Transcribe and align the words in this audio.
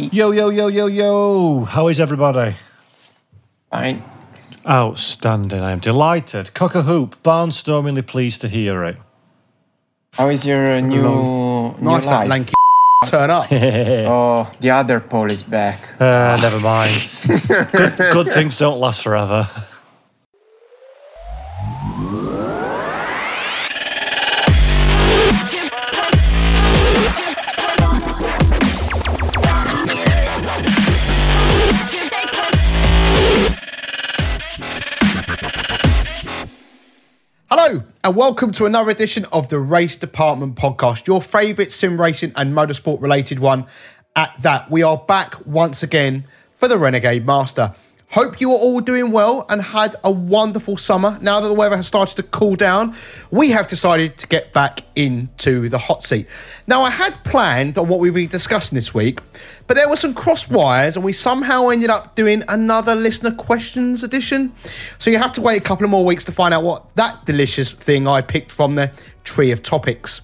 Hi. 0.00 0.08
Yo, 0.12 0.30
yo, 0.30 0.48
yo, 0.48 0.68
yo, 0.68 0.86
yo. 0.86 1.64
How 1.64 1.88
is 1.88 2.00
everybody? 2.00 2.56
Fine. 3.70 4.02
Outstanding. 4.66 5.60
I 5.60 5.72
am 5.72 5.78
delighted. 5.80 6.54
Cock 6.54 6.74
a 6.74 6.82
hoop. 6.82 7.22
Barnstormingly 7.22 8.06
pleased 8.06 8.40
to 8.40 8.48
hear 8.48 8.82
it. 8.84 8.96
How 10.14 10.30
is 10.30 10.46
your 10.46 10.72
uh, 10.72 10.80
new, 10.80 11.02
new 11.02 11.74
Nice 11.80 12.06
that 12.06 12.20
life? 12.20 12.28
lanky 12.30 12.54
turn 13.06 13.30
up. 13.30 13.46
Oh, 13.52 14.50
the 14.60 14.70
other 14.70 15.00
Paul 15.00 15.30
is 15.30 15.42
back. 15.42 16.00
Uh, 16.00 16.38
never 16.40 16.60
mind. 16.60 17.08
good, 17.72 17.96
good 18.12 18.32
things 18.32 18.56
don't 18.56 18.80
last 18.80 19.02
forever. 19.02 19.48
And 38.10 38.16
welcome 38.16 38.50
to 38.50 38.66
another 38.66 38.90
edition 38.90 39.24
of 39.26 39.48
the 39.50 39.58
Race 39.60 39.94
Department 39.94 40.56
podcast, 40.56 41.06
your 41.06 41.22
favourite 41.22 41.70
sim 41.70 42.00
racing 42.00 42.32
and 42.34 42.52
motorsport 42.52 43.00
related 43.00 43.38
one. 43.38 43.66
At 44.16 44.34
that, 44.42 44.68
we 44.68 44.82
are 44.82 44.96
back 44.96 45.46
once 45.46 45.84
again 45.84 46.24
for 46.56 46.66
the 46.66 46.76
Renegade 46.76 47.24
Master. 47.24 47.72
Hope 48.10 48.40
you 48.40 48.50
are 48.50 48.58
all 48.58 48.80
doing 48.80 49.12
well 49.12 49.46
and 49.48 49.62
had 49.62 49.94
a 50.02 50.10
wonderful 50.10 50.76
summer. 50.76 51.16
Now 51.22 51.38
that 51.40 51.46
the 51.46 51.54
weather 51.54 51.76
has 51.76 51.86
started 51.86 52.16
to 52.16 52.24
cool 52.24 52.56
down, 52.56 52.96
we 53.30 53.50
have 53.50 53.68
decided 53.68 54.16
to 54.18 54.26
get 54.26 54.52
back 54.52 54.80
into 54.96 55.68
the 55.68 55.78
hot 55.78 56.02
seat. 56.02 56.26
Now, 56.66 56.82
I 56.82 56.90
had 56.90 57.12
planned 57.22 57.78
on 57.78 57.86
what 57.86 58.00
we'd 58.00 58.12
be 58.12 58.26
discussing 58.26 58.74
this 58.74 58.92
week, 58.92 59.20
but 59.68 59.74
there 59.76 59.88
were 59.88 59.94
some 59.94 60.12
cross 60.12 60.50
wires 60.50 60.96
and 60.96 61.04
we 61.04 61.12
somehow 61.12 61.68
ended 61.68 61.88
up 61.88 62.16
doing 62.16 62.42
another 62.48 62.96
listener 62.96 63.30
questions 63.30 64.02
edition. 64.02 64.52
So 64.98 65.12
you 65.12 65.18
have 65.18 65.32
to 65.34 65.40
wait 65.40 65.60
a 65.60 65.62
couple 65.62 65.84
of 65.84 65.90
more 65.92 66.04
weeks 66.04 66.24
to 66.24 66.32
find 66.32 66.52
out 66.52 66.64
what 66.64 66.92
that 66.96 67.24
delicious 67.26 67.70
thing 67.70 68.08
I 68.08 68.22
picked 68.22 68.50
from 68.50 68.74
the 68.74 68.90
tree 69.22 69.52
of 69.52 69.62
topics. 69.62 70.20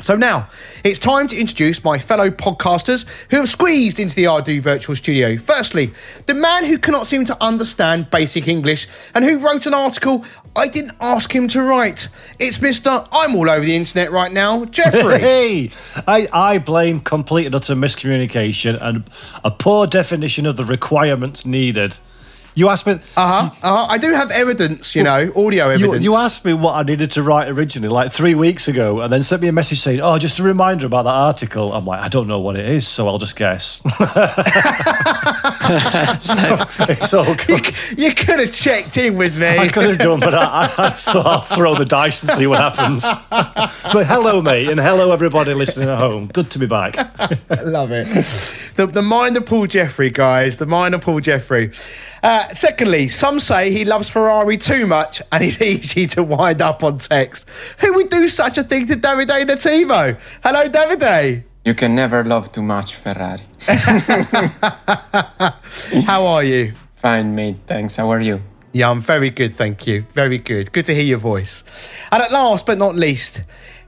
So 0.00 0.16
now 0.16 0.46
it's 0.84 0.98
time 0.98 1.28
to 1.28 1.38
introduce 1.38 1.84
my 1.84 1.98
fellow 1.98 2.28
podcasters 2.28 3.06
who 3.30 3.36
have 3.36 3.48
squeezed 3.48 4.00
into 4.00 4.14
the 4.16 4.26
RD 4.26 4.62
virtual 4.62 4.96
studio. 4.96 5.36
Firstly, 5.36 5.92
the 6.26 6.34
man 6.34 6.64
who 6.64 6.78
cannot 6.78 7.06
seem 7.06 7.24
to 7.26 7.42
understand 7.42 8.10
basic 8.10 8.48
English 8.48 8.86
and 9.14 9.24
who 9.24 9.38
wrote 9.38 9.66
an 9.66 9.74
article 9.74 10.24
I 10.56 10.68
didn't 10.68 10.92
ask 11.00 11.34
him 11.34 11.48
to 11.48 11.62
write. 11.62 12.08
It's 12.38 12.58
Mr. 12.58 13.06
I'm 13.10 13.34
all 13.34 13.50
over 13.50 13.64
the 13.64 13.74
internet 13.74 14.12
right 14.12 14.30
now, 14.30 14.64
Jeffrey. 14.66 15.18
Hey, 15.24 15.70
I, 16.06 16.28
I 16.32 16.58
blame 16.58 17.00
complete 17.00 17.46
and 17.46 17.54
utter 17.54 17.74
miscommunication 17.74 18.78
and 18.80 19.04
a 19.42 19.50
poor 19.50 19.86
definition 19.86 20.46
of 20.46 20.56
the 20.56 20.64
requirements 20.64 21.44
needed. 21.44 21.96
You 22.56 22.68
asked 22.68 22.86
me. 22.86 22.92
Uh 22.92 22.98
huh. 23.16 23.50
Uh-huh. 23.62 23.86
I 23.90 23.98
do 23.98 24.12
have 24.12 24.30
evidence, 24.30 24.94
you 24.94 25.02
know, 25.02 25.32
audio 25.34 25.68
evidence. 25.70 26.02
you 26.02 26.14
asked 26.14 26.44
me 26.44 26.52
what 26.52 26.74
I 26.74 26.82
needed 26.84 27.10
to 27.12 27.22
write 27.22 27.48
originally, 27.48 27.88
like 27.88 28.12
three 28.12 28.34
weeks 28.36 28.68
ago, 28.68 29.00
and 29.00 29.12
then 29.12 29.22
sent 29.24 29.42
me 29.42 29.48
a 29.48 29.52
message 29.52 29.80
saying, 29.80 30.00
"Oh, 30.00 30.18
just 30.18 30.38
a 30.38 30.42
reminder 30.44 30.86
about 30.86 31.02
that 31.02 31.10
article." 31.10 31.72
I'm 31.72 31.84
like, 31.84 32.00
I 32.00 32.08
don't 32.08 32.28
know 32.28 32.38
what 32.38 32.54
it 32.56 32.68
is, 32.68 32.86
so 32.86 33.08
I'll 33.08 33.18
just 33.18 33.34
guess. 33.36 33.82
So 35.64 36.34
it's 36.88 37.14
all 37.14 37.24
You, 37.28 37.34
good. 37.36 37.74
c- 37.74 37.94
you 38.02 38.12
could 38.12 38.38
have 38.38 38.52
checked 38.52 38.96
in 38.98 39.16
with 39.16 39.36
me. 39.38 39.46
I 39.46 39.68
could 39.68 39.84
have 39.88 39.98
done, 39.98 40.20
but 40.20 40.34
I, 40.34 40.70
I 40.76 40.90
just 40.90 41.06
thought 41.06 41.24
I'll 41.26 41.40
throw 41.56 41.74
the 41.74 41.86
dice 41.86 42.22
and 42.22 42.30
see 42.32 42.46
what 42.46 42.58
happens. 42.60 43.04
But 43.92 44.06
hello, 44.06 44.42
mate, 44.42 44.68
and 44.68 44.80
hello, 44.80 45.12
everybody 45.12 45.54
listening 45.54 45.88
at 45.88 45.98
home. 45.98 46.26
Good 46.32 46.50
to 46.52 46.58
be 46.58 46.66
back. 46.66 46.96
Love 47.64 47.92
it. 47.92 48.06
The, 48.74 48.86
the 48.86 49.34
of 49.36 49.46
Paul 49.46 49.66
Jeffrey, 49.66 50.10
guys. 50.10 50.58
The 50.58 50.66
mind 50.66 50.94
of 50.94 51.00
Paul 51.00 51.20
Jeffrey. 51.20 51.70
Uh, 52.24 52.48
secondly, 52.54 53.06
some 53.06 53.38
say 53.38 53.70
he 53.70 53.84
loves 53.84 54.08
Ferrari 54.08 54.56
too 54.56 54.86
much 54.86 55.20
and 55.30 55.44
he's 55.44 55.60
easy 55.72 56.06
to 56.06 56.22
wind 56.22 56.62
up 56.62 56.82
on 56.82 56.96
text. 56.96 57.46
Who 57.80 57.92
would 57.96 58.08
do 58.08 58.26
such 58.28 58.56
a 58.56 58.64
thing 58.64 58.86
to 58.86 58.94
Davide 58.94 59.44
Nativo? 59.46 60.18
Hello, 60.42 60.66
Davide. 60.66 61.44
You 61.66 61.74
can 61.74 61.94
never 61.94 62.24
love 62.24 62.50
too 62.50 62.62
much 62.62 62.94
Ferrari. 62.94 63.42
How 66.06 66.24
are 66.26 66.44
you? 66.44 66.72
Fine, 66.96 67.34
mate. 67.34 67.56
Thanks. 67.66 67.96
How 67.96 68.10
are 68.10 68.20
you? 68.22 68.40
Yeah, 68.72 68.90
I'm 68.90 69.02
very 69.02 69.28
good, 69.28 69.52
thank 69.52 69.86
you. 69.86 70.06
Very 70.14 70.38
good. 70.38 70.72
Good 70.72 70.86
to 70.86 70.94
hear 70.94 71.04
your 71.04 71.18
voice. 71.18 71.62
And 72.10 72.22
at 72.22 72.32
last 72.32 72.64
but 72.64 72.78
not 72.78 72.94
least, 72.94 73.42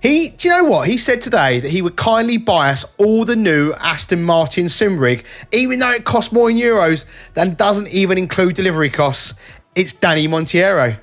he, 0.07 0.29
do 0.31 0.49
you 0.49 0.55
know 0.57 0.65
what? 0.65 0.89
He 0.89 0.97
said 0.99 1.21
today 1.23 1.61
that 1.61 1.69
he 1.71 1.83
would 1.83 1.97
kindly 1.97 2.39
buy 2.39 2.71
us 2.71 2.85
all 2.99 3.25
the 3.25 3.37
new 3.37 3.73
Aston 3.75 4.23
Martin 4.23 4.69
sim 4.69 4.99
rig, 4.99 5.25
even 5.53 5.79
though 5.79 5.91
it 5.91 6.05
costs 6.05 6.33
more 6.33 6.51
in 6.51 6.57
euros 6.57 7.05
than 7.35 7.55
doesn't 7.55 7.89
even 7.89 8.19
include 8.19 8.55
delivery 8.55 8.91
costs. 8.91 9.35
It's 9.75 9.93
Danny 9.93 10.27
Monteiro. 10.29 10.99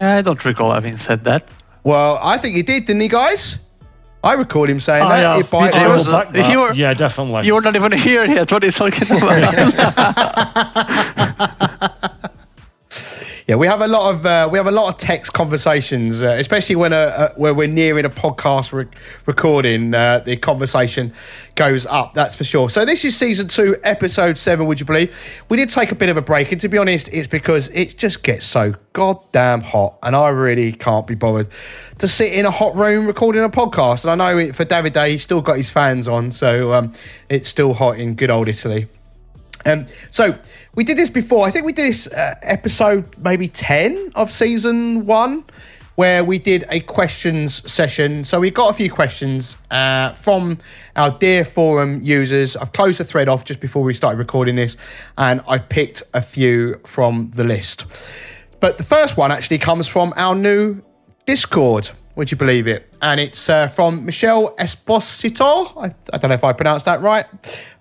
I 0.00 0.22
don't 0.22 0.44
recall 0.44 0.72
having 0.72 0.96
said 0.96 1.24
that. 1.24 1.50
Well, 1.84 2.18
I 2.22 2.38
think 2.38 2.56
he 2.56 2.62
did, 2.62 2.84
didn't 2.86 3.02
he, 3.02 3.08
guys? 3.08 3.58
I 4.22 4.34
recall 4.34 4.64
him 4.68 4.80
saying 4.80 5.04
oh, 5.04 5.08
I 5.08 5.20
that. 5.20 5.26
have 5.36 5.42
He'd 5.44 5.50
buy 5.50 5.70
I 5.70 5.86
was- 5.88 6.06
to 6.06 6.10
back 6.12 6.28
that. 6.30 6.50
you 6.50 6.60
were- 6.60 6.72
yeah, 6.74 6.92
definitely. 6.94 7.46
You're 7.46 7.60
not 7.60 7.76
even 7.76 7.92
here 7.92 8.24
yet. 8.26 8.50
What 8.50 8.62
are 8.62 8.66
you 8.66 8.72
talking 8.72 9.06
about? 9.16 9.54
Yeah, 13.48 13.54
we 13.56 13.66
have 13.66 13.80
a 13.80 13.88
lot 13.88 14.14
of 14.14 14.26
uh, 14.26 14.46
we 14.52 14.58
have 14.58 14.66
a 14.66 14.70
lot 14.70 14.92
of 14.92 14.98
text 14.98 15.32
conversations, 15.32 16.22
uh, 16.22 16.36
especially 16.38 16.76
when 16.76 16.92
uh, 16.92 16.96
uh, 16.96 17.34
where 17.36 17.54
we're 17.54 17.66
nearing 17.66 18.04
a 18.04 18.10
podcast 18.10 18.74
re- 18.74 18.84
recording. 19.24 19.94
Uh, 19.94 20.18
the 20.18 20.36
conversation 20.36 21.14
goes 21.54 21.86
up, 21.86 22.12
that's 22.12 22.36
for 22.36 22.44
sure. 22.44 22.68
So 22.68 22.84
this 22.84 23.06
is 23.06 23.16
season 23.16 23.48
two, 23.48 23.78
episode 23.84 24.36
seven. 24.36 24.66
Would 24.66 24.80
you 24.80 24.84
believe? 24.84 25.42
We 25.48 25.56
did 25.56 25.70
take 25.70 25.90
a 25.90 25.94
bit 25.94 26.10
of 26.10 26.18
a 26.18 26.20
break, 26.20 26.52
and 26.52 26.60
to 26.60 26.68
be 26.68 26.76
honest, 26.76 27.08
it's 27.10 27.26
because 27.26 27.70
it 27.70 27.96
just 27.96 28.22
gets 28.22 28.44
so 28.44 28.74
goddamn 28.92 29.62
hot, 29.62 29.96
and 30.02 30.14
I 30.14 30.28
really 30.28 30.72
can't 30.72 31.06
be 31.06 31.14
bothered 31.14 31.48
to 32.00 32.06
sit 32.06 32.34
in 32.34 32.44
a 32.44 32.50
hot 32.50 32.76
room 32.76 33.06
recording 33.06 33.42
a 33.42 33.48
podcast. 33.48 34.04
And 34.04 34.20
I 34.20 34.32
know 34.32 34.38
it, 34.38 34.56
for 34.56 34.66
Davide, 34.66 35.08
he's 35.08 35.22
still 35.22 35.40
got 35.40 35.56
his 35.56 35.70
fans 35.70 36.06
on, 36.06 36.32
so 36.32 36.74
um, 36.74 36.92
it's 37.30 37.48
still 37.48 37.72
hot 37.72 37.98
in 37.98 38.14
good 38.14 38.28
old 38.28 38.48
Italy. 38.48 38.88
Um, 39.68 39.86
so 40.10 40.38
we 40.74 40.84
did 40.84 40.96
this 40.96 41.10
before. 41.10 41.46
I 41.46 41.50
think 41.50 41.66
we 41.66 41.72
did 41.72 41.88
this 41.88 42.10
uh, 42.10 42.34
episode 42.42 43.16
maybe 43.18 43.48
10 43.48 44.12
of 44.14 44.32
season 44.32 45.04
one, 45.04 45.44
where 45.96 46.24
we 46.24 46.38
did 46.38 46.64
a 46.70 46.80
questions 46.80 47.70
session. 47.70 48.24
So 48.24 48.40
we 48.40 48.50
got 48.50 48.70
a 48.70 48.72
few 48.72 48.90
questions 48.90 49.56
uh, 49.70 50.12
from 50.12 50.58
our 50.96 51.10
dear 51.10 51.44
forum 51.44 52.00
users. 52.02 52.56
I've 52.56 52.72
closed 52.72 53.00
the 53.00 53.04
thread 53.04 53.28
off 53.28 53.44
just 53.44 53.60
before 53.60 53.82
we 53.82 53.94
started 53.94 54.18
recording 54.18 54.54
this, 54.54 54.76
and 55.18 55.42
I 55.46 55.58
picked 55.58 56.02
a 56.14 56.22
few 56.22 56.80
from 56.86 57.30
the 57.34 57.44
list. 57.44 57.84
But 58.60 58.78
the 58.78 58.84
first 58.84 59.16
one 59.16 59.30
actually 59.30 59.58
comes 59.58 59.86
from 59.86 60.12
our 60.16 60.34
new 60.34 60.82
Discord. 61.26 61.90
Would 62.18 62.32
you 62.32 62.36
believe 62.36 62.66
it? 62.66 62.92
And 63.00 63.20
it's 63.20 63.48
uh, 63.48 63.68
from 63.68 64.04
Michelle 64.04 64.56
Esposito. 64.56 65.72
I, 65.80 65.94
I 66.12 66.18
don't 66.18 66.30
know 66.30 66.34
if 66.34 66.42
I 66.42 66.52
pronounced 66.52 66.86
that 66.86 67.00
right. 67.00 67.24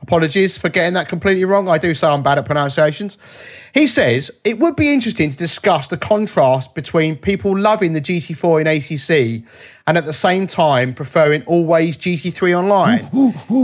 Apologies 0.04 0.60
for 0.60 0.70
getting 0.70 0.94
that 0.94 1.10
completely 1.10 1.44
wrong. 1.44 1.68
I 1.68 1.80
do 1.80 1.96
say 1.96 2.08
I'm 2.08 2.22
bad 2.22 2.38
at 2.38 2.46
pronunciations. 2.46 3.18
He 3.74 3.88
says 3.88 4.30
it 4.44 4.60
would 4.60 4.76
be 4.76 4.94
interesting 4.94 5.32
to 5.32 5.38
discuss 5.38 5.88
the 5.88 5.98
contrast 5.98 6.76
between 6.76 7.16
people 7.16 7.58
loving 7.58 7.94
the 7.94 8.00
GT4 8.00 8.62
in 8.62 8.68
ACC 8.68 9.44
and 9.88 9.98
at 9.98 10.06
the 10.06 10.14
same 10.14 10.46
time 10.46 10.94
preferring 10.94 11.42
always 11.46 11.98
GT3 11.98 12.60
online. 12.60 13.10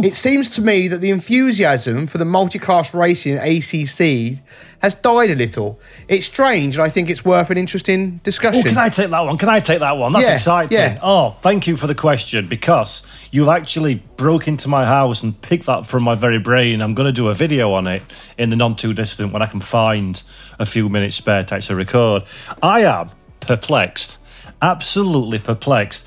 It 0.04 0.16
seems 0.16 0.50
to 0.52 0.62
me 0.62 0.88
that 0.88 1.02
the 1.02 1.12
enthusiasm 1.12 2.08
for 2.08 2.18
the 2.18 2.26
multi-class 2.26 2.96
racing 2.96 3.34
in 3.34 3.40
ACC 3.40 4.40
has 4.84 4.94
died 4.96 5.32
a 5.32 5.36
little. 5.36 5.80
It's 6.10 6.26
strange, 6.26 6.76
and 6.76 6.84
I 6.84 6.90
think 6.90 7.10
it's 7.10 7.24
worth 7.24 7.50
an 7.50 7.58
interesting 7.58 8.18
discussion. 8.18 8.60
Oh, 8.66 8.70
can 8.70 8.78
I 8.78 8.90
take 8.90 9.10
that 9.12 9.20
one? 9.22 9.38
Can 9.38 9.48
I 9.48 9.62
take 9.62 9.80
that 9.80 9.94
one? 9.98 10.12
That's 10.12 10.26
Yeah, 10.26 10.34
exciting. 10.34 10.78
yeah. 10.78 11.00
Oh, 11.02 11.38
thank 11.42 11.66
you 11.68 11.78
for 11.78 11.88
the 11.88 11.96
question 11.96 12.48
because 12.50 13.08
you've 13.32 13.48
actually 13.48 13.96
broke 14.18 14.46
into 14.46 14.68
my 14.68 14.86
house 14.86 15.24
and 15.24 15.42
picked 15.42 15.68
that 15.68 15.88
from 15.88 16.04
my 16.04 16.16
very 16.16 16.38
brain. 16.38 16.82
I'm 16.82 16.94
going 16.96 17.08
to 17.08 17.14
do 17.14 17.30
a 17.30 17.34
video 17.34 17.72
on 17.72 17.88
it 17.88 18.04
in 18.38 18.50
the 18.50 18.58
non 18.58 18.76
too 18.76 18.94
distant 18.94 19.32
when 19.32 19.42
I 19.42 19.46
can 19.46 19.62
find 19.62 20.22
a 20.60 20.66
few 20.66 20.90
minutes 20.90 21.16
spare 21.16 21.44
to 21.44 21.56
actually 21.56 21.76
record. 21.78 22.24
I 22.62 22.82
am 22.82 23.10
perplexed, 23.40 24.18
absolutely 24.62 25.40
perplexed. 25.40 26.06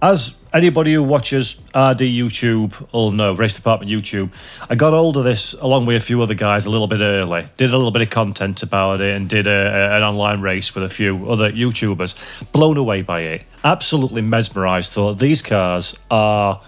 As 0.00 0.36
anybody 0.54 0.94
who 0.94 1.02
watches 1.02 1.56
RD 1.74 2.02
YouTube 2.02 2.92
will 2.92 3.10
know, 3.10 3.32
Race 3.32 3.54
Department 3.54 3.90
YouTube, 3.90 4.30
I 4.70 4.76
got 4.76 4.92
hold 4.92 5.16
of 5.16 5.24
this 5.24 5.54
along 5.54 5.86
with 5.86 5.96
a 5.96 6.04
few 6.04 6.22
other 6.22 6.34
guys 6.34 6.66
a 6.66 6.70
little 6.70 6.86
bit 6.86 7.00
early, 7.00 7.46
did 7.56 7.70
a 7.74 7.76
little 7.76 7.90
bit 7.90 8.02
of 8.02 8.10
content 8.10 8.62
about 8.62 9.00
it, 9.00 9.16
and 9.16 9.28
did 9.28 9.48
a, 9.48 9.50
a- 9.50 9.96
an 9.96 10.04
online 10.04 10.40
race 10.40 10.72
with 10.72 10.84
a 10.84 10.88
few 10.88 11.28
other 11.28 11.50
YouTubers. 11.50 12.14
Blown 12.52 12.76
away 12.76 13.02
by 13.02 13.22
it, 13.22 13.42
absolutely 13.64 14.22
mesmerized. 14.22 14.92
Thought 14.92 15.18
these 15.18 15.42
cars 15.42 15.98
are 16.12 16.62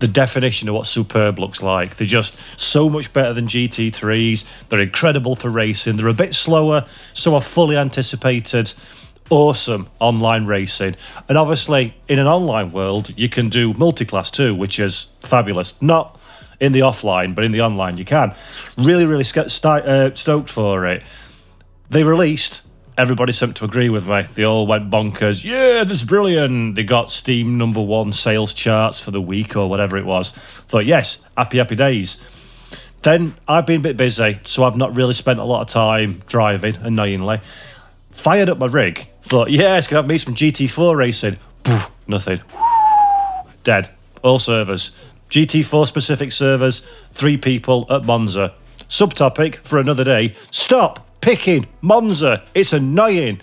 the 0.00 0.08
definition 0.08 0.68
of 0.68 0.74
what 0.74 0.88
superb 0.88 1.38
looks 1.38 1.62
like. 1.62 1.94
They're 1.94 2.08
just 2.08 2.36
so 2.56 2.90
much 2.90 3.12
better 3.12 3.32
than 3.32 3.46
GT3s. 3.46 4.44
They're 4.68 4.80
incredible 4.80 5.36
for 5.36 5.48
racing. 5.48 5.96
They're 5.96 6.08
a 6.08 6.12
bit 6.12 6.34
slower, 6.34 6.86
so 7.12 7.36
I 7.36 7.40
fully 7.40 7.76
anticipated 7.76 8.72
awesome 9.30 9.88
online 10.00 10.46
racing. 10.46 10.96
And 11.28 11.38
obviously, 11.38 11.94
in 12.08 12.18
an 12.18 12.26
online 12.26 12.72
world, 12.72 13.12
you 13.16 13.28
can 13.28 13.48
do 13.48 13.72
multi-class 13.74 14.30
too, 14.30 14.54
which 14.54 14.78
is 14.78 15.08
fabulous. 15.20 15.80
Not 15.80 16.20
in 16.60 16.72
the 16.72 16.80
offline, 16.80 17.34
but 17.34 17.44
in 17.44 17.52
the 17.52 17.60
online 17.60 17.98
you 17.98 18.04
can. 18.04 18.34
Really, 18.76 19.04
really 19.04 19.24
sti- 19.24 19.80
uh, 19.80 20.14
stoked 20.14 20.50
for 20.50 20.86
it. 20.86 21.02
They 21.90 22.02
released. 22.02 22.62
Everybody 22.96 23.32
seemed 23.32 23.56
to 23.56 23.64
agree 23.64 23.88
with 23.88 24.06
me. 24.06 24.22
They 24.34 24.44
all 24.44 24.66
went 24.66 24.88
bonkers. 24.88 25.44
Yeah, 25.44 25.82
this 25.82 26.02
is 26.02 26.06
brilliant. 26.06 26.76
They 26.76 26.84
got 26.84 27.10
Steam 27.10 27.58
number 27.58 27.82
one 27.82 28.12
sales 28.12 28.54
charts 28.54 29.00
for 29.00 29.10
the 29.10 29.20
week 29.20 29.56
or 29.56 29.68
whatever 29.68 29.96
it 29.96 30.06
was. 30.06 30.30
Thought, 30.68 30.86
yes, 30.86 31.24
happy, 31.36 31.58
happy 31.58 31.74
days. 31.74 32.22
Then 33.02 33.34
I've 33.48 33.66
been 33.66 33.80
a 33.80 33.82
bit 33.82 33.96
busy, 33.96 34.38
so 34.44 34.64
I've 34.64 34.76
not 34.76 34.96
really 34.96 35.12
spent 35.12 35.40
a 35.40 35.44
lot 35.44 35.60
of 35.60 35.68
time 35.68 36.22
driving, 36.28 36.76
annoyingly. 36.76 37.40
Fired 38.10 38.48
up 38.48 38.58
my 38.58 38.66
rig, 38.66 39.08
thought, 39.34 39.50
yeah, 39.50 39.78
it's 39.78 39.88
going 39.88 39.96
to 39.96 40.02
have 40.02 40.08
me 40.08 40.16
some 40.16 40.36
GT4 40.36 40.96
racing. 40.96 41.38
Nothing. 42.06 42.40
Dead. 43.64 43.90
All 44.22 44.38
servers. 44.38 44.92
GT4 45.28 45.88
specific 45.88 46.30
servers, 46.30 46.86
three 47.14 47.36
people 47.36 47.84
at 47.90 48.04
Monza. 48.04 48.54
Subtopic 48.88 49.56
for 49.56 49.80
another 49.80 50.04
day 50.04 50.36
Stop 50.52 51.04
picking 51.20 51.66
Monza. 51.80 52.44
It's 52.54 52.72
annoying. 52.72 53.40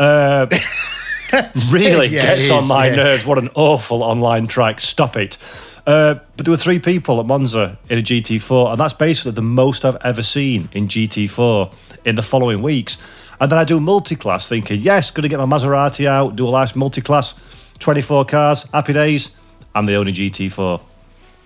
Uh, 0.00 0.48
really 1.70 2.08
Yeah, 2.08 2.34
gets 2.34 2.50
on 2.50 2.64
is, 2.64 2.68
my 2.68 2.88
yeah. 2.88 2.96
nerves. 2.96 3.24
What 3.24 3.38
an 3.38 3.50
awful 3.54 4.02
online 4.02 4.48
track. 4.48 4.80
Stop 4.80 5.16
it. 5.16 5.38
Uh, 5.86 6.14
but 6.36 6.44
there 6.44 6.50
were 6.50 6.58
three 6.58 6.80
people 6.80 7.20
at 7.20 7.26
Monza 7.26 7.78
in 7.88 8.00
a 8.00 8.02
GT4, 8.02 8.72
and 8.72 8.80
that's 8.80 8.94
basically 8.94 9.30
the 9.30 9.42
most 9.42 9.84
I've 9.84 9.98
ever 10.02 10.24
seen 10.24 10.68
in 10.72 10.88
GT4 10.88 11.72
in 12.04 12.16
the 12.16 12.22
following 12.22 12.62
weeks. 12.62 12.98
And 13.40 13.50
then 13.50 13.58
I 13.58 13.64
do 13.64 13.80
multi-class, 13.80 14.48
thinking, 14.48 14.80
yes, 14.80 15.10
going 15.10 15.22
to 15.22 15.28
get 15.28 15.38
my 15.38 15.46
Maserati 15.46 16.06
out, 16.06 16.36
do 16.36 16.46
a 16.46 16.50
last 16.50 16.76
multi-class, 16.76 17.40
24 17.78 18.26
cars, 18.26 18.70
happy 18.70 18.92
days. 18.92 19.34
I'm 19.74 19.86
the 19.86 19.94
only 19.94 20.12
GT4. 20.12 20.80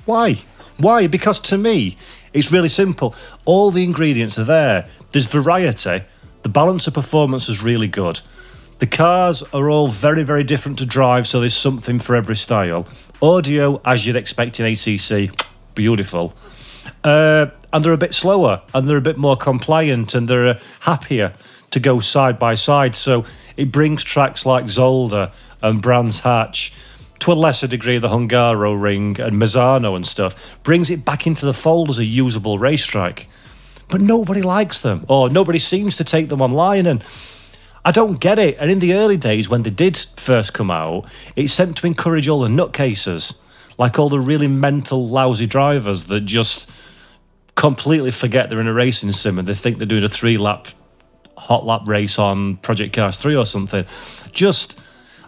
Why? 0.04 0.42
Why? 0.78 1.06
Because 1.06 1.38
to 1.40 1.56
me, 1.56 1.96
it's 2.32 2.50
really 2.50 2.68
simple. 2.68 3.14
All 3.44 3.70
the 3.70 3.84
ingredients 3.84 4.36
are 4.38 4.44
there. 4.44 4.88
There's 5.12 5.26
variety. 5.26 6.02
The 6.42 6.48
balance 6.48 6.88
of 6.88 6.94
performance 6.94 7.48
is 7.48 7.62
really 7.62 7.88
good. 7.88 8.20
The 8.80 8.88
cars 8.88 9.44
are 9.52 9.70
all 9.70 9.86
very, 9.86 10.24
very 10.24 10.42
different 10.42 10.78
to 10.80 10.86
drive, 10.86 11.28
so 11.28 11.38
there's 11.38 11.56
something 11.56 12.00
for 12.00 12.16
every 12.16 12.36
style. 12.36 12.88
Audio, 13.22 13.80
as 13.84 14.04
you'd 14.04 14.16
expect 14.16 14.58
in 14.58 14.66
ACC, 14.66 15.30
beautiful. 15.76 16.34
Uh, 17.04 17.46
and 17.72 17.84
they're 17.84 17.92
a 17.92 17.98
bit 17.98 18.14
slower, 18.14 18.62
and 18.74 18.88
they're 18.88 18.96
a 18.96 19.00
bit 19.02 19.16
more 19.16 19.36
compliant, 19.36 20.14
and 20.14 20.26
they're 20.26 20.48
uh, 20.48 20.58
happier 20.80 21.34
to 21.74 21.80
go 21.80 22.00
side 22.00 22.38
by 22.38 22.54
side. 22.54 22.96
So 22.96 23.24
it 23.56 23.70
brings 23.70 24.02
tracks 24.02 24.46
like 24.46 24.64
Zolder 24.64 25.30
and 25.62 25.82
Brands 25.82 26.20
Hatch 26.20 26.72
to 27.20 27.32
a 27.32 27.34
lesser 27.34 27.66
degree 27.66 27.98
the 27.98 28.08
Hungaroring 28.08 29.18
and 29.18 29.40
Misano 29.40 29.96
and 29.96 30.06
stuff, 30.06 30.34
brings 30.62 30.90
it 30.90 31.04
back 31.04 31.26
into 31.26 31.46
the 31.46 31.54
fold 31.54 31.90
as 31.90 31.98
a 31.98 32.04
usable 32.04 32.58
racetrack. 32.58 33.26
But 33.88 34.00
nobody 34.00 34.42
likes 34.42 34.80
them, 34.80 35.04
or 35.08 35.30
nobody 35.30 35.58
seems 35.58 35.96
to 35.96 36.04
take 36.04 36.28
them 36.28 36.42
online. 36.42 36.86
And 36.86 37.02
I 37.84 37.92
don't 37.92 38.20
get 38.20 38.38
it. 38.38 38.56
And 38.58 38.70
in 38.70 38.78
the 38.78 38.94
early 38.94 39.16
days, 39.16 39.48
when 39.48 39.62
they 39.62 39.70
did 39.70 39.96
first 40.16 40.52
come 40.52 40.70
out, 40.70 41.06
it's 41.34 41.52
sent 41.52 41.76
to 41.78 41.86
encourage 41.86 42.28
all 42.28 42.40
the 42.40 42.48
nutcases, 42.48 43.38
like 43.78 43.98
all 43.98 44.08
the 44.08 44.20
really 44.20 44.48
mental, 44.48 45.08
lousy 45.08 45.46
drivers 45.46 46.04
that 46.04 46.22
just 46.22 46.68
completely 47.54 48.10
forget 48.10 48.50
they're 48.50 48.60
in 48.60 48.66
a 48.66 48.72
racing 48.72 49.12
sim 49.12 49.38
and 49.38 49.48
they 49.48 49.54
think 49.54 49.78
they're 49.78 49.86
doing 49.86 50.04
a 50.04 50.08
three 50.08 50.36
lap 50.36 50.68
hot 51.36 51.64
lap 51.66 51.82
race 51.86 52.18
on 52.18 52.56
Project 52.58 52.94
Cars 52.94 53.18
3 53.18 53.36
or 53.36 53.46
something. 53.46 53.84
Just. 54.32 54.78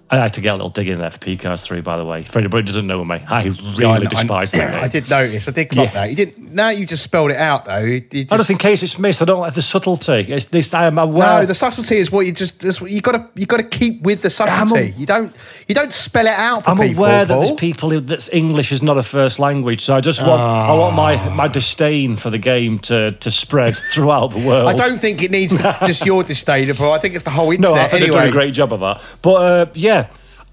I 0.09 0.19
had 0.19 0.35
to 0.35 0.41
get 0.41 0.51
a 0.53 0.55
little 0.57 0.71
dig 0.71 0.89
in 0.89 0.99
there 1.01 1.11
for 1.11 1.19
P 1.19 1.37
Cars 1.37 1.63
3, 1.63 1.81
by 1.81 1.97
the 1.97 2.05
way. 2.05 2.23
For 2.23 2.39
anybody 2.39 2.63
who 2.63 2.67
doesn't 2.67 2.87
know 2.87 3.05
me, 3.05 3.17
I 3.29 3.45
really 3.77 4.07
I- 4.07 4.11
despise 4.11 4.55
I, 4.55 4.59
that 4.59 4.71
game. 4.73 4.85
I 4.85 4.89
did 4.89 5.11
notice. 5.11 5.49
I 5.49 5.51
did 5.51 5.69
clock 5.71 5.87
Yeah. 5.89 5.93
that. 5.95 6.11
You 6.11 6.17
didn't. 6.17 6.53
Now 6.53 6.69
you 6.69 6.87
just 6.87 7.03
spelled 7.03 7.33
it 7.33 7.37
out 7.37 7.65
though. 7.65 7.79
You 7.79 7.95
you 8.13 8.21
I 8.21 8.25
just, 8.25 8.31
just 8.37 8.51
in 8.51 8.57
case 8.59 8.83
it's 8.85 8.99
missed. 9.01 9.21
I 9.21 9.25
don't 9.25 9.41
like 9.41 9.55
the 9.55 9.63
subtlety. 9.63 10.33
It's 10.33 10.45
this. 10.47 10.73
I 10.73 10.87
am 10.87 10.99
aware. 10.99 11.41
no, 11.41 11.47
the 11.47 11.55
subtlety 11.57 11.97
is 11.99 12.13
what 12.13 12.25
you 12.25 12.33
just. 12.33 12.63
You 12.83 13.01
got 13.01 13.13
to. 13.13 13.29
You 13.35 13.47
got 13.47 13.57
to 13.59 13.65
keep 13.65 14.03
with 14.03 14.23
the 14.23 14.31
subtlety. 14.31 14.95
you 14.97 15.07
don't. 15.07 15.35
You 15.67 15.75
don't 15.75 15.93
spell 15.93 16.27
it 16.27 16.33
out 16.33 16.65
for 16.65 16.71
people? 16.71 16.83
I'm 16.83 16.89
people. 16.89 17.05
aware 17.05 17.25
that 17.25 17.39
there's 17.41 17.53
people 17.59 17.91
who, 17.91 18.01
that's 18.01 18.29
English 18.33 18.71
is 18.71 18.83
not 18.83 18.97
a 18.99 19.03
first 19.03 19.41
language, 19.41 19.85
so 19.85 19.97
I 19.97 20.01
just 20.01 20.21
want 20.21 20.41
I 20.41 20.73
want 20.73 20.95
my, 20.95 21.17
my 21.35 21.49
disdain 21.49 22.17
for 22.17 22.31
the 22.31 22.39
game 22.39 22.79
to, 22.81 23.11
to 23.11 23.31
spread 23.33 23.77
throughout 23.91 24.29
the 24.31 24.47
world. 24.47 24.69
I 24.69 24.75
don't 24.75 25.01
think 25.01 25.23
it 25.25 25.31
needs 25.33 25.57
to, 25.57 25.77
just 25.85 26.07
your 26.07 26.23
disdain, 26.23 26.73
Paul. 26.77 26.93
I 26.93 26.99
think 26.99 27.15
it's 27.17 27.25
the 27.25 27.31
whole 27.31 27.47
No, 27.51 27.55
internet. 27.55 27.87
I 27.87 27.89
think 27.89 28.03
anyway. 28.03 28.13
they're 28.15 28.23
doing 28.23 28.31
a 28.31 28.33
great 28.33 28.55
job 28.55 28.73
of 28.73 28.81
that. 28.81 29.03
But 29.23 29.35
uh, 29.35 29.67
yeah, 29.75 30.06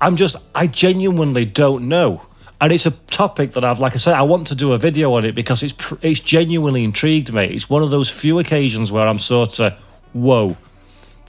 I'm 0.04 0.18
just 0.18 0.36
I 0.54 0.68
genuinely 0.68 1.46
don't 1.46 1.88
know, 1.88 2.26
and 2.60 2.74
it's 2.74 2.86
a 2.86 2.92
topic 2.92 3.54
that 3.54 3.64
I've 3.64 3.80
like 3.80 3.94
I 3.94 3.98
said 3.98 4.16
I 4.16 4.24
want 4.24 4.48
to 4.48 4.56
do 4.56 4.74
a 4.74 4.78
video 4.78 5.14
on 5.14 5.24
it 5.24 5.34
because 5.34 5.64
it's 5.64 5.74
it's 6.02 6.20
genuinely 6.20 6.84
intrigued 6.84 7.34
me. 7.34 7.46
It's 7.46 7.70
one 7.70 7.84
of 7.84 7.90
those 7.90 8.10
few 8.10 8.38
occasions 8.40 8.92
where 8.92 9.08
I'm 9.08 9.18
sort 9.18 9.62
of 9.62 9.74
whoa, 10.12 10.58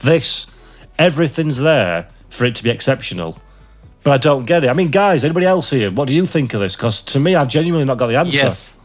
this 0.01 0.47
everything's 0.99 1.57
there 1.57 2.09
for 2.29 2.43
it 2.43 2.55
to 2.55 2.63
be 2.63 2.69
exceptional. 2.69 3.39
But 4.03 4.11
I 4.11 4.17
don't 4.17 4.45
get 4.45 4.65
it. 4.65 4.69
I 4.69 4.73
mean, 4.73 4.91
guys, 4.91 5.23
anybody 5.23 5.45
else 5.45 5.69
here? 5.69 5.89
What 5.89 6.07
do 6.07 6.13
you 6.13 6.27
think 6.27 6.53
of 6.53 6.59
this? 6.59 6.75
Because 6.75 6.99
to 7.01 7.19
me, 7.19 7.33
I've 7.33 7.47
genuinely 7.47 7.85
not 7.85 7.97
got 7.97 8.07
the 8.07 8.17
answer. 8.17 8.35
Yes, 8.35 8.77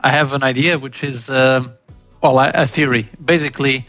I 0.00 0.10
have 0.10 0.32
an 0.32 0.44
idea, 0.44 0.78
which 0.78 1.02
is 1.02 1.28
um, 1.30 1.72
well, 2.22 2.38
a, 2.38 2.50
a 2.54 2.66
theory. 2.66 3.08
Basically, 3.22 3.86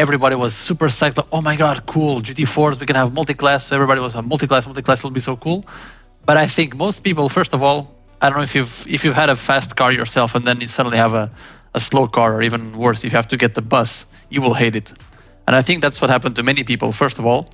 everybody 0.00 0.34
was 0.34 0.54
super 0.54 0.88
psyched. 0.88 1.16
Like, 1.18 1.26
oh 1.30 1.42
my 1.42 1.56
god, 1.56 1.86
cool! 1.86 2.20
GT4s, 2.22 2.80
we 2.80 2.86
can 2.86 2.96
have 2.96 3.12
multi-class. 3.12 3.66
So 3.66 3.76
everybody 3.76 4.00
was 4.00 4.14
a 4.14 4.22
multi-class. 4.22 4.66
Multi-class 4.66 5.02
will 5.02 5.10
be 5.10 5.20
so 5.20 5.36
cool. 5.36 5.64
But 6.24 6.36
I 6.36 6.46
think 6.46 6.74
most 6.74 7.00
people, 7.04 7.28
first 7.28 7.52
of 7.54 7.62
all, 7.62 7.78
I 8.20 8.28
don't 8.28 8.38
know 8.38 8.48
if 8.50 8.54
you've 8.54 8.86
if 8.88 9.04
you've 9.04 9.20
had 9.22 9.30
a 9.30 9.36
fast 9.36 9.76
car 9.76 9.92
yourself 9.92 10.34
and 10.34 10.44
then 10.46 10.60
you 10.60 10.66
suddenly 10.66 10.98
have 10.98 11.14
a, 11.14 11.30
a 11.74 11.80
slow 11.80 12.06
car, 12.08 12.34
or 12.34 12.42
even 12.42 12.76
worse, 12.76 13.04
if 13.04 13.12
you 13.12 13.16
have 13.16 13.28
to 13.28 13.36
get 13.36 13.54
the 13.54 13.62
bus, 13.62 14.06
you 14.28 14.40
will 14.42 14.54
hate 14.54 14.76
it. 14.76 14.92
And 15.46 15.56
I 15.56 15.62
think 15.62 15.82
that's 15.82 16.00
what 16.00 16.10
happened 16.10 16.36
to 16.36 16.42
many 16.42 16.64
people. 16.64 16.92
First 16.92 17.18
of 17.18 17.26
all, 17.26 17.50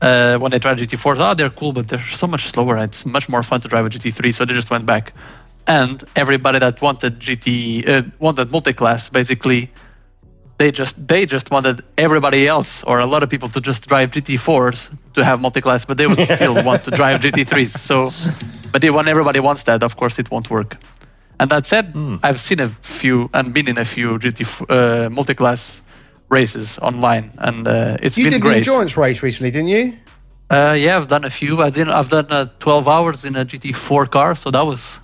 uh, 0.00 0.38
when 0.38 0.50
they 0.50 0.58
tried 0.58 0.78
GT4s, 0.78 1.18
oh, 1.18 1.34
they're 1.34 1.50
cool, 1.50 1.72
but 1.72 1.88
they're 1.88 2.08
so 2.22 2.26
much 2.26 2.44
slower. 2.46 2.76
It's 2.78 3.04
much 3.06 3.28
more 3.28 3.42
fun 3.42 3.60
to 3.60 3.68
drive 3.68 3.86
a 3.86 3.88
GT3, 3.88 4.34
so 4.34 4.44
they 4.44 4.54
just 4.54 4.70
went 4.70 4.86
back. 4.86 5.12
And 5.66 6.02
everybody 6.14 6.58
that 6.58 6.80
wanted 6.82 7.18
GT, 7.18 7.88
uh, 7.88 8.02
wanted 8.18 8.50
multi-class, 8.50 9.08
basically, 9.08 9.70
they 10.58 10.70
just 10.70 11.08
they 11.08 11.26
just 11.26 11.50
wanted 11.50 11.82
everybody 11.98 12.46
else 12.46 12.84
or 12.84 13.00
a 13.00 13.06
lot 13.06 13.22
of 13.22 13.28
people 13.30 13.48
to 13.50 13.60
just 13.60 13.88
drive 13.88 14.10
GT4s 14.10 14.90
to 15.14 15.24
have 15.24 15.40
multi-class, 15.40 15.84
but 15.84 15.96
they 15.98 16.06
would 16.06 16.24
still 16.24 16.62
want 16.64 16.84
to 16.84 16.90
drive 16.90 17.20
GT3s. 17.20 17.76
So, 17.78 18.12
but 18.72 18.84
when 18.84 19.08
everybody 19.08 19.40
wants 19.40 19.64
that, 19.64 19.82
of 19.82 19.96
course, 19.96 20.18
it 20.18 20.30
won't 20.30 20.48
work. 20.50 20.76
And 21.40 21.50
that 21.50 21.66
said, 21.66 21.86
Hmm. 21.92 22.16
I've 22.22 22.38
seen 22.38 22.60
a 22.60 22.68
few 22.82 23.28
and 23.34 23.52
been 23.52 23.68
in 23.68 23.78
a 23.78 23.84
few 23.84 24.18
GT 24.18 24.40
uh, 24.70 25.10
multi-class 25.10 25.82
races 26.28 26.78
online, 26.78 27.30
and 27.38 27.66
uh, 27.66 27.96
it's 28.00 28.16
You 28.16 28.24
been 28.24 28.32
did 28.34 28.42
great. 28.42 28.52
an 28.52 28.58
endurance 28.58 28.96
race 28.96 29.22
recently, 29.22 29.50
didn't 29.50 29.68
you? 29.68 29.94
Uh, 30.50 30.76
yeah, 30.78 30.96
I've 30.96 31.08
done 31.08 31.24
a 31.24 31.30
few. 31.30 31.60
I 31.62 31.70
didn't. 31.70 31.92
I've 31.94 32.08
done 32.10 32.26
uh, 32.30 32.46
12 32.60 32.86
hours 32.88 33.24
in 33.24 33.34
a 33.36 33.44
GT4 33.44 34.10
car, 34.10 34.34
so 34.36 34.50
that 34.50 34.64
was 34.64 35.00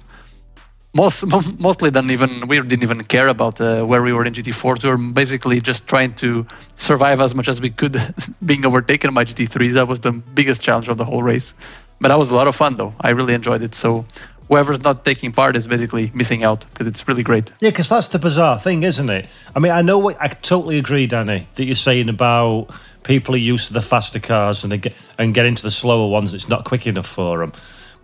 most 0.92 1.24
mostly 1.60 1.90
didn't 1.90 2.10
even 2.10 2.48
we 2.48 2.60
didn't 2.60 2.82
even 2.82 3.04
care 3.04 3.28
about 3.28 3.60
uh, 3.60 3.84
where 3.84 4.02
we 4.02 4.12
were 4.12 4.24
in 4.24 4.34
GT4. 4.34 4.82
We 4.82 4.88
were 4.88 4.96
basically 5.12 5.60
just 5.60 5.86
trying 5.86 6.14
to 6.14 6.46
survive 6.74 7.20
as 7.20 7.34
much 7.34 7.48
as 7.48 7.60
we 7.60 7.70
could, 7.70 7.96
being 8.44 8.66
overtaken 8.66 9.14
by 9.14 9.24
GT3s. 9.24 9.74
That 9.74 9.88
was 9.88 10.00
the 10.00 10.12
biggest 10.12 10.62
challenge 10.62 10.88
of 10.88 10.96
the 10.96 11.04
whole 11.04 11.22
race. 11.22 11.54
But 12.00 12.08
that 12.08 12.18
was 12.18 12.30
a 12.30 12.34
lot 12.34 12.48
of 12.48 12.56
fun, 12.56 12.74
though. 12.74 12.94
I 13.00 13.10
really 13.10 13.34
enjoyed 13.34 13.62
it. 13.62 13.74
So 13.74 14.06
whoever's 14.48 14.82
not 14.82 15.04
taking 15.04 15.32
part 15.32 15.54
is 15.54 15.66
basically 15.66 16.10
missing 16.14 16.42
out 16.42 16.66
because 16.72 16.86
it's 16.86 17.06
really 17.06 17.22
great. 17.22 17.52
Yeah, 17.60 17.70
because 17.70 17.88
that's 17.88 18.08
the 18.08 18.18
bizarre 18.18 18.58
thing, 18.58 18.82
isn't 18.82 19.08
it? 19.10 19.28
I 19.54 19.60
mean, 19.60 19.72
I 19.72 19.82
know 19.82 19.98
what 19.98 20.16
I 20.20 20.28
totally 20.28 20.78
agree, 20.78 21.06
Danny, 21.06 21.46
that 21.54 21.64
you're 21.64 21.74
saying 21.76 22.08
about 22.08 22.74
people 23.04 23.34
are 23.34 23.38
used 23.38 23.68
to 23.68 23.74
the 23.74 23.82
faster 23.82 24.18
cars 24.18 24.64
and 24.64 24.72
they 24.72 24.78
get 24.78 24.96
and 25.18 25.34
get 25.34 25.46
into 25.46 25.62
the 25.62 25.70
slower 25.70 26.08
ones. 26.08 26.34
It's 26.34 26.48
not 26.48 26.64
quick 26.64 26.86
enough 26.86 27.06
for 27.06 27.38
them. 27.38 27.52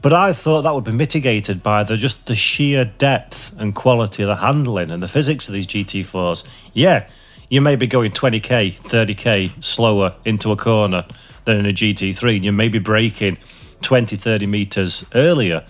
But 0.02 0.12
I 0.12 0.32
thought 0.32 0.62
that 0.62 0.74
would 0.74 0.84
be 0.84 0.92
mitigated 0.92 1.62
by 1.62 1.82
the 1.82 1.96
just 1.96 2.26
the 2.26 2.34
sheer 2.34 2.84
depth 2.84 3.54
and 3.58 3.74
quality 3.74 4.22
of 4.22 4.28
the 4.28 4.36
handling 4.36 4.90
and 4.90 5.02
the 5.02 5.08
physics 5.08 5.48
of 5.48 5.54
these 5.54 5.66
GT4s. 5.66 6.44
Yeah, 6.74 7.08
you 7.48 7.60
may 7.60 7.76
be 7.76 7.86
going 7.86 8.12
20k, 8.12 8.80
30k 8.80 9.64
slower 9.64 10.14
into 10.24 10.52
a 10.52 10.56
corner 10.56 11.04
than 11.44 11.58
in 11.58 11.66
a 11.66 11.72
GT3, 11.72 12.36
and 12.36 12.44
you 12.44 12.52
may 12.52 12.68
be 12.68 12.78
braking 12.78 13.38
20, 13.82 14.16
30 14.16 14.46
meters 14.46 15.04
earlier. 15.14 15.64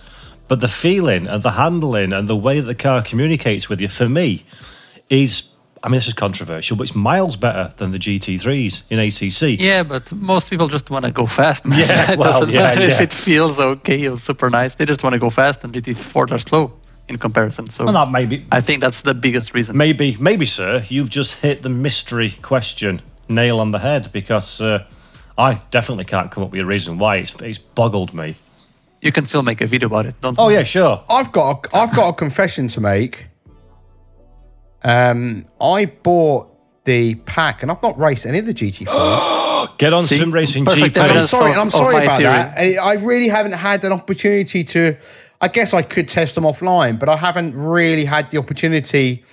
But 0.47 0.59
the 0.59 0.67
feeling 0.67 1.27
and 1.27 1.43
the 1.43 1.51
handling 1.51 2.13
and 2.13 2.27
the 2.27 2.35
way 2.35 2.59
that 2.59 2.65
the 2.65 2.75
car 2.75 3.01
communicates 3.01 3.69
with 3.69 3.81
you, 3.81 3.87
for 3.87 4.09
me, 4.09 4.45
is 5.09 5.49
I 5.83 5.89
mean, 5.89 5.97
this 5.97 6.07
is 6.07 6.13
controversial, 6.13 6.75
but 6.77 6.83
it's 6.83 6.95
miles 6.95 7.35
better 7.37 7.73
than 7.77 7.91
the 7.91 7.99
GT3s 7.99 8.83
in 8.89 8.99
ACC. 8.99 9.59
Yeah, 9.59 9.83
but 9.83 10.11
most 10.11 10.49
people 10.49 10.67
just 10.67 10.89
want 10.89 11.05
to 11.05 11.11
go 11.11 11.25
fast. 11.25 11.65
Man. 11.65 11.79
Yeah, 11.87 12.11
it 12.11 12.19
well, 12.19 12.31
doesn't 12.31 12.49
yeah, 12.49 12.63
matter 12.63 12.81
if 12.81 12.99
it 13.01 13.13
feels 13.13 13.59
okay 13.59 14.07
or 14.07 14.17
super 14.17 14.49
nice. 14.49 14.75
They 14.75 14.85
just 14.85 15.03
want 15.03 15.13
to 15.13 15.19
go 15.19 15.29
fast, 15.29 15.63
and 15.63 15.73
GT4s 15.73 16.31
are 16.31 16.39
slow 16.39 16.71
in 17.07 17.17
comparison. 17.17 17.69
So 17.69 17.85
And 17.87 17.95
that 17.95 18.11
maybe, 18.11 18.45
I 18.51 18.59
think 18.61 18.81
that's 18.81 19.03
the 19.03 19.13
biggest 19.13 19.53
reason. 19.53 19.77
maybe, 19.77 20.17
maybe, 20.19 20.45
sir, 20.45 20.83
you've 20.89 21.09
just 21.09 21.35
hit 21.35 21.61
the 21.61 21.69
mystery 21.69 22.31
question 22.41 23.01
nail 23.29 23.59
on 23.59 23.71
the 23.71 23.79
head 23.79 24.11
because 24.11 24.59
uh, 24.61 24.83
I 25.37 25.61
definitely 25.71 26.05
can't 26.05 26.31
come 26.31 26.43
up 26.43 26.51
with 26.51 26.61
a 26.61 26.65
reason 26.65 26.97
why 26.97 27.17
it's, 27.17 27.35
it's 27.41 27.59
boggled 27.59 28.13
me. 28.13 28.35
you 29.01 29.11
can 29.11 29.25
still 29.25 29.43
make 29.43 29.61
a 29.61 29.67
video 29.67 29.87
about 29.87 30.05
it. 30.05 30.15
Don't 30.21 30.35
Oh 30.39 30.49
yeah, 30.49 30.63
sure. 30.63 31.03
I've 31.09 31.31
got 31.31 31.67
a, 31.67 31.77
I've 31.77 31.95
got 31.95 32.09
a 32.09 32.13
confession 32.13 32.67
to 32.69 32.81
make. 32.81 33.27
Um, 34.83 35.45
I 35.59 35.85
bought 35.85 36.53
the 36.85 37.15
pack, 37.15 37.61
and 37.61 37.71
I've 37.71 37.81
not 37.83 37.97
raced 37.99 38.25
any 38.25 38.39
of 38.39 38.45
the 38.45 38.53
GT4s. 38.53 39.77
Get 39.77 39.93
on 39.93 40.01
See? 40.01 40.17
Sim 40.17 40.31
Racing 40.31 40.65
Perfect 40.65 40.95
GP. 40.95 41.01
and 41.01 41.11
I'm 41.19 41.27
sorry, 41.27 41.51
and 41.51 41.59
I'm 41.59 41.69
sorry 41.69 42.03
about 42.03 42.19
theory. 42.19 42.31
that. 42.31 42.57
And 42.57 42.79
I 42.79 42.93
really 42.95 43.27
haven't 43.27 43.53
had 43.53 43.83
an 43.83 43.91
opportunity 43.91 44.63
to. 44.63 44.95
I 45.39 45.49
guess 45.49 45.73
I 45.73 45.83
could 45.83 46.07
test 46.07 46.35
them 46.35 46.45
offline, 46.45 46.97
but 46.97 47.09
I 47.09 47.17
haven't 47.17 47.55
really 47.55 48.05
had 48.05 48.31
the 48.31 48.39
opportunity 48.39 49.23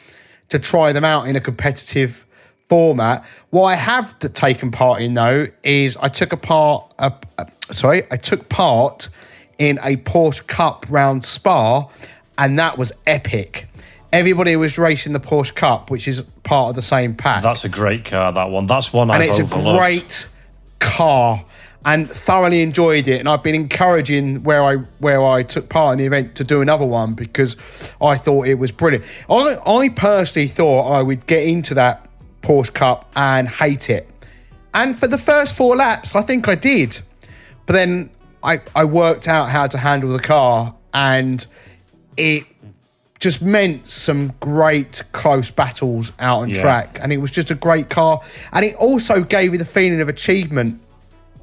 to 0.50 0.58
try 0.58 0.92
them 0.92 1.04
out 1.04 1.28
in 1.28 1.36
a 1.36 1.40
competitive 1.40 2.26
format. 2.68 3.24
What 3.50 3.64
I 3.64 3.74
have 3.76 4.18
taken 4.18 4.70
part 4.70 5.00
in 5.00 5.14
though 5.14 5.46
is 5.62 5.96
I 5.98 6.08
took 6.08 6.32
a 6.32 6.36
part. 6.36 6.92
Uh, 6.98 7.10
sorry, 7.70 8.02
I 8.10 8.16
took 8.16 8.48
part 8.48 9.08
in 9.58 9.78
a 9.82 9.96
Porsche 9.96 10.46
Cup 10.46 10.84
round 10.90 11.24
Spa, 11.24 11.88
and 12.36 12.58
that 12.58 12.76
was 12.76 12.92
epic. 13.06 13.68
Everybody 14.14 14.54
was 14.56 14.78
racing 14.78 15.12
the 15.12 15.20
Porsche 15.20 15.54
Cup, 15.54 15.90
which 15.90 16.06
is 16.06 16.22
part 16.44 16.70
of 16.70 16.76
the 16.76 16.82
same 16.82 17.14
pack 17.14 17.42
That's 17.42 17.64
a 17.64 17.68
great 17.68 18.04
car. 18.04 18.32
That 18.32 18.50
one. 18.50 18.66
That's 18.66 18.92
one 18.92 19.10
and 19.10 19.22
I've 19.22 19.28
And 19.28 19.40
it's 19.40 19.52
a 19.54 19.76
great 19.78 20.28
car 20.78 21.44
and 21.84 22.08
thoroughly 22.08 22.62
enjoyed 22.62 23.08
it 23.08 23.18
and 23.20 23.28
I've 23.28 23.42
been 23.42 23.54
encouraging 23.54 24.42
where 24.42 24.62
I 24.62 24.76
where 25.00 25.24
I 25.24 25.42
took 25.42 25.68
part 25.68 25.92
in 25.94 25.98
the 25.98 26.06
event 26.06 26.36
to 26.36 26.44
do 26.44 26.62
another 26.62 26.86
one 26.86 27.14
because 27.14 27.56
I 28.00 28.16
thought 28.16 28.46
it 28.46 28.54
was 28.54 28.72
brilliant. 28.72 29.04
I 29.28 29.56
I 29.66 29.88
personally 29.90 30.48
thought 30.48 30.90
I 30.90 31.02
would 31.02 31.26
get 31.26 31.44
into 31.44 31.74
that 31.74 32.08
Porsche 32.40 32.72
Cup 32.72 33.10
and 33.16 33.48
hate 33.48 33.90
it. 33.90 34.08
And 34.72 34.98
for 34.98 35.06
the 35.06 35.18
first 35.18 35.56
four 35.56 35.76
laps 35.76 36.14
I 36.14 36.22
think 36.22 36.48
I 36.48 36.54
did. 36.54 37.00
But 37.66 37.74
then 37.74 38.10
I 38.42 38.60
I 38.74 38.84
worked 38.84 39.28
out 39.28 39.48
how 39.48 39.66
to 39.66 39.76
handle 39.76 40.10
the 40.10 40.20
car 40.20 40.74
and 40.94 41.44
it 42.16 42.46
just 43.24 43.40
meant 43.40 43.88
some 43.88 44.32
great 44.38 45.02
close 45.12 45.50
battles 45.50 46.12
out 46.18 46.40
on 46.42 46.50
Yeah. 46.50 46.60
track 46.60 46.98
and 47.02 47.10
it 47.10 47.16
was 47.16 47.30
just 47.30 47.50
a 47.50 47.54
great 47.54 47.88
car 47.88 48.20
and 48.52 48.64
it 48.66 48.74
also 48.76 49.24
gave 49.24 49.52
me 49.52 49.56
the 49.56 49.64
feeling 49.64 50.02
of 50.02 50.08
achievement 50.10 50.78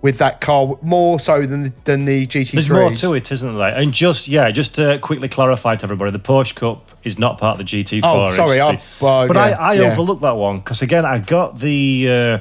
with 0.03 0.19
that 0.19 0.41
car 0.41 0.77
more 0.83 1.19
so 1.19 1.43
than 1.45 1.63
the, 1.63 1.73
than 1.85 2.05
the 2.05 2.27
GT3. 2.27 2.51
There's 2.53 2.69
more 2.69 2.91
to 2.91 3.13
it, 3.15 3.31
isn't 3.31 3.57
there? 3.57 3.69
And 3.69 3.91
just 3.93 4.27
yeah, 4.27 4.51
just 4.51 4.75
to 4.75 4.99
quickly 4.99 5.27
clarify 5.27 5.75
to 5.75 5.83
everybody, 5.83 6.11
the 6.11 6.19
Porsche 6.19 6.53
Cup 6.53 6.87
is 7.03 7.17
not 7.17 7.39
part 7.39 7.59
of 7.59 7.65
the 7.67 7.83
GT4. 7.83 8.01
Oh, 8.03 8.31
sorry, 8.31 8.61
I- 8.61 8.79
well, 8.99 9.27
but 9.27 9.35
yeah, 9.35 9.41
I, 9.41 9.49
I 9.49 9.73
yeah. 9.73 9.91
overlooked 9.91 10.21
that 10.21 10.37
one 10.37 10.57
because 10.59 10.81
again, 10.83 11.03
I 11.05 11.17
got 11.17 11.59
the. 11.59 12.07
Uh, 12.09 12.39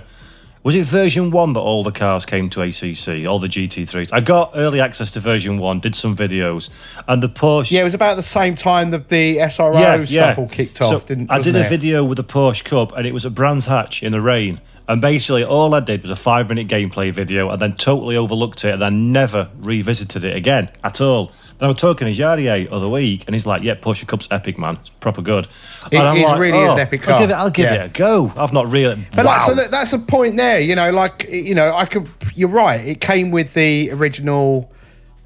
was 0.62 0.74
it 0.74 0.84
version 0.84 1.30
one 1.30 1.54
that 1.54 1.60
all 1.60 1.82
the 1.82 1.92
cars 1.92 2.26
came 2.26 2.50
to 2.50 2.62
ACC, 2.62 3.26
all 3.26 3.38
the 3.38 3.48
GT3s? 3.48 4.12
I 4.12 4.20
got 4.20 4.52
early 4.54 4.80
access 4.80 5.10
to 5.12 5.20
version 5.20 5.58
one, 5.58 5.80
did 5.80 5.94
some 5.94 6.14
videos, 6.14 6.68
and 7.08 7.22
the 7.22 7.28
Porsche. 7.28 7.70
Yeah, 7.70 7.80
it 7.80 7.84
was 7.84 7.94
about 7.94 8.16
the 8.16 8.22
same 8.22 8.54
time 8.54 8.90
that 8.90 9.08
the 9.08 9.38
SRO 9.38 10.06
stuff 10.06 10.38
all 10.38 10.48
kicked 10.48 10.76
So 10.76 10.94
off, 10.96 11.06
didn't 11.06 11.24
it? 11.24 11.30
I 11.30 11.40
did 11.40 11.56
a 11.56 11.64
it? 11.64 11.68
video 11.68 12.04
with 12.04 12.16
the 12.16 12.24
Porsche 12.24 12.64
Cup, 12.64 12.92
and 12.96 13.06
it 13.06 13.14
was 13.14 13.24
at 13.24 13.34
Brands 13.34 13.66
Hatch 13.66 14.02
in 14.02 14.12
the 14.12 14.20
rain. 14.20 14.60
And 14.90 15.00
basically, 15.00 15.44
all 15.44 15.72
I 15.72 15.78
did 15.78 16.02
was 16.02 16.10
a 16.10 16.16
five 16.16 16.48
minute 16.48 16.66
gameplay 16.66 17.12
video 17.14 17.48
and 17.48 17.62
then 17.62 17.74
totally 17.76 18.16
overlooked 18.16 18.64
it 18.64 18.72
and 18.72 18.82
then 18.82 19.12
never 19.12 19.48
revisited 19.60 20.24
it 20.24 20.34
again 20.34 20.68
at 20.82 21.00
all. 21.00 21.26
Then 21.58 21.66
I 21.66 21.68
was 21.68 21.76
talking 21.80 22.12
to 22.12 22.20
Jarier 22.20 22.66
other 22.72 22.88
week, 22.88 23.22
and 23.28 23.34
he's 23.34 23.46
like, 23.46 23.62
Yeah, 23.62 23.76
Porsche 23.76 24.04
Cup's 24.04 24.26
epic, 24.32 24.58
man. 24.58 24.78
It's 24.80 24.90
proper 24.90 25.22
good. 25.22 25.46
It 25.92 25.98
I'm 25.98 26.16
is 26.16 26.24
like, 26.24 26.40
really 26.40 26.58
is 26.58 26.70
"Oh, 26.70 26.74
an 26.74 26.80
epic 26.80 27.08
I'll 27.08 27.20
give 27.20 27.30
it, 27.30 27.34
I'll 27.34 27.50
give 27.50 27.66
Yeah. 27.66 27.84
it 27.84 27.90
a 27.90 27.98
go. 27.98 28.32
I've 28.36 28.52
not 28.52 28.68
really. 28.68 29.06
But 29.14 29.26
wow. 29.26 29.32
like, 29.32 29.42
so 29.42 29.54
that, 29.54 29.70
that's 29.70 29.92
a 29.92 30.00
point 30.00 30.36
there, 30.36 30.58
you 30.58 30.74
know, 30.74 30.90
like 30.90 31.28
you 31.30 31.54
know, 31.54 31.72
I 31.72 31.86
could. 31.86 32.08
You're 32.34 32.48
right. 32.48 32.80
It 32.80 33.00
came 33.00 33.30
with 33.30 33.54
the 33.54 33.92
original 33.92 34.72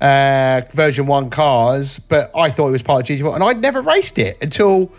uh, 0.03 0.61
version 0.73 1.07
one 1.07 1.31
cars, 1.31 2.01
but 2.01 2.31
I 2.37 2.51
thought 2.51 2.69
it 2.69 2.73
was 2.73 2.83
part 2.83 3.09
of 3.09 3.17
GT4, 3.17 3.35
and 3.37 3.43
I'd 3.43 3.63
never 3.63 3.81
raced 3.81 4.19
it 4.19 4.37
until 4.43 4.93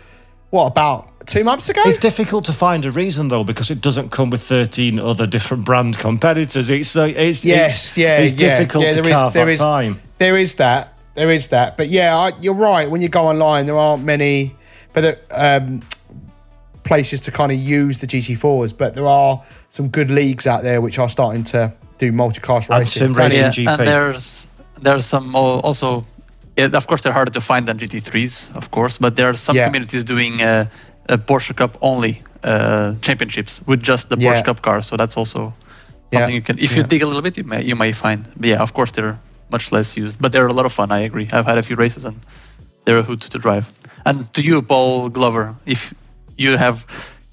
what 0.50 0.66
about 0.66 1.10
two 1.26 1.44
months 1.44 1.68
ago? 1.68 1.82
It's 1.84 1.98
difficult 1.98 2.44
to 2.46 2.52
find 2.52 2.84
a 2.86 2.90
reason 2.90 3.28
though 3.28 3.44
because 3.44 3.70
it 3.70 3.80
doesn't 3.80 4.10
come 4.10 4.30
with 4.30 4.42
thirteen 4.42 4.98
other 4.98 5.26
different 5.26 5.64
brand 5.64 5.98
competitors. 5.98 6.70
It's 6.70 6.88
so 6.88 7.04
it's 7.04 7.44
Yes, 7.44 7.88
it's, 7.90 7.98
yeah, 7.98 8.18
it's 8.18 8.40
yeah, 8.40 8.58
difficult 8.58 8.84
yeah, 8.84 8.90
to 8.94 9.02
there 9.02 9.06
is- 9.10 9.16
carve 9.16 9.32
there 9.34 9.44
that 9.46 9.52
is- 9.52 9.58
time. 9.58 10.00
There 10.18 10.36
is 10.38 10.54
that. 10.56 10.92
There 11.14 11.30
is 11.30 11.48
that. 11.48 11.76
But 11.76 11.88
yeah, 11.88 12.16
I, 12.16 12.32
you're 12.40 12.54
right. 12.54 12.90
When 12.90 13.00
you 13.00 13.08
go 13.08 13.26
online, 13.26 13.66
there 13.66 13.76
aren't 13.78 14.04
many, 14.04 14.54
but 14.92 15.00
there, 15.02 15.18
um, 15.30 15.82
places 16.84 17.20
to 17.22 17.30
kind 17.32 17.50
of 17.52 17.58
use 17.58 17.98
the 17.98 18.06
GT4s. 18.06 18.76
But 18.76 18.94
there 18.94 19.06
are 19.06 19.42
some 19.70 19.88
good 19.88 20.10
leagues 20.10 20.46
out 20.46 20.62
there 20.62 20.80
which 20.80 20.98
are 20.98 21.08
starting 21.08 21.42
to 21.44 21.72
do 21.98 22.12
multi-class 22.12 22.68
And 22.68 22.80
racing. 22.80 23.00
sim 23.00 23.14
racing. 23.14 23.40
yeah, 23.40 23.50
GP. 23.50 23.78
and 23.78 23.88
there's 23.88 24.46
there's 24.80 25.06
some 25.06 25.34
also, 25.34 26.04
yeah, 26.56 26.66
of 26.66 26.86
course 26.86 27.02
they're 27.02 27.12
harder 27.14 27.32
to 27.32 27.40
find 27.40 27.66
than 27.66 27.78
GT3s, 27.78 28.54
of 28.56 28.70
course, 28.70 28.98
but 28.98 29.16
there 29.16 29.28
are 29.30 29.34
some 29.34 29.56
Yeah. 29.56 29.64
communities 29.66 30.04
doing 30.04 30.42
uh, 30.42 30.66
a 31.08 31.18
Porsche 31.18 31.54
Cup 31.56 31.76
only 31.80 32.22
uh, 32.42 32.94
championships 33.00 33.60
with 33.66 33.82
just 33.82 34.08
the 34.08 34.16
Yeah. 34.18 34.32
Porsche 34.32 34.44
Cup 34.44 34.62
cars. 34.62 34.86
So 34.86 34.96
that's 34.96 35.16
also 35.16 35.54
Yeah, 36.12 36.20
something 36.20 36.34
you 36.34 36.42
can, 36.42 36.58
if 36.58 36.76
you 36.76 36.82
dig 36.82 37.02
a 37.02 37.06
little 37.06 37.22
bit, 37.22 37.36
you 37.36 37.44
may 37.44 37.62
you 37.62 37.76
may 37.76 37.92
find. 37.92 38.28
But 38.36 38.48
yeah, 38.48 38.62
of 38.62 38.72
course 38.72 38.92
they're 38.92 39.18
much 39.50 39.72
less 39.72 39.96
used, 39.96 40.20
but 40.20 40.32
they're 40.32 40.46
a 40.46 40.52
lot 40.52 40.66
of 40.66 40.72
fun. 40.72 40.90
I 40.90 41.00
agree. 41.00 41.28
I've 41.32 41.46
had 41.46 41.58
a 41.58 41.62
few 41.62 41.76
races 41.76 42.04
and 42.04 42.16
they're 42.84 42.98
a 42.98 43.02
hoot 43.02 43.20
to 43.32 43.38
drive. 43.38 43.66
And 44.04 44.32
to 44.34 44.40
you, 44.42 44.62
Paul 44.62 45.08
Glover, 45.08 45.54
if 45.66 45.92
you 46.36 46.56
have 46.56 46.84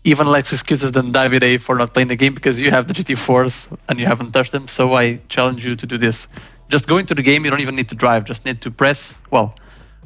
even 0.03 0.27
less 0.27 0.51
excuses 0.51 0.91
than 0.91 1.13
Davide 1.13 1.59
for 1.61 1.75
not 1.75 1.93
playing 1.93 2.09
the 2.09 2.15
game 2.15 2.33
because 2.33 2.59
you 2.59 2.71
have 2.71 2.87
the 2.87 2.93
GT4s 2.93 3.67
and 3.87 3.99
you 3.99 4.05
haven't 4.05 4.31
touched 4.31 4.51
them, 4.51 4.67
so 4.67 4.93
I 4.93 5.19
challenge 5.29 5.65
you 5.65 5.75
to 5.75 5.85
do 5.85 5.97
this. 5.97 6.27
Just 6.69 6.87
go 6.87 6.97
into 6.97 7.13
the 7.15 7.21
game. 7.21 7.45
You 7.45 7.51
don't 7.51 7.61
even 7.61 7.75
need 7.75 7.89
to 7.89 7.95
drive. 7.95 8.25
Just 8.25 8.45
need 8.45 8.61
to 8.61 8.71
press. 8.71 9.15
Well, 9.31 9.55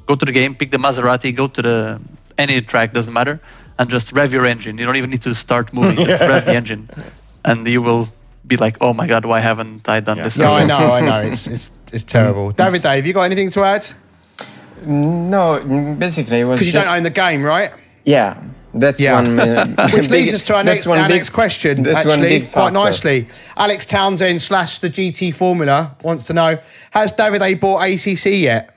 go 0.05 0.15
to 0.15 0.25
the 0.25 0.31
game, 0.31 0.55
pick 0.55 0.71
the 0.71 0.77
Maserati, 0.77 1.33
go 1.35 1.47
to 1.47 1.61
the 1.61 2.01
any 2.37 2.61
track 2.61 2.93
doesn't 2.93 3.13
matter, 3.13 3.39
and 3.79 3.89
just 3.89 4.11
rev 4.13 4.33
your 4.33 4.45
engine. 4.45 4.77
You 4.77 4.85
don't 4.85 4.95
even 4.95 5.09
need 5.09 5.21
to 5.23 5.33
start 5.35 5.73
moving. 5.77 6.05
Just 6.05 6.21
rev 6.21 6.45
the 6.45 6.53
engine, 6.55 6.89
and 7.45 7.67
you 7.67 7.81
will 7.81 8.07
be 8.45 8.57
like, 8.57 8.77
"Oh 8.81 8.93
my 8.93 9.07
God, 9.07 9.25
why 9.25 9.39
haven't 9.39 9.87
I 9.89 9.99
done 9.99 10.17
this?" 10.17 10.37
Yeah, 10.37 10.51
I 10.51 10.63
know, 10.65 10.91
I 10.91 11.01
know. 11.01 11.21
It's 11.31 11.47
it's 11.47 11.71
it's 11.93 12.03
terrible. 12.03 12.51
David, 12.51 12.81
Dave, 12.81 13.05
you 13.05 13.13
got 13.13 13.23
anything 13.23 13.49
to 13.51 13.63
add? 13.63 13.87
No, 14.85 15.59
basically 15.97 16.39
it 16.41 16.43
was. 16.45 16.59
Because 16.59 16.73
you 16.73 16.79
don't 16.79 16.87
own 16.87 17.03
the 17.03 17.09
game, 17.09 17.43
right? 17.43 17.71
Yeah, 18.05 18.41
that's 18.73 18.99
Yeah. 19.01 19.15
one. 19.15 19.39
uh, 19.39 19.89
Which 19.93 20.03
big- 20.03 20.11
leads 20.11 20.33
us 20.33 20.41
to 20.43 20.55
our 20.55 20.63
next, 20.63 20.87
our 20.87 20.95
big- 21.07 21.09
next 21.17 21.31
question, 21.31 21.85
actually, 21.87 22.47
quite 22.47 22.73
nicely. 22.73 23.27
Alex 23.57 23.85
Townsend 23.85 24.41
slash 24.41 24.79
the 24.79 24.89
GT 24.89 25.33
Formula 25.33 25.95
wants 26.03 26.25
to 26.25 26.33
know 26.33 26.59
Has 26.91 27.11
Davide 27.11 27.59
bought 27.59 27.81
ACC 27.83 28.25
yet? 28.41 28.73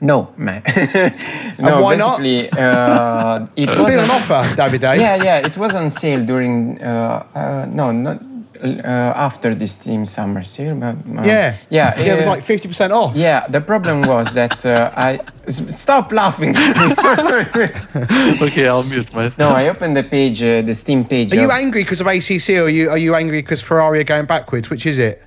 No, 0.00 0.28
man. 0.36 0.62
no, 1.58 1.82
why 1.82 1.96
not? 1.96 2.20
uh, 2.20 3.46
it 3.56 3.68
It's 3.68 3.82
was 3.82 3.90
been 3.90 3.98
on 3.98 4.10
offer, 4.10 4.42
David 4.56 4.82
Yeah, 4.82 5.16
yeah, 5.22 5.38
it 5.46 5.56
was 5.56 5.74
on 5.74 5.90
sale 5.90 6.24
during. 6.24 6.80
Uh, 6.82 7.24
uh, 7.34 7.66
no, 7.68 7.90
not 7.90 8.22
uh, 8.62 9.26
after 9.26 9.54
this 9.54 9.72
Steam 9.72 10.04
Summer 10.04 10.42
sale, 10.44 10.74
but 10.76 10.94
uh, 10.96 11.22
Yeah. 11.24 11.56
yeah, 11.70 11.94
Yeah, 11.98 12.12
it 12.12 12.16
was 12.16 12.26
uh, 12.26 12.30
like 12.30 12.44
50% 12.44 12.90
off. 12.90 13.16
Yeah, 13.16 13.46
the 13.48 13.60
problem 13.60 14.02
was 14.02 14.32
that 14.34 14.64
uh, 14.66 14.90
I 14.96 15.20
s- 15.46 15.62
stop 15.80 16.12
laughing. 16.12 16.54
okay, 18.42 18.66
I'll 18.68 18.82
mute 18.84 19.12
myself. 19.14 19.38
no, 19.38 19.50
I 19.50 19.68
opened 19.68 19.96
the 19.96 20.02
page, 20.04 20.42
uh, 20.42 20.62
the 20.62 20.74
Steam 20.74 21.04
page. 21.04 21.32
Are 21.32 21.36
you 21.40 21.50
angry 21.50 21.82
because 21.82 22.00
of 22.00 22.06
ACC 22.06 22.50
or 22.58 22.64
are 22.64 22.68
you, 22.68 22.90
are 22.90 22.98
you 22.98 23.14
angry 23.14 23.42
because 23.42 23.60
Ferrari 23.62 24.00
are 24.00 24.04
going 24.04 24.26
backwards? 24.26 24.70
Which 24.70 24.86
is 24.86 24.98
it? 24.98 25.22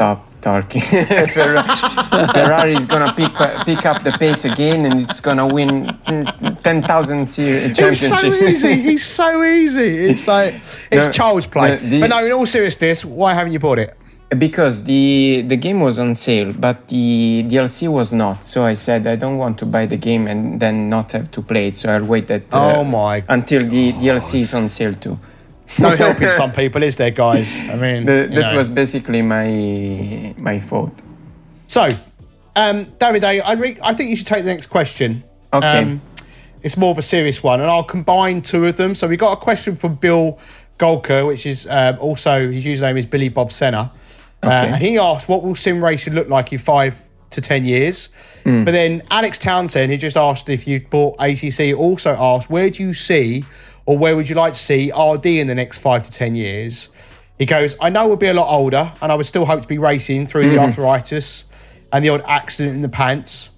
Stop 0.00 0.24
talking. 0.40 0.80
Ferrari, 2.32 2.72
is 2.72 2.86
gonna 2.86 3.12
pick 3.12 3.34
pick 3.66 3.84
up 3.84 4.02
the 4.02 4.12
pace 4.18 4.46
again, 4.46 4.86
and 4.86 5.02
it's 5.02 5.20
gonna 5.20 5.46
win 5.46 5.84
ten 6.64 6.80
thousand 6.80 7.26
championships. 7.26 8.02
It's 8.02 8.08
so 8.08 8.24
easy. 8.48 8.74
He's 8.88 9.04
so 9.04 9.42
easy. 9.44 10.06
It's 10.06 10.26
like, 10.26 10.54
it's 10.90 11.04
No, 11.06 11.12
child's 11.12 11.46
play. 11.46 11.76
the- 11.76 11.86
the- 11.86 12.00
but 12.00 12.08
no, 12.08 12.24
in 12.24 12.32
all 12.32 12.46
seriousness, 12.46 13.04
why 13.04 13.34
haven't 13.34 13.52
you 13.52 13.58
bought 13.58 13.78
it? 13.78 13.94
Because 14.38 14.82
the 14.84 15.44
the 15.46 15.56
game 15.56 15.80
was 15.80 15.98
on 15.98 16.14
sale, 16.14 16.54
but 16.54 16.88
the 16.88 17.44
DLC 17.46 17.88
was 17.92 18.10
not. 18.14 18.42
So 18.42 18.64
I 18.64 18.72
said 18.72 19.06
I 19.06 19.16
don't 19.16 19.36
want 19.36 19.58
to 19.58 19.66
buy 19.66 19.84
the 19.84 19.98
game 19.98 20.26
and 20.28 20.58
then 20.58 20.88
not 20.88 21.12
have 21.12 21.30
to 21.32 21.42
play 21.42 21.68
it. 21.68 21.76
So 21.76 21.90
I'll 21.92 22.04
wait 22.14 22.26
that 22.28 22.44
uh, 22.54 22.76
Oh 22.76 22.84
my 22.84 23.22
until 23.28 23.66
the 23.68 23.92
DLC 23.92 24.36
is 24.46 24.54
on 24.54 24.70
sale 24.70 24.94
too. 24.94 25.18
No 25.78 25.90
helping 25.96 26.30
some 26.30 26.52
people, 26.52 26.82
is 26.82 26.96
there, 26.96 27.10
guys? 27.10 27.58
I 27.60 27.76
mean, 27.76 28.04
The, 28.06 28.28
that 28.32 28.50
know. 28.52 28.56
was 28.56 28.68
basically 28.68 29.22
my 29.22 30.34
my 30.36 30.60
fault. 30.60 30.92
So, 31.66 31.88
um, 32.56 32.86
David 32.98 33.24
I, 33.24 33.52
re- 33.54 33.78
I 33.82 33.94
think 33.94 34.10
you 34.10 34.16
should 34.16 34.26
take 34.26 34.44
the 34.44 34.50
next 34.50 34.66
question. 34.66 35.22
Um, 35.52 35.62
Okay. 35.62 36.00
it's 36.62 36.76
more 36.76 36.90
of 36.90 36.98
a 36.98 37.02
serious 37.02 37.42
one, 37.42 37.60
and 37.60 37.70
I'll 37.70 37.84
combine 37.84 38.42
two 38.42 38.66
of 38.66 38.76
them. 38.76 38.94
So 38.94 39.06
we 39.08 39.16
got 39.16 39.32
a 39.32 39.36
question 39.36 39.76
from 39.76 39.94
Bill 39.94 40.38
Golker, 40.78 41.26
which 41.26 41.46
is 41.46 41.66
um, 41.70 41.96
also 42.00 42.50
his 42.50 42.64
username 42.64 42.98
is 42.98 43.06
Billy 43.06 43.28
Bob 43.28 43.52
Senna, 43.52 43.92
uh, 44.42 44.46
Okay. 44.46 44.72
and 44.72 44.82
he 44.82 44.98
asked, 44.98 45.28
"What 45.28 45.42
will 45.44 45.54
sim 45.54 45.82
racing 45.84 46.14
look 46.14 46.28
like 46.28 46.52
in 46.52 46.58
five 46.58 46.96
to 47.30 47.40
ten 47.40 47.64
years?" 47.64 48.08
Hmm. 48.44 48.64
But 48.64 48.72
then 48.72 49.02
Alex 49.10 49.38
Townsend, 49.38 49.92
who 49.92 49.98
just 49.98 50.16
asked 50.16 50.48
if 50.48 50.66
you 50.66 50.80
bought 50.90 51.14
ACC, 51.20 51.72
also 51.74 52.16
asked, 52.18 52.50
"Where 52.50 52.70
do 52.70 52.82
you 52.82 52.92
see, 52.94 53.44
or 53.86 53.98
where 53.98 54.16
would 54.16 54.28
you 54.28 54.34
like 54.34 54.52
to 54.54 54.58
see 54.58 54.92
RD 54.92 55.26
in 55.26 55.46
the 55.46 55.54
next 55.54 55.78
five 55.78 56.02
to 56.04 56.10
ten 56.10 56.34
years?" 56.34 56.88
He 57.38 57.46
goes, 57.46 57.76
"I 57.80 57.90
know 57.90 58.06
we'll 58.06 58.16
be 58.16 58.28
a 58.28 58.34
lot 58.34 58.52
older, 58.52 58.92
and 59.00 59.10
I 59.10 59.14
would 59.14 59.26
still 59.26 59.46
hope 59.46 59.62
to 59.62 59.68
be 59.68 59.78
racing 59.78 60.26
through 60.26 60.50
the 60.50 60.58
arthritis." 60.58 61.44
and 61.92 62.04
the 62.04 62.08
odd 62.10 62.22
accident 62.26 62.74
in 62.74 62.82
the 62.82 62.88
pants. 62.88 63.50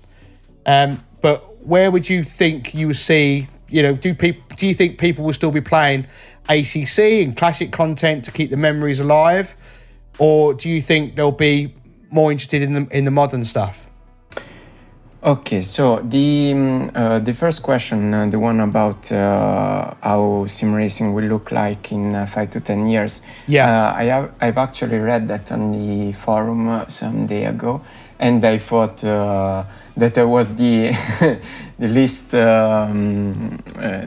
Um, 0.67 1.05
but 1.21 1.65
where 1.67 1.91
would 1.91 2.09
you 2.09 2.25
think 2.25 2.75
you 2.75 2.89
would 2.89 2.97
see? 2.97 3.47
You 3.69 3.83
know, 3.83 3.95
do 3.95 4.15
people? 4.15 4.43
Do 4.57 4.67
you 4.67 4.75
think 4.75 4.99
people 4.99 5.25
will 5.25 5.33
still 5.33 5.51
be 5.51 5.61
playing 5.61 6.07
ACC 6.49 7.23
and 7.23 7.37
classic 7.37 7.73
content 7.73 8.25
to 8.25 8.33
keep 8.33 8.51
the 8.51 8.57
memories 8.57 9.01
alive, 9.01 9.57
or 10.19 10.55
do 10.55 10.69
you 10.69 10.81
think 10.83 11.17
they'll 11.17 11.31
be 11.31 11.75
more 12.11 12.31
interested 12.31 12.63
in 12.63 12.73
the 12.73 12.89
in 12.97 13.05
the 13.05 13.11
modern 13.11 13.45
stuff? 13.45 13.87
Okay, 15.25 15.63
so 15.63 16.01
the 16.03 16.51
um, 16.53 16.91
uh, 16.97 17.21
the 17.21 17.33
first 17.33 17.63
question, 17.63 18.13
uh, 18.13 18.27
the 18.27 18.41
one 18.41 18.59
about 18.59 19.11
uh, 19.13 19.95
how 20.03 20.47
sim 20.49 20.75
racing 20.75 21.15
will 21.15 21.27
look 21.27 21.53
like 21.53 21.93
in 21.93 22.13
uh, 22.13 22.27
five 22.27 22.51
to 22.51 22.61
ten 22.61 22.87
years. 22.87 23.23
Yeah. 23.47 23.71
uh, 23.71 23.95
I 23.97 24.05
have 24.07 24.33
I've 24.41 24.59
actually 24.59 24.99
read 24.99 25.29
that 25.29 25.53
on 25.53 25.71
the 25.71 26.13
forum 26.15 26.69
uh, 26.69 26.89
some 26.89 27.27
day 27.27 27.45
ago, 27.45 27.81
and 28.19 28.45
I 28.45 28.59
thought 28.59 29.05
uh, 29.05 29.63
that 29.97 30.19
it 30.19 30.25
was 30.25 30.49
the 30.57 30.91
the 31.79 31.87
least 31.87 32.35
um, 32.35 33.61
uh, 33.79 34.03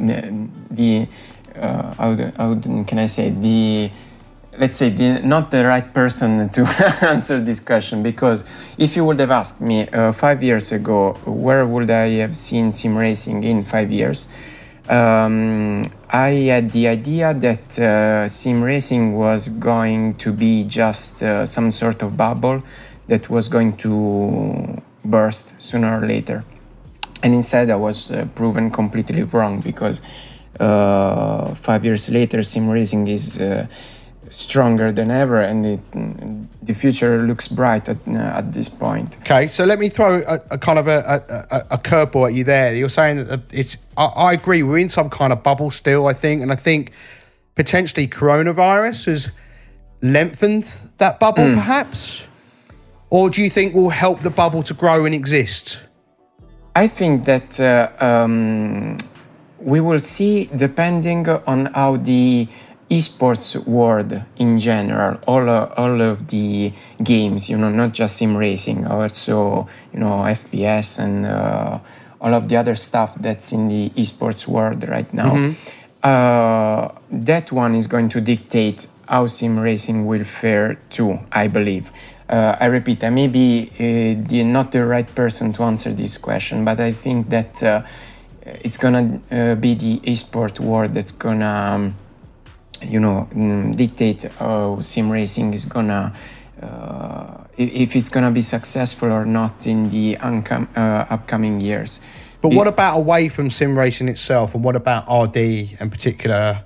the 0.69 1.07
uh, 1.55 1.93
how, 1.95 2.13
do- 2.13 2.31
how 2.35 2.55
can 2.83 2.99
I 2.99 3.05
say 3.05 3.29
the 3.29 3.89
let's 4.57 4.77
say 4.77 4.89
the, 4.89 5.19
not 5.21 5.51
the 5.51 5.65
right 5.65 5.93
person 5.93 6.49
to 6.55 6.61
answer 7.01 7.39
this 7.39 7.59
question 7.59 8.03
because 8.03 8.43
if 8.77 8.95
you 8.95 9.03
would 9.05 9.19
have 9.19 9.31
asked 9.31 9.61
me 9.61 9.87
uh, 9.89 10.11
five 10.11 10.41
years 10.43 10.71
ago 10.71 11.13
where 11.25 11.65
would 11.65 11.89
i 11.89 12.09
have 12.09 12.35
seen 12.35 12.71
sim 12.71 12.97
racing 12.97 13.43
in 13.43 13.63
five 13.63 13.91
years 13.91 14.27
um, 14.89 15.91
i 16.09 16.29
had 16.29 16.71
the 16.71 16.87
idea 16.87 17.33
that 17.33 17.79
uh, 17.79 18.27
sim 18.27 18.61
racing 18.61 19.15
was 19.15 19.49
going 19.49 20.13
to 20.15 20.31
be 20.31 20.63
just 20.63 21.23
uh, 21.23 21.45
some 21.45 21.71
sort 21.71 22.01
of 22.01 22.15
bubble 22.15 22.61
that 23.07 23.29
was 23.29 23.47
going 23.47 23.75
to 23.77 24.81
burst 25.03 25.53
sooner 25.61 26.01
or 26.01 26.07
later. 26.07 26.43
And 27.23 27.33
instead 27.33 27.69
I 27.69 27.75
was 27.75 28.11
uh, 28.11 28.27
proven 28.35 28.71
completely 28.71 29.23
wrong 29.23 29.61
because 29.61 30.01
uh, 30.59 31.55
five 31.55 31.85
years 31.85 32.09
later, 32.09 32.43
sim 32.43 32.69
racing 32.69 33.07
is 33.07 33.39
uh, 33.39 33.67
stronger 34.39 34.91
than 34.91 35.11
ever, 35.11 35.41
and 35.41 35.65
it, 35.65 35.91
mm, 35.91 36.45
the 36.63 36.73
future 36.73 37.21
looks 37.21 37.47
bright 37.47 37.89
at, 37.89 37.97
uh, 38.07 38.39
at 38.39 38.51
this 38.53 38.69
point. 38.69 39.17
Okay, 39.21 39.47
so 39.47 39.65
let 39.65 39.79
me 39.79 39.89
throw 39.89 40.21
a, 40.27 40.39
a 40.51 40.57
kind 40.57 40.79
of 40.79 40.87
a, 40.87 41.23
a, 41.51 41.57
a, 41.71 41.77
curveball 41.77 42.27
at 42.27 42.33
you 42.33 42.43
there. 42.43 42.75
You're 42.75 42.89
saying 42.89 43.25
that 43.25 43.41
it's. 43.51 43.77
I, 43.97 44.05
I 44.05 44.33
agree. 44.33 44.63
We're 44.63 44.79
in 44.79 44.89
some 44.89 45.09
kind 45.09 45.31
of 45.33 45.43
bubble 45.43 45.71
still. 45.71 46.07
I 46.07 46.13
think, 46.13 46.41
and 46.41 46.51
I 46.51 46.55
think 46.55 46.91
potentially 47.55 48.07
coronavirus 48.07 49.05
has 49.05 49.29
lengthened 50.01 50.65
that 50.97 51.19
bubble, 51.19 51.53
perhaps. 51.53 52.27
Or 53.09 53.29
do 53.29 53.41
you 53.41 53.49
think 53.49 53.73
will 53.73 53.89
help 53.89 54.21
the 54.21 54.29
bubble 54.29 54.63
to 54.63 54.73
grow 54.73 55.05
and 55.05 55.15
exist? 55.15 55.81
I 56.75 56.87
think 56.87 57.23
that 57.25 57.59
uh, 57.59 57.89
um, 58.03 58.97
we 59.59 59.79
will 59.79 59.99
see, 59.99 60.49
depending 60.55 61.27
on 61.29 61.67
how 61.67 61.97
the 61.97 62.47
esports 62.89 63.55
world 63.65 64.21
in 64.37 64.59
general, 64.59 65.19
all, 65.27 65.49
uh, 65.49 65.73
all 65.77 66.01
of 66.01 66.27
the 66.27 66.71
games, 67.03 67.49
you 67.49 67.57
know, 67.57 67.69
not 67.69 67.91
just 67.93 68.17
sim 68.17 68.37
racing, 68.37 68.85
also, 68.85 69.67
you 69.93 69.99
know, 69.99 70.23
FPS 70.23 70.99
and 70.99 71.25
uh, 71.25 71.79
all 72.21 72.33
of 72.33 72.47
the 72.47 72.55
other 72.55 72.75
stuff 72.75 73.15
that's 73.19 73.51
in 73.51 73.67
the 73.67 73.89
esports 73.91 74.47
world 74.47 74.87
right 74.87 75.11
now. 75.13 75.35
Uh, 76.03 76.91
that 77.11 77.51
one 77.51 77.73
is 77.73 77.87
going 77.87 78.07
to 78.09 78.21
dictate 78.21 78.85
how 79.07 79.25
sim 79.25 79.57
racing 79.57 80.05
will 80.05 80.23
fare 80.23 80.75
too, 80.89 81.19
I 81.31 81.47
believe. 81.47 81.89
Uh, 82.29 82.55
I 82.59 82.65
repeat, 82.65 83.03
I 83.03 83.09
may 83.09 83.27
be 83.27 83.69
uh, 83.75 84.27
the, 84.27 84.43
not 84.43 84.71
the 84.71 84.85
right 84.85 85.07
person 85.15 85.53
to 85.53 85.63
answer 85.63 85.93
this 85.93 86.17
question, 86.17 86.65
but 86.65 86.79
I 86.79 86.91
think 86.91 87.29
that 87.29 87.61
uh, 87.61 87.83
it's 88.45 88.77
gonna 88.77 89.19
uh, 89.31 89.55
be 89.55 89.75
the 89.75 89.99
esport 90.01 90.59
world 90.59 90.93
that's 90.93 91.11
gonna, 91.11 91.45
um, 91.75 91.95
you 92.85 92.99
know, 92.99 93.27
mm, 93.33 93.75
dictate 93.75 94.23
how 94.33 94.79
sim 94.81 95.09
racing 95.09 95.53
is 95.53 95.65
gonna, 95.65 96.13
uh, 96.61 97.43
if, 97.57 97.95
it's 97.95 98.09
gonna 98.09 98.31
be 98.31 98.41
successful 98.41 99.11
or 99.11 99.25
not 99.25 99.65
in 99.65 99.89
the 99.89 100.15
uncom- 100.17 100.67
uh, 100.75 101.05
upcoming 101.09 101.59
years. 101.61 101.99
But 102.41 102.53
what 102.53 102.67
about 102.67 102.97
away 102.97 103.29
from 103.29 103.49
sim 103.49 103.77
racing 103.77 104.07
itself, 104.07 104.53
and 104.53 104.63
what 104.63 104.75
about 104.75 105.05
RD 105.09 105.77
in 105.79 105.89
particular? 105.89 106.63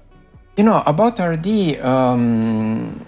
You 0.58 0.63
know, 0.65 0.84
about 0.86 1.20
RD, 1.20 1.80
um, 1.80 3.06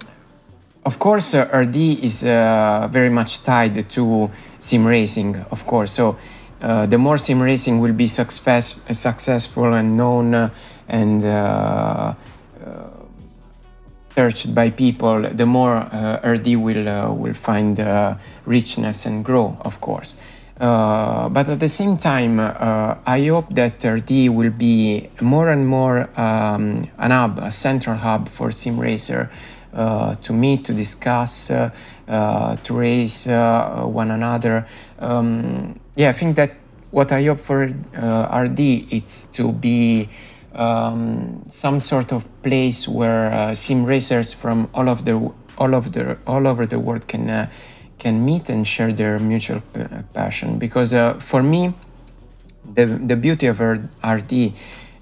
of 0.85 0.97
course, 0.99 1.33
uh, 1.33 1.49
RD 1.53 2.01
is 2.01 2.23
uh, 2.23 2.87
very 2.91 3.09
much 3.09 3.43
tied 3.43 3.89
to 3.89 4.31
sim 4.59 4.85
racing, 4.87 5.35
of 5.51 5.65
course. 5.67 5.91
So 5.91 6.17
uh, 6.61 6.85
the 6.85 6.97
more 6.97 7.17
sim 7.17 7.41
racing 7.41 7.79
will 7.79 7.93
be 7.93 8.07
success, 8.07 8.75
successful 8.91 9.73
and 9.73 9.97
known 9.97 10.33
uh, 10.33 10.49
and 10.87 11.25
uh, 11.25 12.13
searched 14.21 14.53
by 14.53 14.69
people, 14.69 15.27
the 15.41 15.45
more 15.45 15.77
uh, 15.77 16.33
RD 16.33 16.47
will 16.67 16.87
uh, 16.87 17.11
will 17.23 17.33
find 17.49 17.79
uh, 17.79 18.15
richness 18.45 19.05
and 19.07 19.25
grow, 19.25 19.57
of 19.61 19.75
course. 19.81 20.15
Uh, 20.59 21.27
but 21.29 21.49
at 21.49 21.59
the 21.59 21.69
same 21.81 21.97
time, 21.97 22.39
uh, 22.39 22.95
I 23.17 23.19
hope 23.33 23.47
that 23.61 23.83
RD 23.83 24.11
will 24.37 24.51
be 24.51 25.09
more 25.21 25.49
and 25.49 25.63
more 25.65 25.97
um, 26.19 26.87
an 27.05 27.11
hub, 27.11 27.39
a 27.39 27.49
central 27.49 27.97
hub 27.97 28.29
for 28.29 28.51
sim 28.51 28.79
racer 28.79 29.23
uh, 29.73 30.13
to 30.25 30.33
meet, 30.33 30.65
to 30.65 30.73
discuss, 30.73 31.47
to 31.47 32.73
race 32.87 33.25
one 34.01 34.11
another. 34.11 34.67
Um, 34.99 35.79
yeah, 35.95 36.09
I 36.09 36.13
think 36.13 36.35
that 36.35 36.51
what 36.91 37.11
I 37.11 37.23
hope 37.25 37.39
for 37.39 37.59
RD 38.43 38.59
is 38.91 39.25
to 39.37 39.51
be 39.51 40.09
um, 40.55 41.45
some 41.49 41.79
sort 41.79 42.11
of 42.11 42.25
place 42.43 42.87
where 42.87 43.31
uh, 43.31 43.55
sim 43.55 43.85
racers 43.85 44.33
from 44.33 44.69
all 44.73 44.89
of 44.89 45.05
the 45.05 45.31
all 45.57 45.75
of 45.75 45.91
the 45.93 46.17
all 46.27 46.47
over 46.47 46.65
the 46.65 46.79
world 46.79 47.07
can 47.07 47.29
uh, 47.29 47.49
can 47.99 48.25
meet 48.25 48.49
and 48.49 48.67
share 48.67 48.91
their 48.91 49.19
mutual 49.19 49.61
p- 49.73 49.83
passion. 50.13 50.57
Because 50.57 50.93
uh, 50.93 51.13
for 51.19 51.43
me, 51.43 51.73
the 52.73 52.85
the 52.85 53.15
beauty 53.15 53.47
of 53.47 53.59
RD 53.59 54.33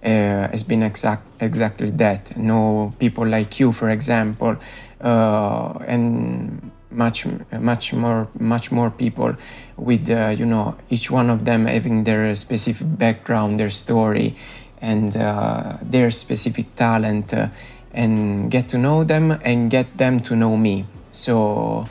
uh, 0.04 0.50
has 0.52 0.64
been 0.64 0.84
exact 0.84 1.24
exactly 1.40 1.92
that. 1.92 2.38
Know 2.38 2.94
people 3.00 3.26
like 3.28 3.60
you, 3.60 3.72
for 3.72 3.90
example, 3.90 4.56
uh, 5.02 5.74
and 5.88 6.72
much 6.92 7.26
much 7.52 7.94
more 7.94 8.28
much 8.40 8.72
more 8.72 8.90
people 8.90 9.36
with 9.78 10.10
uh, 10.10 10.30
you 10.38 10.46
know 10.46 10.76
each 10.90 11.12
one 11.12 11.30
of 11.30 11.46
them 11.46 11.66
having 11.66 12.04
their 12.04 12.34
specific 12.36 12.88
background, 12.98 13.60
their 13.60 13.70
story, 13.70 14.36
and 14.82 15.16
uh, 15.18 15.78
their 15.82 16.12
specific 16.12 16.76
talent, 16.76 17.34
uh, 17.34 17.48
and 17.94 18.52
get 18.52 18.70
to 18.70 18.78
know 18.78 19.04
them 19.04 19.32
and 19.44 19.70
get 19.72 19.98
them 19.98 20.20
to 20.22 20.36
know 20.36 20.56
me. 20.56 20.86
So 21.12 21.86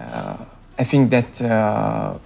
uh, 0.00 0.36
I 0.78 0.84
think 0.84 1.10
that 1.10 1.40
uh, 1.40 2.18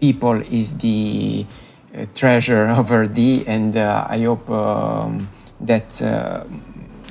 people 0.00 0.40
is 0.42 0.76
the 0.78 1.46
uh, 1.94 2.06
treasure 2.14 2.66
of 2.78 2.90
RD, 2.90 3.44
and 3.46 3.76
uh, 3.76 4.06
I 4.08 4.22
hope 4.22 4.48
um, 4.50 5.28
that 5.60 6.00
uh, 6.02 6.44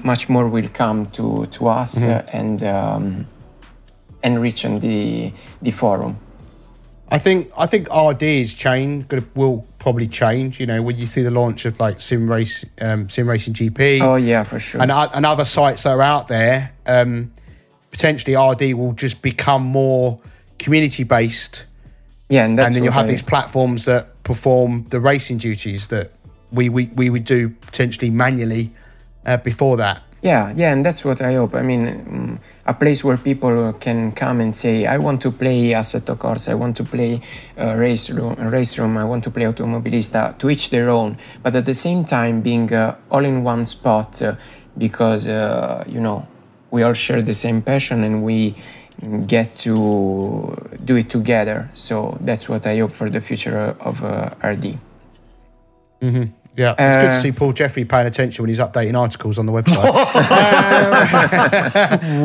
much 0.03 0.29
more 0.29 0.47
will 0.47 0.69
come 0.69 1.07
to 1.07 1.45
to 1.47 1.67
us 1.67 2.03
uh, 2.03 2.25
and 2.33 2.63
um, 2.63 3.27
enrich 4.23 4.63
the 4.63 5.31
the 5.61 5.71
forum. 5.71 6.17
I 7.11 7.17
think 7.17 7.51
I 7.57 7.65
think 7.65 7.87
RD 7.93 8.23
is 8.23 8.53
change 8.53 9.05
will 9.35 9.65
probably 9.79 10.07
change. 10.07 10.59
You 10.59 10.65
know, 10.65 10.81
when 10.83 10.97
you 10.97 11.07
see 11.07 11.21
the 11.21 11.31
launch 11.31 11.65
of 11.65 11.79
like 11.79 11.99
Sim 12.01 12.29
Race, 12.29 12.65
um, 12.81 13.09
Sim 13.09 13.27
Racing 13.27 13.53
GP, 13.55 14.01
Oh 14.01 14.15
yeah, 14.15 14.43
for 14.43 14.59
sure. 14.59 14.81
and, 14.81 14.91
and 14.91 15.25
other 15.25 15.45
sites 15.45 15.83
that 15.83 15.91
are 15.91 16.01
out 16.01 16.27
there, 16.27 16.73
um, 16.85 17.31
potentially 17.91 18.35
RD 18.35 18.73
will 18.77 18.93
just 18.93 19.21
become 19.21 19.63
more 19.63 20.19
community 20.59 21.03
based, 21.03 21.65
yeah, 22.29 22.45
and 22.45 22.57
that's 22.59 22.67
and 22.67 22.75
then 22.75 22.83
you'll 22.83 22.93
have 22.93 23.05
I- 23.05 23.09
these 23.11 23.23
platforms 23.23 23.85
that 23.85 24.21
perform 24.23 24.83
the 24.89 24.99
racing 24.99 25.37
duties 25.39 25.87
that 25.87 26.11
we 26.51 26.69
we, 26.69 26.87
we 26.95 27.09
would 27.09 27.23
do 27.23 27.49
potentially 27.49 28.09
manually 28.09 28.71
uh, 29.25 29.37
before 29.37 29.77
that. 29.77 30.03
Yeah, 30.21 30.51
yeah, 30.55 30.73
and 30.73 30.85
that's 30.85 31.05
what 31.05 31.21
I 31.21 31.35
hope. 31.35 31.55
I 31.55 31.61
mean, 31.61 31.85
mm, 31.87 32.39
a 32.65 32.73
place 32.73 33.05
where 33.05 33.15
people 33.15 33.71
can 33.79 34.11
come 34.11 34.41
and 34.41 34.53
say, 34.53 34.85
"I 34.85 34.97
want 34.97 35.21
to 35.21 35.31
play 35.31 35.71
Assetto 35.71 36.17
Corsa, 36.17 36.49
I 36.51 36.55
want 36.55 36.75
to 36.77 36.83
play 36.83 37.21
uh, 37.57 37.75
RaceRoom, 37.77 38.51
race 38.51 38.77
room, 38.77 38.97
I 38.97 39.05
want 39.05 39.23
to 39.23 39.31
play 39.31 39.45
Automobilista." 39.45 40.37
To 40.39 40.49
each 40.49 40.71
their 40.71 40.89
own, 40.89 41.17
but 41.41 41.55
at 41.55 41.65
the 41.65 41.73
same 41.73 42.03
time 42.03 42.41
being 42.41 42.73
uh, 42.73 42.95
all 43.09 43.23
in 43.23 43.45
one 43.45 43.65
spot, 43.65 44.21
uh, 44.21 44.35
because 44.77 45.27
uh, 45.29 45.85
you 45.87 46.01
know 46.01 46.27
we 46.71 46.83
all 46.83 46.93
share 46.93 47.21
the 47.21 47.33
same 47.33 47.61
passion 47.61 48.03
and 48.03 48.21
we 48.23 48.55
get 49.25 49.57
to 49.59 50.53
do 50.83 50.97
it 50.97 51.09
together. 51.09 51.69
So 51.73 52.17
that's 52.21 52.49
what 52.49 52.67
I 52.67 52.77
hope 52.79 52.91
for 52.91 53.09
the 53.09 53.21
future 53.21 53.75
of 53.79 54.03
uh, 54.03 54.31
RD. 54.43 54.77
Good 56.01 56.33
Yeah, 56.59 56.75
it's 56.77 56.97
good 56.97 57.11
to 57.11 57.15
Uh, 57.15 57.21
see 57.21 57.31
Paul 57.31 57.53
Jeffrey 57.53 57.85
paying 57.85 58.05
attention 58.05 58.43
when 58.43 58.49
he's 58.49 58.59
updating 58.59 58.99
articles 58.99 59.39
on 59.39 59.45
the 59.45 59.53
website. 59.53 59.93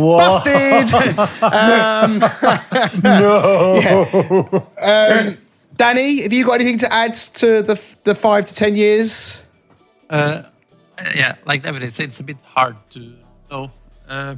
What? 0.01 0.45
Busted. 0.45 1.43
um, 1.43 2.19
no. 3.03 4.67
Um, 4.83 5.39
Danny, 5.77 6.23
have 6.23 6.33
you 6.33 6.45
got 6.45 6.55
anything 6.61 6.79
to 6.79 6.93
add 6.93 7.15
to 7.15 7.63
the 7.63 7.81
the 8.03 8.15
five 8.17 8.45
to 8.47 8.55
ten 8.57 8.75
years? 8.75 9.41
Uh, 10.11 10.43
yeah, 11.15 11.37
like 11.47 11.63
David 11.63 11.93
said, 11.93 12.07
it's 12.07 12.19
a 12.19 12.25
bit 12.25 12.41
hard 12.43 12.77
to 12.91 13.13
know. 13.53 13.71
Uh, 14.09 14.35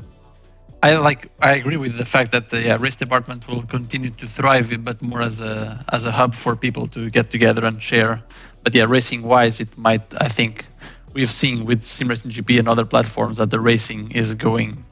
I 0.82 0.96
like 0.98 1.30
I 1.40 1.54
agree 1.54 1.78
with 1.78 1.96
the 1.96 2.04
fact 2.04 2.32
that 2.32 2.50
the 2.50 2.60
yeah, 2.60 2.76
race 2.78 2.96
department 2.96 3.48
will 3.48 3.62
continue 3.62 4.10
to 4.10 4.26
thrive, 4.26 4.68
but 4.84 5.00
more 5.00 5.22
as 5.22 5.40
a 5.40 5.82
as 5.92 6.04
a 6.04 6.12
hub 6.12 6.34
for 6.34 6.54
people 6.54 6.86
to 6.88 7.08
get 7.08 7.30
together 7.30 7.64
and 7.64 7.80
share. 7.80 8.22
But 8.66 8.74
yeah, 8.74 8.86
racing 8.88 9.22
wise, 9.22 9.60
it 9.60 9.78
might 9.78 10.02
I 10.20 10.26
think 10.26 10.66
we've 11.14 11.30
seen 11.30 11.66
with 11.66 11.84
Sim 11.84 12.08
Racing 12.08 12.32
GP 12.32 12.58
and 12.58 12.68
other 12.68 12.84
platforms 12.84 13.38
that 13.38 13.48
the 13.48 13.60
racing 13.60 14.10
is 14.10 14.34
going 14.34 14.84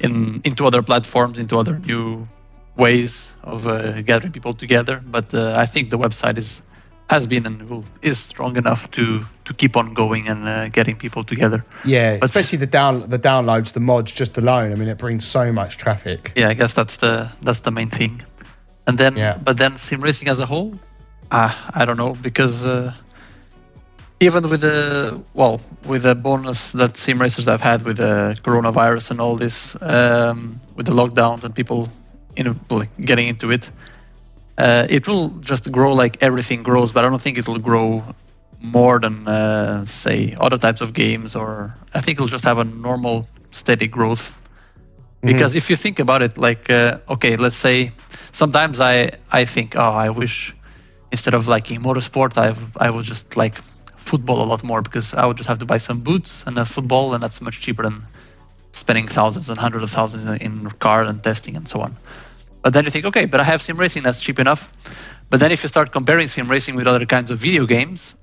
in 0.00 0.40
into 0.44 0.66
other 0.66 0.82
platforms, 0.82 1.38
into 1.38 1.58
other 1.58 1.78
new 1.78 2.26
ways 2.74 3.34
of 3.42 3.66
uh, 3.66 4.00
gathering 4.00 4.32
people 4.32 4.54
together. 4.54 5.02
But 5.04 5.34
uh, 5.34 5.52
I 5.62 5.66
think 5.66 5.90
the 5.90 5.98
website 5.98 6.38
is 6.38 6.62
has 7.10 7.26
been 7.26 7.44
and 7.46 7.68
will, 7.68 7.84
is 8.00 8.18
strong 8.18 8.56
enough 8.56 8.90
to 8.92 9.26
to 9.44 9.52
keep 9.52 9.76
on 9.76 9.92
going 9.92 10.28
and 10.28 10.48
uh, 10.48 10.68
getting 10.70 10.96
people 10.96 11.22
together. 11.22 11.66
Yeah, 11.84 12.16
But- 12.18 12.30
especially 12.30 12.60
the 12.64 12.66
down 12.78 13.02
the 13.10 13.18
downloads, 13.18 13.72
the 13.74 13.80
mods 13.80 14.10
just 14.10 14.38
alone. 14.38 14.72
I 14.72 14.74
mean, 14.74 14.88
it 14.88 14.96
brings 14.96 15.26
so 15.26 15.52
much 15.52 15.76
traffic. 15.76 16.32
Yeah, 16.34 16.48
I 16.48 16.54
guess 16.54 16.72
that's 16.72 16.96
the 16.96 17.30
that's 17.42 17.60
the 17.60 17.70
main 17.70 17.90
thing. 17.90 18.22
And 18.86 18.96
then, 18.96 19.16
Yeah. 19.16 19.36
but 19.36 19.58
then 19.58 19.76
sim 19.76 20.00
racing 20.00 20.28
as 20.30 20.40
a 20.40 20.46
whole, 20.46 20.72
uh, 21.30 21.54
I 21.74 21.84
don't 21.84 21.96
know 21.96 22.14
because 22.14 22.66
uh, 22.66 22.92
even 24.20 24.48
with 24.48 24.62
the 24.62 25.22
well 25.34 25.60
with 25.84 26.02
the 26.02 26.14
bonus 26.14 26.72
that 26.72 26.96
sim 26.96 27.20
racers 27.20 27.46
have 27.46 27.60
had 27.60 27.82
with 27.82 27.98
the 27.98 28.38
coronavirus 28.42 29.10
and 29.12 29.20
all 29.20 29.36
this, 29.36 29.76
um, 29.82 30.60
with 30.74 30.86
the 30.86 30.92
lockdowns 30.92 31.44
and 31.44 31.54
people 31.54 31.88
in 32.36 32.58
like, 32.70 32.90
getting 33.00 33.28
into 33.28 33.50
it, 33.50 33.70
uh, 34.58 34.86
it 34.88 35.06
will 35.06 35.28
just 35.40 35.70
grow 35.70 35.92
like 35.92 36.22
everything 36.22 36.62
grows. 36.62 36.92
But 36.92 37.04
I 37.04 37.08
don't 37.08 37.20
think 37.20 37.38
it 37.38 37.46
will 37.46 37.58
grow 37.58 38.04
more 38.60 38.98
than 38.98 39.26
uh, 39.28 39.84
say 39.84 40.34
other 40.40 40.56
types 40.58 40.80
of 40.80 40.92
games, 40.94 41.36
or 41.36 41.74
I 41.94 42.00
think 42.00 42.18
it'll 42.18 42.28
just 42.28 42.44
have 42.44 42.58
a 42.58 42.64
normal 42.64 43.28
steady 43.50 43.86
growth 43.86 44.32
because 45.22 45.56
if 45.56 45.70
you 45.70 45.76
think 45.76 45.98
about 45.98 46.22
it 46.22 46.38
like 46.38 46.70
uh, 46.70 46.98
okay 47.08 47.36
let's 47.36 47.56
say 47.56 47.90
sometimes 48.32 48.80
i 48.80 49.10
i 49.32 49.44
think 49.44 49.74
oh 49.76 49.92
i 49.92 50.10
wish 50.10 50.54
instead 51.12 51.34
of 51.34 51.48
liking 51.48 51.80
motorsport 51.80 52.36
i 52.38 52.54
i 52.86 52.90
would 52.90 53.04
just 53.04 53.36
like 53.36 53.54
football 53.96 54.42
a 54.42 54.46
lot 54.52 54.62
more 54.62 54.82
because 54.82 55.14
i 55.14 55.24
would 55.26 55.36
just 55.36 55.48
have 55.48 55.58
to 55.58 55.66
buy 55.66 55.78
some 55.78 56.00
boots 56.00 56.44
and 56.46 56.58
a 56.58 56.64
football 56.64 57.14
and 57.14 57.22
that's 57.22 57.40
much 57.40 57.60
cheaper 57.60 57.82
than 57.82 58.04
spending 58.72 59.08
thousands 59.08 59.48
and 59.48 59.58
hundreds 59.58 59.84
of 59.84 59.90
thousands 59.90 60.26
in, 60.26 60.36
in 60.46 60.70
car 60.70 61.02
and 61.02 61.22
testing 61.22 61.56
and 61.56 61.66
so 61.66 61.80
on. 61.80 61.96
But 62.62 62.72
then 62.74 62.84
you 62.84 62.90
think 62.90 63.06
okay 63.06 63.24
but 63.24 63.40
i 63.40 63.44
have 63.44 63.62
sim 63.62 63.76
racing 63.76 64.02
that's 64.02 64.20
cheap 64.20 64.38
enough. 64.38 64.70
But 65.30 65.40
then 65.40 65.50
if 65.50 65.64
you 65.64 65.68
start 65.68 65.90
comparing 65.90 66.28
sim 66.28 66.48
racing 66.48 66.76
with 66.76 66.86
other 66.86 67.06
kinds 67.06 67.30
of 67.30 67.38
video 67.38 67.66
games 67.66 68.16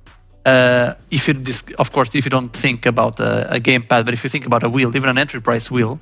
uh, 0.45 0.93
if 1.09 1.27
you 1.27 1.33
dis- 1.33 1.73
of 1.79 1.91
course 1.91 2.13
if 2.15 2.25
you 2.25 2.31
don't 2.37 2.51
think 2.51 2.85
about 2.85 3.19
a, 3.19 3.55
a 3.55 3.59
gamepad 3.59 4.05
but 4.05 4.13
if 4.13 4.23
you 4.23 4.29
think 4.29 4.45
about 4.45 4.63
a 4.63 4.69
wheel 4.69 4.95
even 4.95 5.09
an 5.09 5.17
entry 5.17 5.41
price 5.41 5.71
wheel 5.71 5.99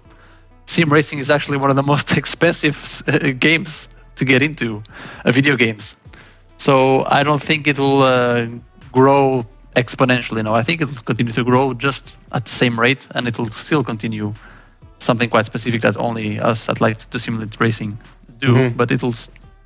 sim 0.65 0.89
racing 0.89 1.19
is 1.19 1.31
actually 1.31 1.57
one 1.57 1.69
of 1.69 1.75
the 1.75 1.83
most 1.83 2.17
expensive 2.21 2.77
uh, 3.07 3.31
games 3.47 3.87
to 4.15 4.25
get 4.25 4.41
into 4.41 4.83
uh, 5.25 5.31
video 5.31 5.55
games 5.55 5.95
so 6.65 7.03
i 7.17 7.23
don't 7.23 7.43
think 7.49 7.67
it 7.67 7.77
will 7.79 8.01
uh, 8.03 8.45
grow 8.91 9.43
exponentially 9.75 10.43
no 10.43 10.53
i 10.53 10.63
think 10.67 10.81
it 10.81 10.87
will 10.89 11.05
continue 11.11 11.33
to 11.33 11.43
grow 11.43 11.73
just 11.73 12.17
at 12.37 12.43
the 12.45 12.55
same 12.61 12.79
rate 12.79 13.07
and 13.15 13.27
it 13.27 13.35
will 13.39 13.49
still 13.49 13.83
continue 13.83 14.31
something 14.99 15.29
quite 15.29 15.45
specific 15.45 15.81
that 15.81 15.97
only 15.97 16.39
us 16.39 16.67
that 16.67 16.79
like 16.79 16.97
to 17.13 17.17
simulate 17.19 17.59
racing 17.59 17.97
do 18.39 18.69
but 18.79 18.91
it'll 18.91 19.15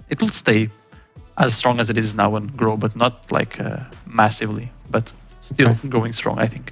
it 0.09 0.21
will 0.21 0.35
stay 0.43 0.69
as 1.37 1.53
strong 1.61 1.79
as 1.81 1.89
it 1.89 1.97
is 1.97 2.15
now 2.15 2.35
and 2.37 2.55
grow 2.55 2.77
but 2.77 2.95
not 2.95 3.13
like 3.31 3.59
uh, 3.59 3.79
massively 4.05 4.71
but 4.89 5.11
still 5.41 5.73
going 5.89 6.13
strong 6.13 6.39
i 6.39 6.47
think 6.47 6.71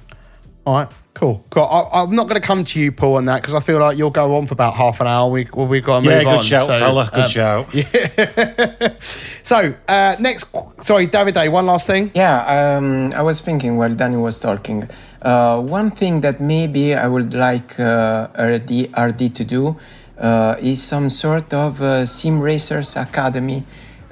All 0.66 0.74
right, 0.76 0.88
cool, 1.12 1.44
cool. 1.50 1.64
I, 1.64 2.02
I'm 2.02 2.14
not 2.14 2.26
going 2.26 2.40
to 2.40 2.46
come 2.46 2.64
to 2.64 2.80
you, 2.80 2.90
Paul, 2.90 3.16
on 3.16 3.26
that 3.26 3.42
because 3.42 3.52
I 3.54 3.60
feel 3.60 3.78
like 3.80 3.98
you'll 3.98 4.10
go 4.10 4.34
on 4.36 4.46
for 4.46 4.54
about 4.54 4.74
half 4.74 5.00
an 5.02 5.06
hour. 5.06 5.30
We 5.30 5.46
well, 5.52 5.66
we've 5.66 5.84
got 5.84 6.00
to 6.00 6.06
Yeah, 6.08 6.16
move 6.16 6.24
good 6.24 6.38
on. 6.38 6.44
shout, 6.44 6.66
So, 6.68 6.78
fella. 6.78 7.10
Good 7.12 7.24
um, 7.24 7.30
shout. 7.30 8.98
So 9.44 9.74
uh, 9.88 10.16
next, 10.20 10.46
sorry, 10.84 11.06
Davide. 11.06 11.50
One 11.52 11.66
last 11.66 11.86
thing. 11.86 12.10
Yeah, 12.14 12.76
um, 12.78 13.12
I 13.14 13.20
was 13.22 13.40
thinking 13.42 13.76
while 13.76 13.94
Danny 13.94 14.16
was 14.16 14.40
talking. 14.40 14.88
Uh, 15.20 15.60
one 15.60 15.90
thing 15.90 16.22
that 16.22 16.40
maybe 16.40 16.94
I 16.94 17.06
would 17.08 17.34
like 17.34 17.78
uh, 17.78 18.28
RD, 18.38 18.88
RD 18.96 19.34
to 19.36 19.44
do 19.44 19.76
uh, 20.18 20.56
is 20.60 20.82
some 20.82 21.10
sort 21.10 21.52
of 21.52 21.80
uh, 21.82 22.06
Sim 22.06 22.40
Racers 22.40 22.96
Academy. 22.96 23.64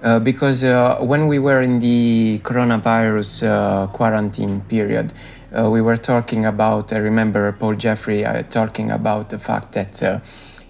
Uh, 0.03 0.19
because 0.19 0.65
uh, 0.65 0.99
when 1.01 1.29
we 1.29 1.39
were 1.39 1.63
in 1.63 1.79
the 1.79 2.41
coronavirus 2.43 3.45
uh, 3.47 3.87
quarantine 3.87 4.61
period, 4.63 5.13
uh, 5.57 5.71
we 5.71 5.81
were 5.81 5.97
talking 5.97 6.47
about, 6.47 6.93
I 6.93 6.99
remember 6.99 7.53
Paul 7.53 7.75
Jeffrey 7.75 8.25
uh, 8.25 8.43
talking 8.45 8.91
about 8.91 9.31
the 9.31 9.39
fact 9.39 9.73
that 9.73 10.03
uh, 10.03 10.21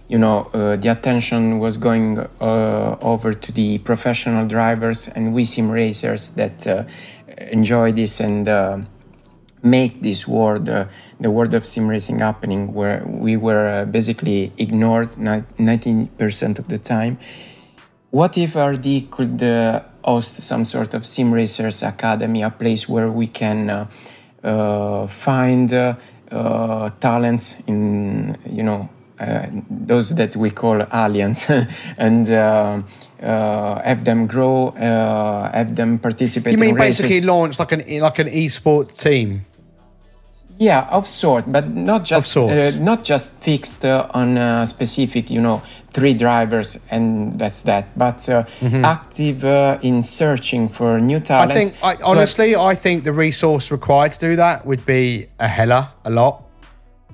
you 0.08 0.18
know, 0.18 0.50
uh, 0.52 0.76
the 0.76 0.88
attention 0.88 1.58
was 1.58 1.78
going 1.78 2.18
uh, 2.18 2.98
over 3.00 3.32
to 3.32 3.52
the 3.52 3.78
professional 3.78 4.46
drivers 4.46 5.08
and 5.08 5.32
we 5.32 5.44
sim 5.44 5.70
racers 5.70 6.30
that 6.30 6.66
uh, 6.66 6.84
enjoy 7.50 7.92
this 7.92 8.20
and 8.20 8.86
make 9.62 10.02
this 10.02 10.26
world, 10.26 10.66
the 10.66 11.30
world 11.30 11.54
of 11.54 11.64
sim 11.64 11.88
racing 11.88 12.18
happening, 12.18 12.74
where 12.74 13.02
we 13.06 13.36
were 13.36 13.86
basically 13.86 14.52
ignored 14.58 15.16
ni- 15.16 15.44
90% 15.58 16.58
of 16.58 16.68
the 16.68 16.78
time. 16.78 17.18
What 18.10 18.36
if 18.36 18.54
RD 18.54 19.10
could 19.10 19.40
host 20.04 20.42
some 20.42 20.66
sort 20.66 20.92
of 20.92 21.06
sim 21.06 21.32
racers 21.32 21.82
academy, 21.82 22.42
a 22.42 22.50
place 22.50 22.86
where 22.86 23.10
we 23.10 23.28
can 23.28 23.88
find 24.42 25.72
uh, 25.72 25.94
uh, 26.30 26.90
talents 27.00 27.56
in, 27.66 28.36
you 28.46 28.62
know, 28.62 28.88
uh, 29.20 29.46
those 29.70 30.10
that 30.10 30.34
we 30.34 30.50
call 30.50 30.82
aliens, 30.92 31.46
and 31.98 32.30
uh, 32.30 32.82
uh, 33.22 33.82
have 33.82 34.04
them 34.04 34.26
grow, 34.26 34.68
uh, 34.68 35.52
have 35.52 35.76
them 35.76 35.98
participate. 35.98 36.52
You 36.52 36.58
mean 36.58 36.70
in 36.70 36.76
races. 36.76 37.02
basically 37.02 37.26
launch 37.26 37.58
like 37.58 37.72
an 37.72 37.82
like 38.00 38.18
an 38.18 38.28
esports 38.28 38.98
team? 38.98 39.44
Yeah, 40.62 40.86
of 40.90 41.08
sort, 41.08 41.50
but 41.50 41.74
not 41.74 42.04
just. 42.04 42.36
Uh, 42.36 42.70
not 42.78 43.02
just 43.02 43.32
fixed 43.40 43.84
uh, 43.84 44.06
on 44.14 44.38
a 44.38 44.64
specific, 44.64 45.28
you 45.28 45.40
know, 45.40 45.60
three 45.92 46.14
drivers 46.14 46.78
and 46.88 47.36
that's 47.36 47.62
that, 47.62 47.86
but 47.98 48.28
uh, 48.28 48.44
active 48.84 49.44
uh, 49.44 49.78
in 49.82 50.04
searching 50.04 50.68
for 50.68 51.00
new 51.00 51.18
Mm-hmm. 51.18 51.50
I 51.50 51.54
think, 51.54 51.74
I, 51.82 51.94
but- 51.96 52.04
honestly, 52.04 52.54
I 52.54 52.76
think 52.76 53.02
the 53.02 53.12
resource 53.12 53.72
required 53.72 54.12
to 54.12 54.20
do 54.20 54.36
that 54.36 54.64
would 54.64 54.86
be 54.86 55.26
a 55.40 55.48
hella, 55.48 55.92
a 56.04 56.10
lot. 56.10 56.44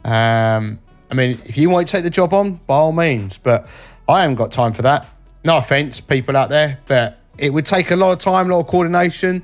Um, 0.04 0.78
I 1.10 1.14
mean, 1.14 1.40
if 1.46 1.56
you 1.56 1.70
want 1.70 1.88
to 1.88 1.92
take 1.92 2.04
the 2.04 2.10
job 2.10 2.34
on, 2.34 2.60
by 2.66 2.76
all 2.76 2.92
means, 2.92 3.38
but 3.38 3.66
I 4.08 4.20
haven't 4.22 4.36
got 4.36 4.52
time 4.52 4.74
for 4.74 4.82
that. 4.82 5.06
No 5.44 5.56
offense, 5.56 6.00
people 6.00 6.36
out 6.36 6.50
there, 6.50 6.78
but 6.86 7.18
it 7.38 7.50
would 7.50 7.64
take 7.64 7.90
a 7.92 7.96
lot 7.96 8.12
of 8.12 8.18
time, 8.18 8.50
a 8.50 8.54
lot 8.54 8.60
of 8.60 8.66
coordination, 8.66 9.42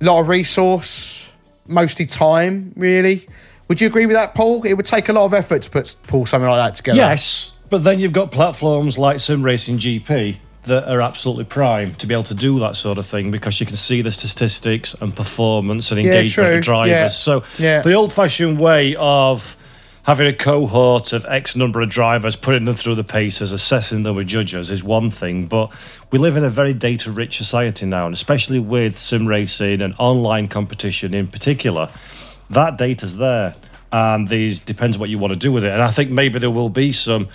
a 0.00 0.04
lot 0.04 0.20
of 0.20 0.28
resource, 0.28 1.31
mostly 1.72 2.06
time, 2.06 2.72
really. 2.76 3.26
Would 3.68 3.80
you 3.80 3.86
agree 3.86 4.06
with 4.06 4.16
that, 4.16 4.34
Paul? 4.34 4.62
It 4.64 4.74
would 4.74 4.86
take 4.86 5.08
a 5.08 5.12
lot 5.12 5.24
of 5.24 5.34
effort 5.34 5.62
to 5.62 5.70
put 5.70 5.96
pull 6.06 6.26
something 6.26 6.48
like 6.48 6.58
that 6.58 6.74
together. 6.76 6.98
Yes, 6.98 7.52
but 7.70 7.84
then 7.84 7.98
you've 8.00 8.12
got 8.12 8.30
platforms 8.30 8.98
like 8.98 9.20
Sim 9.20 9.42
Racing 9.42 9.78
GP 9.78 10.36
that 10.64 10.88
are 10.88 11.00
absolutely 11.00 11.44
prime 11.44 11.94
to 11.96 12.06
be 12.06 12.14
able 12.14 12.22
to 12.24 12.34
do 12.34 12.58
that 12.60 12.76
sort 12.76 12.96
of 12.98 13.06
thing 13.06 13.30
because 13.32 13.58
you 13.58 13.66
can 13.66 13.74
see 13.74 14.00
the 14.02 14.12
statistics 14.12 14.94
and 15.00 15.14
performance 15.14 15.90
and 15.90 15.98
engagement 15.98 16.48
true. 16.48 16.58
of 16.58 16.62
drivers. 16.62 16.90
Yeah. 16.92 17.08
So 17.08 17.42
Yeah. 17.58 17.80
the 17.82 17.94
old-fashioned 17.94 18.60
way 18.60 18.94
of 18.96 19.56
having 20.04 20.26
a 20.26 20.32
cohort 20.32 21.12
of 21.12 21.24
X 21.26 21.54
number 21.54 21.80
of 21.80 21.88
drivers, 21.88 22.34
putting 22.34 22.64
them 22.64 22.74
through 22.74 22.96
the 22.96 23.04
paces, 23.04 23.52
assessing 23.52 24.02
them 24.02 24.16
with 24.16 24.26
judges 24.26 24.70
is 24.70 24.82
one 24.82 25.10
thing, 25.10 25.46
but 25.46 25.70
we 26.10 26.18
live 26.18 26.36
in 26.36 26.44
a 26.44 26.50
very 26.50 26.74
data-rich 26.74 27.36
society 27.36 27.86
now, 27.86 28.06
and 28.06 28.14
especially 28.14 28.58
with 28.58 28.98
sim 28.98 29.26
racing 29.26 29.80
and 29.80 29.94
online 29.98 30.48
competition 30.48 31.14
in 31.14 31.28
particular, 31.28 31.88
that 32.50 32.76
data's 32.76 33.16
there, 33.16 33.54
and 33.92 34.28
these 34.28 34.60
depends 34.60 34.98
what 34.98 35.08
you 35.08 35.18
want 35.18 35.32
to 35.32 35.38
do 35.38 35.52
with 35.52 35.64
it. 35.64 35.70
And 35.72 35.82
I 35.82 35.90
think 35.90 36.10
maybe 36.10 36.38
there 36.38 36.50
will 36.50 36.68
be 36.68 36.92
some 36.92 37.28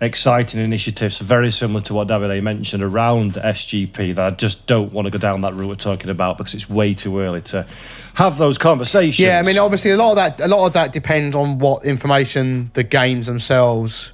exciting 0.00 0.60
initiatives 0.60 1.18
very 1.18 1.52
similar 1.52 1.82
to 1.82 1.92
what 1.94 2.08
Davide 2.08 2.42
mentioned 2.42 2.82
around 2.82 3.34
SGP 3.34 4.14
that 4.14 4.24
I 4.24 4.30
just 4.30 4.66
don't 4.66 4.92
want 4.92 5.06
to 5.06 5.10
go 5.10 5.18
down 5.18 5.42
that 5.42 5.54
route 5.54 5.68
we're 5.68 5.74
talking 5.74 6.08
about 6.08 6.38
because 6.38 6.54
it's 6.54 6.70
way 6.70 6.94
too 6.94 7.20
early 7.20 7.42
to 7.42 7.66
have 8.14 8.38
those 8.38 8.56
conversations. 8.56 9.18
Yeah, 9.18 9.38
I 9.38 9.42
mean, 9.42 9.58
obviously, 9.58 9.90
a 9.90 9.96
lot 9.96 10.10
of 10.10 10.16
that, 10.16 10.40
a 10.40 10.48
lot 10.48 10.66
of 10.66 10.72
that 10.72 10.92
depends 10.92 11.36
on 11.36 11.58
what 11.58 11.84
information 11.84 12.70
the 12.74 12.82
games 12.82 13.26
themselves 13.26 14.12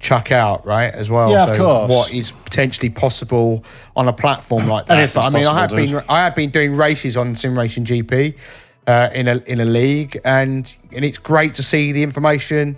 chuck 0.00 0.32
out, 0.32 0.66
right? 0.66 0.92
As 0.92 1.10
well. 1.10 1.30
Yeah, 1.30 1.46
of 1.46 1.58
course. 1.58 1.90
what 1.90 2.12
is 2.12 2.32
potentially 2.32 2.90
possible 2.90 3.64
on 3.96 4.08
a 4.08 4.12
platform 4.12 4.66
like 4.66 4.86
that? 4.86 5.14
But, 5.14 5.26
I 5.26 5.30
mean, 5.30 5.46
I 5.46 5.60
have 5.60 5.70
possible, 5.70 5.98
been. 6.00 6.04
I 6.08 6.18
have 6.20 6.34
been 6.34 6.50
doing 6.50 6.74
races 6.74 7.16
on 7.16 7.34
Sim 7.36 7.56
Racing 7.56 7.84
GP, 7.84 8.36
uh, 8.88 9.10
in 9.14 9.28
a 9.28 9.36
in 9.46 9.60
a 9.60 9.64
league, 9.64 10.18
and 10.24 10.74
and 10.92 11.04
it's 11.04 11.18
great 11.18 11.54
to 11.56 11.62
see 11.62 11.92
the 11.92 12.02
information 12.02 12.76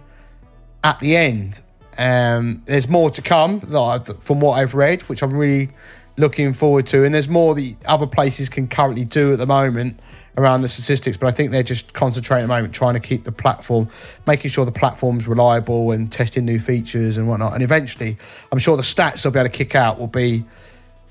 at 0.85 0.99
the 0.99 1.17
end. 1.17 1.63
Um, 2.01 2.63
there's 2.65 2.89
more 2.89 3.11
to 3.11 3.21
come 3.21 3.61
from 3.61 4.41
what 4.41 4.53
I've 4.53 4.75
read, 4.75 5.03
which 5.03 5.23
I'm 5.23 5.35
really 5.35 5.69
looking 6.17 6.55
forward 6.55 6.87
to, 6.87 7.05
and 7.05 7.15
there's 7.15 7.29
more 7.29 7.55
that 7.55 7.77
other 7.87 8.07
places 8.07 8.49
can 8.49 8.69
currently 8.69 9.05
do 9.05 9.35
at 9.35 9.39
the 9.39 9.47
moment 9.47 10.01
around 10.39 10.63
the 10.63 10.69
statistics, 10.69 11.19
but 11.19 11.27
I 11.27 11.31
think 11.31 11.51
they're 11.51 11.63
just 11.63 11.93
concentrating 11.93 12.45
at 12.45 12.47
the 12.47 12.55
moment 12.55 12.75
trying 12.75 12.95
to 12.95 13.01
keep 13.01 13.25
the 13.25 13.33
platform, 13.33 13.87
making 14.27 14.51
sure 14.51 14.65
the 14.65 14.73
platform's 14.73 15.29
reliable 15.29 15.93
and 15.93 16.11
testing 16.11 16.47
new 16.47 16.59
features 16.59 17.19
and 17.19 17.29
whatnot. 17.29 17.53
And 17.53 17.63
eventually, 17.63 18.17
I'm 18.51 18.59
sure 18.59 18.79
the 18.79 18.83
stats 18.83 19.23
they'll 19.23 19.33
be 19.33 19.39
able 19.39 19.51
to 19.51 19.57
kick 19.57 19.75
out 19.75 19.99
will 19.99 20.07
be 20.07 20.45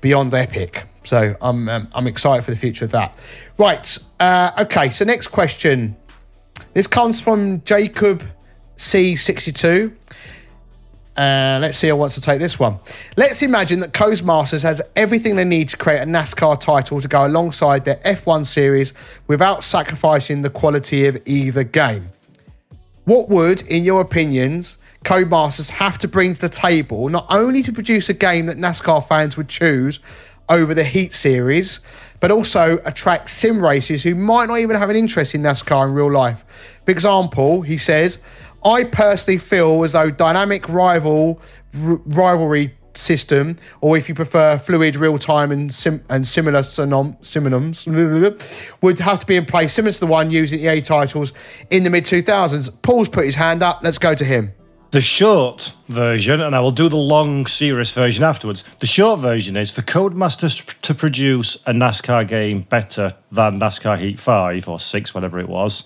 beyond 0.00 0.34
epic. 0.34 0.86
So 1.04 1.36
I'm 1.40 1.68
um, 1.68 1.88
I'm 1.94 2.08
excited 2.08 2.44
for 2.44 2.50
the 2.50 2.56
future 2.56 2.84
of 2.84 2.90
that. 2.90 3.16
Right. 3.58 3.96
Uh, 4.18 4.50
okay. 4.58 4.90
So 4.90 5.04
next 5.04 5.28
question. 5.28 5.96
This 6.74 6.88
comes 6.88 7.20
from 7.20 7.62
Jacob 7.62 8.24
C62. 8.76 9.92
Uh, 11.16 11.58
let's 11.60 11.76
see 11.76 11.88
who 11.88 11.96
wants 11.96 12.14
to 12.14 12.20
take 12.20 12.38
this 12.40 12.58
one. 12.58 12.78
Let's 13.16 13.42
imagine 13.42 13.80
that 13.80 13.92
Codemasters 13.92 14.62
has 14.62 14.80
everything 14.96 15.36
they 15.36 15.44
need 15.44 15.68
to 15.70 15.76
create 15.76 16.00
a 16.00 16.06
NASCAR 16.06 16.58
title 16.58 17.00
to 17.00 17.08
go 17.08 17.26
alongside 17.26 17.84
their 17.84 17.96
F1 17.96 18.46
series 18.46 18.94
without 19.26 19.64
sacrificing 19.64 20.42
the 20.42 20.50
quality 20.50 21.06
of 21.06 21.20
either 21.26 21.64
game. 21.64 22.08
What 23.04 23.28
would, 23.28 23.62
in 23.62 23.84
your 23.84 24.00
opinions, 24.00 24.76
Codemasters 25.04 25.70
have 25.70 25.98
to 25.98 26.08
bring 26.08 26.34
to 26.34 26.40
the 26.40 26.48
table 26.48 27.08
not 27.08 27.26
only 27.28 27.62
to 27.62 27.72
produce 27.72 28.08
a 28.08 28.14
game 28.14 28.46
that 28.46 28.56
NASCAR 28.56 29.06
fans 29.06 29.36
would 29.36 29.48
choose 29.48 29.98
over 30.48 30.74
the 30.74 30.84
Heat 30.84 31.12
series, 31.12 31.80
but 32.20 32.30
also 32.30 32.78
attract 32.84 33.30
sim 33.30 33.64
racers 33.64 34.02
who 34.02 34.14
might 34.14 34.46
not 34.46 34.58
even 34.58 34.76
have 34.76 34.90
an 34.90 34.96
interest 34.96 35.34
in 35.34 35.42
NASCAR 35.42 35.88
in 35.88 35.94
real 35.94 36.10
life? 36.10 36.44
For 36.84 36.90
example, 36.90 37.62
he 37.62 37.78
says, 37.78 38.18
I 38.64 38.84
personally 38.84 39.38
feel 39.38 39.82
as 39.84 39.92
though 39.92 40.10
dynamic 40.10 40.68
rival 40.68 41.40
r- 41.82 42.00
rivalry 42.04 42.74
system, 42.94 43.56
or 43.80 43.96
if 43.96 44.08
you 44.08 44.14
prefer 44.14 44.58
fluid, 44.58 44.96
real 44.96 45.18
time, 45.18 45.52
and 45.52 45.72
sim- 45.72 46.02
and 46.08 46.26
similar 46.26 46.60
synom- 46.60 47.22
synonyms, 47.24 47.86
would 48.82 48.98
have 48.98 49.18
to 49.20 49.26
be 49.26 49.36
in 49.36 49.46
place, 49.46 49.72
similar 49.72 49.92
to 49.92 50.00
the 50.00 50.06
one 50.06 50.30
using 50.30 50.60
EA 50.60 50.80
titles 50.80 51.32
in 51.70 51.84
the 51.84 51.90
mid 51.90 52.04
2000s. 52.04 52.82
Paul's 52.82 53.08
put 53.08 53.24
his 53.24 53.36
hand 53.36 53.62
up. 53.62 53.80
Let's 53.82 53.98
go 53.98 54.14
to 54.14 54.24
him. 54.24 54.52
The 54.90 55.00
short 55.00 55.72
version, 55.88 56.40
and 56.40 56.56
I 56.56 56.58
will 56.58 56.72
do 56.72 56.88
the 56.88 56.96
long, 56.96 57.46
serious 57.46 57.92
version 57.92 58.24
afterwards. 58.24 58.64
The 58.80 58.88
short 58.88 59.20
version 59.20 59.56
is 59.56 59.70
for 59.70 59.82
Codemasters 59.82 60.80
to 60.82 60.94
produce 60.94 61.54
a 61.66 61.72
NASCAR 61.72 62.26
game 62.26 62.62
better 62.62 63.14
than 63.30 63.60
NASCAR 63.60 64.00
Heat 64.00 64.18
5 64.18 64.68
or 64.68 64.80
6, 64.80 65.14
whatever 65.14 65.38
it 65.38 65.48
was 65.48 65.84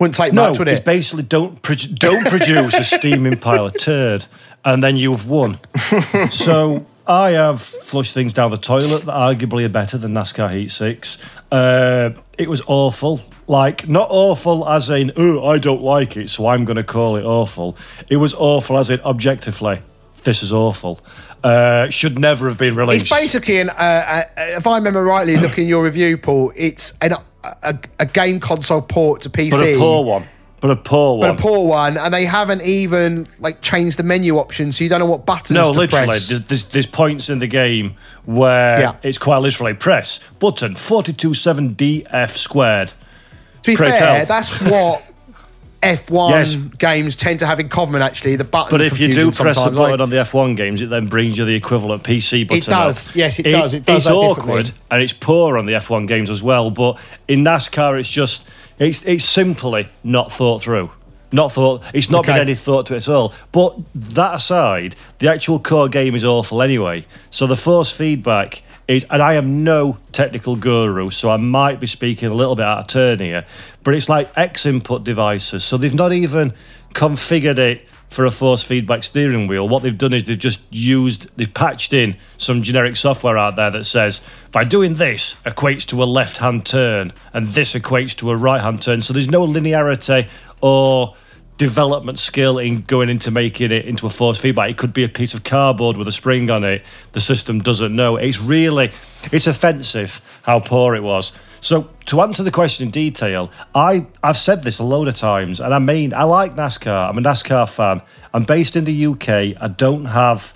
wouldn't 0.00 0.14
take 0.14 0.32
no, 0.32 0.48
much, 0.48 0.58
would 0.58 0.66
it? 0.66 0.72
It's 0.72 0.84
basically 0.84 1.22
don't 1.24 1.60
pro- 1.62 1.76
don't 1.76 2.26
produce 2.26 2.74
a 2.74 2.84
steaming 2.84 3.38
pile 3.38 3.66
of 3.66 3.76
turd, 3.76 4.26
and 4.64 4.82
then 4.82 4.96
you've 4.96 5.28
won. 5.28 5.58
so 6.30 6.86
I 7.06 7.32
have 7.32 7.60
flushed 7.60 8.14
things 8.14 8.32
down 8.32 8.50
the 8.50 8.56
toilet 8.56 9.02
that 9.02 9.14
arguably 9.14 9.64
are 9.66 9.68
better 9.68 9.98
than 9.98 10.12
NASCAR 10.12 10.52
Heat 10.52 10.70
Six. 10.70 11.22
Uh, 11.52 12.10
it 12.38 12.48
was 12.48 12.62
awful. 12.66 13.20
Like 13.46 13.88
not 13.88 14.08
awful 14.10 14.66
as 14.68 14.88
in 14.88 15.12
oh 15.16 15.44
I 15.44 15.58
don't 15.58 15.82
like 15.82 16.16
it, 16.16 16.30
so 16.30 16.46
I'm 16.46 16.64
going 16.64 16.76
to 16.78 16.84
call 16.84 17.16
it 17.16 17.24
awful. 17.24 17.76
It 18.08 18.16
was 18.16 18.32
awful 18.34 18.78
as 18.78 18.88
in 18.88 19.00
objectively, 19.02 19.80
this 20.24 20.42
is 20.42 20.52
awful. 20.52 21.00
Uh, 21.44 21.88
should 21.88 22.18
never 22.18 22.48
have 22.48 22.58
been 22.58 22.74
released. 22.74 23.06
It's 23.06 23.10
basically 23.10 23.60
an. 23.60 23.70
Uh, 23.70 23.72
uh, 23.76 24.22
if 24.36 24.66
I 24.66 24.76
remember 24.76 25.02
rightly, 25.02 25.36
looking 25.36 25.64
at 25.64 25.68
your 25.68 25.84
review, 25.84 26.16
Paul, 26.16 26.52
it's 26.54 26.94
an 27.00 27.14
a, 27.44 27.78
a 27.98 28.06
game 28.06 28.40
console 28.40 28.82
port 28.82 29.22
to 29.22 29.30
PC. 29.30 29.50
But 29.50 29.62
a 29.62 29.78
poor 29.78 30.04
one. 30.04 30.24
But 30.60 30.70
a 30.72 30.76
poor 30.76 31.18
one. 31.18 31.28
But 31.28 31.40
a 31.40 31.42
poor 31.42 31.66
one, 31.66 31.96
and 31.96 32.12
they 32.12 32.26
haven't 32.26 32.62
even 32.62 33.26
like 33.38 33.62
changed 33.62 33.98
the 33.98 34.02
menu 34.02 34.36
options, 34.36 34.76
so 34.76 34.84
you 34.84 34.90
don't 34.90 35.00
know 35.00 35.06
what 35.06 35.24
buttons 35.24 35.52
no, 35.52 35.72
to 35.72 35.78
literally, 35.78 36.06
press. 36.06 36.28
There's, 36.28 36.44
there's, 36.44 36.64
there's 36.66 36.86
points 36.86 37.30
in 37.30 37.38
the 37.38 37.46
game 37.46 37.96
where 38.26 38.78
yeah. 38.78 38.96
it's 39.02 39.16
quite 39.16 39.38
literally 39.38 39.72
press 39.72 40.20
button 40.38 40.76
forty 40.76 41.14
two 41.14 41.32
seven 41.32 41.74
DF 41.74 42.36
squared. 42.36 42.92
To 43.62 43.70
be 43.70 43.76
Pray 43.76 43.90
fair, 43.90 43.98
tell. 43.98 44.26
that's 44.26 44.60
what 44.60 45.09
F1 45.82 46.30
yes. 46.30 46.56
games 46.78 47.16
tend 47.16 47.38
to 47.38 47.46
have 47.46 47.58
in 47.58 47.68
common, 47.70 48.02
actually. 48.02 48.36
The 48.36 48.44
button. 48.44 48.70
But 48.70 48.82
if 48.82 49.00
you 49.00 49.12
do 49.12 49.30
press 49.30 49.56
the 49.56 49.70
button 49.70 49.76
like, 49.76 50.00
on 50.00 50.10
the 50.10 50.16
F1 50.16 50.56
games, 50.56 50.82
it 50.82 50.90
then 50.90 51.06
brings 51.06 51.38
you 51.38 51.46
the 51.46 51.54
equivalent 51.54 52.02
PC 52.02 52.46
button. 52.46 52.58
It 52.58 52.66
does. 52.66 53.08
Up. 53.08 53.14
Yes, 53.14 53.38
it, 53.38 53.46
it, 53.46 53.52
does. 53.52 53.74
It 53.74 53.84
does. 53.86 54.06
It's 54.06 54.12
awkward 54.12 54.72
and 54.90 55.02
it's 55.02 55.14
poor 55.14 55.56
on 55.56 55.66
the 55.66 55.72
F1 55.72 56.06
games 56.06 56.28
as 56.28 56.42
well. 56.42 56.70
But 56.70 56.98
in 57.28 57.40
NASCAR, 57.44 57.98
it's 57.98 58.10
just 58.10 58.46
it's 58.78 59.04
it's 59.04 59.24
simply 59.24 59.88
not 60.04 60.30
thought 60.30 60.62
through. 60.62 60.90
Not 61.32 61.52
thought. 61.52 61.82
It's 61.94 62.10
not 62.10 62.20
okay. 62.20 62.32
been 62.32 62.40
any 62.42 62.54
thought 62.54 62.86
to 62.86 62.94
it 62.94 62.98
at 62.98 63.08
all. 63.08 63.32
But 63.52 63.78
that 63.94 64.34
aside, 64.34 64.96
the 65.18 65.30
actual 65.30 65.60
core 65.60 65.88
game 65.88 66.14
is 66.14 66.24
awful 66.24 66.60
anyway. 66.60 67.06
So 67.30 67.46
the 67.46 67.56
force 67.56 67.90
feedback 67.90 68.62
is, 68.90 69.06
and 69.08 69.22
I 69.22 69.34
am 69.34 69.62
no 69.62 69.98
technical 70.12 70.56
guru, 70.56 71.10
so 71.10 71.30
I 71.30 71.36
might 71.36 71.78
be 71.78 71.86
speaking 71.86 72.28
a 72.28 72.34
little 72.34 72.56
bit 72.56 72.64
out 72.64 72.78
of 72.78 72.86
turn 72.88 73.20
here, 73.20 73.46
but 73.84 73.94
it's 73.94 74.08
like 74.08 74.30
X 74.36 74.66
input 74.66 75.04
devices. 75.04 75.64
So 75.64 75.76
they've 75.76 75.94
not 75.94 76.12
even 76.12 76.52
configured 76.92 77.58
it 77.58 77.86
for 78.08 78.26
a 78.26 78.30
force 78.32 78.64
feedback 78.64 79.04
steering 79.04 79.46
wheel. 79.46 79.68
What 79.68 79.84
they've 79.84 79.96
done 79.96 80.12
is 80.12 80.24
they've 80.24 80.36
just 80.36 80.60
used, 80.70 81.28
they've 81.36 81.54
patched 81.54 81.92
in 81.92 82.16
some 82.38 82.62
generic 82.62 82.96
software 82.96 83.38
out 83.38 83.54
there 83.54 83.70
that 83.70 83.84
says, 83.84 84.20
by 84.50 84.64
doing 84.64 84.94
this 84.94 85.36
equates 85.46 85.86
to 85.86 86.02
a 86.02 86.04
left 86.06 86.38
hand 86.38 86.66
turn, 86.66 87.12
and 87.32 87.46
this 87.46 87.74
equates 87.74 88.16
to 88.16 88.30
a 88.32 88.36
right 88.36 88.60
hand 88.60 88.82
turn. 88.82 89.02
So 89.02 89.12
there's 89.12 89.30
no 89.30 89.46
linearity 89.46 90.28
or 90.60 91.14
development 91.60 92.18
skill 92.18 92.56
in 92.56 92.80
going 92.80 93.10
into 93.10 93.30
making 93.30 93.70
it 93.70 93.84
into 93.84 94.06
a 94.06 94.10
force 94.10 94.38
feedback. 94.38 94.70
It 94.70 94.78
could 94.78 94.94
be 94.94 95.04
a 95.04 95.08
piece 95.10 95.34
of 95.34 95.44
cardboard 95.44 95.98
with 95.98 96.08
a 96.08 96.12
spring 96.12 96.48
on 96.48 96.64
it. 96.64 96.82
The 97.12 97.20
system 97.20 97.60
doesn't 97.60 97.94
know. 97.94 98.16
It's 98.16 98.40
really, 98.40 98.90
it's 99.30 99.46
offensive 99.46 100.22
how 100.40 100.60
poor 100.60 100.94
it 100.96 101.02
was. 101.02 101.32
So 101.60 101.90
to 102.06 102.22
answer 102.22 102.42
the 102.42 102.50
question 102.50 102.86
in 102.86 102.90
detail, 102.90 103.50
I 103.74 104.06
I've 104.22 104.38
said 104.38 104.62
this 104.62 104.78
a 104.78 104.84
load 104.84 105.06
of 105.06 105.16
times, 105.16 105.60
and 105.60 105.74
I 105.74 105.78
mean 105.78 106.14
I 106.14 106.22
like 106.22 106.54
NASCAR. 106.54 107.10
I'm 107.10 107.18
a 107.18 107.20
NASCAR 107.20 107.68
fan. 107.68 108.00
I'm 108.32 108.44
based 108.44 108.74
in 108.74 108.84
the 108.84 109.06
UK. 109.06 109.28
I 109.60 109.68
don't 109.68 110.06
have. 110.06 110.54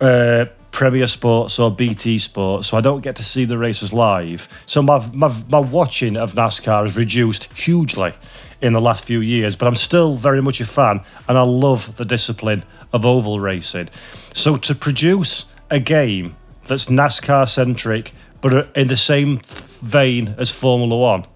Uh, 0.00 0.46
Premier 0.72 1.06
Sports 1.06 1.58
or 1.58 1.74
BT 1.74 2.18
Sports, 2.18 2.68
so 2.68 2.76
I 2.76 2.82
don't 2.82 3.00
get 3.00 3.16
to 3.16 3.24
see 3.24 3.46
the 3.46 3.56
races 3.56 3.94
live. 3.94 4.46
So 4.66 4.82
my, 4.82 4.98
my, 5.14 5.34
my 5.48 5.58
watching 5.58 6.18
of 6.18 6.34
NASCAR 6.34 6.82
has 6.82 6.94
reduced 6.94 7.44
hugely 7.54 8.12
in 8.60 8.72
the 8.72 8.80
last 8.80 9.04
few 9.04 9.20
years, 9.20 9.56
but 9.56 9.66
I'm 9.66 9.76
still 9.76 10.16
very 10.16 10.42
much 10.42 10.60
a 10.60 10.66
fan 10.66 11.02
and 11.28 11.36
I 11.36 11.42
love 11.42 11.96
the 11.96 12.04
discipline 12.04 12.64
of 12.92 13.04
oval 13.04 13.40
racing. 13.40 13.88
So 14.34 14.56
to 14.56 14.74
produce 14.74 15.46
a 15.70 15.80
game 15.80 16.36
that's 16.66 16.86
NASCAR 16.86 17.48
centric, 17.48 18.12
but 18.40 18.74
in 18.76 18.88
the 18.88 18.96
same 18.96 19.40
vein 19.82 20.34
as 20.38 20.50
Formula 20.50 20.96
One, 20.96 21.26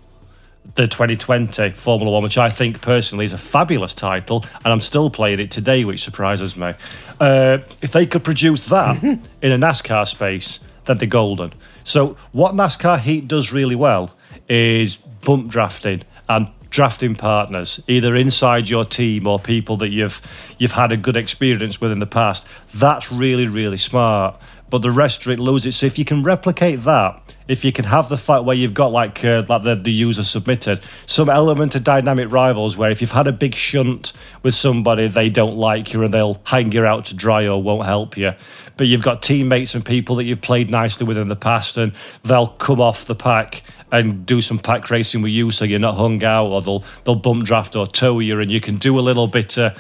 the 0.74 0.86
2020 0.86 1.70
Formula 1.70 2.12
One, 2.12 2.22
which 2.22 2.38
I 2.38 2.50
think 2.50 2.80
personally 2.80 3.24
is 3.24 3.32
a 3.32 3.38
fabulous 3.38 3.94
title, 3.94 4.44
and 4.64 4.72
I'm 4.72 4.80
still 4.80 5.10
playing 5.10 5.40
it 5.40 5.50
today, 5.50 5.84
which 5.84 6.02
surprises 6.02 6.56
me. 6.56 6.72
Uh, 7.18 7.58
if 7.82 7.92
they 7.92 8.06
could 8.06 8.24
produce 8.24 8.66
that 8.66 9.02
in 9.42 9.52
a 9.52 9.58
NASCAR 9.58 10.06
space, 10.06 10.60
then 10.84 10.98
they're 10.98 11.08
golden. 11.08 11.52
So, 11.84 12.16
what 12.32 12.54
NASCAR 12.54 13.00
Heat 13.00 13.26
does 13.28 13.52
really 13.52 13.76
well 13.76 14.14
is 14.48 14.96
bump 14.96 15.50
drafting 15.50 16.02
and 16.28 16.48
drafting 16.70 17.14
partners, 17.14 17.82
either 17.88 18.16
inside 18.16 18.68
your 18.68 18.84
team 18.84 19.26
or 19.26 19.38
people 19.38 19.76
that 19.78 19.88
you've 19.88 20.22
you've 20.58 20.72
had 20.72 20.92
a 20.92 20.96
good 20.96 21.16
experience 21.16 21.80
with 21.80 21.92
in 21.92 21.98
the 21.98 22.06
past. 22.06 22.46
That's 22.74 23.12
really 23.12 23.48
really 23.48 23.76
smart. 23.76 24.40
But 24.70 24.82
the 24.82 24.90
rest 24.90 25.26
of 25.26 25.32
it. 25.32 25.72
So 25.74 25.86
if 25.86 25.98
you 25.98 26.04
can 26.04 26.22
replicate 26.22 26.84
that, 26.84 27.30
if 27.50 27.64
you 27.64 27.72
can 27.72 27.84
have 27.84 28.08
the 28.08 28.16
fight 28.16 28.44
where 28.44 28.54
you've 28.54 28.74
got 28.74 28.92
like 28.92 29.24
uh, 29.24 29.42
like 29.48 29.64
the, 29.64 29.74
the 29.74 29.90
user 29.90 30.22
submitted 30.22 30.80
some 31.06 31.28
element 31.28 31.74
of 31.74 31.82
dynamic 31.82 32.30
rivals 32.30 32.76
where 32.76 32.92
if 32.92 33.00
you've 33.00 33.10
had 33.10 33.26
a 33.26 33.32
big 33.32 33.56
shunt 33.56 34.12
with 34.44 34.54
somebody 34.54 35.08
they 35.08 35.28
don't 35.28 35.56
like 35.56 35.92
you 35.92 36.04
and 36.04 36.14
they'll 36.14 36.40
hang 36.44 36.70
you 36.70 36.84
out 36.84 37.06
to 37.06 37.14
dry 37.16 37.48
or 37.48 37.60
won't 37.60 37.86
help 37.86 38.16
you 38.16 38.32
but 38.76 38.86
you've 38.86 39.02
got 39.02 39.20
teammates 39.20 39.74
and 39.74 39.84
people 39.84 40.14
that 40.14 40.24
you've 40.24 40.40
played 40.40 40.70
nicely 40.70 41.04
with 41.04 41.18
in 41.18 41.26
the 41.26 41.34
past 41.34 41.76
and 41.76 41.92
they'll 42.22 42.46
come 42.46 42.80
off 42.80 43.06
the 43.06 43.16
pack 43.16 43.62
and 43.90 44.24
do 44.24 44.40
some 44.40 44.58
pack 44.58 44.88
racing 44.88 45.20
with 45.20 45.32
you 45.32 45.50
so 45.50 45.64
you're 45.64 45.80
not 45.80 45.96
hung 45.96 46.22
out 46.22 46.46
or 46.46 46.62
they'll 46.62 46.84
they'll 47.02 47.16
bump 47.16 47.44
draft 47.44 47.74
or 47.74 47.84
tow 47.84 48.20
you 48.20 48.38
and 48.38 48.52
you 48.52 48.60
can 48.60 48.76
do 48.76 48.96
a 48.96 49.02
little 49.02 49.26
bit 49.26 49.58
uh, 49.58 49.70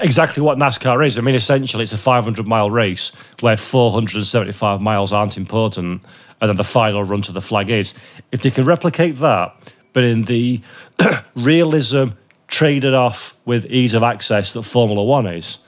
exactly 0.00 0.42
what 0.42 0.58
NASCAR 0.58 1.06
is. 1.06 1.18
I 1.18 1.20
mean, 1.20 1.34
essentially, 1.34 1.82
it's 1.82 1.92
a 1.92 1.98
500 1.98 2.46
mile 2.46 2.70
race 2.70 3.12
where 3.40 3.56
475 3.56 4.80
miles 4.80 5.12
aren't 5.12 5.36
important, 5.36 6.02
and 6.40 6.48
then 6.48 6.56
the 6.56 6.64
final 6.64 7.04
run 7.04 7.22
to 7.22 7.32
the 7.32 7.40
flag 7.40 7.70
is. 7.70 7.94
If 8.32 8.42
they 8.42 8.50
can 8.50 8.64
replicate 8.64 9.16
that, 9.16 9.54
but 9.92 10.04
in 10.04 10.22
the 10.22 10.62
realism 11.34 12.08
traded 12.46 12.94
off 12.94 13.34
with 13.44 13.66
ease 13.66 13.94
of 13.94 14.02
access 14.02 14.52
that 14.54 14.62
Formula 14.62 15.02
One 15.04 15.26
is, 15.26 15.58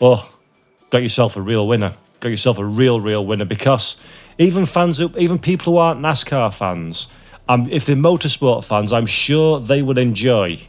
oh, 0.00 0.30
got 0.90 1.02
yourself 1.02 1.36
a 1.36 1.40
real 1.40 1.66
winner. 1.66 1.94
Got 2.20 2.28
yourself 2.28 2.58
a 2.58 2.64
real, 2.64 3.00
real 3.00 3.26
winner 3.26 3.44
because 3.44 3.96
even 4.38 4.66
fans, 4.66 5.00
even 5.00 5.38
people 5.38 5.72
who 5.72 5.78
aren't 5.78 6.00
NASCAR 6.00 6.54
fans, 6.54 7.08
Um, 7.48 7.68
if 7.70 7.84
they're 7.84 7.96
motorsport 7.96 8.64
fans, 8.64 8.92
I'm 8.92 9.06
sure 9.06 9.58
they 9.58 9.82
would 9.82 9.98
enjoy 9.98 10.60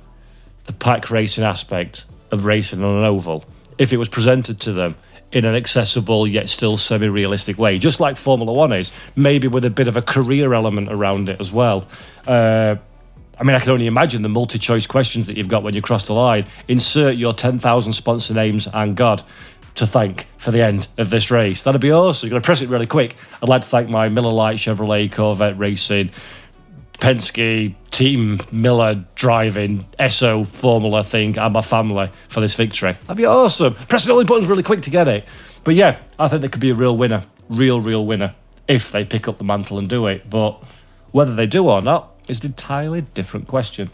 the 0.66 0.74
pack 0.74 1.12
racing 1.12 1.44
aspect 1.44 2.06
of 2.34 2.46
racing 2.46 2.84
on 2.84 2.98
an 2.98 3.04
oval 3.04 3.46
if 3.78 3.94
it 3.94 3.98
was 3.98 4.10
presented 4.10 4.60
to 4.62 4.74
them 4.74 4.96
in 5.32 5.46
an 5.46 5.56
accessible 5.56 6.28
yet 6.28 6.50
still 6.50 6.78
semi 6.78 7.08
realistic 7.08 7.58
way, 7.58 7.80
just 7.80 8.00
like 8.00 8.18
Formula 8.18 8.52
One 8.52 8.72
is, 8.72 8.92
maybe 9.16 9.48
with 9.48 9.66
a 9.66 9.70
bit 9.70 9.88
of 9.88 9.98
a 9.98 10.02
career 10.02 10.54
element 10.54 10.92
around 10.92 11.30
it 11.30 11.40
as 11.40 11.52
well. 11.52 11.88
Uh, 12.28 12.76
I 13.40 13.44
mean, 13.44 13.56
I 13.56 13.60
can 13.60 13.72
only 13.72 13.88
imagine 13.88 14.22
the 14.22 14.30
multi 14.30 14.60
choice 14.60 14.86
questions 14.86 15.26
that 15.26 15.38
you've 15.38 15.48
got 15.48 15.64
when 15.64 15.74
you 15.74 15.82
cross 15.82 16.06
the 16.06 16.14
line. 16.14 16.48
Insert 16.68 17.16
your 17.16 17.34
10,000 17.34 17.94
sponsor 17.94 18.34
names 18.34 18.68
and 18.72 18.96
God 18.96 19.24
to 19.76 19.88
thank 19.88 20.28
for 20.38 20.52
the 20.52 20.62
end 20.62 20.88
of 21.00 21.10
this 21.10 21.32
race. 21.32 21.64
That'd 21.64 21.82
be 21.82 21.92
awesome. 21.92 22.28
You're 22.28 22.34
going 22.34 22.42
to 22.44 22.46
press 22.46 22.62
it 22.62 22.70
really 22.70 22.86
quick. 22.86 23.16
I'd 23.42 23.50
like 23.50 23.64
to 23.64 23.68
thank 23.68 23.90
my 23.90 24.08
Miller 24.10 24.32
Lite 24.32 24.58
Chevrolet 24.58 25.12
Corvette 25.12 25.58
Racing, 25.58 26.12
Penske, 27.04 27.76
Team 27.92 28.40
Miller 28.50 29.04
driving, 29.16 29.86
SO 30.10 30.46
Formula 30.46 31.04
thing, 31.04 31.38
and 31.38 31.54
my 31.54 31.60
family 31.60 32.10
for 32.30 32.40
this 32.40 32.56
victory. 32.56 32.94
That'd 32.94 33.18
be 33.18 33.26
awesome. 33.26 33.74
Pressing 33.74 34.10
all 34.10 34.20
the 34.20 34.24
buttons 34.24 34.48
really 34.48 34.64
quick 34.64 34.84
to 34.84 34.90
get 34.90 35.10
it. 35.10 35.26
But 35.66 35.76
yeah, 35.76 35.98
I 36.18 36.30
think 36.30 36.42
they 36.42 36.48
could 36.48 36.62
be 36.62 36.70
a 36.70 36.74
real 36.74 36.96
winner. 36.96 37.26
Real, 37.50 37.82
real 37.82 38.06
winner 38.06 38.34
if 38.70 38.94
they 38.94 39.04
pick 39.04 39.28
up 39.28 39.38
the 39.38 39.44
mantle 39.44 39.80
and 39.80 39.90
do 39.90 40.08
it. 40.08 40.30
But 40.30 40.64
whether 41.12 41.36
they 41.36 41.46
do 41.46 41.68
or 41.68 41.82
not 41.82 42.10
is 42.30 42.40
an 42.40 42.46
entirely 42.46 43.02
different 43.02 43.50
question. 43.50 43.92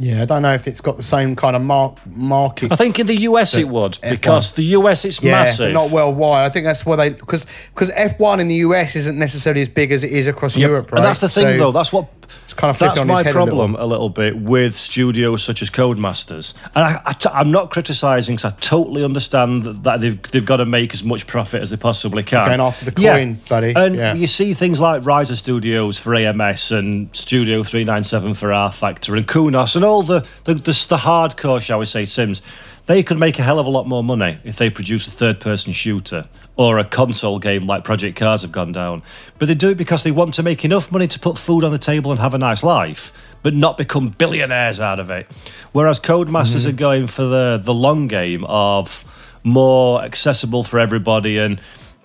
Yeah, 0.00 0.22
I 0.22 0.24
don't 0.26 0.42
know 0.42 0.54
if 0.54 0.68
it's 0.68 0.80
got 0.80 0.96
the 0.96 1.02
same 1.02 1.34
kind 1.34 1.56
of 1.56 1.62
mark 1.62 1.98
market. 2.06 2.70
I 2.72 2.76
think 2.76 2.98
in 3.00 3.06
the 3.08 3.16
US 3.22 3.54
it 3.56 3.68
would 3.68 3.92
F1. 3.94 4.10
because 4.10 4.52
the 4.52 4.62
US 4.78 5.04
it's 5.04 5.20
yeah, 5.22 5.32
massive. 5.32 5.72
not 5.72 5.90
worldwide. 5.90 6.46
I 6.46 6.50
think 6.50 6.64
that's 6.66 6.86
why 6.86 6.94
they 6.96 7.08
because 7.10 7.46
because 7.74 7.90
F1 7.92 8.40
in 8.40 8.46
the 8.48 8.54
US 8.66 8.94
isn't 8.96 9.18
necessarily 9.18 9.60
as 9.60 9.68
big 9.68 9.90
as 9.90 10.04
it 10.04 10.12
is 10.12 10.26
across 10.28 10.56
Europe, 10.56 10.92
right? 10.92 10.98
And 10.98 11.04
that's 11.06 11.18
the 11.20 11.28
thing, 11.28 11.44
So 11.44 11.58
though. 11.58 11.72
That's 11.72 11.92
what 11.92 12.06
it's 12.44 12.52
kind 12.54 12.70
of 12.70 12.76
flipped 12.76 12.90
that's 12.96 13.00
on 13.00 13.06
my 13.06 13.22
head 13.22 13.32
problem 13.32 13.74
A 13.74 13.84
a 13.84 13.86
little. 13.86 14.10
bit 14.10 14.36
with 14.36 14.76
studios 14.76 15.42
such 15.42 15.62
as 15.62 15.70
Codemasters. 15.70 16.52
And 16.74 16.84
I, 16.84 17.00
I 17.06 17.12
t- 17.14 17.30
I'm 17.32 17.50
not 17.50 17.70
criticising 17.70 18.36
because 18.36 18.52
I 18.52 18.56
totally 18.60 19.02
understand 19.02 19.82
that 19.84 20.00
they've 20.00 20.20
they've 20.30 20.44
got 20.44 20.58
to 20.58 20.66
make 20.66 20.92
as 20.94 21.02
much 21.02 21.26
profit 21.26 21.62
as 21.62 21.70
they 21.70 21.76
possibly 21.76 22.22
can. 22.22 22.46
Going 22.46 22.60
after 22.60 22.84
the 22.88 23.00
Yeah. 23.00 23.14
coin, 23.16 23.40
buddy. 23.48 23.72
And 23.74 23.96
Yeah. 23.96 24.14
you 24.14 24.26
see 24.26 24.54
things 24.54 24.78
like 24.78 25.02
Reiza 25.02 25.36
Studios 25.36 25.98
for 25.98 26.14
AMS 26.14 26.70
and 26.70 27.08
Studio 27.16 27.62
397 27.64 28.34
for 28.34 28.52
R 28.52 28.70
Factor 28.70 29.16
and 29.16 29.26
Kunos 29.26 29.74
and 29.74 29.84
all 29.88 30.02
the 30.02 30.26
the, 30.44 30.54
the 30.54 30.60
the 30.62 30.96
hardcore, 30.98 31.60
shall 31.60 31.78
we 31.78 31.86
say, 31.86 32.04
Sims. 32.04 32.42
They 32.86 33.02
could 33.02 33.18
make 33.18 33.38
a 33.38 33.42
hell 33.42 33.58
of 33.58 33.66
a 33.66 33.70
lot 33.70 33.86
more 33.86 34.02
money 34.02 34.38
if 34.44 34.56
they 34.56 34.70
produce 34.70 35.06
a 35.06 35.10
third 35.10 35.40
person 35.40 35.74
shooter 35.74 36.26
or 36.56 36.78
a 36.78 36.84
console 36.84 37.38
game 37.38 37.66
like 37.66 37.84
Project 37.84 38.16
Cars 38.16 38.40
have 38.40 38.50
gone 38.50 38.72
down. 38.72 39.02
But 39.38 39.48
they 39.48 39.54
do 39.54 39.68
it 39.68 39.76
because 39.76 40.04
they 40.04 40.10
want 40.10 40.32
to 40.34 40.42
make 40.42 40.64
enough 40.64 40.90
money 40.90 41.06
to 41.06 41.18
put 41.18 41.36
food 41.36 41.64
on 41.64 41.70
the 41.70 41.78
table 41.78 42.10
and 42.12 42.18
have 42.18 42.32
a 42.32 42.38
nice 42.38 42.62
life, 42.62 43.12
but 43.42 43.54
not 43.54 43.76
become 43.76 44.08
billionaires 44.08 44.80
out 44.80 45.00
of 45.00 45.10
it. 45.10 45.26
Whereas 45.72 46.00
Codemasters 46.00 46.60
mm-hmm. 46.60 46.68
are 46.70 46.72
going 46.72 47.06
for 47.08 47.24
the, 47.24 47.60
the 47.62 47.74
long 47.74 48.08
game 48.08 48.44
of 48.46 49.04
more 49.44 50.02
accessible 50.02 50.64
for 50.64 50.80
everybody 50.80 51.36
and 51.36 51.60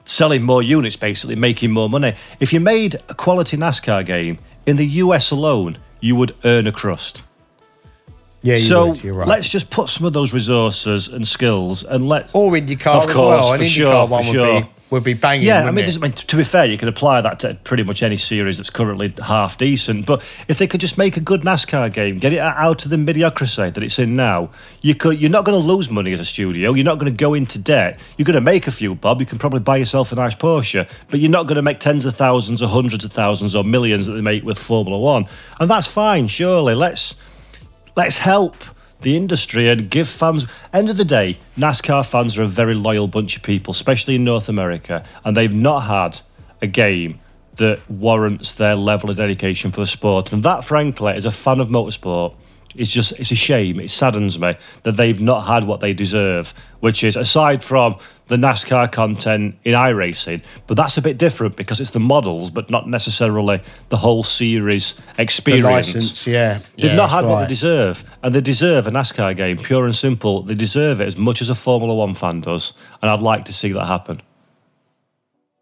selling 0.05 0.43
more 0.43 0.61
units, 0.61 0.97
basically, 0.97 1.35
making 1.35 1.71
more 1.71 1.89
money. 1.89 2.15
If 2.39 2.53
you 2.53 2.59
made 2.59 2.95
a 3.09 3.15
quality 3.15 3.55
NASCAR 3.55 4.05
game 4.05 4.37
in 4.65 4.75
the 4.75 4.85
US 4.85 5.31
alone, 5.31 5.77
you 5.99 6.15
would 6.15 6.35
earn 6.43 6.67
a 6.67 6.71
crust. 6.71 7.23
Yeah, 8.43 8.57
so 8.57 8.89
would, 8.89 9.03
you're 9.03 9.13
right. 9.13 9.27
let's 9.27 9.47
just 9.47 9.69
put 9.69 9.87
some 9.89 10.05
of 10.05 10.13
those 10.13 10.33
resources 10.33 11.07
and 11.07 11.25
skills 11.25 11.83
and 11.83 12.07
let 12.07 12.29
or 12.33 12.51
IndyCar 12.51 13.03
Of 13.03 13.09
as 13.09 13.15
course, 13.15 13.15
well. 13.15 13.53
An 13.53 13.61
IndyCar 13.61 13.69
sure, 13.69 14.07
one 14.07 14.25
would 14.25 14.33
sure. 14.33 14.61
be 14.61 14.69
would 14.93 15.03
be 15.03 15.13
banging. 15.13 15.47
yeah, 15.47 15.65
I 15.65 15.71
mean? 15.71 15.85
I 15.85 15.97
mean, 15.97 16.11
to 16.11 16.37
be 16.37 16.43
fair, 16.43 16.65
you 16.65 16.77
can 16.77 16.87
apply 16.87 17.19
that 17.21 17.39
to 17.39 17.55
pretty 17.63 17.81
much 17.81 18.03
any 18.03 18.15
series 18.15 18.57
that's 18.57 18.69
currently 18.69 19.11
half 19.23 19.57
decent. 19.57 20.05
But 20.05 20.21
if 20.47 20.59
they 20.59 20.67
could 20.67 20.81
just 20.81 20.99
make 20.99 21.17
a 21.17 21.19
good 21.19 21.41
NASCAR 21.41 21.91
game, 21.91 22.19
get 22.19 22.31
it 22.31 22.37
out 22.37 22.85
of 22.85 22.91
the 22.91 22.97
mediocrity 22.97 23.71
that 23.71 23.81
it's 23.83 23.97
in 23.97 24.15
now, 24.15 24.51
you 24.81 24.93
could. 24.93 25.19
You're 25.19 25.31
not 25.31 25.45
going 25.45 25.59
to 25.59 25.65
lose 25.65 25.89
money 25.89 26.13
as 26.13 26.19
a 26.19 26.25
studio. 26.25 26.73
You're 26.73 26.85
not 26.85 26.99
going 26.99 27.11
to 27.11 27.17
go 27.17 27.33
into 27.33 27.57
debt. 27.57 27.99
You're 28.17 28.25
going 28.25 28.35
to 28.35 28.41
make 28.41 28.67
a 28.67 28.71
few 28.71 28.93
bob. 28.93 29.19
You 29.19 29.25
can 29.25 29.39
probably 29.39 29.61
buy 29.61 29.77
yourself 29.77 30.11
a 30.11 30.15
nice 30.15 30.35
Porsche, 30.35 30.87
but 31.09 31.19
you're 31.19 31.31
not 31.31 31.47
going 31.47 31.55
to 31.55 31.63
make 31.63 31.79
tens 31.79 32.05
of 32.05 32.15
thousands 32.15 32.61
or 32.61 32.67
hundreds 32.67 33.03
of 33.03 33.11
thousands 33.11 33.55
or 33.55 33.63
millions 33.63 34.05
that 34.05 34.13
they 34.13 34.21
make 34.21 34.43
with 34.43 34.59
Formula 34.59 34.99
One, 34.99 35.25
and 35.59 35.71
that's 35.71 35.87
fine. 35.87 36.27
Surely, 36.27 36.75
let's 36.75 37.15
let's 37.95 38.17
help 38.17 38.55
the 39.01 39.17
industry 39.17 39.69
and 39.69 39.89
give 39.89 40.07
fans 40.07 40.47
end 40.71 40.89
of 40.89 40.97
the 40.97 41.05
day 41.05 41.37
nascar 41.57 42.05
fans 42.05 42.37
are 42.37 42.43
a 42.43 42.47
very 42.47 42.73
loyal 42.73 43.07
bunch 43.07 43.35
of 43.35 43.43
people 43.43 43.71
especially 43.71 44.15
in 44.15 44.23
north 44.23 44.47
america 44.47 45.05
and 45.25 45.35
they've 45.35 45.53
not 45.53 45.81
had 45.81 46.21
a 46.61 46.67
game 46.67 47.19
that 47.57 47.79
warrants 47.89 48.53
their 48.53 48.75
level 48.75 49.09
of 49.09 49.17
dedication 49.17 49.71
for 49.71 49.81
the 49.81 49.85
sport. 49.85 50.31
And 50.31 50.43
that 50.43 50.63
frankly 50.63 51.13
as 51.13 51.25
a 51.25 51.31
fan 51.31 51.59
of 51.59 51.67
motorsport 51.67 52.33
it's 52.75 52.89
just 52.89 53.11
it's 53.13 53.31
a 53.31 53.35
shame 53.35 53.79
it 53.79 53.89
saddens 53.89 54.39
me 54.39 54.55
that 54.83 54.93
they've 54.93 55.21
not 55.21 55.41
had 55.41 55.65
what 55.65 55.79
they 55.79 55.93
deserve 55.93 56.53
which 56.79 57.03
is 57.03 57.15
aside 57.15 57.63
from 57.63 57.97
the 58.27 58.35
nascar 58.35 58.91
content 58.91 59.55
in 59.63 59.73
iRacing 59.73 60.41
but 60.67 60.75
that's 60.77 60.97
a 60.97 61.01
bit 61.01 61.17
different 61.17 61.55
because 61.55 61.79
it's 61.79 61.91
the 61.91 61.99
models 61.99 62.49
but 62.49 62.69
not 62.69 62.87
necessarily 62.87 63.61
the 63.89 63.97
whole 63.97 64.23
series 64.23 64.95
experience. 65.17 65.65
the 65.65 65.71
license, 65.71 66.27
yeah. 66.27 66.59
They've 66.75 66.85
yeah, 66.85 66.95
not 66.95 67.09
had 67.09 67.23
that's 67.23 67.31
what 67.31 67.41
they 67.41 67.47
deserve, 67.47 68.03
and 68.21 68.33
they 68.33 68.41
deserve 68.41 68.87
a 68.87 68.91
NASCAR 68.91 69.35
game, 69.35 69.57
pure 69.57 69.85
and 69.85 69.95
simple. 69.95 70.43
They 70.43 70.55
deserve 70.55 71.01
it 71.01 71.05
as 71.05 71.17
much 71.17 71.41
as 71.41 71.49
a 71.49 71.55
Formula 71.55 71.93
One 71.93 72.15
fan 72.15 72.41
does, 72.41 72.73
and 73.01 73.09
I'd 73.09 73.19
like 73.19 73.45
to 73.45 73.53
see 73.53 73.71
that 73.73 73.85
happen. 73.85 74.21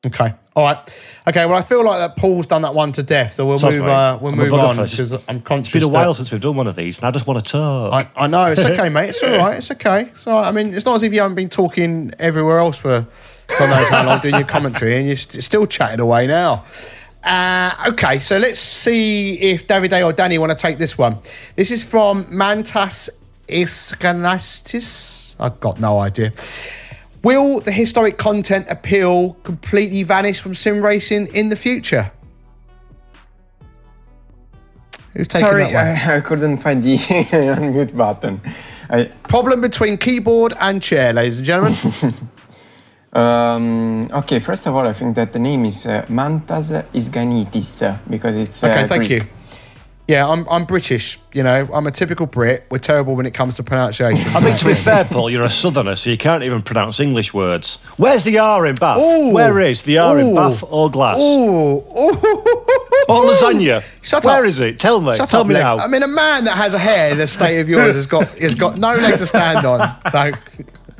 Okay. 0.04 0.34
All 0.56 0.66
right. 0.66 0.78
Okay. 1.28 1.46
Well, 1.46 1.56
I 1.58 1.62
feel 1.62 1.84
like 1.86 2.00
that 2.00 2.18
Paul's 2.20 2.48
done 2.48 2.64
that 2.64 2.74
one 2.74 2.92
to 2.94 3.04
death, 3.04 3.34
so 3.34 3.46
we'll 3.46 3.60
Sounds 3.60 3.76
move. 3.76 3.86
Uh, 3.88 4.18
we'll 4.20 4.32
I'm 4.32 4.38
move 4.40 4.52
on 4.54 4.76
because 4.78 5.12
I'm 5.28 5.42
conscious. 5.42 5.76
It's 5.76 5.84
been 5.84 5.90
a 5.90 5.94
that- 5.94 6.06
while 6.06 6.16
since 6.16 6.32
we've 6.32 6.42
done 6.42 6.56
one 6.56 6.66
of 6.66 6.76
these, 6.76 6.98
and 6.98 7.06
I 7.08 7.12
just 7.12 7.28
want 7.28 7.46
to 7.46 7.52
talk. 7.52 7.94
I, 7.94 8.10
I 8.24 8.26
know 8.28 8.46
it's 8.46 8.66
okay, 8.66 8.90
mate. 8.96 9.10
It's 9.10 9.22
all 9.22 9.38
right. 9.38 9.58
It's 9.58 9.70
okay. 9.70 10.08
So 10.16 10.34
right. 10.34 10.48
I 10.48 10.52
mean, 10.52 10.74
it's 10.74 10.86
not 10.86 10.96
as 10.96 11.04
if 11.04 11.14
you 11.14 11.22
haven't 11.22 11.36
been 11.36 11.50
talking 11.50 12.12
everywhere 12.18 12.58
else 12.58 12.78
for 12.78 13.06
God 13.60 13.70
knows 13.70 13.90
how 13.90 14.04
long 14.04 14.20
doing 14.22 14.34
your 14.36 14.44
commentary, 14.46 14.98
and 14.98 15.06
you're 15.06 15.16
st- 15.16 15.44
still 15.44 15.68
chatting 15.68 16.00
away 16.00 16.26
now. 16.26 16.64
Uh, 17.24 17.72
okay, 17.90 18.18
so 18.18 18.38
let's 18.40 18.60
see 18.60 19.36
if 19.40 19.68
Davide 19.68 20.04
or 20.04 20.12
Danny 20.14 20.40
want 20.40 20.52
to 20.52 20.58
take 20.58 20.80
this 20.80 20.98
one. 20.98 21.20
This 21.56 21.70
is 21.70 21.84
from 21.84 22.24
Mantas 22.26 23.10
Iskanastis. 23.48 25.36
I've 25.40 25.60
got 25.60 25.80
no 25.80 26.00
idea. 26.00 26.32
Will 27.24 27.60
the 27.60 27.72
historic 27.72 28.18
content 28.18 28.66
appeal 28.70 29.34
completely 29.44 30.04
vanish 30.04 30.40
from 30.40 30.56
sim 30.56 30.84
racing 30.84 31.28
in 31.36 31.50
the 31.50 31.56
future? 31.56 32.12
Who's 35.14 35.28
taking 35.28 35.48
Sorry, 35.48 35.64
that 35.64 35.74
one? 35.74 36.12
I, 36.12 36.18
I 36.18 36.22
couldn't 36.22 36.60
find 36.60 36.82
the 36.84 36.98
unmute 36.98 37.96
button. 37.96 38.42
I, 38.90 39.06
Problem 39.28 39.62
between 39.62 39.98
keyboard 39.98 40.54
and 40.60 40.82
chair, 40.82 41.14
ladies 41.14 41.38
and 41.38 41.46
gentlemen. 41.46 42.14
um, 43.14 44.10
okay, 44.14 44.40
first 44.40 44.66
of 44.66 44.76
all, 44.76 44.88
I 44.88 44.94
think 44.94 45.16
that 45.16 45.32
the 45.34 45.40
name 45.40 45.66
is 45.66 45.86
uh, 45.86 46.06
Mantas 46.10 46.72
Isganitis 46.94 47.88
uh, 47.88 47.98
because 48.10 48.36
it's. 48.36 48.64
Uh, 48.64 48.70
Okay, 48.70 48.88
thank 48.88 49.08
Greek. 49.08 49.24
you. 49.24 49.30
Yeah, 50.12 50.28
I'm, 50.28 50.46
I'm 50.50 50.66
British. 50.66 51.18
You 51.32 51.42
know, 51.42 51.70
I'm 51.74 51.88
a 51.88 51.92
typical 51.92 52.26
Brit. 52.26 52.66
We're 52.70 52.80
terrible 52.80 53.16
when 53.16 53.26
it 53.26 53.34
comes 53.34 53.56
to 53.56 53.64
pronunciation. 53.64 54.30
I 54.36 54.42
mean, 54.42 54.58
to 54.58 54.66
be 54.66 54.74
fair, 54.74 55.06
Paul, 55.06 55.30
you're 55.30 55.46
a 55.46 55.50
southerner, 55.50 55.96
so 55.96 56.10
you 56.10 56.18
can't 56.18 56.44
even 56.44 56.62
pronounce 56.62 57.00
English 57.00 57.34
words. 57.34 57.78
Where's 57.96 58.26
the 58.26 58.38
R 58.38 58.66
in 58.66 58.76
Bath? 58.76 58.98
Ooh. 58.98 59.30
Where 59.32 59.58
is 59.62 59.84
the 59.84 60.00
R 60.00 60.20
in 60.20 60.36
Bath 60.36 60.66
or 60.68 60.92
glass? 60.92 61.18
Ooh, 61.18 61.78
ooh. 61.78 62.12
Or 63.08 63.24
lasagna? 63.24 63.82
Shut 64.02 64.26
Where 64.26 64.44
up. 64.44 64.46
is 64.46 64.60
it? 64.60 64.82
Tell 64.82 65.00
me. 65.00 65.16
Shut 65.16 65.30
Tell 65.30 65.42
up, 65.42 65.48
me 65.48 65.54
leg. 65.54 65.64
now. 65.64 65.78
I 65.78 65.88
mean, 65.88 66.04
a 66.04 66.10
man 66.10 66.44
that 66.44 66.58
has 66.58 66.74
a 66.74 66.78
hair 66.78 67.14
in 67.14 67.18
the 67.18 67.26
state 67.26 67.62
of 67.62 67.70
yours 67.70 67.96
has 67.96 68.06
got 68.06 68.28
has 68.38 68.54
got 68.54 68.78
no 68.78 68.94
leg 68.96 69.18
to 69.18 69.26
stand 69.26 69.66
on. 69.66 69.98
So 70.12 70.32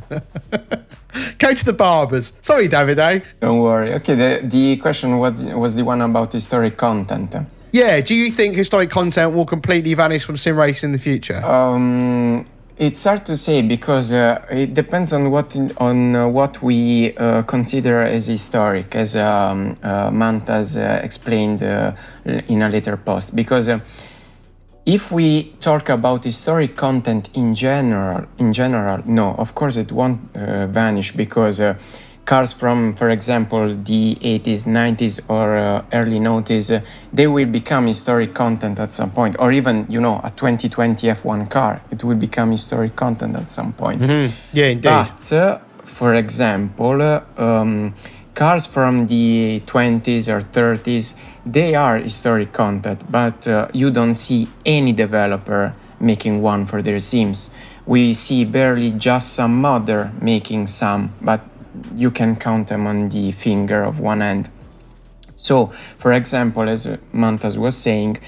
go 1.38 1.54
to 1.54 1.66
the 1.66 1.74
barbers. 1.74 2.32
Sorry, 2.40 2.70
Davide. 2.70 3.26
Don't 3.42 3.60
worry. 3.60 3.94
Okay, 3.96 4.16
the, 4.16 4.48
the 4.48 4.78
question 4.78 5.18
was, 5.18 5.34
was 5.34 5.76
the 5.76 5.84
one 5.84 6.00
about 6.00 6.32
historic 6.32 6.78
content. 6.78 7.36
Yeah, 7.72 8.02
do 8.02 8.14
you 8.16 8.30
think 8.30 8.56
historic 8.56 8.90
content 8.90 9.34
will 9.34 9.46
completely 9.46 9.94
vanish 9.94 10.26
from 10.26 10.36
sim 10.36 10.58
racing 10.58 10.90
in 10.90 10.92
the 10.92 11.00
future? 11.00 11.44
Um, 11.46 12.46
it's 12.78 13.04
hard 13.04 13.26
to 13.28 13.38
say 13.38 13.62
because 13.62 14.12
uh, 14.12 14.46
it 14.50 14.74
depends 14.74 15.14
on 15.14 15.32
what 15.32 15.56
on 15.78 16.16
uh, 16.16 16.28
what 16.28 16.62
we 16.62 17.16
uh, 17.16 17.44
consider 17.44 18.02
as 18.02 18.28
historic, 18.28 18.94
as 18.96 19.16
um, 19.16 19.78
uh, 19.84 20.10
Mantas 20.12 20.76
uh, 20.76 21.00
explained 21.02 21.64
uh, 21.64 21.94
in 22.26 22.62
a 22.62 22.68
later 22.68 22.98
post. 22.98 23.36
Because 23.36 23.70
if 24.86 25.10
we 25.10 25.54
talk 25.62 25.88
about 25.88 26.26
historic 26.26 26.76
content 26.76 27.30
in 27.36 27.56
general, 27.56 28.26
in 28.38 28.52
general, 28.52 29.02
no, 29.06 29.34
of 29.36 29.56
course 29.56 29.78
it 29.78 29.94
won't 29.94 30.20
vanish 30.34 31.14
because 31.14 31.62
cars 32.26 32.54
from, 32.54 32.96
for 32.96 33.10
example, 33.10 33.76
the 33.76 34.16
80s, 34.22 34.66
90s, 34.66 35.20
or 35.28 35.58
uh, 35.58 35.86
early 35.94 36.20
90s, 36.20 36.76
uh, 36.76 36.86
they 37.12 37.28
will 37.28 37.46
become 37.46 37.88
historic 37.88 38.34
content 38.34 38.80
at 38.80 38.94
some 38.94 39.12
point, 39.12 39.36
or 39.40 39.52
even 39.52 39.86
you 39.90 40.00
know 40.00 40.22
a 40.24 40.32
2020 40.32 41.08
F1 41.08 41.50
car, 41.50 41.82
it 41.92 42.04
will 42.04 42.16
become 42.16 42.52
historic 42.52 42.96
content 42.96 43.36
at 43.36 43.50
some 43.50 43.74
point. 43.74 44.02
yeah, 44.54 44.68
indeed. 44.68 44.84
But, 44.84 45.34
uh, 45.34 45.60
for 45.84 46.14
example, 46.16 47.02
uh, 47.02 47.22
um, 47.38 47.94
cars 48.34 48.66
from 48.66 49.08
the 49.08 49.62
20s 49.66 50.28
or 50.28 50.42
30s, 50.42 51.14
they 51.46 51.76
are 51.76 51.98
historic 51.98 52.54
content, 52.54 53.02
but 53.12 53.48
uh, 53.48 53.68
you 53.74 53.92
don't 53.92 54.16
see 54.16 54.48
any 54.66 54.94
developer 54.94 55.74
making 56.00 56.42
one 56.42 56.66
for 56.66 56.82
their 56.82 57.00
sims. 57.00 57.50
We 57.86 58.14
see 58.14 58.46
barely 58.46 58.92
just 58.92 59.34
some 59.34 59.60
modder 59.60 60.12
making 60.22 60.68
some, 60.68 61.14
but 61.22 61.42
you 61.96 62.12
can 62.12 62.36
count 62.36 62.68
them 62.68 62.88
on 62.88 63.10
the 63.10 63.32
finger 63.32 63.84
of 63.84 64.00
one 64.00 64.22
hand. 64.22 64.50
So, 65.36 65.72
for 65.98 66.14
example, 66.14 66.70
as 66.70 66.86
Mantas 67.14 67.58
was 67.58 67.76
saying, 67.76 68.20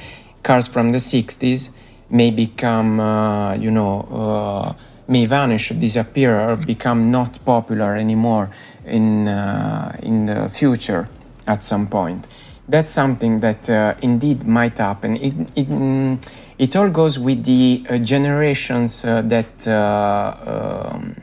cars 0.42 0.68
from 0.68 0.92
the 0.92 0.98
60s 0.98 1.70
may 2.10 2.32
become, 2.32 3.00
uh, 3.00 3.54
you 3.56 3.72
know, 3.72 4.02
uh, 4.12 4.74
may 5.08 5.26
vanish, 5.26 5.70
disappear, 5.70 6.40
or 6.40 6.56
become 6.56 7.12
not 7.12 7.44
popular 7.46 7.96
anymore 7.96 8.50
in 8.86 9.28
uh, 9.28 9.98
in 10.02 10.26
the 10.26 10.50
future 10.50 11.08
at 11.48 11.64
some 11.64 11.88
point. 11.88 12.26
That's 12.68 12.92
something 12.92 13.42
that 13.42 13.70
uh, 13.70 13.96
indeed 14.02 14.48
might 14.48 14.78
happen. 14.78 15.18
It, 15.18 15.34
it, 15.56 16.20
it 16.58 16.76
all 16.76 16.90
goes 16.90 17.20
with 17.20 17.44
the 17.44 17.86
uh, 17.90 17.98
generations 17.98 19.04
uh, 19.04 19.22
that 19.24 19.68
um, 19.68 21.16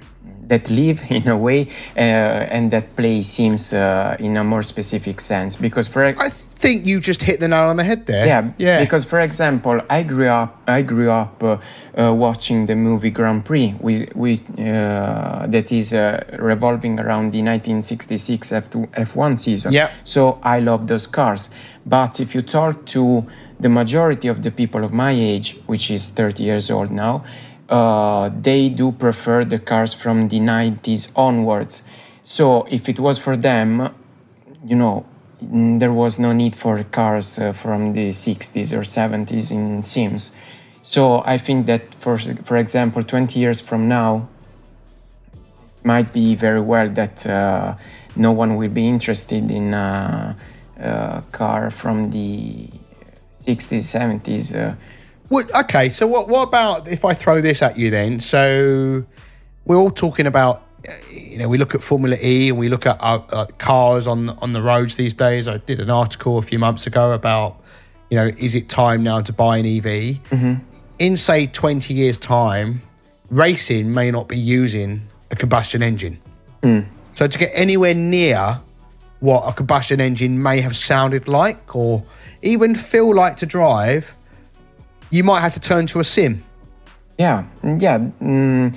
that 0.51 0.69
live 0.69 1.01
in 1.09 1.27
a 1.29 1.37
way 1.37 1.69
and 1.97 2.71
that 2.71 2.95
play 2.97 3.23
sims 3.23 3.73
in 3.73 4.37
a 4.37 4.45
more 4.45 4.63
specific 4.63 5.21
sense. 5.21 5.57
Because 5.57 5.89
for 5.89 6.05
I 6.05 6.29
think 6.61 6.87
you 6.87 7.01
just 7.01 7.23
hit 7.23 7.41
the 7.41 7.49
nail 7.49 7.69
on 7.69 7.77
the 7.77 7.85
head 7.85 8.05
there. 8.07 8.27
Yeah, 8.27 8.53
yeah. 8.59 8.81
Because 8.85 9.05
for 9.05 9.21
example, 9.21 9.81
I 9.89 10.03
grew 10.03 10.29
up. 10.29 10.63
I 10.67 10.83
grew 10.83 11.11
up 11.11 11.43
uh, 11.43 11.57
uh, 11.99 12.13
watching 12.15 12.67
the 12.67 12.77
movie 12.77 13.11
Grand 13.11 13.45
Prix, 13.45 13.75
we, 13.81 14.09
we, 14.15 14.41
uh, 14.59 15.47
that 15.47 15.73
is 15.73 15.93
uh, 15.93 16.25
revolving 16.39 17.01
around 17.01 17.33
the 17.33 17.43
1966 17.43 18.51
F2, 18.51 18.89
F1 18.91 19.39
season. 19.39 19.73
Yeah. 19.73 19.91
So 20.05 20.39
I 20.43 20.61
love 20.61 20.87
those 20.87 21.07
cars. 21.07 21.51
But 21.85 22.21
if 22.21 22.35
you 22.35 22.43
talk 22.43 22.87
to 22.87 23.27
the 23.59 23.69
majority 23.69 24.29
of 24.29 24.43
the 24.43 24.51
people 24.51 24.85
of 24.85 24.93
my 24.93 25.11
age, 25.11 25.59
which 25.67 25.91
is 25.91 26.11
30 26.11 26.43
years 26.43 26.71
old 26.71 26.91
now, 26.91 27.25
uh, 27.71 28.31
they 28.41 28.69
do 28.69 28.91
prefer 28.93 29.45
the 29.45 29.59
cars 29.59 29.95
from 29.95 30.29
the 30.29 30.41
90s 30.41 31.09
onwards. 31.15 31.83
So 32.25 32.65
if 32.65 32.89
it 32.89 32.99
was 32.99 33.19
for 33.19 33.37
them, 33.37 33.95
you 34.65 34.77
know, 34.77 35.07
there 35.41 35.93
was 35.93 36.19
no 36.19 36.33
need 36.33 36.55
for 36.55 36.83
cars 36.85 37.39
uh, 37.39 37.53
from 37.53 37.93
the 37.95 38.11
60s 38.11 38.73
or 38.73 38.81
70s 38.81 39.51
in 39.51 39.83
Sims. 39.83 40.33
So 40.83 41.23
I 41.25 41.39
think 41.39 41.67
that, 41.67 41.95
for 41.95 42.19
for 42.19 42.57
example, 42.57 43.03
20 43.05 43.39
years 43.39 43.61
from 43.61 43.89
now, 43.89 44.29
might 45.85 46.13
be 46.13 46.35
very 46.35 46.61
well 46.61 46.89
that 46.91 47.27
uh, 47.27 47.75
no 48.17 48.33
one 48.33 48.57
will 48.57 48.69
be 48.69 48.87
interested 48.87 49.51
in 49.51 49.73
a, 49.73 50.37
a 50.79 51.23
car 51.33 51.71
from 51.71 52.11
the 52.11 52.69
60s, 53.35 53.87
70s. 53.89 54.77
Well, 55.31 55.47
okay, 55.61 55.89
so 55.89 56.07
what, 56.07 56.29
what 56.29 56.43
about 56.43 56.89
if 56.89 57.05
I 57.05 57.15
throw 57.15 57.41
this 57.41 57.63
at 57.63 57.79
you 57.79 57.91
then? 57.91 58.21
So 58.21 59.05
we're 59.65 59.77
all 59.77 59.91
talking 59.91 60.27
about 60.27 60.67
you 61.11 61.39
know, 61.39 61.49
we 61.49 61.59
look 61.59 61.75
at 61.75 61.83
Formula 61.83 62.17
E 62.23 62.49
and 62.49 62.59
we 62.59 62.69
look 62.69 62.87
at 62.87 63.01
uh, 63.01 63.23
uh, 63.31 63.47
cars 63.59 64.07
on 64.07 64.31
on 64.31 64.53
the 64.53 64.63
roads 64.63 64.97
these 64.97 65.15
days. 65.15 65.49
I 65.49 65.59
did 65.59 65.81
an 65.81 65.91
article 65.91 66.39
a 66.39 66.43
few 66.43 66.59
months 66.59 66.87
ago 66.87 67.13
about, 67.13 67.61
you 68.11 68.17
know, 68.17 68.27
is 68.27 68.55
it 68.55 68.69
time 68.69 69.03
now 69.03 69.21
to 69.21 69.33
buy 69.33 69.59
an 69.59 69.67
EV? 69.67 69.85
Mm-hmm. 69.85 70.55
In 70.99 71.17
say 71.17 71.47
twenty 71.47 71.95
years' 71.95 72.19
time, 72.19 72.83
racing 73.31 73.93
may 73.93 74.11
not 74.11 74.29
be 74.29 74.39
using 74.39 75.03
a 75.31 75.37
combustion 75.37 75.83
engine. 75.83 76.21
Mm. 76.63 76.87
So 77.15 77.27
to 77.27 77.39
get 77.39 77.51
anywhere 77.55 77.95
near 77.95 78.61
what 79.21 79.43
a 79.43 79.53
combustion 79.53 80.01
engine 80.01 80.43
may 80.43 80.61
have 80.61 80.77
sounded 80.77 81.29
like, 81.29 81.77
or 81.77 82.03
even 82.43 82.75
feel 82.75 83.15
like 83.15 83.37
to 83.37 83.47
drive, 83.47 84.15
you 85.11 85.25
might 85.25 85.41
have 85.41 85.55
to 85.55 85.61
turn 85.61 85.87
to 85.87 86.01
a 86.01 86.05
sim. 86.05 86.45
Yeah, 87.19 87.45
yeah. 87.63 87.99
Mm 88.21 88.77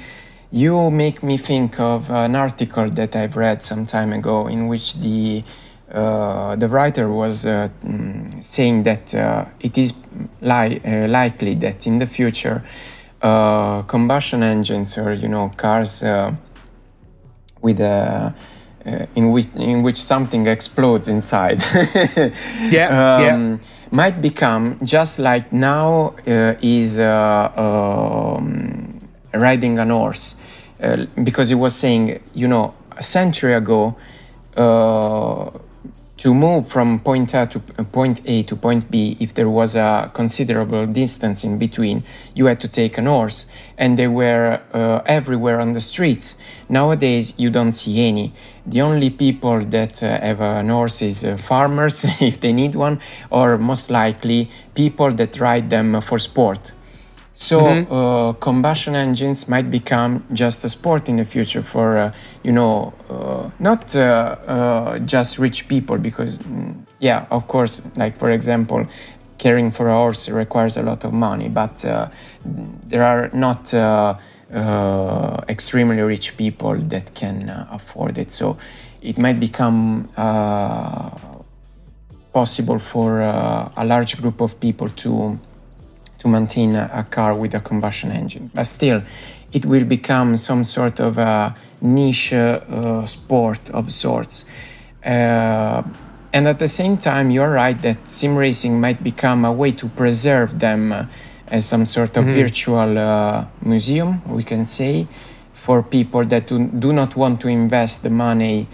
you 0.53 0.91
make 0.91 1.23
me 1.23 1.36
think 1.36 1.79
of 1.79 2.11
an 2.11 2.36
article 2.36 2.88
that 2.91 3.15
I've 3.15 3.36
read 3.36 3.63
some 3.63 3.88
time 3.88 4.13
ago 4.13 4.47
in 4.47 4.67
which 4.67 4.93
the 4.93 5.43
uh, 5.91 6.55
the 6.55 6.67
writer 6.69 7.11
was 7.11 7.45
uh, 7.45 7.69
mm, 7.84 8.43
saying 8.43 8.84
that 8.84 9.13
uh, 9.15 9.45
it 9.59 9.77
is 9.77 9.93
li- 10.41 10.79
uh, 10.86 11.07
likely 11.07 11.55
that 11.55 11.88
in 11.88 11.97
the 11.97 12.05
future 12.05 12.63
uh, 13.23 13.81
combustion 13.84 14.43
engines 14.43 14.95
or 14.95 15.11
you 15.13 15.27
know 15.27 15.49
cars 15.57 16.03
uh, 16.03 16.31
with 17.61 17.79
a 17.79 18.34
in 19.15 19.31
which 19.31 19.47
in 19.55 19.81
which 19.81 20.01
something 20.03 20.45
explodes 20.45 21.07
inside 21.07 21.61
yeah, 22.69 22.89
um, 22.91 23.23
yeah 23.23 23.57
might 23.93 24.23
become 24.23 24.79
just 24.83 25.19
like 25.19 25.53
now 25.53 26.15
is 26.25 26.97
um, 26.97 28.99
riding 29.33 29.77
an 29.77 29.91
horse. 29.91 30.35
Uh, 30.81 31.05
because 31.23 31.49
he 31.49 31.55
was 31.55 31.75
saying, 31.75 32.19
you 32.33 32.47
know, 32.47 32.73
a 32.97 33.03
century 33.03 33.53
ago, 33.53 33.95
uh, 34.57 35.51
to 36.24 36.34
move 36.34 36.69
from 36.69 37.01
point 37.01 37.34
A 37.34 37.45
to 37.45 37.61
uh, 37.78 37.84
point 37.84 38.21
A 38.24 38.43
to 38.43 38.55
point 38.55 38.89
B, 38.89 39.17
if 39.19 39.34
there 39.34 39.49
was 39.49 39.76
a 39.76 40.09
considerable 40.13 40.86
distance 40.86 41.43
in 41.43 41.57
between, 41.57 42.01
you 42.34 42.45
had 42.45 42.61
to 42.61 42.69
take 42.69 42.97
an 42.97 43.07
horse, 43.07 43.45
and 43.78 43.99
they 43.99 44.07
were 44.07 44.61
uh, 44.74 45.01
everywhere 45.05 45.59
on 45.59 45.74
the 45.74 45.82
streets. 45.82 46.36
Nowadays, 46.69 47.34
you 47.36 47.49
don't 47.49 47.74
see 47.74 48.07
any. 48.07 48.34
The 48.65 48.80
only 48.80 49.09
people 49.09 49.65
that 49.65 50.01
uh, 50.01 50.21
have 50.21 50.39
an 50.39 50.69
horse 50.69 51.01
is 51.01 51.26
uh, 51.26 51.36
farmers, 51.36 52.05
if 52.21 52.39
they 52.39 52.53
need 52.53 52.74
one, 52.74 53.01
or 53.30 53.57
most 53.57 53.89
likely 53.89 54.49
people 54.76 55.11
that 55.11 55.41
ride 55.41 55.69
them 55.69 55.99
for 55.99 56.17
sport. 56.17 56.71
So 57.34 57.61
mm-hmm. 57.61 57.91
uh, 57.91 58.34
combustion 58.34 58.95
engines 58.95 59.47
might 59.47 59.71
become 59.71 60.23
just 60.34 60.63
a 60.63 60.69
sport 60.69 61.09
in 61.09 61.17
the 61.17 61.25
future 61.25 61.63
for 61.63 61.97
uh, 61.97 62.13
you 62.43 62.51
know 62.51 62.93
uh, 63.09 63.49
not 63.57 63.95
uh, 63.95 63.99
uh, 64.45 64.99
just 64.99 65.39
rich 65.39 65.67
people 65.67 65.97
because 65.97 66.38
mm, 66.38 66.75
yeah 66.99 67.25
of 67.31 67.47
course 67.47 67.81
like 67.95 68.19
for 68.19 68.29
example 68.29 68.86
caring 69.39 69.71
for 69.71 69.89
a 69.89 69.93
horse 69.93 70.29
requires 70.29 70.77
a 70.77 70.84
lot 70.84 71.03
of 71.03 71.11
money 71.11 71.49
but 71.49 71.84
uh, 71.84 72.07
there 72.86 73.03
are 73.03 73.31
not 73.34 73.73
extremely 75.49 76.01
rich 76.01 76.38
people 76.38 76.77
that 76.77 77.15
can 77.15 77.49
afford 77.71 78.19
it 78.19 78.31
so 78.31 78.55
it 79.01 79.17
might 79.17 79.39
become 79.39 80.07
possible 82.31 82.77
for 82.77 83.21
a 83.21 83.84
large 83.84 84.21
group 84.21 84.39
of 84.39 84.57
people 84.59 84.88
to 84.89 85.38
to 86.24 86.30
maintain 86.30 86.76
a 86.76 87.05
car 87.11 87.36
with 87.36 87.53
a 87.53 87.59
combustion 87.59 88.11
engine. 88.11 88.49
But 88.55 88.63
still, 88.63 89.01
it 89.51 89.65
will 89.65 89.84
become 89.84 90.38
some 90.38 90.63
sort 90.63 90.99
of 90.99 91.17
a 91.17 91.55
niche 91.82 92.34
uh, 92.34 93.05
sport 93.05 93.69
of 93.69 93.91
sorts. 93.91 94.45
Uh, 95.05 95.84
and 96.32 96.47
at 96.47 96.59
the 96.59 96.67
same 96.67 96.97
time, 96.97 97.30
you're 97.30 97.51
right 97.51 97.80
that 97.82 97.97
sim 98.07 98.36
racing 98.36 98.80
might 98.80 99.03
become 99.03 99.45
a 99.45 99.51
way 99.51 99.71
to 99.74 99.88
preserve 99.89 100.59
them 100.59 101.09
as 101.47 101.65
some 101.65 101.86
sort 101.86 102.17
of 102.17 102.26
mm-hmm. 102.26 102.41
virtual 102.41 102.97
uh, 102.97 103.45
museum, 103.61 104.21
we 104.28 104.43
can 104.43 104.65
say, 104.65 105.05
for 105.53 105.84
people 105.84 106.26
that 106.26 106.47
do, 106.47 106.65
do 106.67 106.93
not 106.93 107.15
want 107.15 107.41
to 107.41 107.47
invest 107.47 108.01
the 108.01 108.09
money 108.09 108.67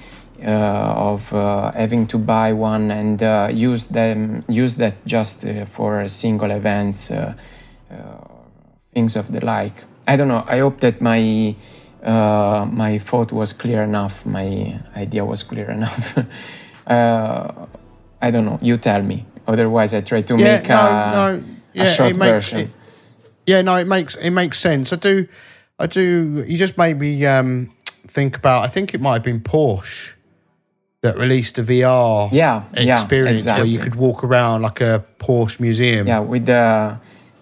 of 0.44 1.34
uh, 1.34 1.72
having 1.72 2.08
to 2.08 2.18
buy 2.18 2.54
one 2.54 2.92
and 2.92 3.22
uh, 3.22 3.50
use 3.52 3.88
them 3.88 4.44
use 4.48 4.76
that 4.76 4.96
just 5.06 5.44
for 5.72 6.08
single 6.08 6.52
events 6.52 7.12
things 8.94 9.16
of 9.16 9.32
the 9.32 9.44
like 9.46 9.84
i 10.08 10.16
don't 10.16 10.28
know 10.28 10.44
i 10.48 10.60
hope 10.60 10.80
that 10.80 11.02
my 11.02 11.56
uh, 12.04 12.66
my 12.72 12.98
thought 13.00 13.32
was 13.32 13.54
clear 13.54 13.84
enough, 13.84 14.26
my 14.26 14.80
idea 14.96 15.26
was 15.26 15.44
clear 15.44 15.70
enough. 15.78 16.18
uh, 16.88 17.52
I 18.22 18.32
don't 18.32 18.46
know, 18.46 18.60
you 18.62 18.78
tell 18.78 19.02
me. 19.02 19.26
Otherwise, 19.48 19.94
I 19.94 20.02
try 20.02 20.22
to 20.22 20.38
yeah, 20.38 20.60
make 20.60 20.70
no, 20.70 20.76
a, 20.76 21.12
no, 21.12 21.44
yeah, 21.74 21.84
a 21.84 21.96
short 21.96 22.12
it 22.12 22.18
makes, 22.18 22.32
version. 22.32 22.60
It, 22.60 22.70
yeah, 23.46 23.62
no, 23.62 23.76
it 23.76 23.88
makes 23.88 24.16
it 24.16 24.30
makes 24.30 24.60
sense. 24.60 24.94
I 24.94 24.98
do, 24.98 25.28
I 25.80 25.88
do. 25.88 26.46
You 26.48 26.58
just 26.58 26.78
made 26.78 27.00
me 27.00 27.26
um, 27.26 27.72
think 27.86 28.38
about. 28.38 28.66
I 28.66 28.68
think 28.68 28.94
it 28.94 29.02
might 29.02 29.14
have 29.14 29.24
been 29.24 29.40
Porsche 29.40 30.14
that 31.02 31.18
released 31.18 31.58
a 31.60 31.64
VR 31.64 32.30
yeah, 32.32 32.64
experience 32.74 33.46
yeah, 33.46 33.54
exactly. 33.54 33.62
where 33.62 33.72
you 33.72 33.80
could 33.80 33.96
walk 33.96 34.24
around 34.24 34.64
like 34.64 34.82
a 34.82 35.04
Porsche 35.18 35.60
museum. 35.60 36.06
Yeah, 36.06 36.20
with 36.20 36.46
the 36.46 36.98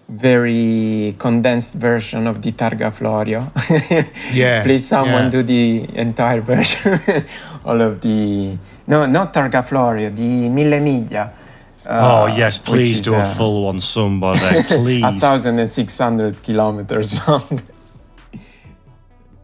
very 0.08 1.14
condensed 1.18 1.72
version 1.74 2.26
of 2.26 2.40
the 2.40 2.52
Targa 2.52 2.92
Florio. 2.92 3.50
yeah. 4.32 4.62
Please, 4.62 4.86
someone 4.86 5.24
yeah. 5.24 5.30
do 5.30 5.42
the 5.42 5.88
entire 5.98 6.40
version. 6.52 7.00
All 7.64 7.80
of 7.80 8.00
the 8.00 8.56
no, 8.86 9.06
not 9.06 9.34
Targa 9.34 9.66
Florio, 9.66 10.10
the 10.10 10.48
Mille 10.48 10.80
Miglia. 10.80 11.32
Uh, 11.84 11.90
oh 11.90 12.26
yes, 12.26 12.58
please 12.58 13.00
do 13.00 13.14
a 13.14 13.18
uh, 13.18 13.34
full 13.34 13.64
one, 13.64 13.80
somebody. 13.80 14.62
Please. 14.68 15.02
a 15.02 15.18
thousand 15.18 15.58
and 15.58 15.72
six 15.72 15.96
hundred 15.98 16.42
kilometers 16.42 17.14
long. 17.26 17.62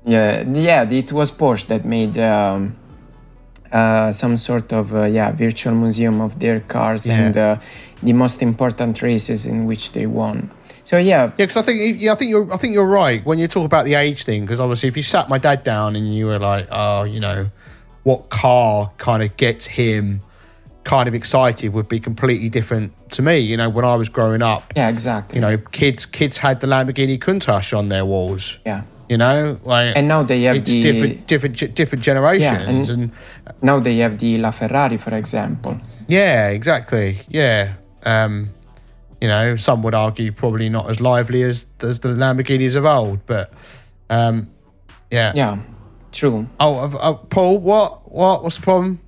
yeah, 0.04 0.42
yeah. 0.42 0.82
It 0.88 1.10
was 1.10 1.32
Porsche 1.32 1.66
that 1.68 1.84
made. 1.84 2.16
Um, 2.18 2.76
uh, 3.74 4.12
some 4.12 4.36
sort 4.36 4.72
of 4.72 4.94
uh, 4.94 5.02
yeah 5.18 5.32
virtual 5.32 5.74
museum 5.74 6.20
of 6.20 6.38
their 6.38 6.60
cars 6.60 7.06
Yeah. 7.06 7.18
and 7.26 7.36
uh, 7.36 7.56
the 8.02 8.12
most 8.12 8.40
important 8.42 9.02
races 9.02 9.44
in 9.46 9.66
which 9.66 9.92
they 9.92 10.06
won. 10.06 10.48
So 10.84 10.96
yeah, 10.96 11.04
Yeah, 11.04 11.26
because 11.46 11.56
I 11.56 11.62
think 11.62 12.00
yeah, 12.00 12.12
I 12.12 12.16
think 12.16 12.30
you're 12.30 12.48
I 12.54 12.56
think 12.56 12.74
you're 12.74 12.94
right 13.04 13.24
when 13.26 13.38
you 13.38 13.48
talk 13.48 13.64
about 13.66 13.84
the 13.84 13.94
age 13.94 14.24
thing. 14.24 14.42
Because 14.44 14.60
obviously, 14.60 14.88
if 14.88 14.96
you 14.96 15.02
sat 15.02 15.28
my 15.28 15.38
dad 15.38 15.62
down 15.62 15.96
and 15.96 16.14
you 16.14 16.26
were 16.26 16.38
like, 16.38 16.66
oh, 16.70 17.04
you 17.04 17.20
know, 17.20 17.50
what 18.04 18.28
car 18.28 18.90
kind 18.98 19.22
of 19.22 19.36
gets 19.36 19.66
him 19.66 20.20
kind 20.84 21.08
of 21.08 21.14
excited 21.14 21.72
would 21.72 21.88
be 21.88 21.98
completely 21.98 22.50
different 22.50 22.92
to 23.10 23.22
me. 23.22 23.38
You 23.38 23.56
know, 23.56 23.70
when 23.70 23.86
I 23.86 23.96
was 23.96 24.10
growing 24.10 24.42
up, 24.42 24.72
yeah, 24.76 24.90
exactly. 24.90 25.36
you 25.36 25.40
know, 25.40 25.56
kids 25.72 26.04
kids 26.06 26.36
had 26.38 26.60
the 26.60 26.66
Lamborghini 26.66 27.18
Countach 27.18 27.72
on 27.76 27.88
their 27.88 28.04
walls. 28.04 28.58
yeah. 28.66 28.82
You 29.08 29.18
know, 29.18 29.58
like 29.64 29.96
And 29.96 30.08
now 30.08 30.22
they 30.22 30.42
have 30.44 30.56
it's 30.56 30.70
the 30.72 30.82
different 30.82 31.26
different 31.26 31.74
different 31.74 32.02
generations 32.04 32.88
and- 32.90 33.10
and 33.46 33.62
now 33.62 33.78
they 33.80 33.98
have 33.98 34.18
the 34.18 34.38
LaFerrari, 34.38 34.98
for 34.98 35.14
example. 35.14 35.78
Yeah, 36.08 36.48
exactly. 36.48 37.18
Yeah. 37.28 37.74
Um, 38.06 38.50
you 39.20 39.28
know, 39.28 39.56
some 39.56 39.82
would 39.82 39.94
argue 39.94 40.32
probably 40.32 40.68
not 40.68 40.88
as 40.88 41.00
lively 41.00 41.42
as 41.42 41.66
as 41.82 42.00
the 42.00 42.08
Lamborghinis 42.08 42.76
of 42.76 42.84
old, 42.86 43.24
but 43.26 43.52
um, 44.10 44.48
yeah. 45.10 45.32
Yeah, 45.34 45.58
true. 46.12 46.46
Oh, 46.58 46.74
uh, 46.76 46.96
uh, 46.96 47.12
Paul, 47.14 47.58
what, 47.58 48.10
what, 48.10 48.42
what's 48.42 48.56
the 48.56 48.62
problem? 48.62 49.00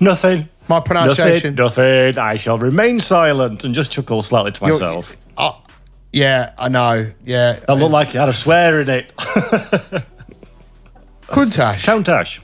Nothing. 0.00 0.48
My 0.68 0.80
pronunciation. 0.80 1.54
Nothing. 1.54 1.84
nothing. 2.14 2.18
I 2.18 2.36
shall 2.36 2.58
remain 2.58 3.00
silent 3.00 3.64
and 3.64 3.74
just 3.74 3.90
chuckle 3.90 4.22
slightly 4.22 4.52
to 4.52 4.60
You're- 4.66 4.72
myself. 4.72 5.12
Uh, 5.12 5.16
yeah, 6.12 6.52
I 6.58 6.68
know. 6.68 7.12
Yeah, 7.24 7.60
That 7.66 7.74
looked 7.74 7.92
like 7.92 8.08
it 8.08 8.18
had 8.18 8.28
a 8.28 8.32
swear 8.32 8.80
in 8.80 8.88
it. 8.88 9.12
Countach. 11.28 11.84
Countach. 11.84 12.40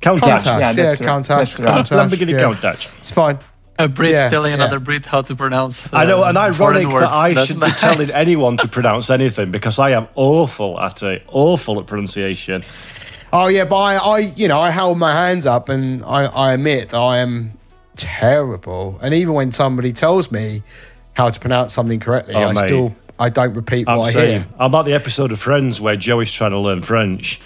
Countach. 0.00 0.20
Countach. 0.20 0.44
Yeah, 0.46 0.58
Yeah, 0.58 0.72
that's 0.72 1.00
right. 1.00 1.08
Countach. 1.08 1.26
That's 1.28 1.58
right. 1.58 1.84
Countach. 1.84 2.08
Lamborghini 2.08 2.32
yeah. 2.32 2.40
Countach. 2.40 2.98
It's 2.98 3.10
fine. 3.10 3.38
A 3.78 3.88
Brit 3.88 4.12
Yeah, 4.12 4.28
telling 4.28 4.50
yeah. 4.50 4.56
another 4.56 4.78
Brit 4.78 5.06
how 5.06 5.22
to 5.22 5.34
pronounce. 5.34 5.92
I 5.92 6.04
know, 6.04 6.22
and 6.24 6.36
uh, 6.36 6.42
ironic 6.42 6.86
foreign 6.86 7.08
that. 7.08 7.12
I 7.12 7.32
That's 7.34 7.46
shouldn't 7.48 7.64
be 7.66 7.72
telling 7.72 8.10
anyone 8.14 8.56
to 8.58 8.68
pronounce 8.68 9.08
anything 9.10 9.50
because 9.50 9.78
I 9.78 9.90
am 9.92 10.06
awful 10.14 10.78
at 10.78 11.02
it. 11.02 11.24
Awful 11.28 11.80
at 11.80 11.86
pronunciation. 11.86 12.62
Oh 13.32 13.46
yeah, 13.46 13.64
but 13.64 13.76
I, 13.76 13.94
I, 13.96 14.18
you 14.18 14.48
know, 14.48 14.60
I 14.60 14.70
held 14.70 14.98
my 14.98 15.12
hands 15.12 15.46
up 15.46 15.68
and 15.68 16.04
I, 16.04 16.24
I 16.26 16.52
admit 16.52 16.90
that 16.90 16.98
I 16.98 17.18
am 17.18 17.52
terrible. 17.96 18.98
And 19.02 19.14
even 19.14 19.34
when 19.34 19.50
somebody 19.52 19.92
tells 19.92 20.30
me 20.30 20.62
how 21.20 21.30
to 21.30 21.38
pronounce 21.40 21.72
something 21.72 22.00
correctly, 22.00 22.34
Oh, 22.34 22.42
I 22.44 22.52
mate. 22.52 22.66
still, 22.66 22.94
I 23.18 23.28
don't 23.28 23.54
repeat 23.54 23.86
what 23.86 23.94
I'm 23.94 24.00
I 24.00 24.12
saying. 24.12 24.40
hear. 24.42 24.48
I'm 24.58 24.74
at 24.74 24.84
the 24.84 24.94
episode 24.94 25.30
of 25.32 25.38
Friends 25.38 25.80
where 25.80 25.96
Joey's 25.96 26.30
trying 26.32 26.52
to 26.52 26.58
learn 26.58 26.82
French. 26.82 27.40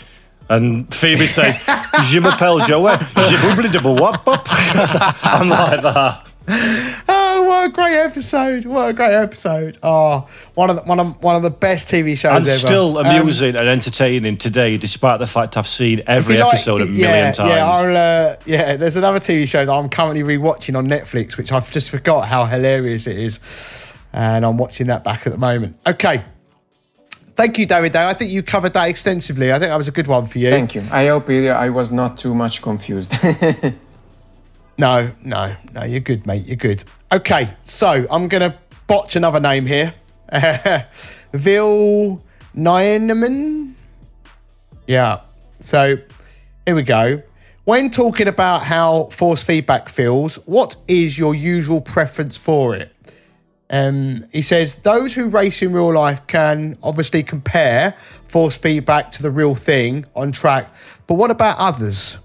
And 0.49 0.93
Phoebe 0.95 1.27
says, 1.27 1.57
Je 2.05 2.21
m'appelle 2.21 2.61
Joey. 2.67 2.97
Je 2.99 3.79
wop 3.85 4.27
wop." 4.27 4.47
I'm 4.51 5.49
like 5.49 5.81
that. 5.83 6.27
Oh, 7.07 7.43
what 7.49 7.71
a 7.71 7.73
great 7.73 7.95
episode! 7.97 8.65
What 8.65 8.89
a 8.91 8.93
great 8.93 9.13
episode! 9.15 9.77
Oh, 9.83 10.27
one 10.55 10.71
of 10.71 10.77
the, 10.77 10.83
one 10.83 11.01
of 11.01 11.23
one 11.23 11.37
of 11.37 11.43
the 11.43 11.51
best 11.51 11.89
TV 11.89 12.17
shows 12.17 12.37
And 12.37 12.47
ever. 12.47 12.59
still 12.59 12.99
Um, 12.99 13.07
amusing 13.07 13.57
and 13.57 13.69
entertaining 13.69 14.39
today, 14.39 14.77
despite 14.79 15.19
the 15.21 15.27
fact 15.27 15.57
I've 15.57 15.67
seen 15.69 16.03
every 16.07 16.37
like- 16.39 16.55
episode 16.55 16.83
a 16.83 16.87
million 16.87 17.01
yeah, 17.01 17.33
times. 17.33 17.51
Yeah, 17.51 17.67
I'll, 17.71 17.97
uh, 17.97 18.37
yeah. 18.47 18.77
There's 18.77 18.97
another 18.97 19.19
TV 19.21 19.47
show 19.49 19.65
that 19.67 19.73
I'm 19.73 19.89
currently 19.89 20.23
rewatching 20.23 20.77
on 20.77 20.87
Netflix, 20.87 21.37
which 21.37 21.51
I've 21.53 21.71
just 21.71 21.91
forgot 21.91 22.29
how 22.29 22.45
hilarious 22.47 23.07
it 23.07 23.17
is, 23.19 23.95
and 24.13 24.45
I'm 24.47 24.57
watching 24.57 24.87
that 24.89 25.03
back 25.05 25.27
at 25.27 25.33
the 25.33 25.39
moment. 25.39 25.77
Okay. 25.87 26.23
Thank 27.37 27.59
you, 27.59 27.67
David. 27.67 27.93
Day. 27.93 28.07
I 28.07 28.15
think 28.15 28.31
you 28.31 28.43
covered 28.45 28.75
that 28.75 28.89
extensively. 28.89 29.53
I 29.53 29.59
think 29.59 29.71
that 29.71 29.77
was 29.77 29.89
a 29.89 29.93
good 29.93 30.07
one 30.07 30.27
for 30.27 30.39
you. 30.39 30.51
Thank 30.51 30.77
you. 30.77 30.83
I 30.93 31.09
hope 31.09 31.29
I 31.29 31.69
was 31.69 31.91
not 31.91 32.17
too 32.17 32.33
much 32.35 32.63
confused. 32.63 33.13
No, 34.77 35.13
no, 35.23 35.55
no, 35.73 35.85
you're 35.85 36.01
good, 36.01 36.27
mate. 36.27 36.47
You're 36.47 36.57
good. 36.57 36.83
Okay, 37.13 37.55
so 37.63 38.07
I'm 38.11 38.29
going 38.29 38.51
to 38.51 38.59
botch 38.87 39.17
another 39.17 39.41
name 39.41 39.67
here. 39.67 39.95
Vil 41.33 42.23
Niemann? 42.55 43.77
Yeah. 44.87 45.21
So 45.61 45.97
here 46.67 46.75
we 46.75 46.83
go. 46.83 47.23
When 47.65 47.89
talking 47.89 48.29
about 48.29 48.65
how 48.65 49.05
force 49.05 49.43
feedback 49.43 49.89
feels, 49.89 50.37
what 50.47 50.77
is 50.87 51.19
your 51.19 51.35
usual 51.35 51.81
preference 51.81 52.37
for 52.37 52.75
it? 52.75 52.95
Um, 53.71 54.27
he 54.33 54.43
says 54.43 54.77
those 54.77 55.15
who 55.15 55.29
race 55.29 55.63
in 55.63 55.73
real 55.73 55.93
life 55.93 56.27
can 56.27 56.77
obviously 56.83 57.23
compare 57.23 57.93
force 58.29 58.57
feedback 58.57 59.11
to 59.13 59.23
the 59.23 59.31
real 59.31 59.55
thing 59.55 60.05
on 60.15 60.33
track, 60.33 60.71
but 61.07 61.15
what 61.15 61.31
about 61.31 61.57
others? 61.59 62.19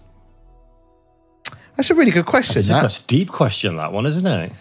That's 1.79 1.91
a 1.91 1.95
really 1.95 2.11
good 2.11 2.25
question. 2.25 2.61
That. 2.63 2.81
That's 2.81 2.99
a 3.01 3.07
deep 3.07 3.29
question, 3.29 3.77
that 3.77 3.93
one, 3.93 4.05
isn't 4.05 4.27
it? 4.27 4.51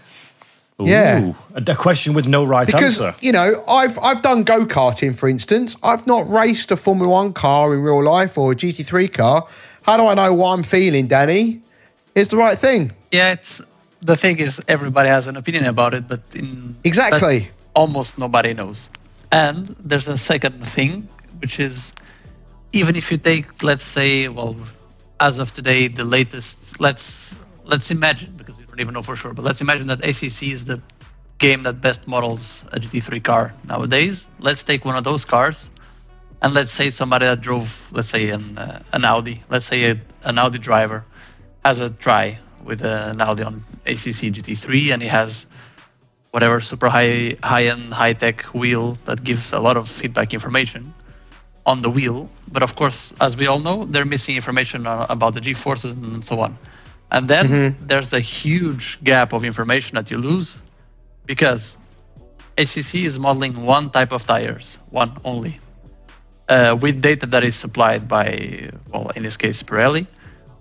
Ooh, 0.80 0.86
Yeah. 0.86 1.32
A, 1.52 1.62
a 1.66 1.74
question 1.74 2.14
with 2.14 2.28
no 2.28 2.44
right 2.44 2.64
because 2.64 3.00
answer. 3.00 3.16
you 3.20 3.32
know 3.32 3.64
I've 3.66 3.98
I've 3.98 4.22
done 4.22 4.44
go 4.44 4.64
karting 4.66 5.16
for 5.18 5.28
instance. 5.28 5.76
I've 5.82 6.06
not 6.06 6.30
raced 6.30 6.70
a 6.70 6.76
Formula 6.76 7.10
One 7.12 7.32
car 7.32 7.74
in 7.74 7.82
real 7.82 8.04
life 8.04 8.38
or 8.38 8.52
a 8.52 8.54
GT3 8.54 9.12
car. 9.12 9.48
How 9.82 9.96
do 9.96 10.04
I 10.06 10.14
know 10.14 10.32
what 10.32 10.50
I'm 10.52 10.62
feeling, 10.62 11.08
Danny? 11.08 11.60
Is 12.14 12.28
the 12.28 12.36
right 12.36 12.56
thing? 12.56 12.92
Yeah, 13.10 13.32
it's 13.32 13.62
the 14.00 14.14
thing 14.14 14.38
is 14.38 14.64
everybody 14.68 15.08
has 15.08 15.26
an 15.26 15.36
opinion 15.36 15.64
about 15.64 15.94
it, 15.94 16.06
but 16.06 16.20
in 16.36 16.76
Exactly. 16.84 17.40
but 17.40 17.50
almost 17.74 18.16
nobody 18.16 18.54
knows. 18.54 18.90
And 19.32 19.66
there's 19.84 20.06
a 20.06 20.16
second 20.16 20.62
thing, 20.62 21.08
which 21.40 21.58
is 21.58 21.92
even 22.72 22.94
if 22.94 23.10
you 23.10 23.18
take, 23.18 23.64
let's 23.64 23.82
say, 23.84 24.28
well, 24.28 24.54
as 25.20 25.38
of 25.38 25.52
today, 25.52 25.88
the 25.88 26.04
latest. 26.04 26.80
Let's 26.80 27.36
let's 27.64 27.90
imagine 27.90 28.34
because 28.36 28.58
we 28.58 28.64
don't 28.64 28.80
even 28.80 28.94
know 28.94 29.02
for 29.02 29.16
sure, 29.16 29.34
but 29.34 29.44
let's 29.44 29.60
imagine 29.60 29.88
that 29.88 30.00
ACC 30.00 30.52
is 30.54 30.64
the 30.64 30.80
game 31.38 31.62
that 31.64 31.80
best 31.80 32.08
models 32.08 32.64
a 32.72 32.80
GT3 32.80 33.22
car 33.22 33.54
nowadays. 33.64 34.26
Let's 34.38 34.64
take 34.64 34.84
one 34.84 34.96
of 34.96 35.04
those 35.04 35.24
cars, 35.24 35.70
and 36.42 36.54
let's 36.54 36.70
say 36.70 36.90
somebody 36.90 37.26
that 37.26 37.40
drove, 37.40 37.88
let's 37.92 38.08
say, 38.08 38.30
an 38.30 38.58
uh, 38.58 38.82
an 38.92 39.04
Audi. 39.04 39.42
Let's 39.48 39.66
say 39.66 39.90
a, 39.90 40.00
an 40.24 40.38
Audi 40.38 40.58
driver 40.58 41.04
has 41.64 41.80
a 41.80 41.90
try 41.90 42.38
with 42.64 42.84
an 42.84 43.20
Audi 43.20 43.42
on 43.42 43.64
ACC 43.86 44.32
GT3, 44.34 44.92
and 44.92 45.02
he 45.02 45.08
has 45.08 45.46
whatever 46.30 46.60
super 46.60 46.88
high 46.88 47.36
high 47.42 47.64
end 47.64 47.92
high 47.92 48.12
tech 48.12 48.42
wheel 48.54 48.92
that 49.06 49.24
gives 49.24 49.52
a 49.52 49.60
lot 49.60 49.76
of 49.76 49.88
feedback 49.88 50.34
information 50.34 50.94
on 51.68 51.82
the 51.82 51.90
wheel. 51.90 52.30
But 52.50 52.62
of 52.62 52.74
course, 52.74 53.12
as 53.20 53.36
we 53.36 53.46
all 53.46 53.60
know, 53.60 53.84
they're 53.84 54.10
missing 54.16 54.34
information 54.34 54.86
on, 54.86 55.06
about 55.10 55.34
the 55.34 55.40
G 55.40 55.52
forces 55.52 55.94
and 55.96 56.24
so 56.24 56.40
on. 56.40 56.56
And 57.10 57.28
then 57.28 57.76
there's 57.90 58.12
a 58.12 58.20
huge 58.20 59.04
gap 59.04 59.32
of 59.32 59.44
information 59.44 59.96
that 59.96 60.10
you 60.10 60.18
lose 60.18 60.58
because 61.26 61.76
ACC 62.56 63.06
is 63.10 63.18
modeling 63.18 63.54
one 63.64 63.90
type 63.90 64.12
of 64.12 64.26
tires, 64.26 64.78
one 64.90 65.12
only, 65.24 65.60
uh, 66.48 66.76
with 66.80 67.02
data 67.02 67.26
that 67.26 67.44
is 67.44 67.54
supplied 67.54 68.08
by, 68.08 68.70
well, 68.90 69.10
in 69.14 69.22
this 69.22 69.36
case, 69.36 69.62
Pirelli, 69.62 70.06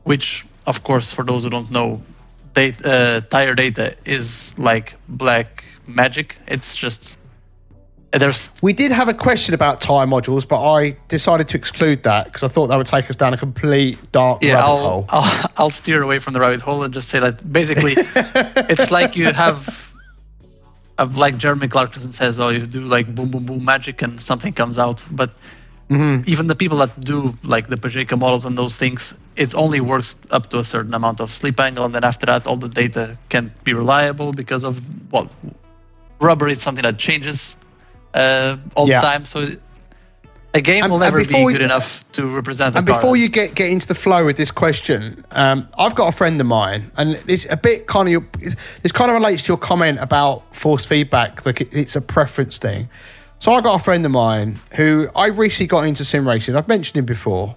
which, 0.03 0.45
of 0.65 0.83
course, 0.83 1.11
for 1.11 1.23
those 1.23 1.43
who 1.43 1.49
don't 1.49 1.71
know, 1.71 2.01
data, 2.53 2.91
uh, 2.93 3.21
tire 3.21 3.55
data 3.55 3.95
is 4.05 4.57
like 4.59 4.95
black 5.07 5.63
magic. 5.87 6.37
It's 6.47 6.75
just 6.75 7.17
there's 8.11 8.51
We 8.61 8.73
did 8.73 8.91
have 8.91 9.09
a 9.09 9.13
question 9.13 9.53
about 9.53 9.81
tire 9.81 10.07
modules, 10.07 10.47
but 10.47 10.61
I 10.61 10.97
decided 11.07 11.47
to 11.49 11.57
exclude 11.57 12.03
that 12.03 12.25
because 12.25 12.43
I 12.43 12.47
thought 12.47 12.67
that 12.67 12.77
would 12.77 12.87
take 12.87 13.09
us 13.09 13.15
down 13.15 13.33
a 13.33 13.37
complete 13.37 14.11
dark 14.11 14.43
yeah, 14.43 14.53
rabbit 14.53 14.65
I'll, 14.65 14.77
hole. 14.77 15.05
I'll 15.09 15.51
I'll 15.57 15.69
steer 15.69 16.01
away 16.01 16.19
from 16.19 16.33
the 16.33 16.39
rabbit 16.39 16.61
hole 16.61 16.83
and 16.83 16.93
just 16.93 17.09
say 17.09 17.19
that 17.19 17.51
basically 17.51 17.93
it's 17.95 18.91
like 18.91 19.15
you 19.15 19.25
have, 19.25 19.93
like 21.15 21.37
Jeremy 21.37 21.67
Clarkson 21.67 22.11
says, 22.11 22.39
oh, 22.39 22.49
you 22.49 22.65
do 22.65 22.81
like 22.81 23.13
boom 23.13 23.29
boom 23.29 23.45
boom 23.45 23.65
magic 23.65 24.01
and 24.01 24.21
something 24.21 24.53
comes 24.53 24.79
out. 24.79 25.03
But 25.11 25.31
Mm-hmm. 25.89 26.29
even 26.29 26.47
the 26.47 26.55
people 26.55 26.79
that 26.79 26.99
do 26.99 27.33
like 27.45 27.67
the 27.67 27.77
Pacejka 27.77 28.19
models 28.19 28.43
and 28.43 28.57
those 28.57 28.75
things, 28.75 29.17
it 29.37 29.55
only 29.55 29.79
works 29.79 30.19
up 30.31 30.49
to 30.49 30.59
a 30.59 30.63
certain 30.65 30.93
amount 30.93 31.21
of 31.21 31.31
slip 31.31 31.57
angle, 31.61 31.85
and 31.85 31.95
then 31.95 32.03
after 32.03 32.25
that, 32.25 32.45
all 32.45 32.57
the 32.57 32.67
data 32.67 33.17
can't 33.29 33.63
be 33.63 33.73
reliable 33.73 34.33
because 34.33 34.65
of 34.65 34.77
well, 35.13 35.31
rubber 36.19 36.49
is 36.49 36.61
something 36.61 36.83
that 36.83 36.97
changes 36.97 37.55
uh, 38.13 38.57
all 38.75 38.87
Yeah. 38.87 39.01
the 39.01 39.07
time. 39.07 39.25
So 39.25 39.47
a 40.53 40.61
game 40.61 40.83
And- 40.83 40.91
will 40.91 40.99
never 40.99 41.23
be 41.23 41.25
good 41.25 41.61
enough 41.61 42.03
to 42.13 42.27
represent 42.27 42.75
And 42.75 42.85
before 42.85 43.15
you 43.15 43.29
get, 43.29 43.53
get 43.53 43.69
into 43.69 43.87
the 43.87 43.95
flow 43.95 44.25
with 44.25 44.37
this 44.37 44.49
question, 44.49 45.23
um, 45.31 45.67
I've 45.77 45.93
got 45.93 46.07
a 46.07 46.11
friend 46.11 46.39
of 46.41 46.47
mine, 46.47 46.91
and 46.97 47.19
it's 47.27 47.45
a 47.49 47.57
bit 47.57 47.85
kind 47.85 48.07
of 48.07 48.11
your, 48.11 48.25
this 48.81 48.91
kind 48.91 49.11
of 49.11 49.15
relates 49.15 49.43
to 49.43 49.49
your 49.49 49.57
comment 49.57 49.99
about 50.01 50.43
force 50.55 50.83
feedback, 50.85 51.45
like 51.45 51.61
it, 51.61 51.69
it's 51.73 51.95
a 51.95 52.01
preference 52.01 52.57
thing. 52.57 52.89
So 53.39 53.53
I 53.53 53.61
got 53.61 53.79
a 53.79 53.83
friend 53.83 54.03
of 54.03 54.11
mine 54.11 54.59
who 54.73 55.09
I 55.15 55.27
recently 55.27 55.67
got 55.67 55.85
into 55.85 56.03
sim 56.03 56.27
racing. 56.27 56.55
I've 56.55 56.67
mentioned 56.67 56.97
him 56.97 57.05
before, 57.05 57.55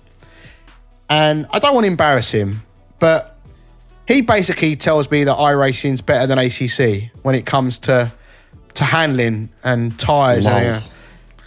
and 1.09 1.47
I 1.51 1.59
don't 1.59 1.75
want 1.75 1.85
to 1.85 1.89
embarrass 1.91 2.31
him, 2.31 2.63
but 2.99 3.39
he 4.07 4.21
basically 4.21 4.77
tells 4.77 5.11
me 5.11 5.25
that 5.25 5.37
iRacing's 5.37 6.03
better 6.03 6.27
than 6.27 6.39
ACC 6.39 7.11
when 7.23 7.35
it 7.35 7.47
comes 7.47 7.79
to 7.81 8.13
to 8.81 8.85
handling 8.87 9.51
and 9.63 9.99
tires 9.99 10.47
and 10.47 10.55
Lol. 10.73 10.83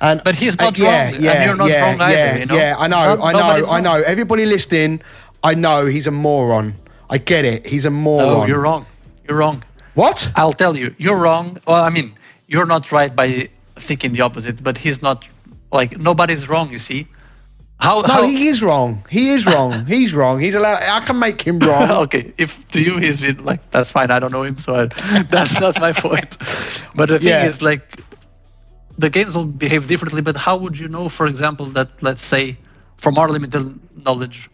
And 0.01 0.21
But 0.23 0.35
he's 0.35 0.57
not 0.59 0.79
uh, 0.79 0.83
yeah, 0.83 1.05
wrong, 1.05 1.15
and 1.15 1.23
yeah, 1.23 1.45
you're 1.45 1.55
not 1.55 1.69
yeah, 1.69 1.81
wrong 1.81 2.01
either, 2.01 2.13
yeah, 2.13 2.37
you 2.37 2.45
know? 2.45 2.55
Yeah, 2.55 2.75
I 2.77 2.87
know, 2.87 3.15
Not- 3.15 3.27
I 3.27 3.31
know, 3.31 3.69
I 3.77 3.79
know. 3.81 3.95
Everybody 4.13 4.45
listening, 4.45 5.01
I 5.41 5.53
know 5.55 5.87
he's 5.87 6.07
a 6.07 6.11
moron. 6.11 6.75
I 7.09 7.17
get 7.17 7.43
it. 7.45 7.65
He's 7.65 7.85
a 7.85 7.89
moron. 7.89 8.27
No, 8.27 8.45
you're 8.45 8.61
wrong. 8.61 8.85
You're 9.27 9.37
wrong. 9.37 9.63
What? 9.95 10.31
I'll 10.35 10.53
tell 10.53 10.77
you, 10.77 10.93
you're 10.97 11.17
wrong. 11.17 11.57
Well, 11.67 11.83
I 11.83 11.89
mean, 11.89 12.13
you're 12.47 12.65
not 12.65 12.91
right 12.91 13.15
by 13.15 13.47
thinking 13.87 14.11
the 14.13 14.21
opposite, 14.21 14.63
but 14.63 14.77
he's 14.77 15.01
not 15.01 15.27
like 15.71 15.97
nobody's 15.97 16.47
wrong. 16.49 16.69
You 16.69 16.79
see, 16.79 17.07
how? 17.79 18.01
No, 18.01 18.07
how, 18.13 18.23
he 18.23 18.47
is 18.47 18.61
wrong. 18.63 19.05
He 19.09 19.29
is 19.33 19.45
wrong. 19.51 19.85
he's 19.85 20.13
wrong. 20.15 20.39
He's 20.39 20.55
allowed. 20.55 20.81
I 20.83 20.99
can 21.05 21.19
make 21.19 21.41
him 21.41 21.59
wrong. 21.59 21.89
okay, 22.05 22.33
if 22.37 22.65
to 22.69 22.81
you 22.81 22.97
he's 22.97 23.19
been 23.21 23.43
like 23.43 23.69
that's 23.71 23.91
fine. 23.91 24.11
I 24.11 24.19
don't 24.19 24.31
know 24.31 24.43
him, 24.43 24.57
so 24.57 24.75
I, 24.75 24.85
that's 25.29 25.59
not 25.59 25.79
my 25.79 25.91
point. 25.91 26.37
But 26.95 27.09
the 27.09 27.19
thing 27.19 27.29
Yeah. 27.29 27.45
is, 27.45 27.61
like, 27.61 27.99
the 28.97 29.09
games 29.09 29.35
will 29.35 29.45
behave 29.45 29.87
differently. 29.87 30.21
But 30.21 30.37
how 30.37 30.57
would 30.57 30.77
you 30.77 30.87
know, 30.87 31.09
for 31.09 31.25
example, 31.27 31.65
that 31.77 32.01
let's 32.01 32.21
say, 32.23 32.57
from 32.97 33.17
our 33.17 33.27
limited 33.27 33.79
knowledge, 34.05 34.49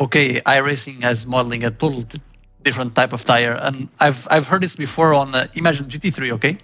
okay, 0.00 0.40
iRacing 0.40 1.02
has 1.02 1.26
modeling 1.26 1.64
a 1.64 1.70
total 1.70 2.02
t- 2.02 2.18
different 2.62 2.94
type 2.96 3.12
of 3.12 3.24
tire, 3.24 3.52
and 3.52 3.88
I've 4.00 4.26
I've 4.30 4.46
heard 4.46 4.62
this 4.62 4.74
before 4.76 5.14
on 5.14 5.34
uh, 5.34 5.46
Imagine 5.54 5.86
GT3, 5.86 6.32
okay, 6.32 6.56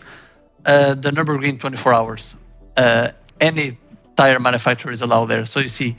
uh, 0.65 0.95
the 0.95 1.11
Nürburgring 1.11 1.61
24 1.61 1.95
hours. 1.95 2.37
Uh, 2.77 3.09
any 3.41 3.77
tire 4.21 4.39
manufacturer 4.39 4.93
is 4.93 5.01
allowed 5.01 5.27
there. 5.33 5.47
So 5.47 5.61
you 5.61 5.73
see, 5.81 5.97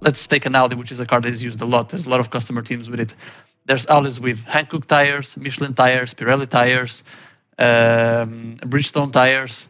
let's 0.00 0.26
take 0.26 0.46
an 0.46 0.54
Audi, 0.56 0.74
which 0.74 0.90
is 0.90 0.98
a 0.98 1.06
car 1.06 1.20
that 1.20 1.32
is 1.36 1.42
used 1.48 1.60
a 1.60 1.68
lot. 1.74 1.88
There's 1.90 2.06
a 2.06 2.10
lot 2.10 2.20
of 2.24 2.28
customer 2.28 2.62
teams 2.62 2.90
with 2.90 3.00
it. 3.00 3.14
There's 3.66 3.86
Audis 3.86 4.18
with 4.18 4.44
Hankook 4.54 4.86
tires, 4.86 5.36
Michelin 5.36 5.74
tires, 5.74 6.14
Pirelli 6.14 6.48
tires, 6.48 7.04
um, 7.58 8.56
Bridgestone 8.72 9.12
tires. 9.12 9.68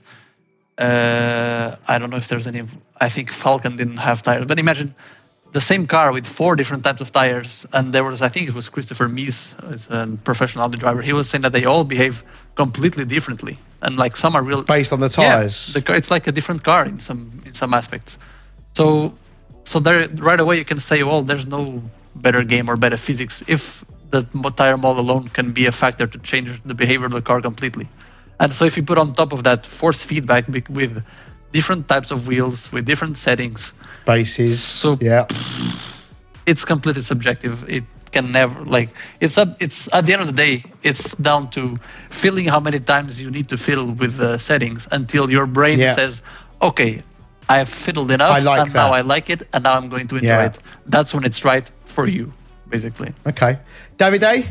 Uh, 0.78 1.76
I 1.86 1.98
don't 1.98 2.10
know 2.10 2.16
if 2.16 2.28
there's 2.28 2.46
any. 2.46 2.62
I 3.06 3.08
think 3.10 3.30
Falken 3.30 3.76
didn't 3.76 3.98
have 4.08 4.22
tires, 4.22 4.46
but 4.46 4.58
imagine 4.58 4.94
the 5.56 5.66
same 5.72 5.86
car 5.86 6.12
with 6.12 6.26
four 6.26 6.52
different 6.60 6.84
types 6.84 7.00
of 7.00 7.10
tires. 7.20 7.66
And 7.72 7.84
there 7.94 8.04
was, 8.04 8.20
I 8.20 8.28
think 8.28 8.44
it 8.50 8.54
was 8.54 8.68
Christopher 8.68 9.08
Mies, 9.08 9.38
uh, 9.64 9.76
is 9.76 9.88
a 9.90 10.00
professional 10.28 10.64
Audi 10.64 10.78
driver. 10.84 11.00
He 11.10 11.14
was 11.20 11.26
saying 11.30 11.42
that 11.46 11.54
they 11.56 11.64
all 11.64 11.84
behave 11.94 12.22
completely 12.62 13.06
differently, 13.06 13.54
and 13.84 13.96
like 13.96 14.14
some 14.24 14.32
are 14.36 14.44
real 14.50 14.62
Based 14.64 14.92
on 14.92 15.00
the 15.00 15.12
yeah, 15.18 15.30
tires. 15.30 15.72
the 15.72 15.80
car, 15.80 15.96
it's 15.96 16.10
like 16.10 16.26
a 16.26 16.34
different 16.38 16.62
car 16.70 16.82
in 16.84 16.98
some 16.98 17.20
in 17.48 17.54
some 17.60 17.72
aspects. 17.80 18.18
So 18.78 18.84
so 19.64 19.76
there 19.86 20.00
right 20.30 20.42
away 20.44 20.54
you 20.62 20.68
can 20.72 20.80
say, 20.90 20.98
well, 21.08 21.22
there's 21.28 21.46
no 21.58 21.82
better 22.26 22.42
game 22.54 22.66
or 22.70 22.76
better 22.84 22.98
physics 23.08 23.34
if 23.56 23.84
the 24.14 24.20
tire 24.60 24.78
model 24.84 25.00
alone 25.06 25.24
can 25.38 25.48
be 25.58 25.64
a 25.72 25.74
factor 25.82 26.06
to 26.14 26.18
change 26.30 26.48
the 26.70 26.76
behavior 26.82 27.06
of 27.10 27.14
the 27.20 27.24
car 27.30 27.40
completely. 27.50 27.86
And 28.42 28.50
so 28.56 28.62
if 28.70 28.76
you 28.76 28.84
put 28.90 28.98
on 29.02 29.06
top 29.22 29.32
of 29.32 29.40
that 29.48 29.60
force 29.78 30.00
feedback 30.10 30.44
with 30.80 30.94
different 31.58 31.88
types 31.92 32.10
of 32.14 32.28
wheels 32.28 32.70
with 32.72 32.84
different 32.84 33.16
settings, 33.16 33.60
Bases. 34.06 34.62
So- 34.62 34.98
yeah. 35.00 35.26
it's 36.46 36.64
completely 36.64 37.02
subjective. 37.02 37.68
It 37.68 37.84
can 38.12 38.30
never 38.32 38.64
like 38.64 38.90
it's 39.20 39.36
up. 39.36 39.60
It's 39.60 39.92
at 39.92 40.06
the 40.06 40.12
end 40.14 40.22
of 40.22 40.28
the 40.28 40.32
day, 40.46 40.62
it's 40.82 41.14
down 41.16 41.50
to 41.50 41.76
feeling 42.10 42.46
how 42.46 42.60
many 42.60 42.78
times 42.78 43.20
you 43.20 43.30
need 43.30 43.48
to 43.48 43.56
fiddle 43.58 43.92
with 43.92 44.16
the 44.16 44.38
settings 44.38 44.86
until 44.92 45.28
your 45.28 45.46
brain 45.46 45.78
Yeah. 45.78 45.94
says, 45.96 46.22
"Okay, 46.62 47.00
I've 47.48 47.68
fiddled 47.68 48.10
enough, 48.12 48.30
I 48.36 48.40
like 48.40 48.60
and 48.60 48.74
now. 48.74 48.92
I 48.92 49.02
like 49.02 49.28
it, 49.28 49.42
and 49.52 49.64
now 49.64 49.74
I'm 49.76 49.88
going 49.88 50.06
to 50.06 50.16
enjoy 50.16 50.28
Yeah. 50.28 50.46
it." 50.50 50.58
That's 50.86 51.12
when 51.14 51.24
it's 51.24 51.44
right 51.44 51.66
for 51.84 52.06
you, 52.06 52.32
basically. 52.70 53.10
Okay. 53.26 53.58
Davide? 53.98 54.46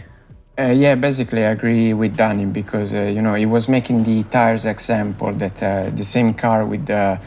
Uh, 0.60 0.64
yeah, 0.84 0.96
basically, 0.96 1.44
I 1.46 1.52
agree 1.52 1.94
with 1.94 2.16
Danny 2.18 2.46
because 2.46 2.94
uh, 2.94 3.02
you 3.16 3.22
know 3.22 3.36
he 3.36 3.46
was 3.46 3.68
making 3.68 4.04
the 4.04 4.24
tires 4.36 4.66
example 4.66 5.32
that 5.34 5.64
uh, 5.64 5.90
the 5.96 6.04
same 6.04 6.34
car 6.34 6.66
with 6.66 6.90
uh, 6.90 7.18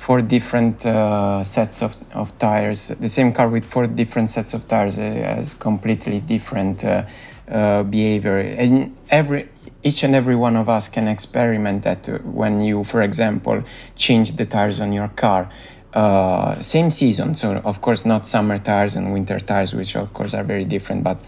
four 0.00 0.22
different 0.22 0.84
uh, 0.86 1.44
sets 1.44 1.82
of, 1.82 1.94
of 2.14 2.36
tires, 2.38 2.88
the 2.88 3.08
same 3.08 3.32
car 3.32 3.48
with 3.48 3.64
four 3.64 3.86
different 3.86 4.30
sets 4.30 4.54
of 4.54 4.66
tires 4.66 4.98
uh, 4.98 5.02
has 5.02 5.52
completely 5.52 6.20
different 6.20 6.82
uh, 6.84 7.04
uh, 7.50 7.82
behavior, 7.82 8.38
and 8.38 8.96
every 9.10 9.48
each 9.82 10.02
and 10.02 10.14
every 10.14 10.36
one 10.36 10.56
of 10.56 10.68
us 10.68 10.88
can 10.88 11.08
experiment 11.08 11.82
that 11.82 12.06
when 12.24 12.60
you, 12.60 12.84
for 12.84 13.02
example, 13.02 13.62
change 13.96 14.36
the 14.36 14.44
tires 14.44 14.80
on 14.80 14.92
your 14.92 15.08
car. 15.08 15.50
Uh, 15.94 16.60
same 16.60 16.90
season, 16.90 17.34
so 17.34 17.56
of 17.64 17.80
course 17.80 18.04
not 18.04 18.26
summer 18.26 18.58
tires 18.58 18.94
and 18.96 19.12
winter 19.12 19.40
tires, 19.40 19.74
which 19.74 19.96
of 19.96 20.12
course 20.12 20.32
are 20.34 20.44
very 20.44 20.64
different, 20.64 21.02
but 21.02 21.18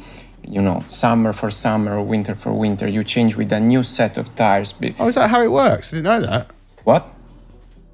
you 0.46 0.60
know, 0.60 0.82
summer 0.88 1.32
for 1.32 1.50
summer, 1.50 2.00
winter 2.00 2.34
for 2.34 2.52
winter. 2.52 2.88
You 2.88 3.04
change 3.04 3.36
with 3.36 3.52
a 3.52 3.60
new 3.60 3.82
set 3.82 4.18
of 4.18 4.34
tires. 4.36 4.74
Oh, 4.98 5.08
is 5.08 5.14
that 5.16 5.30
how 5.30 5.42
it 5.42 5.50
works? 5.50 5.92
I 5.92 5.96
didn't 5.96 6.04
know 6.04 6.20
that. 6.30 6.50
What? 6.84 7.06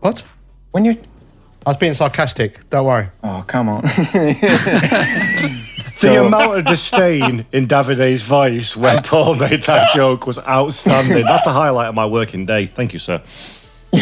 What? 0.01 0.25
When 0.71 0.85
you? 0.85 0.93
I 1.67 1.71
was 1.71 1.77
being 1.77 1.95
sarcastic. 1.95 2.69
Don't 2.71 2.87
worry. 2.87 3.09
Oh, 3.23 3.45
come 3.47 3.69
on. 3.69 3.83
The 6.01 6.15
So- 6.15 6.27
amount 6.27 6.59
of 6.59 6.65
disdain 6.65 7.45
in 7.51 7.67
Davide's 7.67 8.23
voice 8.23 8.77
when 8.77 9.03
Paul 9.11 9.35
made 9.35 9.65
that 9.65 9.93
joke 9.95 10.29
was 10.29 10.39
outstanding. 10.39 11.25
That's 11.25 11.43
the 11.43 11.51
highlight 11.51 11.89
of 11.89 11.97
my 11.97 12.07
working 12.07 12.47
day. 12.47 12.69
Thank 12.69 12.93
you, 12.93 13.01
sir. 13.01 13.21
no, 13.93 14.01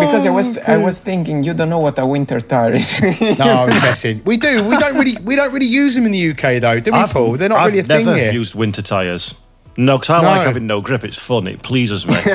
because 0.00 0.26
I 0.26 0.28
oh, 0.28 0.34
was 0.34 0.58
I 0.58 0.76
was 0.76 0.98
thinking 0.98 1.44
you 1.44 1.54
don't 1.54 1.70
know 1.70 1.78
what 1.78 1.98
a 1.98 2.04
winter 2.04 2.42
tire 2.42 2.74
is. 2.74 2.92
No, 3.38 3.44
I 3.44 3.64
was 3.64 3.74
messing. 3.76 4.22
We 4.24 4.36
do. 4.36 4.68
We 4.68 4.76
don't 4.76 4.96
really. 4.98 5.16
We 5.22 5.34
don't 5.34 5.52
really 5.54 5.66
use 5.66 5.94
them 5.94 6.04
in 6.04 6.12
the 6.12 6.30
UK 6.32 6.60
though, 6.60 6.78
do 6.80 6.92
we, 6.92 6.98
I've- 6.98 7.12
Paul? 7.14 7.38
They're 7.38 7.48
not 7.48 7.60
I've 7.60 7.66
really 7.72 7.78
a 7.78 7.84
thing 7.84 8.04
never 8.04 8.30
used 8.30 8.54
winter 8.54 8.82
tyres. 8.82 9.34
No, 9.76 9.96
because 9.98 10.10
I 10.10 10.22
No. 10.22 10.28
like 10.28 10.46
having 10.46 10.66
no 10.66 10.80
grip. 10.80 11.04
It's 11.04 11.16
fun. 11.16 11.46
It 11.46 11.62
pleases 11.62 12.06
me. 12.06 12.14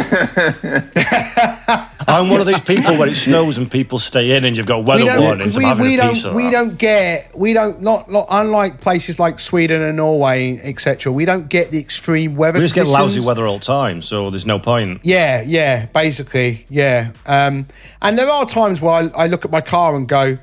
I'm 2.10 2.30
one 2.30 2.40
of 2.40 2.48
these 2.48 2.62
people 2.62 2.98
where 2.98 3.10
it 3.10 3.16
snows 3.16 3.58
and 3.58 3.70
people 3.70 4.00
stay 4.00 4.36
in 4.36 4.46
and 4.46 4.56
you've 4.56 4.66
got 4.66 4.86
weather 4.86 5.04
we 5.04 5.20
warnings. 5.20 5.58
we, 5.58 5.66
we 5.74 5.96
don't, 5.98 6.34
we 6.34 6.44
that. 6.46 6.52
don't 6.52 6.78
get, 6.78 7.38
we 7.38 7.54
don't, 7.54 7.82
not, 7.82 8.10
not, 8.10 8.28
unlike 8.30 8.80
places 8.80 9.20
like 9.20 9.40
Sweden 9.40 9.82
and 9.82 9.98
Norway, 9.98 10.58
etc. 10.64 11.12
We 11.12 11.26
don't 11.26 11.50
get 11.50 11.70
the 11.70 11.80
extreme 11.80 12.36
weather. 12.36 12.60
We 12.60 12.66
just 12.66 12.76
get 12.76 12.88
lousy 12.88 13.20
weather 13.20 13.46
all 13.46 13.60
the 13.60 13.66
time, 13.66 14.02
so 14.02 14.30
there's 14.30 14.46
no 14.46 14.58
point. 14.58 15.02
Yeah, 15.04 15.42
yeah, 15.46 15.88
basically, 15.88 16.66
yeah. 16.70 17.12
Um, 17.26 17.68
and 18.02 18.18
there 18.18 18.30
are 18.30 18.46
times 18.46 18.82
where 18.82 18.94
I, 18.94 19.10
I 19.16 19.28
look 19.28 19.44
at 19.44 19.52
my 19.52 19.62
car 19.62 19.96
and 19.96 20.08
go, 20.08 20.38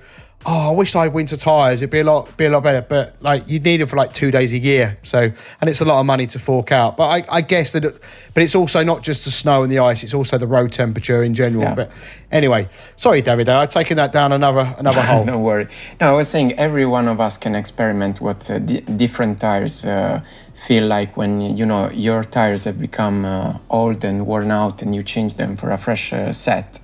"Oh, 0.46 0.70
I 0.70 0.74
wish 0.74 0.94
I 0.94 1.04
had 1.04 1.14
winter 1.14 1.36
tires. 1.36 1.82
It'd 1.82 1.90
be 1.90 2.00
a 2.00 2.04
lot, 2.04 2.36
be 2.36 2.44
a 2.44 2.50
lot 2.50 2.62
better." 2.62 2.82
But 2.82 3.16
like, 3.20 3.48
you'd 3.48 3.64
need 3.64 3.80
them 3.80 3.88
for 3.88 3.96
like 3.96 4.12
two 4.12 4.30
days 4.30 4.52
a 4.52 4.58
year, 4.58 4.98
so 5.02 5.30
and 5.60 5.70
it's 5.70 5.80
a 5.80 5.84
lot 5.84 6.00
of 6.00 6.06
money 6.06 6.26
to 6.28 6.38
fork 6.38 6.72
out. 6.72 6.96
But 6.96 7.08
I, 7.08 7.36
I 7.38 7.40
guess 7.40 7.72
that, 7.72 7.84
it, 7.84 7.98
but 8.34 8.42
it's 8.42 8.54
also 8.54 8.82
not 8.82 9.02
just 9.02 9.24
the 9.24 9.30
snow 9.30 9.62
and 9.62 9.70
the 9.72 9.78
ice; 9.78 10.02
it's 10.04 10.14
also 10.14 10.38
the 10.38 10.46
road 10.46 10.72
temperature 10.72 11.22
in 11.22 11.34
general. 11.34 11.64
Yeah. 11.64 11.74
But 11.74 11.90
anyway, 12.30 12.68
sorry, 12.96 13.22
David. 13.22 13.48
I've 13.48 13.70
taken 13.70 13.96
that 13.96 14.12
down 14.12 14.32
another 14.32 14.74
another 14.78 15.02
hole. 15.10 15.24
Don't 15.24 15.42
worry. 15.42 15.68
No, 16.00 16.10
I 16.10 16.12
was 16.12 16.28
saying 16.28 16.58
every 16.58 16.86
one 16.86 17.08
of 17.08 17.20
us 17.20 17.36
can 17.36 17.54
experiment 17.54 18.20
what 18.20 18.50
uh, 18.50 18.58
di- 18.58 18.80
different 18.80 19.40
tires 19.40 19.84
uh, 19.84 20.20
feel 20.66 20.86
like 20.86 21.16
when 21.16 21.40
you 21.40 21.66
know 21.66 21.90
your 21.90 22.24
tires 22.24 22.64
have 22.64 22.80
become 22.80 23.24
uh, 23.24 23.58
old 23.70 24.04
and 24.04 24.26
worn 24.26 24.50
out, 24.50 24.82
and 24.82 24.94
you 24.94 25.02
change 25.02 25.34
them 25.34 25.56
for 25.56 25.70
a 25.70 25.78
fresh 25.78 26.12
uh, 26.12 26.32
set. 26.32 26.78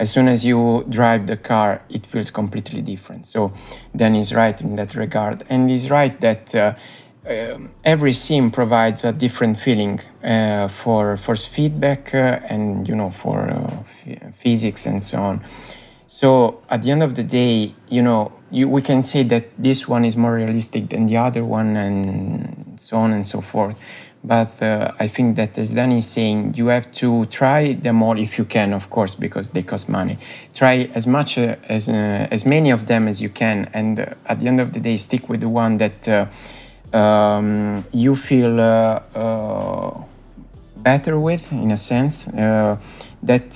As 0.00 0.10
soon 0.10 0.28
as 0.28 0.44
you 0.44 0.84
drive 0.88 1.26
the 1.26 1.36
car, 1.36 1.82
it 1.90 2.06
feels 2.06 2.30
completely 2.30 2.82
different. 2.82 3.26
So, 3.26 3.52
Dan 3.94 4.14
is 4.16 4.32
right 4.32 4.58
in 4.60 4.76
that 4.76 4.94
regard, 4.94 5.44
and 5.50 5.70
he's 5.70 5.90
right 5.90 6.18
that. 6.20 6.54
Uh, 6.54 6.74
um, 7.28 7.70
every 7.84 8.14
sim 8.14 8.50
provides 8.50 9.04
a 9.04 9.12
different 9.12 9.58
feeling 9.58 10.00
uh, 10.24 10.68
for 10.68 11.18
force 11.18 11.44
feedback 11.44 12.14
uh, 12.14 12.40
and 12.48 12.88
you 12.88 12.96
know 12.96 13.10
for 13.10 13.38
uh, 13.50 13.82
ph- 14.02 14.18
physics 14.42 14.86
and 14.86 15.02
so 15.02 15.18
on. 15.18 15.44
So 16.06 16.60
at 16.68 16.82
the 16.82 16.90
end 16.90 17.02
of 17.02 17.14
the 17.14 17.22
day, 17.22 17.72
you 17.88 18.02
know, 18.02 18.32
you, 18.50 18.68
we 18.68 18.82
can 18.82 19.00
say 19.02 19.22
that 19.24 19.44
this 19.56 19.86
one 19.86 20.04
is 20.04 20.16
more 20.16 20.34
realistic 20.34 20.90
than 20.90 21.06
the 21.06 21.16
other 21.16 21.44
one, 21.44 21.76
and 21.76 22.80
so 22.80 22.96
on 22.96 23.12
and 23.12 23.24
so 23.24 23.40
forth. 23.40 23.76
But 24.22 24.62
uh, 24.62 24.92
I 25.00 25.08
think 25.08 25.36
that, 25.36 25.56
as 25.56 25.72
Danny 25.72 25.98
is 25.98 26.06
saying, 26.06 26.54
you 26.54 26.66
have 26.66 26.92
to 26.96 27.24
try 27.26 27.72
them 27.72 28.02
all 28.02 28.18
if 28.18 28.36
you 28.36 28.44
can, 28.44 28.74
of 28.74 28.90
course, 28.90 29.14
because 29.14 29.50
they 29.50 29.62
cost 29.62 29.88
money. 29.88 30.18
Try 30.54 30.90
as 30.94 31.06
much 31.06 31.38
uh, 31.38 31.56
as 31.68 31.88
uh, 31.88 32.28
as 32.30 32.44
many 32.44 32.70
of 32.70 32.86
them 32.86 33.08
as 33.08 33.22
you 33.22 33.30
can, 33.30 33.70
and 33.72 34.00
uh, 34.00 34.14
at 34.26 34.40
the 34.40 34.46
end 34.46 34.60
of 34.60 34.74
the 34.74 34.80
day, 34.80 34.98
stick 34.98 35.30
with 35.30 35.40
the 35.40 35.48
one 35.48 35.78
that 35.78 36.06
uh, 36.06 36.26
um, 36.96 37.82
you 37.92 38.14
feel 38.14 38.56
better 40.76 41.18
with, 41.18 41.50
in 41.52 41.70
a 41.70 41.76
sense. 41.78 42.26
That 42.26 43.50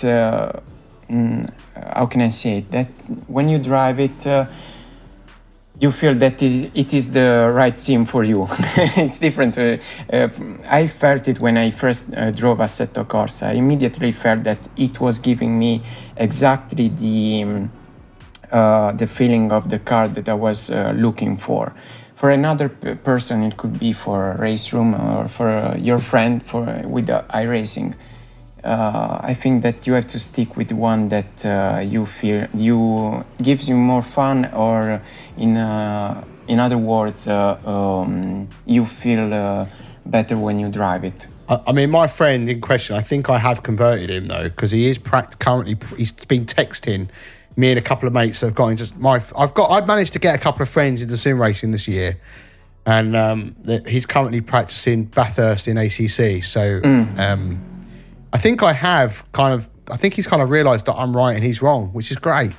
mm, 1.11 1.53
how 1.95 2.07
can 2.07 2.23
I 2.23 2.31
say 2.31 2.59
it? 2.59 2.71
That 2.71 2.89
when 3.27 3.51
you 3.51 3.59
drive 3.59 4.01
it, 4.01 4.49
you 5.81 5.91
feel 5.91 6.14
that 6.14 6.41
it, 6.41 6.95
is 6.95 7.11
the 7.11 7.51
right 7.53 7.79
sim 7.79 8.05
for 8.05 8.22
you. 8.22 8.47
it's 8.77 9.18
different. 9.18 9.59
Uh, 9.59 9.77
uh, 10.12 10.29
I 10.68 10.87
felt 10.87 11.27
it 11.27 11.41
when 11.41 11.57
I 11.57 11.70
first 11.72 12.14
uh, 12.14 12.31
drove 12.31 12.59
Assetto 12.59 13.05
Corsa. 13.05 13.49
I 13.49 13.53
immediately 13.53 14.12
felt 14.12 14.45
that 14.45 14.68
it 14.77 15.01
was 15.01 15.18
giving 15.18 15.59
me 15.59 15.83
exactly 16.16 16.89
the 16.89 17.43
um, 17.43 17.72
uh, 18.53 18.93
the 18.93 19.07
feeling 19.07 19.51
of 19.51 19.68
the 19.68 19.81
car 19.81 20.07
that 20.07 20.29
I 20.29 20.35
was 20.35 20.70
uh, 20.70 20.93
looking 20.97 21.37
for. 21.37 21.75
For 22.14 22.31
another 22.31 22.68
person, 22.68 23.43
it 23.43 23.57
could 23.57 23.79
be 23.81 23.93
for 23.93 24.33
a 24.33 24.39
RaceRoom 24.39 24.95
or 24.95 25.29
for 25.29 25.49
uh, 25.51 25.77
your 25.77 25.99
friend 25.99 26.41
for 26.41 26.64
with 26.85 27.07
the 27.07 27.25
iRacing. 27.31 27.95
Uh, 28.65 29.21
I 29.23 29.35
think 29.35 29.62
that 29.62 29.87
you 29.87 29.93
have 29.93 30.07
to 30.09 30.19
stick 30.19 30.57
with 30.57 30.73
one 30.73 31.11
that 31.11 31.45
uh, 31.45 31.81
you 31.85 32.07
feel 32.07 32.49
you 32.55 33.25
gives 33.43 33.69
you 33.69 33.77
more 33.77 34.03
fun 34.03 34.47
or 34.55 35.03
in 35.37 35.57
a 35.57 36.25
in 36.49 36.61
other 36.61 36.79
words, 36.79 37.27
uh, 37.27 37.59
um, 37.65 38.49
you 38.67 38.85
feel 38.87 39.33
uh, 39.33 39.67
better 40.07 40.37
when 40.37 40.59
you 40.59 40.69
drive 40.69 41.05
it. 41.05 41.27
I, 41.49 41.61
I 41.69 41.73
mean, 41.73 41.91
my 41.91 42.07
friend 42.07 42.49
in 42.49 42.61
question, 42.61 42.97
I 42.97 43.01
think 43.01 43.31
I 43.31 43.39
have 43.39 43.62
converted 43.62 44.11
him 44.11 44.27
though, 44.27 44.45
because 44.45 44.71
he 44.71 44.89
is 44.89 44.99
pract- 44.99 45.39
currently 45.39 45.77
he's 45.97 46.12
been 46.12 46.47
texting 46.47 47.09
me 47.57 47.71
and 47.71 47.79
a 47.79 47.83
couple 47.83 48.07
of 48.07 48.12
mates 48.12 48.41
have 48.41 48.55
got 48.55 48.69
into 48.69 48.93
my. 48.99 49.23
I've 49.37 49.55
got 49.55 49.71
I've 49.71 49.87
managed 49.87 50.12
to 50.15 50.19
get 50.19 50.35
a 50.35 50.39
couple 50.39 50.62
of 50.62 50.69
friends 50.69 51.03
into 51.03 51.17
sim 51.17 51.41
racing 51.41 51.71
this 51.71 51.87
year, 51.87 52.19
and 52.85 53.15
um, 53.15 53.55
he's 53.87 54.07
currently 54.07 54.41
practicing 54.41 55.05
Bathurst 55.05 55.69
in 55.69 55.77
ACC. 55.79 56.43
So 56.43 56.81
um, 57.17 57.61
I 58.35 58.39
think 58.39 58.62
I 58.62 58.72
have 58.72 59.24
kind 59.32 59.55
of. 59.55 59.68
I 59.91 59.97
think 59.97 60.14
he's 60.14 60.26
kind 60.26 60.43
of 60.43 60.51
realised 60.51 60.87
that 60.87 60.95
I'm 60.95 61.16
right 61.16 61.35
and 61.35 61.45
he's 61.45 61.62
wrong, 61.62 61.89
which 61.89 62.11
is 62.11 62.16
great. 62.16 62.53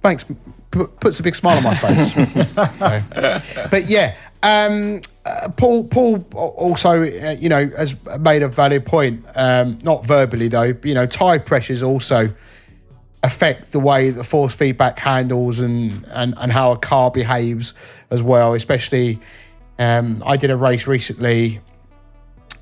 Thanks. 0.00 0.24
P- 0.24 0.86
puts 1.00 1.20
a 1.20 1.22
big 1.22 1.34
smile 1.34 1.58
on 1.58 1.64
my 1.64 1.74
face. 1.74 2.14
So, 3.44 3.68
but 3.70 3.88
yeah, 3.88 4.16
um, 4.42 5.00
uh, 5.26 5.50
Paul. 5.50 5.84
Paul 5.84 6.26
also, 6.32 7.02
uh, 7.02 7.36
you 7.38 7.48
know, 7.48 7.68
has 7.76 7.94
made 8.20 8.42
a 8.42 8.48
valid 8.48 8.86
point. 8.86 9.24
Um, 9.36 9.78
not 9.82 10.06
verbally 10.06 10.48
though. 10.48 10.74
You 10.82 10.94
know, 10.94 11.06
tire 11.06 11.38
pressures 11.38 11.82
also 11.82 12.32
affect 13.22 13.70
the 13.72 13.78
way 13.78 14.10
the 14.10 14.24
force 14.24 14.54
feedback 14.54 14.98
handles 14.98 15.60
and 15.60 16.04
and, 16.08 16.34
and 16.38 16.50
how 16.50 16.72
a 16.72 16.78
car 16.78 17.10
behaves 17.10 17.74
as 18.10 18.22
well. 18.22 18.54
Especially, 18.54 19.20
um, 19.78 20.22
I 20.24 20.36
did 20.38 20.50
a 20.50 20.56
race 20.56 20.86
recently, 20.86 21.60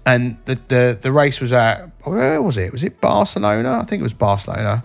and 0.04 0.36
the, 0.46 0.56
the 0.68 0.98
the 1.00 1.12
race 1.12 1.40
was 1.40 1.52
at 1.52 1.89
where 2.04 2.40
was 2.42 2.56
it? 2.56 2.72
Was 2.72 2.84
it 2.84 3.00
Barcelona? 3.00 3.80
I 3.80 3.84
think 3.84 4.00
it 4.00 4.02
was 4.02 4.14
Barcelona. 4.14 4.82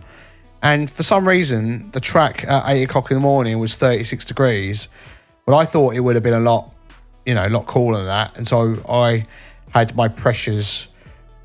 And 0.61 0.89
for 0.89 1.03
some 1.03 1.27
reason, 1.27 1.91
the 1.91 1.99
track 1.99 2.43
at 2.47 2.63
eight 2.67 2.83
o'clock 2.83 3.11
in 3.11 3.15
the 3.15 3.21
morning 3.21 3.59
was 3.59 3.75
thirty 3.75 4.03
six 4.03 4.25
degrees. 4.25 4.87
Well, 5.45 5.57
I 5.57 5.65
thought 5.65 5.95
it 5.95 5.99
would 5.99 6.15
have 6.15 6.23
been 6.23 6.33
a 6.33 6.39
lot, 6.39 6.73
you 7.25 7.35
know, 7.35 7.45
a 7.45 7.49
lot 7.49 7.67
cooler 7.67 7.97
than 7.97 8.07
that, 8.07 8.37
and 8.37 8.47
so 8.47 8.75
I 8.89 9.27
had 9.71 9.95
my 9.95 10.07
pressures 10.07 10.87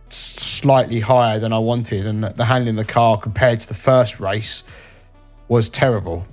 slightly 0.08 1.00
higher 1.00 1.38
than 1.38 1.52
I 1.52 1.58
wanted, 1.58 2.06
and 2.06 2.24
the 2.24 2.44
handling 2.44 2.78
of 2.78 2.86
the 2.86 2.92
car 2.92 3.18
compared 3.18 3.60
to 3.60 3.68
the 3.68 3.74
first 3.74 4.20
race 4.20 4.64
was 5.48 5.68
terrible. 5.68 6.26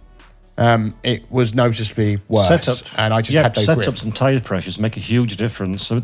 Um, 0.58 0.96
it 1.04 1.30
was 1.32 1.54
noticeably 1.54 2.20
worse, 2.30 2.66
Setup. 2.66 3.00
and 3.00 3.14
I 3.14 3.22
just 3.22 3.36
yeah, 3.36 3.44
had 3.44 3.68
no 3.68 3.76
grip. 3.76 4.02
and 4.02 4.16
tire 4.16 4.40
pressures 4.40 4.80
make 4.80 4.98
a 4.98 5.00
huge 5.02 5.38
difference. 5.38 5.86
So 5.86 6.04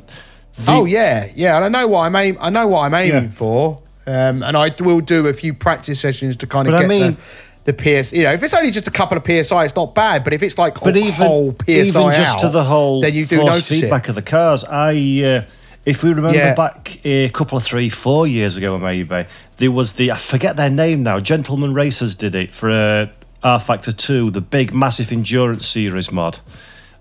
the- 0.58 0.72
oh 0.72 0.86
yeah, 0.86 1.28
yeah, 1.36 1.56
and 1.56 1.66
I 1.66 1.70
know 1.82 1.88
what 1.88 2.02
I'm 2.02 2.16
aim- 2.16 2.38
I 2.40 2.50
know 2.50 2.68
what 2.68 2.82
I'm 2.82 2.94
aiming 2.94 3.24
Yeah. 3.26 3.30
for, 3.30 3.80
um, 4.08 4.44
and 4.44 4.56
I 4.58 4.72
will 4.80 5.00
do 5.02 5.28
a 5.28 5.34
few 5.34 5.54
practice 5.54 6.00
sessions 6.00 6.36
to 6.38 6.48
kind 6.48 6.68
of 6.68 6.74
But 6.74 6.78
I 6.78 6.82
get 6.82 6.88
mean- 6.90 7.18
the, 7.66 7.72
the 7.72 7.74
PS. 7.74 8.12
You 8.14 8.24
know, 8.24 8.34
if 8.34 8.44
it's 8.44 8.54
only 8.54 8.72
just 8.72 8.88
a 8.88 8.92
couple 8.92 9.18
of 9.18 9.24
PSI, 9.26 9.64
it's 9.66 9.76
not 9.76 9.96
bad. 9.96 10.24
But 10.24 10.34
if 10.34 10.44
it's 10.44 10.58
like 10.58 10.80
but 10.80 10.96
a 10.96 11.00
even 11.00 11.12
whole 11.14 11.56
PSI 11.66 11.72
even 11.74 12.14
just 12.14 12.36
out, 12.36 12.40
to 12.42 12.50
the 12.50 12.64
whole 12.66 13.02
then 13.02 13.14
you 13.14 13.26
do 13.26 13.38
notice 13.44 13.70
feedback 13.82 14.06
it. 14.06 14.10
of 14.10 14.16
the 14.16 14.22
cars. 14.22 14.64
I, 14.66 14.92
uh, 15.24 15.42
if 15.86 16.04
we 16.04 16.10
remember 16.12 16.38
Yeah. 16.38 16.56
back 16.56 17.00
a 17.06 17.30
couple 17.30 17.58
of 17.58 17.64
three, 17.64 17.90
four 17.90 18.28
years 18.28 18.58
ago, 18.58 18.78
maybe 18.78 19.26
there 19.58 19.72
was 19.72 19.94
the 19.94 20.12
I 20.12 20.18
forget 20.18 20.56
their 20.58 20.70
name 20.70 21.04
now. 21.04 21.20
Gentleman 21.20 21.74
Racers 21.74 22.16
did 22.16 22.36
it 22.36 22.54
for 22.54 22.70
uh, 22.70 23.08
R 23.44 23.60
Factor 23.60 23.92
Two, 23.92 24.30
the 24.32 24.42
big 24.42 24.74
massive 24.74 25.12
endurance 25.12 25.68
series 25.68 26.12
mod. 26.12 26.40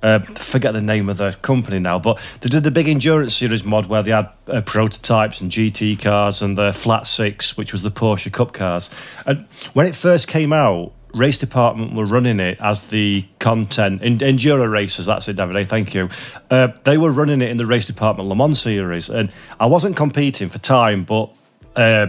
Uh, 0.03 0.19
forget 0.35 0.73
the 0.73 0.81
name 0.81 1.09
of 1.09 1.19
the 1.19 1.33
company 1.43 1.79
now, 1.79 1.99
but 1.99 2.19
they 2.41 2.49
did 2.49 2.65
the 2.65 2.71
big 2.71 2.89
endurance 2.89 3.37
series 3.37 3.63
mod 3.63 3.87
where 3.87 4.03
they 4.03 4.11
had 4.11 4.29
uh, 4.49 4.61
prototypes 4.63 5.41
and 5.41 5.51
GT 5.51 6.01
cars 6.01 6.43
and 6.43 6.59
the 6.59 6.73
Flat 6.73 7.07
Six, 7.07 7.57
which 7.57 7.73
was 7.73 7.83
the 7.83 7.91
Porsche 7.91 8.33
Cup 8.33 8.53
cars. 8.53 8.91
And 9.27 9.47
when 9.75 9.87
it 9.87 9.95
first 9.95 10.27
came 10.27 10.53
out, 10.53 10.93
RaceDepartment 11.15 11.95
were 11.95 12.07
running 12.07 12.41
it 12.41 12.59
as 12.61 12.85
the 12.85 13.27
content 13.39 14.03
in 14.03 14.19
enduro 14.19 14.71
races. 14.71 15.07
That's 15.07 15.29
it, 15.29 15.37
David. 15.37 15.69
Thank 15.69 15.95
you. 15.95 16.09
Uh, 16.51 16.69
they 16.85 16.97
were 16.99 17.13
running 17.13 17.43
it 17.43 17.51
in 17.51 17.59
the 17.59 17.65
RaceDepartment 17.65 18.27
Le 18.27 18.35
Mans 18.35 18.61
series, 18.61 19.09
and 19.09 19.31
I 19.61 19.67
wasn't 19.67 19.97
competing 19.97 20.49
for 20.49 20.59
time, 20.59 21.05
but. 21.05 21.31
Uh, 21.75 22.09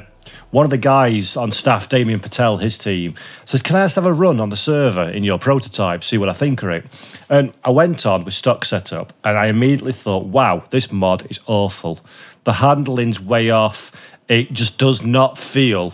one 0.51 0.65
of 0.65 0.69
the 0.69 0.77
guys 0.77 1.35
on 1.35 1.51
staff, 1.51 1.89
Damien 1.89 2.19
Patel, 2.19 2.57
his 2.57 2.77
team, 2.77 3.15
says, 3.45 3.61
Can 3.61 3.75
I 3.75 3.85
just 3.85 3.95
have 3.95 4.05
a 4.05 4.13
run 4.13 4.39
on 4.39 4.49
the 4.49 4.55
server 4.55 5.09
in 5.09 5.23
your 5.23 5.39
prototype, 5.39 6.03
see 6.03 6.17
what 6.17 6.29
I 6.29 6.33
think 6.33 6.63
of 6.63 6.69
it? 6.69 6.85
And 7.29 7.55
I 7.63 7.71
went 7.71 8.05
on 8.05 8.25
with 8.25 8.33
stock 8.33 8.65
setup 8.65 9.13
and 9.23 9.37
I 9.37 9.47
immediately 9.47 9.93
thought, 9.93 10.25
wow, 10.25 10.63
this 10.69 10.91
mod 10.91 11.25
is 11.29 11.39
awful. 11.47 11.99
The 12.43 12.53
handling's 12.53 13.19
way 13.19 13.49
off. 13.49 13.91
It 14.27 14.53
just 14.53 14.77
does 14.77 15.03
not 15.03 15.37
feel 15.37 15.93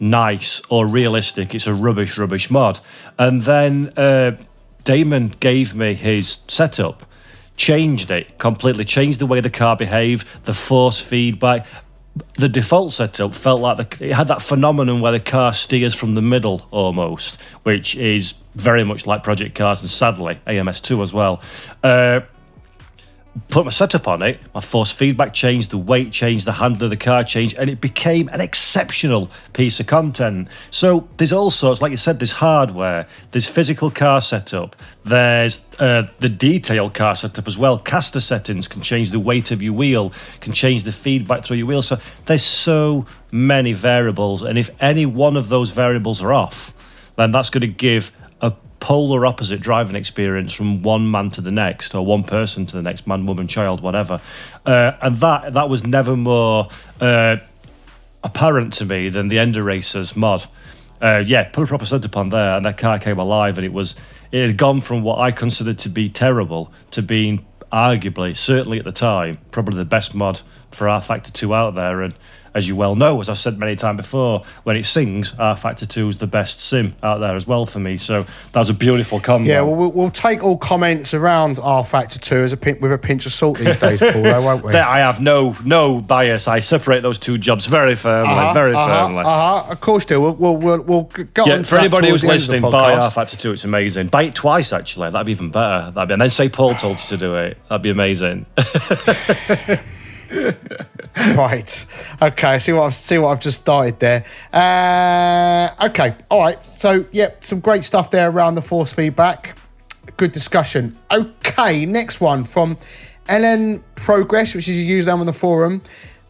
nice 0.00 0.60
or 0.68 0.86
realistic. 0.86 1.54
It's 1.54 1.66
a 1.66 1.74
rubbish, 1.74 2.18
rubbish 2.18 2.50
mod. 2.50 2.80
And 3.18 3.42
then 3.42 3.92
uh, 3.96 4.36
Damon 4.84 5.34
gave 5.40 5.74
me 5.74 5.94
his 5.94 6.38
setup, 6.48 7.06
changed 7.56 8.10
it 8.10 8.38
completely, 8.38 8.84
changed 8.84 9.18
the 9.18 9.26
way 9.26 9.40
the 9.40 9.50
car 9.50 9.76
behaved, 9.76 10.26
the 10.44 10.54
force 10.54 11.00
feedback. 11.00 11.66
The 12.36 12.48
default 12.48 12.92
setup 12.92 13.34
felt 13.34 13.60
like 13.60 13.98
the, 13.98 14.08
it 14.08 14.12
had 14.12 14.28
that 14.28 14.40
phenomenon 14.40 15.00
where 15.00 15.12
the 15.12 15.20
car 15.20 15.52
steers 15.52 15.94
from 15.94 16.14
the 16.14 16.22
middle 16.22 16.66
almost, 16.70 17.40
which 17.64 17.96
is 17.96 18.34
very 18.54 18.84
much 18.84 19.06
like 19.06 19.22
Project 19.24 19.54
Cars 19.56 19.80
and 19.80 19.90
sadly 19.90 20.38
AMS2 20.46 21.02
as 21.02 21.12
well. 21.12 21.42
Uh, 21.82 22.20
put 23.48 23.64
my 23.64 23.70
setup 23.70 24.06
on 24.06 24.22
it, 24.22 24.40
my 24.54 24.60
force 24.60 24.92
feedback 24.92 25.34
changed, 25.34 25.70
the 25.70 25.78
weight 25.78 26.12
changed, 26.12 26.46
the 26.46 26.52
handle 26.52 26.84
of 26.84 26.90
the 26.90 26.96
car 26.96 27.24
changed, 27.24 27.56
and 27.58 27.68
it 27.68 27.80
became 27.80 28.28
an 28.28 28.40
exceptional 28.40 29.30
piece 29.52 29.80
of 29.80 29.86
content. 29.86 30.48
So 30.70 31.08
there's 31.16 31.32
all 31.32 31.50
sorts, 31.50 31.82
like 31.82 31.90
you 31.90 31.96
said, 31.96 32.20
there's 32.20 32.32
hardware, 32.32 33.08
there's 33.32 33.48
physical 33.48 33.90
car 33.90 34.20
setup, 34.20 34.76
there's 35.04 35.64
uh, 35.78 36.06
the 36.20 36.28
detail 36.28 36.90
car 36.90 37.14
setup 37.14 37.48
as 37.48 37.58
well. 37.58 37.78
Caster 37.78 38.20
settings 38.20 38.68
can 38.68 38.82
change 38.82 39.10
the 39.10 39.20
weight 39.20 39.50
of 39.50 39.62
your 39.62 39.72
wheel, 39.72 40.12
can 40.40 40.52
change 40.52 40.84
the 40.84 40.92
feedback 40.92 41.44
through 41.44 41.56
your 41.56 41.66
wheel. 41.66 41.82
So 41.82 41.98
there's 42.26 42.44
so 42.44 43.06
many 43.32 43.72
variables, 43.72 44.42
and 44.42 44.56
if 44.56 44.70
any 44.80 45.06
one 45.06 45.36
of 45.36 45.48
those 45.48 45.70
variables 45.70 46.22
are 46.22 46.32
off, 46.32 46.72
then 47.16 47.32
that's 47.32 47.50
going 47.50 47.62
to 47.62 47.66
give 47.66 48.12
polar 48.84 49.24
opposite 49.24 49.62
driving 49.62 49.96
experience 49.96 50.52
from 50.52 50.82
one 50.82 51.10
man 51.10 51.30
to 51.30 51.40
the 51.40 51.50
next 51.50 51.94
or 51.94 52.04
one 52.04 52.22
person 52.22 52.66
to 52.66 52.76
the 52.76 52.82
next 52.82 53.06
man 53.06 53.24
woman 53.24 53.48
child 53.48 53.80
whatever. 53.80 54.20
Uh, 54.66 54.92
and 55.00 55.16
that 55.20 55.54
that 55.54 55.70
was 55.70 55.86
never 55.86 56.14
more 56.14 56.68
uh, 57.00 57.38
apparent 58.22 58.74
to 58.74 58.84
me 58.84 59.08
than 59.08 59.28
the 59.28 59.36
Enduracers 59.36 60.14
mod. 60.14 60.46
Uh, 61.00 61.22
yeah 61.24 61.44
put 61.44 61.64
a 61.64 61.66
proper 61.66 61.86
setup 61.86 62.14
on 62.14 62.28
there 62.28 62.56
and 62.56 62.66
that 62.66 62.76
car 62.76 62.98
came 62.98 63.18
alive 63.18 63.56
and 63.56 63.64
it 63.64 63.72
was 63.72 63.96
it 64.30 64.46
had 64.46 64.56
gone 64.56 64.80
from 64.80 65.02
what 65.02 65.18
i 65.18 65.30
considered 65.30 65.78
to 65.78 65.88
be 65.88 66.08
terrible 66.08 66.72
to 66.90 67.02
being 67.02 67.44
arguably 67.72 68.34
certainly 68.36 68.78
at 68.78 68.84
the 68.84 68.92
time 68.92 69.36
probably 69.50 69.76
the 69.76 69.84
best 69.84 70.14
mod 70.14 70.40
for 70.70 70.88
r 70.88 71.00
factor 71.00 71.32
2 71.32 71.52
out 71.54 71.74
there 71.74 72.00
and 72.02 72.14
as 72.54 72.68
you 72.68 72.76
well 72.76 72.94
know, 72.94 73.20
as 73.20 73.28
I've 73.28 73.38
said 73.38 73.58
many 73.58 73.76
times 73.76 73.96
before, 73.98 74.44
when 74.62 74.76
it 74.76 74.84
sings, 74.86 75.34
R 75.38 75.56
Factor 75.56 75.86
2 75.86 76.08
is 76.08 76.18
the 76.18 76.26
best 76.26 76.60
sim 76.60 76.94
out 77.02 77.18
there 77.18 77.34
as 77.34 77.46
well 77.46 77.66
for 77.66 77.80
me. 77.80 77.96
So 77.96 78.24
that 78.52 78.58
was 78.58 78.70
a 78.70 78.74
beautiful 78.74 79.18
combo. 79.20 79.48
Yeah, 79.50 79.62
well, 79.62 79.74
we'll, 79.74 79.90
we'll 79.92 80.10
take 80.10 80.42
all 80.42 80.56
comments 80.56 81.14
around 81.14 81.58
R 81.62 81.84
Factor 81.84 82.18
2 82.18 82.36
as 82.36 82.52
a 82.52 82.56
pin, 82.56 82.78
with 82.80 82.92
a 82.92 82.98
pinch 82.98 83.26
of 83.26 83.32
salt 83.32 83.58
these 83.58 83.76
days, 83.76 83.98
Paul, 84.12 84.22
though, 84.22 84.42
won't 84.42 84.64
we? 84.64 84.72
There, 84.72 84.86
I 84.86 84.98
have 85.00 85.20
no 85.20 85.56
no 85.64 86.00
bias. 86.00 86.46
I 86.48 86.60
separate 86.60 87.02
those 87.02 87.18
two 87.18 87.38
jobs 87.38 87.66
very 87.66 87.94
firmly, 87.94 88.28
Uh-huh, 88.32 88.52
very 88.54 88.74
uh-huh, 88.74 89.06
firmly. 89.06 89.22
Uh-huh, 89.24 89.72
of 89.72 89.80
course, 89.80 90.04
do. 90.04 90.20
We'll, 90.20 90.34
we'll, 90.36 90.56
we'll, 90.56 90.80
we'll 90.82 91.02
go 91.34 91.44
Yeah, 91.46 91.54
on 91.54 91.64
for 91.64 91.74
that 91.74 91.80
anybody 91.80 92.08
who's 92.10 92.22
the 92.22 92.28
end 92.28 92.40
of 92.40 92.46
the 92.46 92.52
listening, 92.54 92.70
buy. 92.70 92.94
R 92.94 93.10
Factor 93.10 93.36
2. 93.36 93.52
It's 93.52 93.64
amazing. 93.64 94.08
Buy 94.08 94.24
it 94.24 94.34
twice, 94.34 94.72
actually. 94.72 95.10
That'd 95.10 95.26
be 95.26 95.32
even 95.32 95.50
better. 95.50 95.90
That'd 95.90 96.08
be, 96.08 96.12
and 96.14 96.22
then 96.22 96.30
say 96.30 96.48
Paul 96.48 96.74
told 96.74 96.98
you 97.00 97.06
to 97.08 97.16
do 97.16 97.34
it. 97.36 97.58
That'd 97.68 97.82
be 97.82 97.90
amazing. 97.90 98.46
Right. 101.36 101.86
Okay. 102.20 102.58
See 102.58 102.72
what 102.72 102.82
I've 102.82 102.94
see 102.94 103.18
what 103.18 103.28
I've 103.28 103.40
just 103.40 103.58
started 103.58 104.00
there. 104.00 104.24
Uh, 104.52 105.86
okay. 105.86 106.16
All 106.28 106.40
right. 106.40 106.64
So 106.66 107.04
yeah, 107.12 107.30
some 107.40 107.60
great 107.60 107.84
stuff 107.84 108.10
there 108.10 108.30
around 108.30 108.56
the 108.56 108.62
force 108.62 108.92
feedback. 108.92 109.56
Good 110.16 110.32
discussion. 110.32 110.98
Okay. 111.12 111.86
Next 111.86 112.20
one 112.20 112.42
from 112.42 112.76
LN 113.28 113.82
Progress, 113.94 114.56
which 114.56 114.68
is 114.68 114.84
used 114.84 115.06
them 115.06 115.20
on 115.20 115.26
the 115.26 115.32
forum. 115.32 115.82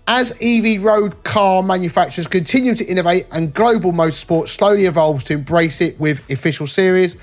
As 0.07 0.37
EV 0.43 0.85
road 0.85 1.25
car 1.25 1.63
manufacturers 1.63 2.27
continue 2.27 2.75
to 2.75 2.85
innovate 2.85 3.27
and 3.33 3.55
global 3.55 3.93
motorsport 3.93 4.49
slowly 4.49 4.85
evolves 4.85 5.25
to 5.25 5.33
embrace 5.33 5.81
it 5.81 5.99
with 5.99 6.31
official 6.31 6.67
series, 6.67 7.15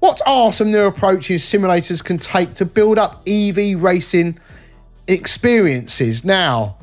what 0.00 0.20
are 0.26 0.52
some 0.52 0.72
new 0.72 0.86
approaches 0.86 1.44
simulators 1.44 2.02
can 2.02 2.18
take 2.18 2.54
to 2.54 2.64
build 2.64 2.98
up 2.98 3.22
EV 3.28 3.80
racing 3.80 4.36
experiences? 5.08 6.24
Now, 6.24 6.76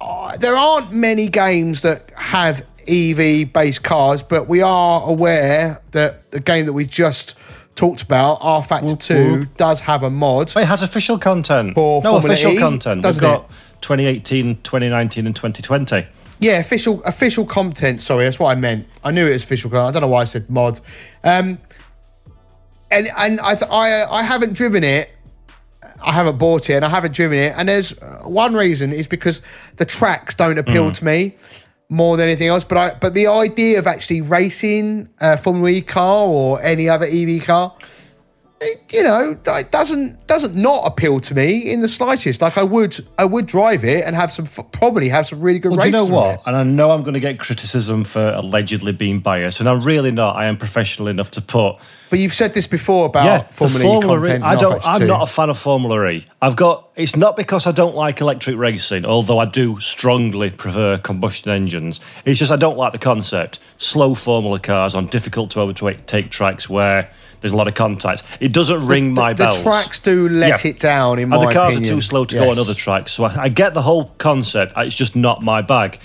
uh, 0.00 0.36
there 0.36 0.56
aren't 0.56 0.92
many 0.92 1.28
games 1.28 1.82
that 1.82 2.10
have 2.14 2.64
EV 2.88 3.52
based 3.52 3.82
cars, 3.82 4.22
but 4.22 4.48
we 4.48 4.62
are 4.62 5.02
aware 5.08 5.82
that 5.92 6.30
the 6.30 6.40
game 6.40 6.66
that 6.66 6.72
we 6.72 6.84
just 6.84 7.36
talked 7.74 8.02
about, 8.02 8.38
R 8.40 8.62
Factor 8.62 8.96
2, 8.96 9.46
does 9.56 9.80
have 9.80 10.02
a 10.02 10.10
mod. 10.10 10.52
But 10.54 10.62
it 10.62 10.66
has 10.66 10.82
official 10.82 11.18
content. 11.18 11.74
For 11.74 12.02
no 12.02 12.12
Formula 12.12 12.34
official 12.34 12.52
E, 12.52 12.58
content. 12.58 13.04
We've 13.04 13.20
got 13.20 13.44
it? 13.44 13.50
2018, 13.82 14.62
2019, 14.62 15.26
and 15.26 15.36
2020. 15.36 16.06
Yeah, 16.38 16.58
official 16.58 17.02
official 17.04 17.46
content. 17.46 18.02
Sorry, 18.02 18.24
that's 18.24 18.38
what 18.38 18.54
I 18.56 18.60
meant. 18.60 18.86
I 19.02 19.10
knew 19.10 19.26
it 19.26 19.32
was 19.32 19.42
official 19.42 19.70
content. 19.70 19.88
I 19.88 19.92
don't 19.92 20.08
know 20.08 20.12
why 20.12 20.22
I 20.22 20.24
said 20.24 20.50
mod. 20.50 20.80
Um, 21.24 21.58
and 22.90 23.08
and 23.16 23.40
I 23.40 23.54
th- 23.54 23.70
I 23.70 24.04
I 24.04 24.22
haven't 24.22 24.52
driven 24.52 24.84
it. 24.84 25.10
I 26.06 26.12
haven't 26.12 26.38
bought 26.38 26.70
it 26.70 26.74
and 26.74 26.84
I 26.84 26.88
haven't 26.88 27.14
driven 27.14 27.36
it. 27.36 27.52
And 27.56 27.68
there's 27.68 27.92
uh, 27.98 28.22
one 28.24 28.54
reason 28.54 28.92
is 28.92 29.08
because 29.08 29.42
the 29.76 29.84
tracks 29.84 30.36
don't 30.36 30.56
appeal 30.56 30.92
to 30.92 31.04
me 31.04 31.34
more 31.88 32.16
than 32.16 32.28
anything 32.28 32.46
else. 32.46 32.62
But 32.62 32.78
I 32.78 32.94
but 32.98 33.12
the 33.14 33.26
idea 33.26 33.80
of 33.80 33.88
actually 33.88 34.20
racing 34.20 35.08
a 35.20 35.36
Formula 35.36 35.68
E 35.70 35.82
car 35.82 36.28
or 36.28 36.62
any 36.62 36.88
other 36.88 37.06
EV 37.06 37.44
car, 37.44 37.74
it, 38.60 38.92
you 38.92 39.02
know, 39.02 39.36
it 39.46 39.70
doesn't 39.70 40.26
doesn't 40.26 40.54
not 40.54 40.86
appeal 40.86 41.20
to 41.20 41.34
me 41.34 41.70
in 41.70 41.80
the 41.80 41.88
slightest. 41.88 42.40
Like 42.40 42.56
I 42.56 42.62
would 42.62 42.98
I 43.18 43.24
would 43.24 43.46
drive 43.46 43.84
it 43.84 44.04
and 44.04 44.16
have 44.16 44.32
some 44.32 44.46
probably 44.46 45.08
have 45.08 45.26
some 45.26 45.40
really 45.40 45.58
good 45.58 45.72
Well, 45.72 45.80
do 45.80 45.86
you 45.86 45.92
know 45.92 46.06
what? 46.06 46.34
it. 46.36 46.40
And 46.46 46.56
I 46.56 46.62
know 46.62 46.92
I'm 46.92 47.02
going 47.02 47.14
to 47.14 47.20
get 47.20 47.38
criticism 47.38 48.04
for 48.04 48.32
allegedly 48.34 48.92
being 48.92 49.20
biased, 49.20 49.60
and 49.60 49.68
I'm 49.68 49.82
really 49.82 50.10
not. 50.10 50.36
I 50.36 50.46
am 50.46 50.56
professional 50.56 51.08
enough 51.08 51.30
to 51.32 51.42
put 51.42 51.76
But 52.08 52.18
you've 52.18 52.34
said 52.34 52.54
this 52.54 52.66
before 52.66 53.06
about 53.06 53.24
yeah, 53.24 53.42
Formula, 53.50 54.00
the 54.00 54.06
E 54.06 54.08
content. 54.08 54.44
E. 54.44 54.46
I 54.46 54.56
don't. 54.56 54.86
I'm 54.86 55.06
not 55.06 55.22
a 55.22 55.26
fan 55.30 55.50
of 55.50 55.58
Formula 55.58 56.08
E. 56.08 56.26
I've 56.40 56.56
got. 56.56 56.85
It's 56.96 57.14
not 57.14 57.36
because 57.36 57.66
I 57.66 57.72
don't 57.72 57.94
like 57.94 58.22
electric 58.22 58.56
racing, 58.56 59.04
although 59.04 59.38
I 59.38 59.44
do 59.44 59.78
strongly 59.80 60.48
prefer 60.48 60.96
combustion 60.96 61.50
engines. 61.50 62.00
It's 62.24 62.38
just 62.40 62.50
I 62.50 62.56
don't 62.56 62.78
like 62.78 62.92
the 62.92 62.98
concept. 62.98 63.58
Slow 63.76 64.14
Formula 64.14 64.58
cars 64.58 64.94
on 64.94 65.06
difficult 65.08 65.50
to 65.50 65.60
overtake 65.60 66.30
tracks 66.30 66.70
where 66.70 67.10
there's 67.42 67.52
a 67.52 67.56
lot 67.56 67.68
of 67.68 67.74
contact. 67.74 68.22
It 68.40 68.52
doesn't 68.52 68.86
ring 68.86 69.12
the, 69.12 69.20
my 69.20 69.34
the 69.34 69.44
bells. 69.44 69.62
tracks 69.62 69.98
do 69.98 70.26
let 70.26 70.64
Yeah. 70.64 70.70
it 70.70 70.80
down 70.80 71.18
in 71.18 71.24
and 71.24 71.30
my 71.42 71.46
the 71.48 71.52
cars 71.52 71.74
opinion. 71.74 71.92
are 71.92 71.96
too 71.96 72.00
slow 72.00 72.24
to 72.24 72.34
go 72.34 72.50
on 72.50 72.58
other 72.58 72.72
tracks. 72.72 73.12
So 73.12 73.24
I, 73.24 73.42
I 73.42 73.48
get 73.50 73.74
the 73.74 73.82
whole 73.82 74.06
concept. 74.16 74.74
Uh, 74.74 74.80
it's 74.80 74.94
just 74.94 75.14
not 75.14 75.42
my 75.42 75.60
bag. 75.60 76.00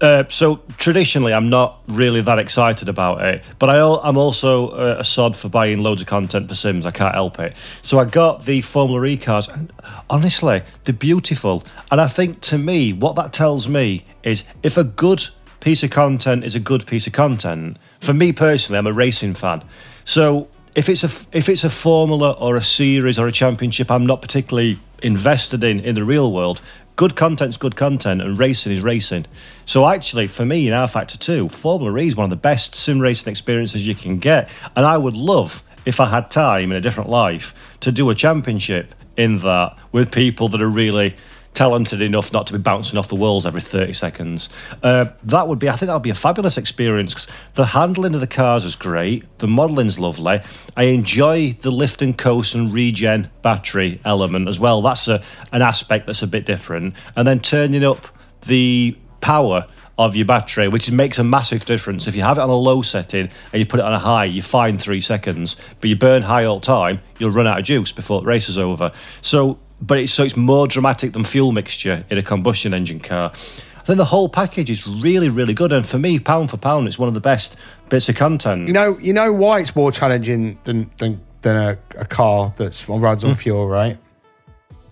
Uh, 0.00 0.24
so 0.30 0.56
traditionally, 0.78 1.32
I'm 1.32 1.50
not 1.50 1.82
really 1.86 2.22
that 2.22 2.38
excited 2.38 2.88
about 2.88 3.22
it. 3.22 3.44
But 3.58 3.70
I, 3.70 3.78
I'm 4.02 4.16
also 4.16 4.68
uh, 4.68 4.96
a 4.98 5.04
sod 5.04 5.36
for 5.36 5.48
buying 5.48 5.80
loads 5.80 6.00
of 6.00 6.06
content 6.06 6.48
for 6.48 6.54
Sims. 6.54 6.86
I 6.86 6.90
can't 6.90 7.14
help 7.14 7.38
it. 7.38 7.54
So 7.82 7.98
I 7.98 8.06
got 8.06 8.46
the 8.46 8.62
Formula 8.62 9.04
E 9.04 9.16
cars, 9.16 9.48
and 9.48 9.72
honestly, 10.08 10.62
they're 10.84 10.94
beautiful. 10.94 11.64
And 11.90 12.00
I 12.00 12.08
think 12.08 12.40
to 12.42 12.58
me, 12.58 12.92
what 12.92 13.16
that 13.16 13.32
tells 13.32 13.68
me 13.68 14.04
is 14.22 14.44
if 14.62 14.76
a 14.76 14.84
good 14.84 15.28
piece 15.60 15.82
of 15.82 15.90
content 15.90 16.44
is 16.44 16.54
a 16.54 16.60
good 16.60 16.86
piece 16.86 17.06
of 17.06 17.12
content. 17.12 17.76
For 18.00 18.14
me 18.14 18.32
personally, 18.32 18.78
I'm 18.78 18.86
a 18.86 18.92
racing 18.92 19.34
fan. 19.34 19.62
So 20.04 20.48
if 20.74 20.88
it's 20.88 21.04
a 21.04 21.10
if 21.32 21.48
it's 21.48 21.64
a 21.64 21.70
formula 21.70 22.32
or 22.32 22.56
a 22.56 22.62
series 22.62 23.18
or 23.18 23.26
a 23.26 23.32
championship 23.32 23.90
I'm 23.90 24.06
not 24.06 24.22
particularly 24.22 24.78
invested 25.02 25.62
in 25.64 25.80
in 25.80 25.94
the 25.94 26.04
real 26.04 26.32
world, 26.32 26.60
good 27.00 27.16
content's 27.16 27.56
good 27.56 27.76
content 27.76 28.20
and 28.20 28.38
racing 28.38 28.70
is 28.70 28.82
racing. 28.82 29.24
So 29.64 29.88
actually 29.88 30.26
for 30.26 30.44
me 30.44 30.68
in 30.68 30.74
R 30.74 30.86
Factor 30.86 31.16
2, 31.16 31.48
Formula 31.48 31.98
E 31.98 32.06
is 32.06 32.14
one 32.14 32.24
of 32.24 32.28
the 32.30 32.36
best 32.36 32.76
sim 32.76 33.00
racing 33.00 33.30
experiences 33.30 33.86
you 33.86 33.94
can 33.94 34.18
get. 34.18 34.50
And 34.76 34.84
I 34.84 34.98
would 34.98 35.14
love 35.14 35.62
if 35.86 35.98
I 35.98 36.10
had 36.10 36.30
time 36.30 36.70
in 36.70 36.76
a 36.76 36.80
different 36.82 37.08
life 37.08 37.54
to 37.80 37.90
do 37.90 38.10
a 38.10 38.14
championship 38.14 38.94
in 39.16 39.38
that 39.38 39.78
with 39.92 40.12
people 40.12 40.50
that 40.50 40.60
are 40.60 40.68
really 40.68 41.16
talented 41.54 42.00
enough 42.00 42.32
not 42.32 42.46
to 42.46 42.52
be 42.52 42.58
bouncing 42.58 42.98
off 42.98 43.08
the 43.08 43.16
walls 43.16 43.44
every 43.44 43.60
30 43.60 43.92
seconds. 43.92 44.48
Uh, 44.82 45.06
that 45.24 45.48
would 45.48 45.58
be, 45.58 45.68
I 45.68 45.76
think 45.76 45.88
that 45.88 45.94
would 45.94 46.02
be 46.02 46.10
a 46.10 46.14
fabulous 46.14 46.56
experience 46.56 47.12
because 47.12 47.28
the 47.54 47.66
handling 47.66 48.14
of 48.14 48.20
the 48.20 48.26
cars 48.26 48.64
is 48.64 48.76
great, 48.76 49.24
the 49.38 49.48
modelling's 49.48 49.98
lovely. 49.98 50.40
I 50.76 50.84
enjoy 50.84 51.52
the 51.60 51.70
lift 51.70 52.02
and 52.02 52.16
coast 52.16 52.54
and 52.54 52.72
regen 52.72 53.30
battery 53.42 54.00
element 54.04 54.48
as 54.48 54.60
well. 54.60 54.80
That's 54.80 55.08
a, 55.08 55.22
an 55.52 55.62
aspect 55.62 56.06
that's 56.06 56.22
a 56.22 56.26
bit 56.26 56.46
different. 56.46 56.94
And 57.16 57.26
then 57.26 57.40
turning 57.40 57.84
up 57.84 58.06
the 58.46 58.96
power 59.20 59.66
of 59.98 60.16
your 60.16 60.24
battery, 60.24 60.66
which 60.66 60.90
makes 60.90 61.18
a 61.18 61.24
massive 61.24 61.66
difference. 61.66 62.06
If 62.06 62.16
you 62.16 62.22
have 62.22 62.38
it 62.38 62.40
on 62.40 62.48
a 62.48 62.54
low 62.54 62.80
setting 62.80 63.28
and 63.52 63.60
you 63.60 63.66
put 63.66 63.80
it 63.80 63.86
on 63.86 63.92
a 63.92 63.98
high, 63.98 64.24
you 64.24 64.40
find 64.40 64.80
three 64.80 65.02
seconds. 65.02 65.56
But 65.80 65.90
you 65.90 65.96
burn 65.96 66.22
high 66.22 66.46
all 66.46 66.58
the 66.58 66.66
time, 66.66 67.02
you'll 67.18 67.32
run 67.32 67.46
out 67.46 67.58
of 67.58 67.66
juice 67.66 67.92
before 67.92 68.22
the 68.22 68.26
race 68.26 68.48
is 68.48 68.56
over. 68.56 68.92
So, 69.20 69.58
but 69.80 69.98
it's 69.98 70.12
so 70.12 70.24
it's 70.24 70.36
more 70.36 70.66
dramatic 70.66 71.12
than 71.12 71.24
fuel 71.24 71.52
mixture 71.52 72.04
in 72.10 72.18
a 72.18 72.22
combustion 72.22 72.74
engine 72.74 73.00
car. 73.00 73.32
I 73.76 73.82
think 73.84 73.96
the 73.96 74.04
whole 74.04 74.28
package 74.28 74.70
is 74.70 74.86
really, 74.86 75.28
really 75.28 75.54
good, 75.54 75.72
and 75.72 75.86
for 75.86 75.98
me, 75.98 76.18
pound 76.18 76.50
for 76.50 76.58
pound, 76.58 76.86
it's 76.86 76.98
one 76.98 77.08
of 77.08 77.14
the 77.14 77.20
best 77.20 77.56
bits 77.88 78.08
of 78.08 78.16
content. 78.16 78.68
You 78.68 78.74
know, 78.74 78.98
you 78.98 79.12
know 79.12 79.32
why 79.32 79.60
it's 79.60 79.74
more 79.74 79.90
challenging 79.90 80.58
than 80.64 80.90
than, 80.98 81.20
than 81.42 81.56
a, 81.56 82.00
a 82.00 82.04
car 82.04 82.52
that's 82.56 82.88
runs 82.88 83.22
Hmm. 83.22 83.30
on 83.30 83.34
fuel, 83.36 83.66
right? 83.68 83.98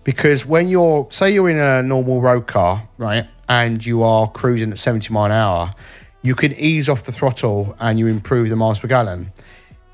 Because 0.03 0.45
when 0.45 0.69
you're, 0.69 1.07
say, 1.11 1.31
you're 1.31 1.49
in 1.49 1.59
a 1.59 1.83
normal 1.83 2.19
road 2.19 2.47
car, 2.47 2.87
right, 2.97 3.27
and 3.47 3.85
you 3.85 4.01
are 4.01 4.27
cruising 4.27 4.71
at 4.71 4.79
70 4.79 5.13
mile 5.13 5.25
an 5.25 5.31
hour, 5.33 5.73
you 6.23 6.33
can 6.35 6.51
ease 6.53 6.89
off 6.89 7.03
the 7.03 7.11
throttle 7.11 7.75
and 7.79 7.99
you 7.99 8.07
improve 8.07 8.49
the 8.49 8.55
miles 8.55 8.79
per 8.79 8.87
gallon. 8.87 9.31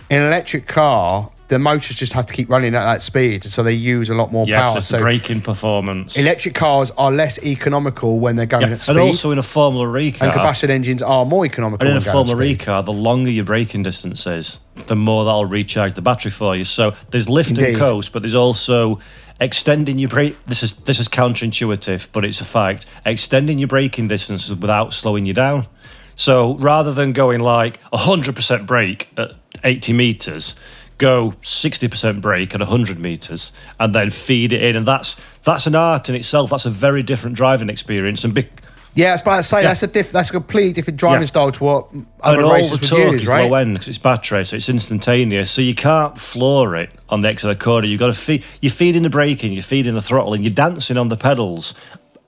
In 0.09 0.21
an 0.21 0.27
electric 0.27 0.67
car, 0.67 1.29
the 1.47 1.59
motors 1.59 1.95
just 1.95 2.13
have 2.13 2.25
to 2.25 2.33
keep 2.33 2.49
running 2.49 2.73
at 2.73 2.85
that 2.85 3.01
speed, 3.01 3.43
so 3.43 3.61
they 3.61 3.73
use 3.73 4.09
a 4.09 4.15
lot 4.15 4.31
more 4.31 4.47
yeah, 4.47 4.69
power. 4.69 4.81
so 4.81 4.99
braking 4.99 5.41
performance. 5.41 6.17
electric 6.17 6.55
cars 6.55 6.91
are 6.97 7.11
less 7.11 7.43
economical 7.43 8.19
when 8.19 8.35
they're 8.35 8.45
going 8.45 8.67
Yeah, 8.67 8.73
at 8.73 8.81
speed, 8.81 8.97
and 8.97 8.99
also 8.99 9.31
in 9.31 9.37
a 9.37 9.43
Formula 9.43 9.97
E 9.97 10.11
car, 10.11 10.27
and 10.27 10.33
combustion 10.33 10.71
engines 10.71 11.03
are 11.03 11.25
more 11.25 11.45
economical. 11.45 11.87
And 11.87 11.97
in 11.97 12.01
a 12.01 12.05
when 12.05 12.13
going 12.13 12.17
at 12.17 12.27
Formula 12.27 12.51
E 12.51 12.55
car, 12.55 12.83
the 12.83 12.93
longer 12.93 13.29
your 13.29 13.45
braking 13.45 13.83
distance 13.83 14.25
is, 14.25 14.59
the 14.87 14.95
more 14.95 15.25
that'll 15.25 15.45
recharge 15.45 15.93
the 15.93 16.01
battery 16.01 16.31
for 16.31 16.55
you. 16.55 16.63
So 16.63 16.95
there's 17.11 17.29
lift 17.29 17.49
Indeed. 17.49 17.69
and 17.69 17.77
coast, 17.77 18.11
but 18.11 18.23
there's 18.23 18.35
also 18.35 18.99
extending 19.39 19.99
your 19.99 20.09
brake. 20.09 20.37
This 20.45 20.63
is 20.63 20.73
this 20.73 20.99
is 20.99 21.07
counterintuitive, 21.07 22.07
but 22.11 22.25
it's 22.25 22.41
a 22.41 22.45
fact. 22.45 22.85
Extending 23.05 23.59
your 23.59 23.67
braking 23.67 24.07
distances 24.07 24.55
without 24.55 24.93
slowing 24.93 25.25
you 25.25 25.33
down. 25.33 25.67
So 26.15 26.55
rather 26.57 26.93
than 26.93 27.11
going 27.11 27.41
like 27.41 27.79
100% 27.91 28.65
brake 28.65 29.09
at 29.17 29.31
80 29.63 29.93
meters, 29.93 30.55
go 30.97 31.33
60% 31.41 32.21
brake 32.21 32.53
at 32.53 32.59
100 32.61 32.99
meters 32.99 33.51
and 33.79 33.93
then 33.93 34.09
feed 34.09 34.53
it 34.53 34.63
in. 34.63 34.75
And 34.75 34.87
that's 34.87 35.15
that's 35.43 35.67
an 35.67 35.75
art 35.75 36.09
in 36.09 36.15
itself. 36.15 36.49
That's 36.49 36.65
a 36.65 36.69
very 36.71 37.03
different 37.03 37.35
driving 37.35 37.69
experience. 37.69 38.23
And 38.23 38.33
big, 38.33 38.47
Yeah, 38.95 39.09
I 39.09 39.11
was 39.11 39.21
about 39.21 39.35
to 39.37 39.43
say 39.43 39.61
Yeah. 39.61 39.67
that's 39.67 39.83
a 39.83 39.87
diff- 39.87 40.11
that's 40.13 40.29
a 40.29 40.33
completely 40.33 40.71
different 40.71 40.97
driving 40.97 41.21
Yeah. 41.23 41.25
style 41.27 41.51
to 41.51 41.63
what 41.63 41.91
and 41.91 42.05
other 42.21 42.41
all 42.43 42.47
the 42.49 42.53
races 42.55 42.79
would 42.79 42.89
torque 42.89 43.11
use, 43.13 43.23
is 43.23 43.27
right? 43.27 43.49
low 43.51 43.55
end 43.57 43.73
because 43.73 43.89
it's 43.89 43.97
battery, 43.97 44.45
so 44.45 44.55
it's 44.55 44.69
instantaneous. 44.69 45.51
So 45.51 45.61
you 45.61 45.75
can't 45.75 46.17
floor 46.19 46.75
it 46.77 46.89
on 47.09 47.19
the 47.21 47.27
exit 47.27 47.49
of 47.51 47.59
the 47.59 47.63
corner. 47.63 47.87
You've 47.87 47.99
got 47.99 48.07
to 48.07 48.13
feed. 48.13 48.43
You're 48.61 48.71
feeding 48.71 49.03
the 49.03 49.09
braking, 49.09 49.51
you're 49.53 49.63
feeding 49.63 49.95
the 49.95 50.01
throttle, 50.01 50.33
and 50.33 50.43
you're 50.45 50.53
dancing 50.53 50.97
on 50.97 51.09
the 51.09 51.17
pedals. 51.17 51.73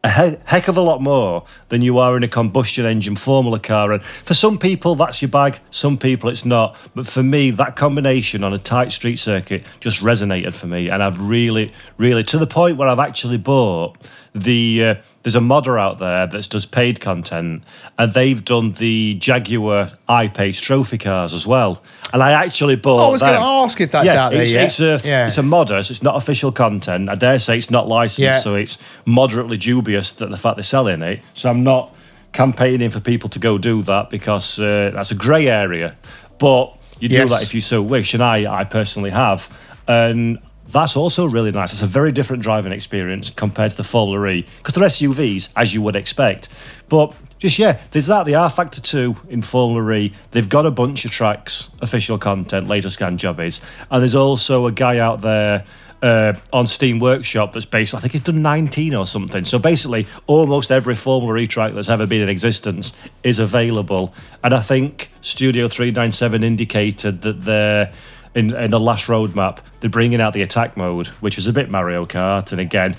A 0.03 0.11
he- 0.11 0.37
heck 0.45 0.67
of 0.67 0.77
a 0.77 0.81
lot 0.81 1.01
more 1.01 1.43
than 1.69 1.81
you 1.81 1.97
are 1.97 2.15
in 2.15 2.23
a 2.23 2.27
combustion 2.27 2.85
engine 2.85 3.15
Formula 3.15 3.59
car. 3.59 3.91
And 3.91 4.03
for 4.03 4.35
some 4.35 4.59
people, 4.59 4.95
that's 4.95 5.21
your 5.21 5.29
bag. 5.29 5.59
Some 5.71 5.97
people, 5.97 6.29
it's 6.29 6.45
not. 6.45 6.75
But 6.93 7.07
for 7.07 7.23
me, 7.23 7.49
that 7.51 7.75
combination 7.75 8.43
on 8.43 8.53
a 8.53 8.59
tight 8.59 8.91
street 8.91 9.17
circuit 9.17 9.63
just 9.79 10.01
resonated 10.01 10.53
for 10.53 10.67
me, 10.67 10.89
and 10.89 11.01
I've 11.01 11.19
really, 11.19 11.73
really 11.97 12.23
to 12.25 12.37
the 12.37 12.47
point 12.47 12.77
where 12.77 12.87
I've 12.87 12.99
actually 12.99 13.37
bought 13.37 13.97
the. 14.43 14.83
Uh, 14.83 14.95
there's 15.23 15.35
a 15.35 15.41
modder 15.41 15.77
out 15.77 15.99
there 15.99 16.25
that 16.25 16.49
does 16.49 16.65
paid 16.65 17.01
content, 17.01 17.63
and 17.97 18.13
they've 18.13 18.45
done 18.45 18.71
the 18.73 19.15
Jaguar 19.15 19.91
I-Pace 20.07 20.61
trophy 20.61 20.97
cars 20.97 21.33
as 21.33 21.45
well. 21.45 21.83
And 22.13 22.23
I 22.23 22.31
actually 22.31 22.77
bought. 22.77 23.05
I 23.05 23.09
was 23.09 23.21
going 23.21 23.33
to 23.33 23.39
ask 23.39 23.81
if 23.81 23.91
that's 23.91 24.13
out 24.13 24.31
there 24.31 24.43
it's, 24.43 24.53
yet. 24.53 24.65
It's 24.67 24.79
a 24.79 25.01
yeah. 25.05 25.27
it's 25.27 25.37
a 25.37 25.43
modder, 25.43 25.83
so 25.83 25.91
it's 25.91 26.01
not 26.01 26.15
official 26.15 26.53
content. 26.53 27.09
I 27.09 27.15
dare 27.15 27.39
say 27.39 27.57
it's 27.57 27.69
not 27.69 27.89
licensed, 27.89 28.19
Yeah. 28.19 28.39
so 28.39 28.55
it's 28.55 28.77
moderately 29.03 29.57
dubious 29.57 30.13
that 30.13 30.29
the 30.29 30.37
fact 30.37 30.55
they're 30.55 30.63
selling 30.63 31.01
it. 31.01 31.21
So 31.33 31.49
I'm 31.49 31.63
not 31.63 31.93
campaigning 32.31 32.89
for 32.89 33.01
people 33.01 33.29
to 33.31 33.39
go 33.39 33.57
do 33.57 33.81
that 33.83 34.09
because 34.09 34.57
uh, 34.59 34.91
that's 34.93 35.11
a 35.11 35.15
grey 35.15 35.47
area. 35.47 35.97
But 36.39 36.77
you 36.99 37.09
do 37.09 37.15
Yes. 37.15 37.31
that 37.31 37.43
if 37.43 37.53
you 37.53 37.59
so 37.59 37.81
wish, 37.81 38.13
and 38.13 38.23
I 38.23 38.61
I 38.61 38.63
personally 38.63 39.09
have, 39.11 39.49
and. 39.89 40.39
That's 40.69 40.95
also 40.95 41.25
really 41.25 41.51
nice. 41.51 41.71
It's 41.73 41.81
a 41.81 41.87
very 41.87 42.11
different 42.11 42.43
driving 42.43 42.73
experience 42.73 43.29
compared 43.29 43.71
to 43.71 43.77
the 43.77 43.83
Formula 43.83 44.27
E 44.27 44.45
because 44.57 44.73
they're 44.73 44.87
SUVs, 44.87 45.49
as 45.55 45.73
you 45.73 45.81
would 45.81 45.95
expect. 45.95 46.49
But 46.89 47.13
just 47.39 47.59
yeah, 47.59 47.79
there's 47.91 48.07
that. 48.07 48.25
The 48.25 48.35
R 48.35 48.49
Factor 48.49 48.81
2 48.81 49.15
in 49.29 49.41
Formula 49.41 49.91
E. 49.93 50.13
They've 50.31 50.47
got 50.47 50.65
a 50.65 50.71
bunch 50.71 51.05
of 51.05 51.11
tracks, 51.11 51.69
official 51.81 52.17
content, 52.17 52.67
laser 52.67 52.89
scan 52.89 53.17
jobbies, 53.17 53.61
and 53.91 54.01
there's 54.01 54.15
also 54.15 54.67
a 54.67 54.71
guy 54.71 54.97
out 54.97 55.21
there 55.21 55.65
uh, 56.01 56.33
on 56.53 56.67
Steam 56.67 56.99
Workshop 56.99 57.53
that's 57.53 57.65
based. 57.65 57.93
I 57.93 57.99
think 57.99 58.13
he's 58.13 58.21
done 58.21 58.41
19 58.41 58.93
or 58.95 59.05
something. 59.05 59.45
So 59.45 59.59
basically, 59.59 60.07
almost 60.27 60.71
every 60.71 60.95
Formula 60.95 61.37
E 61.37 61.47
track 61.47 61.73
that's 61.73 61.89
ever 61.89 62.05
been 62.05 62.21
in 62.21 62.29
existence 62.29 62.95
is 63.23 63.39
available. 63.39 64.13
And 64.43 64.53
I 64.53 64.61
think 64.61 65.09
Studio 65.21 65.69
397 65.69 66.43
indicated 66.43 67.21
that 67.21 67.45
they're. 67.45 67.93
In, 68.37 68.55
in 68.55 68.71
the 68.71 68.79
last 68.79 69.07
roadmap, 69.07 69.59
they're 69.79 69.89
bringing 69.89 70.21
out 70.21 70.33
the 70.33 70.41
attack 70.43 70.77
mode, 70.77 71.07
which 71.07 71.37
is 71.37 71.47
a 71.47 71.53
bit 71.53 71.69
Mario 71.69 72.05
Kart, 72.05 72.51
and 72.51 72.61
again, 72.61 72.95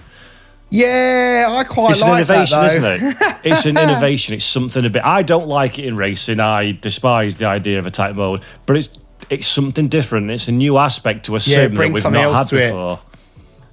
yeah, 0.70 1.47
I 1.49 1.64
quite 1.64 1.93
it's 1.93 2.01
like 2.03 2.28
an 2.28 2.34
innovation, 2.34 2.59
that 2.61 2.80
though. 2.82 2.95
isn't 3.09 3.22
it? 3.22 3.36
It's 3.45 3.64
an 3.66 3.78
innovation. 3.78 4.34
It's 4.34 4.45
something 4.45 4.84
a 4.84 4.91
bit. 4.91 5.03
I 5.05 5.22
don't 5.22 5.49
like 5.49 5.78
it 5.78 5.86
in 5.86 5.97
racing. 5.97 6.41
I 6.41 6.72
despise 6.72 7.36
the 7.39 7.47
idea 7.47 7.78
of 7.78 7.86
attack 7.86 8.14
mode, 8.14 8.43
but 8.66 8.76
it's 8.76 8.89
it's 9.30 9.47
something 9.47 9.89
different. 9.89 10.30
It's 10.30 10.49
a 10.49 10.53
new 10.53 10.76
aspect 10.78 11.24
to 11.26 11.32
a 11.36 11.39
Yeah, 11.39 11.41
sim 11.68 11.74
that 11.76 11.93
we've 11.93 12.05
not 12.05 12.36
had 12.39 12.47
to 12.49 12.57
it. 12.57 12.66
before. 12.68 13.01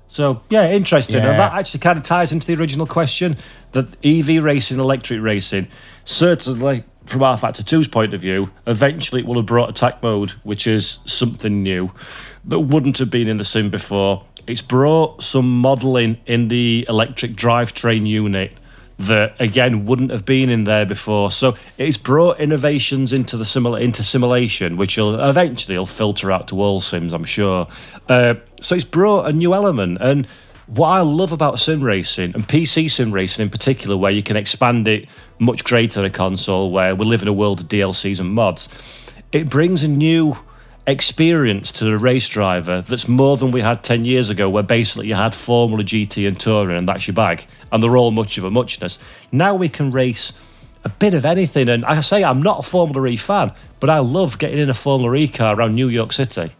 So 0.07 0.41
yeah, 0.49 0.71
interesting. 0.71 1.17
Yeah. 1.17 1.31
And 1.31 1.39
that 1.39 1.53
actually 1.53 1.81
kind 1.81 1.97
of 1.97 2.03
ties 2.03 2.31
into 2.31 2.47
the 2.47 2.53
original 2.61 2.87
question 2.87 3.37
that 3.73 3.87
EV 4.05 4.41
racing, 4.43 4.79
electric 4.79 5.21
racing, 5.21 5.67
certainly 6.05 6.83
from 7.05 7.23
R 7.23 7.37
Factor 7.37 7.63
2's 7.63 7.87
point 7.87 8.13
of 8.13 8.21
view, 8.21 8.51
eventually 8.67 9.21
it 9.21 9.27
will 9.27 9.35
have 9.35 9.45
brought 9.45 9.69
attack 9.69 10.01
mode, 10.01 10.31
which 10.43 10.67
is 10.67 10.99
something 11.05 11.63
new 11.63 11.91
that 12.45 12.59
wouldn't 12.59 12.97
have 12.99 13.11
been 13.11 13.27
in 13.27 13.37
the 13.37 13.43
sim 13.43 13.69
before. 13.69 14.23
It's 14.47 14.61
brought 14.61 15.23
some 15.23 15.59
modelling 15.59 16.17
in 16.25 16.47
the 16.47 16.85
electric 16.87 17.31
drivetrain 17.31 18.05
unit 18.07 18.51
that 18.97 19.35
again 19.39 19.85
wouldn't 19.85 20.11
have 20.11 20.25
been 20.25 20.49
in 20.49 20.63
there 20.63 20.85
before. 20.85 21.31
So 21.31 21.55
it's 21.77 21.97
brought 21.97 22.39
innovations 22.39 23.11
into 23.11 23.35
the 23.37 23.43
simula- 23.43 23.81
into 23.81 24.03
simulation, 24.03 24.77
which 24.77 24.97
will 24.97 25.19
eventually 25.19 25.77
will 25.77 25.85
filter 25.85 26.31
out 26.31 26.47
to 26.49 26.61
all 26.61 26.81
sims, 26.81 27.11
I'm 27.11 27.25
sure. 27.25 27.67
Uh, 28.07 28.35
so 28.61 28.75
it's 28.75 28.85
brought 28.85 29.27
a 29.27 29.33
new 29.33 29.53
element 29.53 29.97
and 29.99 30.27
what 30.67 30.89
I 30.89 31.01
love 31.01 31.31
about 31.31 31.59
sim 31.59 31.83
racing 31.83 32.33
and 32.33 32.47
PC 32.47 32.89
sim 32.89 33.11
racing 33.11 33.43
in 33.43 33.49
particular, 33.49 33.95
where 33.95 34.11
you 34.11 34.23
can 34.23 34.35
expand 34.35 34.87
it 34.87 35.07
much 35.39 35.63
greater 35.63 36.01
than 36.01 36.05
a 36.05 36.09
console, 36.09 36.71
where 36.71 36.95
we 36.95 37.05
live 37.05 37.21
in 37.21 37.27
a 37.27 37.33
world 37.33 37.61
of 37.61 37.67
DLCs 37.67 38.19
and 38.19 38.33
mods, 38.33 38.69
it 39.31 39.49
brings 39.49 39.83
a 39.83 39.87
new 39.87 40.37
experience 40.87 41.71
to 41.71 41.83
the 41.83 41.97
race 41.97 42.29
driver 42.29 42.81
that's 42.81 43.07
more 43.07 43.37
than 43.37 43.51
we 43.51 43.61
had 43.61 43.83
10 43.83 44.05
years 44.05 44.29
ago, 44.29 44.49
where 44.49 44.63
basically 44.63 45.07
you 45.07 45.15
had 45.15 45.33
Formula 45.33 45.83
GT 45.83 46.27
and 46.27 46.39
Touring 46.39 46.77
and 46.77 46.87
that's 46.87 47.07
your 47.07 47.15
bag, 47.15 47.45
and 47.71 47.81
they're 47.81 47.97
all 47.97 48.11
much 48.11 48.37
of 48.37 48.43
a 48.43 48.51
muchness. 48.51 48.99
Now 49.31 49.55
we 49.55 49.69
can 49.69 49.91
race 49.91 50.33
a 50.83 50.89
bit 50.89 51.13
of 51.13 51.25
anything, 51.25 51.69
and 51.69 51.85
I 51.85 51.99
say 52.01 52.23
I'm 52.23 52.41
not 52.41 52.59
a 52.59 52.63
Formula 52.63 53.07
E 53.07 53.17
fan, 53.17 53.51
but 53.79 53.89
I 53.89 53.99
love 53.99 54.37
getting 54.37 54.59
in 54.59 54.69
a 54.69 54.73
Formula 54.75 55.15
E 55.15 55.27
car 55.27 55.55
around 55.55 55.75
New 55.75 55.89
York 55.89 56.13
City 56.13 56.51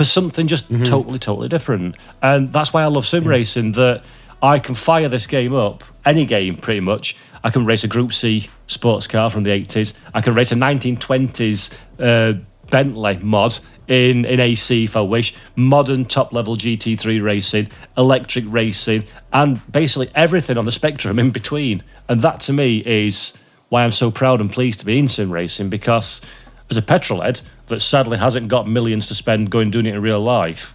for 0.00 0.06
something 0.06 0.46
just 0.46 0.72
mm-hmm. 0.72 0.84
totally, 0.84 1.18
totally 1.18 1.46
different. 1.46 1.94
And 2.22 2.50
that's 2.54 2.72
why 2.72 2.82
I 2.82 2.86
love 2.86 3.06
sim 3.06 3.24
racing. 3.24 3.72
That 3.72 4.02
I 4.42 4.58
can 4.58 4.74
fire 4.74 5.10
this 5.10 5.26
game 5.26 5.54
up, 5.54 5.84
any 6.06 6.24
game 6.24 6.56
pretty 6.56 6.80
much. 6.80 7.18
I 7.44 7.50
can 7.50 7.66
race 7.66 7.84
a 7.84 7.86
Group 7.86 8.14
C 8.14 8.48
sports 8.66 9.06
car 9.06 9.28
from 9.28 9.42
the 9.42 9.50
80s. 9.50 9.92
I 10.14 10.22
can 10.22 10.32
race 10.32 10.52
a 10.52 10.54
1920s 10.54 11.74
uh, 11.98 12.38
Bentley 12.70 13.18
mod 13.18 13.58
in, 13.88 14.24
in 14.24 14.40
AC 14.40 14.84
if 14.84 14.96
I 14.96 15.02
wish, 15.02 15.34
modern 15.54 16.06
top 16.06 16.32
level 16.32 16.56
GT3 16.56 17.22
racing, 17.22 17.68
electric 17.98 18.46
racing, 18.48 19.04
and 19.34 19.60
basically 19.70 20.10
everything 20.14 20.56
on 20.56 20.64
the 20.64 20.72
spectrum 20.72 21.18
in 21.18 21.30
between. 21.30 21.82
And 22.08 22.22
that 22.22 22.40
to 22.42 22.54
me 22.54 22.78
is 22.86 23.36
why 23.68 23.84
I'm 23.84 23.92
so 23.92 24.10
proud 24.10 24.40
and 24.40 24.50
pleased 24.50 24.80
to 24.80 24.86
be 24.86 24.98
in 24.98 25.08
sim 25.08 25.30
racing 25.30 25.68
because 25.68 26.22
as 26.70 26.76
a 26.76 26.82
petrol 26.82 27.20
head, 27.20 27.40
that 27.68 27.80
sadly 27.80 28.18
hasn't 28.18 28.48
got 28.48 28.68
millions 28.68 29.08
to 29.08 29.14
spend 29.14 29.50
going 29.50 29.70
doing 29.70 29.86
it 29.86 29.94
in 29.94 30.02
real 30.02 30.20
life, 30.20 30.72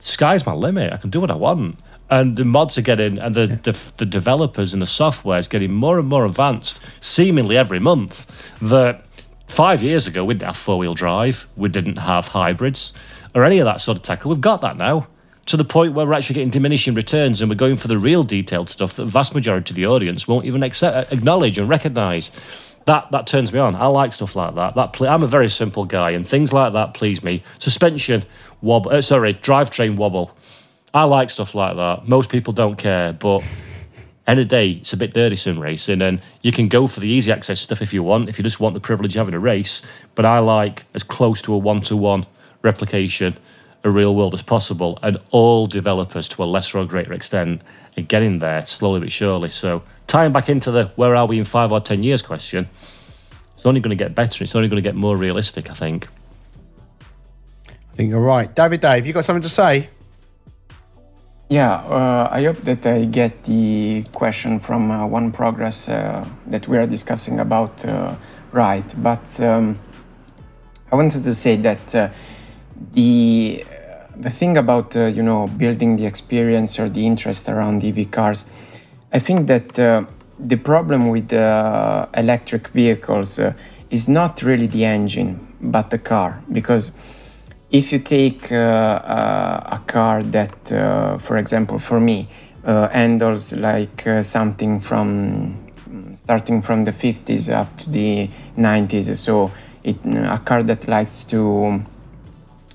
sky's 0.00 0.46
my 0.46 0.52
limit. 0.52 0.92
I 0.92 0.96
can 0.96 1.10
do 1.10 1.20
what 1.20 1.30
I 1.30 1.34
want. 1.34 1.78
And 2.10 2.36
the 2.36 2.44
mods 2.44 2.76
are 2.76 2.82
getting, 2.82 3.18
and 3.18 3.34
the, 3.34 3.46
yeah. 3.46 3.56
the, 3.62 3.78
the 3.98 4.06
developers 4.06 4.72
and 4.72 4.82
the 4.82 4.86
software 4.86 5.38
is 5.38 5.46
getting 5.46 5.72
more 5.72 5.98
and 5.98 6.08
more 6.08 6.26
advanced, 6.26 6.80
seemingly 7.00 7.56
every 7.56 7.78
month. 7.78 8.26
That 8.60 9.04
five 9.46 9.82
years 9.82 10.06
ago 10.06 10.24
we 10.24 10.34
didn't 10.34 10.46
have 10.46 10.56
four 10.56 10.78
wheel 10.78 10.94
drive, 10.94 11.46
we 11.56 11.68
didn't 11.68 11.98
have 11.98 12.28
hybrids, 12.28 12.92
or 13.34 13.44
any 13.44 13.58
of 13.60 13.64
that 13.64 13.80
sort 13.80 13.96
of 13.96 14.02
tech. 14.02 14.24
We've 14.24 14.40
got 14.40 14.60
that 14.62 14.76
now 14.76 15.06
to 15.46 15.56
the 15.56 15.64
point 15.64 15.94
where 15.94 16.06
we're 16.06 16.12
actually 16.12 16.34
getting 16.34 16.50
diminishing 16.50 16.94
returns 16.94 17.40
and 17.40 17.50
we're 17.50 17.56
going 17.56 17.76
for 17.76 17.88
the 17.88 17.98
real 17.98 18.22
detailed 18.22 18.70
stuff 18.70 18.94
that 18.94 19.04
the 19.04 19.10
vast 19.10 19.34
majority 19.34 19.72
of 19.72 19.76
the 19.76 19.86
audience 19.86 20.28
won't 20.28 20.46
even 20.46 20.62
accept, 20.62 21.12
acknowledge 21.12 21.58
and 21.58 21.68
recognize 21.68 22.30
that 22.90 23.08
that 23.12 23.26
turns 23.28 23.52
me 23.52 23.60
on. 23.60 23.76
I 23.76 23.86
like 23.86 24.12
stuff 24.12 24.34
like 24.34 24.56
that. 24.56 24.74
That 24.74 24.92
ple- 24.92 25.06
I'm 25.06 25.22
a 25.22 25.28
very 25.28 25.48
simple 25.48 25.84
guy, 25.84 26.10
and 26.10 26.26
things 26.26 26.52
like 26.52 26.72
that 26.72 26.92
please 26.92 27.22
me. 27.22 27.44
Suspension 27.60 28.24
wobble, 28.62 28.90
uh, 28.90 29.00
sorry, 29.00 29.34
drivetrain 29.34 29.96
wobble. 29.96 30.36
I 30.92 31.04
like 31.04 31.30
stuff 31.30 31.54
like 31.54 31.76
that. 31.76 32.08
Most 32.08 32.30
people 32.30 32.52
don't 32.52 32.74
care, 32.74 33.12
but 33.12 33.44
end 34.26 34.40
of 34.40 34.46
the 34.46 34.48
day, 34.48 34.70
it's 34.70 34.92
a 34.92 34.96
bit 34.96 35.14
dirty 35.14 35.36
sim 35.36 35.60
racing, 35.60 36.02
and 36.02 36.20
you 36.42 36.50
can 36.50 36.66
go 36.66 36.88
for 36.88 36.98
the 36.98 37.06
easy 37.06 37.30
access 37.30 37.60
stuff 37.60 37.80
if 37.80 37.94
you 37.94 38.02
want, 38.02 38.28
if 38.28 38.38
you 38.38 38.42
just 38.42 38.58
want 38.58 38.74
the 38.74 38.80
privilege 38.80 39.14
of 39.14 39.20
having 39.20 39.34
a 39.34 39.38
race. 39.38 39.82
But 40.16 40.24
I 40.24 40.40
like 40.40 40.84
as 40.92 41.04
close 41.04 41.40
to 41.42 41.54
a 41.54 41.58
one-to-one 41.58 42.26
replication, 42.62 43.38
a 43.84 43.90
real 43.90 44.16
world 44.16 44.34
as 44.34 44.42
possible, 44.42 44.98
and 45.00 45.16
all 45.30 45.68
developers 45.68 46.26
to 46.30 46.42
a 46.42 46.44
lesser 46.44 46.78
or 46.78 46.86
greater 46.86 47.12
extent 47.12 47.62
are 47.96 48.02
getting 48.02 48.40
there 48.40 48.66
slowly 48.66 48.98
but 48.98 49.12
surely. 49.12 49.50
So 49.50 49.84
tying 50.10 50.32
back 50.32 50.48
into 50.48 50.72
the 50.72 50.90
where 50.96 51.14
are 51.14 51.26
we 51.26 51.38
in 51.38 51.44
five 51.44 51.70
or 51.70 51.80
ten 51.80 52.02
years 52.02 52.20
question, 52.20 52.68
it's 53.54 53.64
only 53.64 53.80
going 53.80 53.96
to 53.96 54.04
get 54.04 54.14
better. 54.14 54.42
It's 54.42 54.56
only 54.56 54.68
going 54.68 54.82
to 54.82 54.88
get 54.88 54.96
more 54.96 55.16
realistic, 55.16 55.70
I 55.70 55.74
think. 55.74 56.08
I 57.70 57.94
think 57.94 58.10
you're 58.10 58.20
right. 58.20 58.52
David 58.52 58.80
Dave, 58.80 59.06
you 59.06 59.12
got 59.12 59.24
something 59.24 59.42
to 59.42 59.48
say? 59.48 59.88
Yeah, 61.48 61.74
uh, 61.74 62.28
I 62.30 62.44
hope 62.44 62.58
that 62.62 62.86
I 62.86 63.04
get 63.04 63.44
the 63.44 64.04
question 64.12 64.60
from 64.60 64.90
uh, 64.90 65.06
One 65.06 65.32
Progress 65.32 65.88
uh, 65.88 66.24
that 66.46 66.66
we 66.66 66.76
are 66.76 66.86
discussing 66.86 67.40
about 67.40 67.84
uh, 67.84 68.16
right. 68.52 69.02
But 69.02 69.40
um, 69.40 69.78
I 70.90 70.96
wanted 70.96 71.22
to 71.22 71.34
say 71.34 71.56
that 71.56 71.94
uh, 71.94 72.08
the 72.92 73.64
the 74.16 74.30
thing 74.30 74.56
about 74.56 74.96
uh, 74.96 75.06
you 75.06 75.22
know 75.22 75.46
building 75.56 75.96
the 75.96 76.06
experience 76.06 76.78
or 76.78 76.88
the 76.88 77.06
interest 77.06 77.48
around 77.48 77.84
EV 77.84 78.10
cars 78.10 78.46
I 79.12 79.18
think 79.18 79.48
that 79.48 79.78
uh, 79.78 80.04
the 80.38 80.56
problem 80.56 81.08
with 81.08 81.32
uh, 81.32 82.06
electric 82.14 82.68
vehicles 82.68 83.40
uh, 83.40 83.52
is 83.90 84.06
not 84.08 84.42
really 84.42 84.68
the 84.68 84.84
engine, 84.84 85.54
but 85.60 85.90
the 85.90 85.98
car. 85.98 86.40
Because 86.52 86.92
if 87.72 87.90
you 87.90 87.98
take 87.98 88.52
uh, 88.52 88.54
uh, 88.54 89.78
a 89.78 89.82
car 89.86 90.22
that, 90.22 90.72
uh, 90.72 91.18
for 91.18 91.38
example, 91.38 91.78
for 91.78 91.98
me, 92.00 92.28
handles 92.64 93.52
like 93.52 94.06
something 94.22 94.80
from 94.80 95.56
starting 96.14 96.60
from 96.60 96.84
the 96.84 96.92
50s 96.92 97.50
up 97.50 97.74
to 97.78 97.90
the 97.90 98.28
90s, 98.56 99.16
so 99.16 99.50
it, 99.82 99.96
a 100.04 100.38
car 100.44 100.62
that 100.62 100.86
likes 100.86 101.24
to 101.24 101.82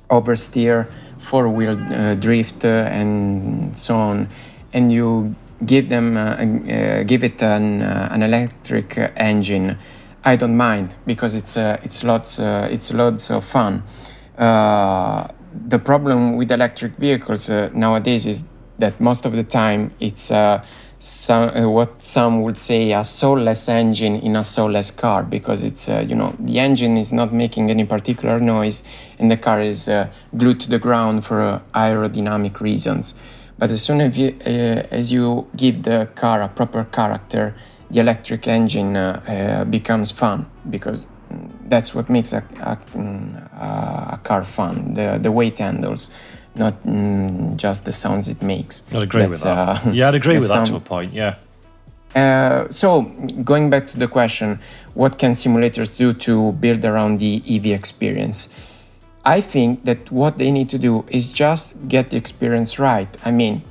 oversteer, 0.10 0.88
four-wheel 1.30 1.76
drift, 2.20 2.66
and 2.66 3.78
so 3.78 3.96
on, 3.96 4.28
and 4.74 4.92
you 4.92 5.36
give 5.66 5.90
them 5.90 6.18
uh, 6.18 6.36
uh, 6.36 7.04
give 7.04 7.24
it 7.24 7.42
an, 7.42 7.82
uh, 7.82 8.10
an 8.12 8.24
electric 8.24 8.98
engine, 9.16 9.78
I 10.24 10.36
don't 10.36 10.58
mind 10.58 10.96
because 11.06 11.36
it's 11.36 11.56
it's 11.58 12.04
lots 12.04 12.40
it's 12.40 12.92
lots 12.92 13.30
of 13.30 13.46
fun. 13.46 13.84
the 14.38 15.80
problem 15.80 16.36
with 16.36 16.52
electric 16.52 16.98
vehicles 16.98 17.50
nowadays 17.74 18.26
is 18.26 18.44
that 18.80 19.00
most 19.00 19.26
of 19.26 19.34
the 19.34 19.44
time 19.44 19.94
it's 20.00 20.32
some, 21.06 21.50
uh, 21.56 21.70
what 21.70 22.04
some 22.04 22.42
would 22.42 22.58
say 22.58 22.92
a 22.92 23.04
soulless 23.04 23.70
engine 23.70 24.16
in 24.16 24.36
a 24.36 24.44
soulless 24.44 24.90
car 24.90 25.24
because 25.24 25.64
it's 25.64 25.88
uh, 25.88 26.04
you 26.08 26.16
know 26.16 26.36
the 26.40 26.60
engine 26.60 26.98
is 26.98 27.12
not 27.12 27.32
making 27.32 27.70
any 27.70 27.86
particular 27.86 28.40
noise 28.40 28.82
and 29.20 29.30
the 29.30 29.38
car 29.38 29.62
is 29.62 29.88
uh, 29.88 30.10
glued 30.36 30.60
to 30.60 30.70
the 30.70 30.80
ground 30.80 31.24
for 31.24 31.62
aerodynamic 31.76 32.60
reasons 32.60 33.14
but 33.58 33.72
as 33.72 33.82
soon 33.82 34.02
as 34.02 34.18
you, 34.18 34.36
uh, 34.46 34.50
as 34.92 35.12
you 35.12 35.48
give 35.56 35.84
the 35.84 36.08
car 36.16 36.42
a 36.42 36.48
proper 36.48 36.84
character, 36.86 37.56
the 37.90 38.00
electric 38.00 38.48
engine 38.48 38.96
uh, 38.96 39.22
uh, 39.28 39.64
becomes 39.66 40.12
fun 40.12 40.46
because 40.70 41.08
that's 41.68 41.96
what 41.96 42.10
makes 42.10 42.34
a, 42.34 42.38
a, 42.62 42.78
mm, 42.98 44.14
a, 44.14 44.20
car 44.24 44.44
fun. 44.44 44.94
The, 44.94 45.20
the 45.22 45.32
way 45.32 45.48
it 45.48 45.60
handles, 45.60 46.12
not 46.56 46.82
mm, 46.84 47.56
just 47.56 47.86
the 47.86 47.92
sounds 47.92 48.28
it 48.28 48.42
makes. 48.42 48.84
I'd 48.92 49.04
agree 49.04 49.22
that's, 49.22 49.32
with 49.32 49.44
that. 49.44 49.88
Uh, 49.88 49.92
yeah, 49.92 50.08
I'd 50.08 50.16
agree 50.16 50.38
with 50.40 50.50
that 50.50 50.68
to 50.68 50.76
a 50.76 50.80
point. 50.80 51.14
Yeah. 51.14 51.36
Uh, 52.16 52.70
so, 52.70 53.02
going 53.44 53.70
back 53.70 53.88
to 53.88 54.00
the 54.00 54.08
question, 54.08 54.60
what 54.94 55.18
can 55.18 55.34
simulators 55.34 55.96
do 55.96 56.14
to 56.14 56.54
build 56.54 56.86
around 56.86 57.20
the 57.20 57.44
EV 57.50 57.68
experience? 57.68 58.48
I 59.26 59.42
think 59.42 59.86
that 59.86 60.12
what 60.12 60.38
they 60.38 60.52
need 60.52 60.70
to 60.70 60.78
do 60.78 61.04
is 61.08 61.32
just 61.32 61.88
get 61.88 62.12
the 62.12 62.18
experience 62.18 62.78
right. 62.78 63.08
I 63.26 63.32
mean, 63.32 63.64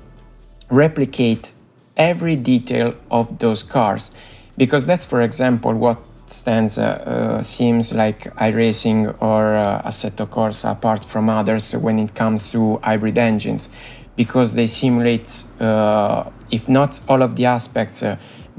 replicate 0.69 1.53
every 1.97 2.35
detail 2.35 2.95
of 3.11 3.39
those 3.39 3.63
cars, 3.63 4.11
because 4.57 4.85
that's, 4.85 5.05
for 5.05 5.23
example, 5.23 5.73
what 5.75 5.99
stands 6.27 6.77
uh, 6.79 6.83
uh, 6.83 7.43
seems 7.43 7.93
like 7.93 8.25
iRacing 8.37 9.15
or 9.23 9.55
uh, 9.55 9.83
Assetto 9.83 10.27
Corsa 10.27 10.73
apart 10.73 11.05
from 11.05 11.29
others 11.29 11.77
when 11.77 12.01
it 12.01 12.15
comes 12.17 12.51
to 12.51 12.79
hybrid 12.83 13.19
engines, 13.19 13.69
because 14.17 14.55
they 14.55 14.67
simulate, 14.67 15.45
uh, 15.61 16.25
if 16.51 16.69
not 16.69 17.01
all 17.09 17.23
of 17.23 17.37
the 17.37 17.47
aspects 17.47 18.03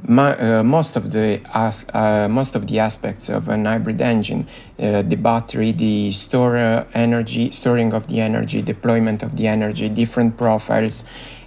uh, 0.07 0.21
uh, 0.21 0.63
most 0.63 0.95
of 0.95 1.11
the 1.11 1.41
uh, 1.53 2.27
most 2.27 2.55
of 2.55 2.67
the 2.67 2.79
aspects 2.79 3.29
of 3.29 3.49
an 3.49 3.65
hybrid 3.65 4.01
engine, 4.01 4.47
uh, 4.79 5.01
the 5.01 5.15
battery, 5.15 5.71
the 5.71 6.11
store 6.11 6.57
uh, 6.57 6.85
energy, 6.93 7.51
storing 7.51 7.93
of 7.93 8.07
the 8.07 8.19
energy, 8.19 8.61
deployment 8.61 9.23
of 9.23 9.35
the 9.35 9.47
energy, 9.47 9.89
different 9.89 10.37
profiles, 10.37 11.05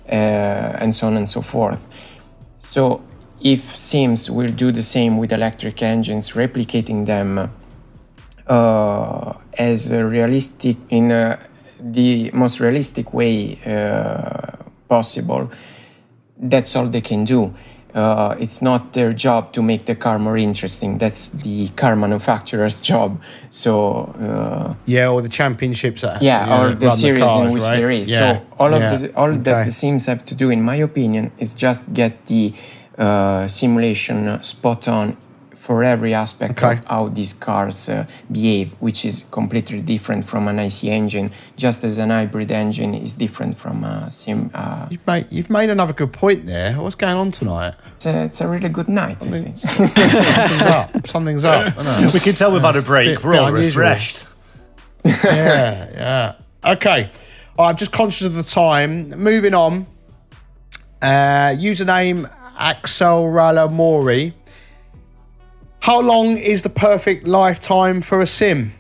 uh, 0.09 0.81
and 0.81 0.95
so 0.95 1.07
on 1.07 1.17
and 1.17 1.29
so 1.29 1.43
forth. 1.43 1.81
So, 2.59 3.03
if 3.41 3.77
Sims 3.77 4.31
will 4.31 4.51
do 4.51 4.73
the 4.73 4.83
same 4.83 5.19
with 5.19 5.33
electric 5.33 5.83
engines, 5.83 6.31
replicating 6.31 7.07
them 7.07 7.51
uh, 8.49 9.35
as 9.57 9.93
realistic 9.93 10.77
in 10.89 11.09
the 11.81 12.31
most 12.33 12.59
realistic 12.59 13.15
way 13.15 13.55
possible, 14.89 15.51
that's 16.41 16.75
all 16.75 16.87
they 16.87 17.01
can 17.01 17.25
do 17.25 17.55
uh, 17.95 18.37
it's 18.39 18.61
not 18.61 18.93
their 18.93 19.13
job 19.13 19.53
to 19.53 19.63
make 19.63 19.87
the 19.87 19.95
car 19.95 20.19
more 20.19 20.37
interesting. 20.37 20.99
That's 20.99 21.29
the 21.29 21.69
car 21.71 21.97
manufacturer's 21.97 22.81
job. 22.91 23.21
So 23.51 24.15
uh, 24.21 24.75
Yeah, 24.87 25.09
or 25.11 25.23
the 25.23 25.29
championships. 25.29 26.03
That, 26.03 26.23
yeah, 26.23 26.45
you 26.45 26.51
know, 26.51 26.73
or 26.73 26.75
the 26.75 26.91
series 26.91 27.23
cars, 27.23 27.47
in 27.49 27.53
which 27.55 27.63
right? 27.63 27.77
there 27.77 27.91
is. 27.91 28.11
Yeah, 28.11 28.19
So 28.19 28.47
all 28.59 28.71
yeah, 28.73 28.93
of 28.93 29.01
the, 29.01 29.17
all 29.17 29.33
that 29.33 29.65
the 29.65 29.71
sims 29.73 30.07
have 30.07 30.25
to 30.27 30.35
do, 30.35 30.51
in 30.51 30.63
my 30.63 30.77
opinion, 30.77 31.33
is 31.39 31.55
just 31.55 31.93
get 31.95 32.27
the 32.27 32.53
uh, 32.99 33.49
simulation 33.49 34.43
spot 34.43 34.89
on 34.89 35.17
for 35.69 35.85
every 35.85 36.15
aspect 36.15 36.53
Okay. 36.65 36.79
of 36.79 36.85
how 36.87 37.09
these 37.09 37.35
cars 37.35 37.91
uh, 37.91 38.07
behave, 38.33 38.73
which 38.81 39.05
is 39.05 39.27
completely 39.31 39.83
different 39.83 40.25
from 40.27 40.49
an 40.49 40.59
IC 40.59 40.85
engine, 40.85 41.31
just 41.57 41.85
as 41.85 41.99
an 41.99 42.09
hybrid 42.09 42.51
engine 42.51 42.95
is 42.95 43.13
different 43.13 43.59
from 43.59 43.85
a 43.85 44.11
sim. 44.11 44.51
Uh, 44.55 44.87
You've 44.91 45.07
made, 45.07 45.27
you've 45.31 45.51
made 45.51 45.69
another 45.69 45.93
good 45.93 46.11
point 46.15 46.47
there. 46.47 46.73
What's 46.73 46.95
going 46.97 47.17
on 47.19 47.31
tonight? 47.33 47.75
it's, 47.97 48.07
a, 48.07 48.23
it's 48.25 48.41
a 48.41 48.49
really 48.49 48.71
good 48.71 48.89
night. 48.89 49.19
I 49.21 49.29
think. 49.31 49.59
Something's 49.59 50.63
up. 50.63 51.07
Something's 51.07 51.45
up. 51.45 51.77
I 51.79 51.83
know. 51.83 52.11
We 52.15 52.21
can 52.21 52.35
tell 52.35 52.51
we've 52.51 52.63
had 52.63 52.77
a 52.77 52.81
break. 52.83 53.17
bit- 53.19 53.25
We're 53.25 53.37
all 53.39 53.55
unusual. 53.55 53.83
refreshed. 53.85 54.25
yeah, 55.05 55.91
yeah. 56.65 56.73
Okay. 56.73 57.11
All 57.59 57.65
right, 57.67 57.71
I'm 57.71 57.77
just 57.77 57.93
conscious 57.93 58.27
of 58.27 58.33
the 58.35 58.43
time. 58.43 59.11
Moving 59.11 59.53
on. 59.53 59.87
Uh, 61.03 61.53
username 61.61 62.31
Axel 62.59 63.25
Ralamori. 63.27 64.33
How 65.81 66.01
long 66.01 66.37
is 66.37 66.63
the 66.63 66.69
perfect 66.71 67.27
lifetime 67.27 68.03
for 68.03 68.21
a 68.21 68.27
sim? 68.27 68.73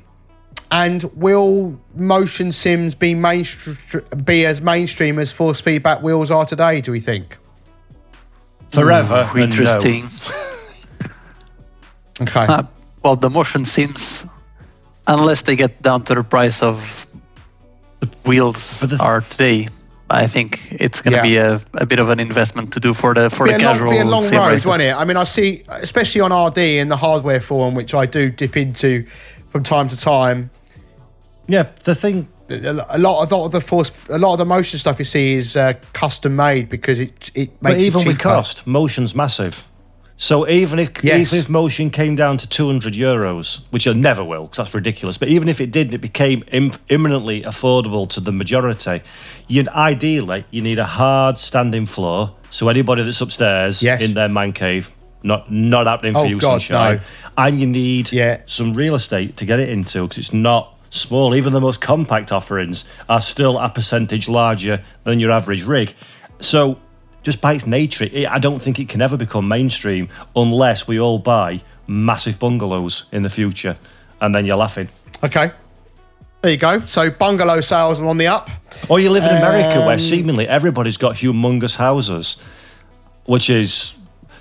And 0.70 1.02
will 1.14 1.80
motion 1.94 2.52
sims 2.52 2.94
be 2.94 3.14
mainstr- 3.14 4.24
be 4.24 4.44
as 4.44 4.60
mainstream 4.60 5.18
as 5.18 5.32
force 5.32 5.60
feedback 5.60 6.02
wheels 6.02 6.30
are 6.30 6.44
today? 6.44 6.80
Do 6.82 6.92
we 6.92 7.00
think? 7.00 7.38
Forever. 8.70 9.26
and 9.30 9.34
no. 9.36 9.42
Interesting. 9.44 10.08
Okay. 12.20 12.46
Uh, 12.46 12.64
well, 13.04 13.14
the 13.14 13.30
motion 13.30 13.64
sims, 13.64 14.26
unless 15.06 15.42
they 15.42 15.54
get 15.54 15.80
down 15.82 16.02
to 16.06 16.16
the 16.16 16.24
price 16.24 16.64
of 16.64 17.06
the 18.00 18.08
wheels 18.24 18.80
But 18.80 18.90
the- 18.90 18.98
are 19.00 19.20
today, 19.20 19.68
I 20.10 20.26
think 20.26 20.72
it's 20.72 21.00
going 21.02 21.12
to 21.12 21.18
Yeah. 21.18 21.22
be 21.22 21.36
a, 21.36 21.60
a 21.74 21.86
bit 21.86 21.98
of 21.98 22.08
an 22.08 22.18
investment 22.20 22.72
to 22.72 22.80
do 22.80 22.94
for 22.94 23.12
the 23.14 23.28
for 23.30 23.46
be 23.46 23.52
the 23.52 23.58
a 23.58 23.64
long, 23.64 23.74
casual 23.74 23.90
be 23.90 23.98
a 23.98 24.04
long 24.04 24.24
road, 24.30 24.48
racer. 24.48 24.68
won't 24.68 24.82
it? 24.82 24.94
I 24.94 25.04
mean, 25.04 25.16
I 25.18 25.24
see, 25.24 25.62
especially 25.68 26.20
on 26.22 26.32
RD 26.32 26.58
in 26.58 26.88
the 26.88 26.96
hardware 26.96 27.40
forum, 27.40 27.74
which 27.74 27.92
I 27.94 28.06
do 28.06 28.30
dip 28.30 28.56
into 28.56 29.04
from 29.50 29.62
time 29.64 29.88
to 29.88 29.96
time. 30.00 30.50
Yeah, 31.46 31.66
the 31.84 31.94
thing. 31.94 32.28
A 32.50 32.54
a 32.70 32.72
lot, 32.98 33.22
of, 33.24 33.30
a 33.30 33.36
lot 33.36 33.44
of 33.46 33.52
the 33.52 33.60
force, 33.60 33.92
a 34.08 34.16
lot 34.18 34.32
of 34.32 34.38
the 34.38 34.46
motion 34.46 34.78
stuff 34.78 34.98
you 34.98 35.04
see 35.04 35.34
is 35.34 35.54
uh, 35.56 35.74
custom 35.92 36.34
made 36.36 36.70
because 36.70 36.98
it 36.98 37.30
it 37.34 37.50
makes 37.62 37.76
But 37.76 37.80
even 37.80 38.00
it 38.00 38.06
with 38.08 38.18
cost, 38.18 38.66
motion's 38.66 39.14
massive. 39.14 39.66
So 40.20 40.48
even 40.48 40.80
if 40.80 40.90
Yes. 41.02 41.32
even 41.32 41.44
if 41.44 41.48
motion 41.48 41.90
came 41.90 42.16
down 42.16 42.38
to 42.38 42.48
200 42.48 42.92
euros, 42.94 43.60
which 43.70 43.86
it 43.86 43.94
never 43.96 44.24
will, 44.24 44.42
because 44.44 44.56
that's 44.56 44.74
ridiculous. 44.74 45.16
But 45.16 45.28
even 45.28 45.48
if 45.48 45.60
it 45.60 45.70
did, 45.70 45.94
it 45.94 45.98
became 46.00 46.42
Im- 46.50 46.72
imminently 46.88 47.42
affordable 47.42 48.08
to 48.10 48.20
the 48.20 48.32
majority. 48.32 49.00
You'd 49.46 49.68
ideally 49.68 50.44
you 50.50 50.60
need 50.60 50.80
a 50.80 50.84
hard 50.86 51.38
standing 51.38 51.86
floor, 51.86 52.32
so 52.50 52.68
anybody 52.68 53.04
that's 53.04 53.20
upstairs 53.20 53.80
Yes. 53.80 54.02
in 54.04 54.14
their 54.14 54.28
man 54.28 54.52
cave, 54.52 54.90
not 55.22 55.52
not 55.52 55.86
happening 55.86 56.14
for 56.14 56.20
Oh, 56.20 56.24
you, 56.24 56.38
God, 56.40 56.62
sunshine. 56.62 56.96
no. 56.96 57.02
And 57.44 57.60
you 57.60 57.66
need 57.68 58.10
Yeah. 58.12 58.38
some 58.46 58.74
real 58.74 58.96
estate 58.96 59.36
to 59.36 59.44
get 59.44 59.60
it 59.60 59.68
into, 59.68 60.02
because 60.02 60.18
it's 60.18 60.32
not 60.34 60.74
small. 60.90 61.36
Even 61.36 61.52
the 61.52 61.60
most 61.60 61.80
compact 61.80 62.32
offerings 62.32 62.84
are 63.08 63.20
still 63.20 63.56
a 63.56 63.68
percentage 63.68 64.28
larger 64.28 64.80
than 65.04 65.20
your 65.20 65.30
average 65.30 65.62
rig. 65.62 65.94
So 66.40 66.78
just 67.28 67.42
by 67.42 67.52
its 67.52 67.66
nature, 67.66 68.04
it, 68.10 68.26
I 68.26 68.38
don't 68.38 68.58
think 68.58 68.78
it 68.78 68.88
can 68.88 69.02
ever 69.02 69.18
become 69.18 69.46
mainstream 69.46 70.08
unless 70.34 70.88
we 70.88 70.98
all 70.98 71.18
buy 71.18 71.60
massive 71.86 72.38
bungalows 72.38 73.04
in 73.12 73.22
the 73.22 73.28
future, 73.28 73.76
and 74.22 74.34
then 74.34 74.46
you're 74.46 74.56
laughing. 74.56 74.88
Okay, 75.22 75.50
there 76.40 76.52
you 76.52 76.56
go. 76.56 76.80
So 76.80 77.10
bungalow 77.10 77.60
sales 77.60 78.00
are 78.00 78.06
on 78.06 78.16
the 78.16 78.28
up. 78.28 78.48
Or 78.88 78.98
you 78.98 79.10
live 79.10 79.26
in 79.26 79.32
America 79.32 79.78
Um, 79.80 79.84
where 79.84 79.98
seemingly 79.98 80.48
everybody's 80.48 80.96
got 80.96 81.16
humongous 81.16 81.76
houses, 81.76 82.38
which 83.26 83.50
is 83.50 83.92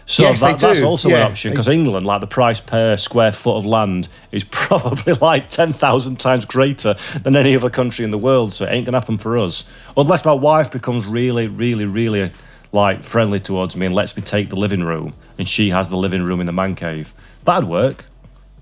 so 0.05 0.23
Yes, 0.23 0.39
they 0.39 0.51
that, 0.53 0.59
that's 0.59 0.81
also 0.81 1.09
Yeah. 1.09 1.17
an 1.17 1.23
option 1.23 1.51
because 1.51 1.67
England, 1.67 2.05
like 2.05 2.21
the 2.21 2.27
price 2.27 2.61
per 2.61 2.95
square 2.95 3.33
foot 3.33 3.57
of 3.57 3.65
land, 3.65 4.07
is 4.31 4.43
probably 4.49 5.11
like 5.15 5.49
ten 5.49 5.73
thousand 5.73 6.21
times 6.21 6.45
greater 6.45 6.95
than 7.21 7.35
any 7.35 7.53
other 7.53 7.69
country 7.69 8.05
in 8.05 8.11
the 8.11 8.17
world. 8.17 8.53
So 8.53 8.63
it 8.63 8.69
ain't 8.71 8.85
gonna 8.85 8.97
happen 9.01 9.17
for 9.17 9.37
us 9.37 9.65
unless 9.97 10.23
my 10.23 10.31
wife 10.31 10.71
becomes 10.71 11.05
really, 11.05 11.47
really, 11.47 11.83
really 11.83 12.31
like 12.71 13.03
friendly 13.03 13.39
towards 13.39 13.75
me 13.75 13.85
and 13.85 13.95
lets 13.95 14.15
me 14.17 14.23
take 14.23 14.49
the 14.49 14.55
living 14.55 14.83
room, 14.83 15.13
and 15.39 15.47
she 15.47 15.69
has 15.69 15.89
the 15.89 15.97
living 15.97 16.23
room 16.23 16.39
in 16.39 16.45
the 16.45 16.51
man 16.53 16.75
cave. 16.75 17.13
That'd 17.45 17.67
work, 17.69 18.05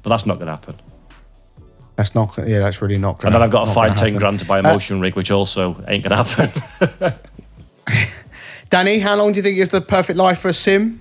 but 0.04 0.10
that's 0.10 0.26
not 0.26 0.40
gonna 0.40 0.52
happen. 0.52 0.76
That's 1.96 2.14
not. 2.14 2.38
Yeah, 2.46 2.60
that's 2.60 2.82
really 2.82 2.98
not. 2.98 3.20
Gonna, 3.20 3.28
And 3.28 3.36
then 3.36 3.42
I've 3.44 3.52
got 3.52 3.62
to 3.62 3.66
not 3.68 3.74
find 3.76 3.90
gonna 3.92 4.00
ten 4.00 4.08
happen. 4.14 4.20
grand 4.20 4.40
to 4.40 4.46
buy 4.46 4.58
a 4.60 4.64
Uh, 4.64 4.74
motion 4.74 5.00
rig, 5.00 5.16
which 5.16 5.32
also 5.32 5.82
ain't 5.88 6.04
gonna 6.04 6.24
happen. 6.24 7.14
Danny, 8.70 9.00
how 9.00 9.16
long 9.16 9.32
do 9.32 9.38
you 9.38 9.44
think 9.44 9.58
is 9.58 9.70
the 9.70 9.82
perfect 9.82 10.18
life 10.18 10.40
for 10.40 10.50
a 10.50 10.54
sim? 10.54 11.00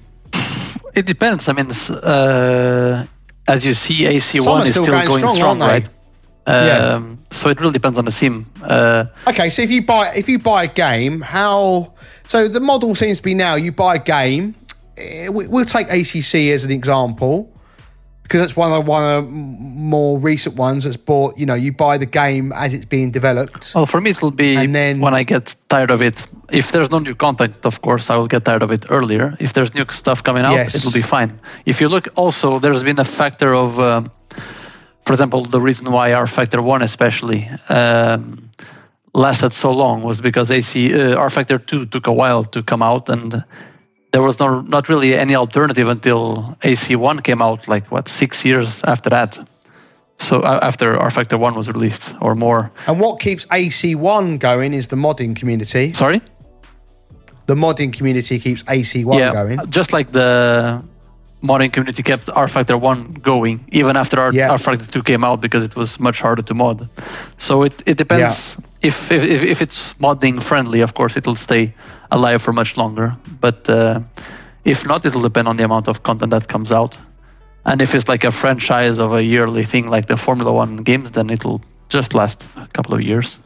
It 0.94 1.06
depends. 1.06 1.48
I 1.48 1.52
mean, 1.52 1.66
uh, 1.90 3.04
as 3.48 3.66
you 3.66 3.74
see, 3.74 4.04
AC1 4.04 4.42
Some 4.42 4.62
is 4.62 4.70
still 4.70 4.82
still 4.84 4.94
going 4.94 5.08
going, 5.08 5.20
strong, 5.20 5.36
strong, 5.36 5.62
aren't 5.62 5.84
they? 5.84 5.90
right? 6.46 6.66
Yeah. 6.66 6.94
Um, 6.94 7.18
So 7.30 7.48
it 7.48 7.58
really 7.60 7.72
depends 7.72 7.98
on 7.98 8.04
the 8.04 8.12
sim. 8.12 8.46
Uh, 8.62 9.06
Okay, 9.26 9.50
so 9.50 9.62
if 9.62 9.70
you 9.72 9.82
buy 9.82 10.12
if 10.14 10.28
you 10.28 10.38
buy 10.38 10.64
a 10.64 10.68
game, 10.68 11.20
how 11.20 11.93
so 12.26 12.48
the 12.48 12.60
model 12.60 12.94
seems 12.94 13.18
to 13.18 13.22
be 13.22 13.34
now 13.34 13.54
you 13.54 13.72
buy 13.72 13.94
a 13.96 13.98
game. 13.98 14.54
eh, 14.96 15.28
we- 15.28 15.46
We'll 15.48 15.64
take 15.64 15.88
ACC 15.90 16.50
as 16.52 16.64
an 16.64 16.70
example 16.70 17.50
because 18.22 18.40
that's 18.40 18.56
one 18.56 18.72
of 18.72 18.86
one 18.86 19.02
of 19.04 19.24
the 19.26 19.30
more 19.30 20.18
recent 20.18 20.56
ones 20.56 20.84
that's 20.84 20.96
bought. 20.96 21.36
You 21.38 21.46
know, 21.46 21.54
you 21.54 21.72
buy 21.72 21.98
the 21.98 22.06
game 22.06 22.52
as 22.52 22.72
it's 22.72 22.86
being 22.86 23.10
developed. 23.10 23.72
well, 23.74 23.86
for 23.86 24.00
me, 24.00 24.10
it 24.10 24.22
will 24.22 24.30
be 24.30 24.56
And 24.56 24.74
then- 24.74 25.00
when 25.00 25.14
I 25.14 25.24
get 25.24 25.54
tired 25.68 25.90
of 25.90 26.00
it. 26.00 26.26
If 26.50 26.70
there's 26.72 26.90
no 26.90 27.00
new 27.00 27.14
content, 27.14 27.54
of 27.66 27.80
course, 27.82 28.08
I 28.10 28.16
will 28.16 28.28
get 28.28 28.44
tired 28.44 28.62
of 28.62 28.70
it 28.70 28.86
earlier. 28.88 29.34
If 29.40 29.52
there's 29.52 29.74
new 29.74 29.84
stuff 29.90 30.22
coming 30.22 30.44
out, 30.44 30.54
Yes. 30.54 30.74
it 30.74 30.84
will 30.84 30.92
be 30.92 31.02
fine. 31.02 31.30
If 31.66 31.80
you 31.80 31.88
look, 31.88 32.08
also, 32.16 32.58
there's 32.60 32.82
been 32.82 32.98
a 33.00 33.04
factor 33.04 33.54
of, 33.54 33.78
um, 33.78 34.10
for 35.04 35.12
example, 35.12 35.42
the 35.44 35.60
reason 35.60 35.90
why 35.90 36.10
rFactor 36.12 36.60
1 36.62 36.82
especially 36.82 37.48
um, 37.68 38.50
lasted 39.14 39.52
so 39.52 39.70
long 39.70 40.02
was 40.02 40.20
because 40.20 40.50
AC 40.50 40.92
uh, 40.92 41.16
rFactor 41.16 41.64
2 41.64 41.86
took 41.86 42.06
a 42.06 42.12
while 42.12 42.44
to 42.44 42.62
come 42.62 42.82
out 42.82 43.08
and 43.08 43.44
there 44.12 44.22
was 44.22 44.38
no, 44.38 44.60
not 44.60 44.88
really 44.88 45.14
any 45.14 45.34
alternative 45.34 45.88
until 45.88 46.56
AC1 46.62 47.24
came 47.24 47.42
out, 47.42 47.66
like 47.66 47.90
what, 47.90 48.08
six 48.08 48.44
years 48.44 48.82
after 48.84 49.10
that. 49.10 49.38
So 50.18 50.40
uh, 50.40 50.60
after 50.62 50.94
rFactor 50.94 51.38
1 51.38 51.54
was 51.54 51.68
released 51.68 52.14
or 52.20 52.34
more. 52.34 52.70
And 52.86 53.00
what 53.00 53.20
keeps 53.20 53.46
AC1 53.46 54.38
going 54.38 54.74
is 54.74 54.88
the 54.88 54.96
modding 54.96 55.34
community. 55.34 55.92
Sorry? 55.92 56.20
The 57.46 57.54
modding 57.54 57.92
community 57.92 58.38
keeps 58.38 58.62
AC1 58.64 59.18
yeah, 59.18 59.32
going. 59.32 59.58
just 59.68 59.92
like 59.92 60.12
the 60.12 60.82
modding 61.42 61.72
community 61.72 62.02
kept 62.02 62.26
rFactor 62.28 62.80
1 62.80 63.14
going, 63.14 63.64
even 63.72 63.96
after 63.96 64.18
R, 64.18 64.32
Yeah. 64.32 64.50
rFactor 64.50 64.90
2 64.90 65.02
came 65.02 65.24
out 65.24 65.40
because 65.40 65.64
it 65.64 65.76
was 65.76 66.00
much 66.00 66.20
harder 66.20 66.42
to 66.42 66.54
mod. 66.54 66.88
So 67.36 67.64
it, 67.64 67.82
it 67.86 67.96
depends. 67.98 68.56
If, 68.58 68.63
if, 68.84 69.10
if 69.10 69.42
if 69.42 69.62
it's 69.62 69.94
modding 69.94 70.42
friendly, 70.42 70.80
of 70.80 70.94
course, 70.94 71.16
it'll 71.16 71.36
stay 71.36 71.74
alive 72.10 72.42
for 72.42 72.52
much 72.52 72.76
longer. 72.76 73.16
But 73.40 73.68
uh, 73.68 74.00
if 74.64 74.86
not, 74.86 75.04
it'll 75.04 75.22
depend 75.22 75.48
on 75.48 75.56
the 75.56 75.64
amount 75.64 75.88
of 75.88 76.02
content 76.02 76.30
that 76.30 76.48
comes 76.48 76.70
out. 76.70 76.98
And 77.66 77.80
if 77.80 77.94
it's 77.94 78.08
like 78.08 78.24
a 78.24 78.30
franchise 78.30 78.98
of 78.98 79.12
a 79.12 79.22
yearly 79.22 79.64
thing 79.64 79.88
like 79.88 80.06
the 80.06 80.16
Formula 80.16 80.52
One 80.52 80.76
games, 80.76 81.12
then 81.12 81.30
it'll 81.30 81.62
just 81.88 82.14
last 82.14 82.48
a 82.56 82.66
couple 82.68 82.94
of 82.94 83.00
years. 83.00 83.38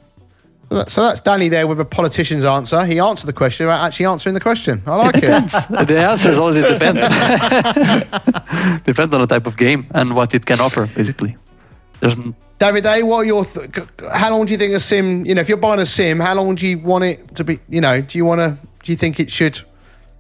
So 0.87 1.03
that's 1.03 1.21
Danny 1.21 1.49
there 1.49 1.67
with 1.67 1.81
a 1.81 1.85
politician's 1.85 2.45
answer. 2.45 2.85
He 2.85 2.99
answered 2.99 3.27
the 3.27 3.33
question 3.33 3.67
without 3.67 3.87
actually 3.87 4.07
answering 4.07 4.35
the 4.35 4.41
question. 4.41 4.83
I 4.87 4.97
like 4.97 5.17
it. 5.17 5.23
the 5.23 5.99
answer 5.99 6.31
is 6.31 6.39
always 6.39 6.57
it 6.57 6.69
depends. 6.69 7.01
depends 8.85 9.15
on 9.15 9.21
the 9.21 9.27
type 9.27 9.47
of 9.47 9.57
game 9.57 9.87
and 9.95 10.15
what 10.15 10.35
it 10.35 10.45
can 10.45 10.61
offer, 10.61 10.87
basically. 10.87 11.37
There's 12.01 12.19
David 12.59 12.87
A, 12.87 13.03
what 13.05 13.19
are 13.19 13.25
your? 13.25 13.45
Th- 13.45 13.87
how 14.13 14.31
long 14.37 14.45
do 14.45 14.53
you 14.53 14.59
think 14.59 14.75
a 14.75 14.81
sim? 14.81 15.25
You 15.25 15.37
know, 15.37 15.41
if 15.41 15.49
you're 15.49 15.59
buying 15.59 15.79
a 15.79 15.87
sim, 15.87 16.19
how 16.19 16.35
long 16.35 16.57
do 16.57 16.67
you 16.67 16.79
want 16.79 17.05
it 17.05 17.35
to 17.37 17.45
be? 17.45 17.61
You 17.69 17.81
know, 17.81 18.01
do 18.01 18.19
you 18.19 18.25
want 18.25 18.41
to? 18.41 18.59
Do 18.83 18.93
you 18.93 18.97
think 18.97 19.21
it 19.21 19.31
should 19.31 19.61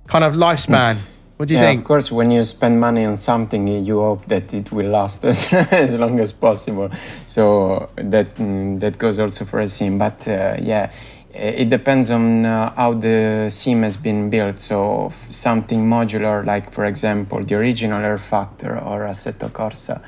kind 0.07 0.23
of 0.23 0.35
lifespan? 0.35 0.99
What 1.37 1.49
do 1.49 1.55
you 1.55 1.61
yeah, 1.61 1.67
think? 1.67 1.81
of 1.81 1.87
course, 1.87 2.13
when 2.13 2.31
you 2.31 2.45
spend 2.45 2.81
money 2.81 3.05
on 3.05 3.17
something, 3.17 3.67
you 3.67 3.99
hope 3.99 4.27
that 4.27 4.55
it 4.55 4.71
will 4.71 4.91
last 4.91 5.25
as, 5.33 5.53
as 5.53 5.97
long 5.97 6.21
as 6.21 6.33
possible. 6.33 6.91
So 7.27 7.91
that 7.97 8.35
mm, 8.37 8.79
that 8.81 8.99
goes 8.99 9.19
also 9.19 9.45
for 9.45 9.59
a 9.59 9.69
sim. 9.69 9.99
But 9.99 10.29
uh, 10.29 10.59
yeah, 10.63 10.93
it 11.35 11.71
depends 11.71 12.11
on 12.11 12.47
uh, 12.47 12.73
how 12.75 12.95
the 12.95 13.49
sim 13.51 13.83
has 13.83 13.97
been 13.97 14.31
built. 14.31 14.61
So 14.61 15.13
something 15.29 15.85
modular, 15.89 16.47
like 16.47 16.73
for 16.73 16.85
example 16.85 17.45
the 17.45 17.57
original 17.57 18.01
rFactor 18.01 18.85
or 18.87 19.07
Assetto 19.07 19.49
Corsa, 19.51 20.01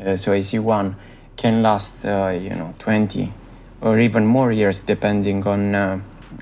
uh, 0.00 0.16
so 0.16 0.32
AC1, 0.32 0.94
can 1.38 1.62
last 1.62 2.04
uh, 2.04 2.28
you 2.28 2.50
know 2.50 2.74
20 2.78 3.32
or 3.80 3.98
even 3.98 4.26
more 4.26 4.52
years 4.52 4.82
depending 4.82 5.46
on 5.46 5.74
uh, 5.74 5.98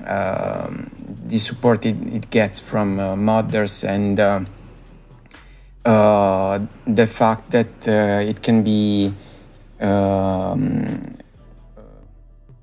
um, 0.06 0.90
the 1.28 1.38
support 1.38 1.86
it, 1.86 1.96
it 2.12 2.30
gets 2.30 2.58
from 2.58 2.98
uh, 2.98 3.14
modders 3.14 3.84
and 3.86 4.18
uh, 4.18 4.40
uh, 5.84 6.58
the 6.86 7.06
fact 7.06 7.50
that 7.50 7.86
uh, 7.86 8.30
it 8.30 8.42
can 8.42 8.64
be 8.64 9.12
um, 9.80 11.16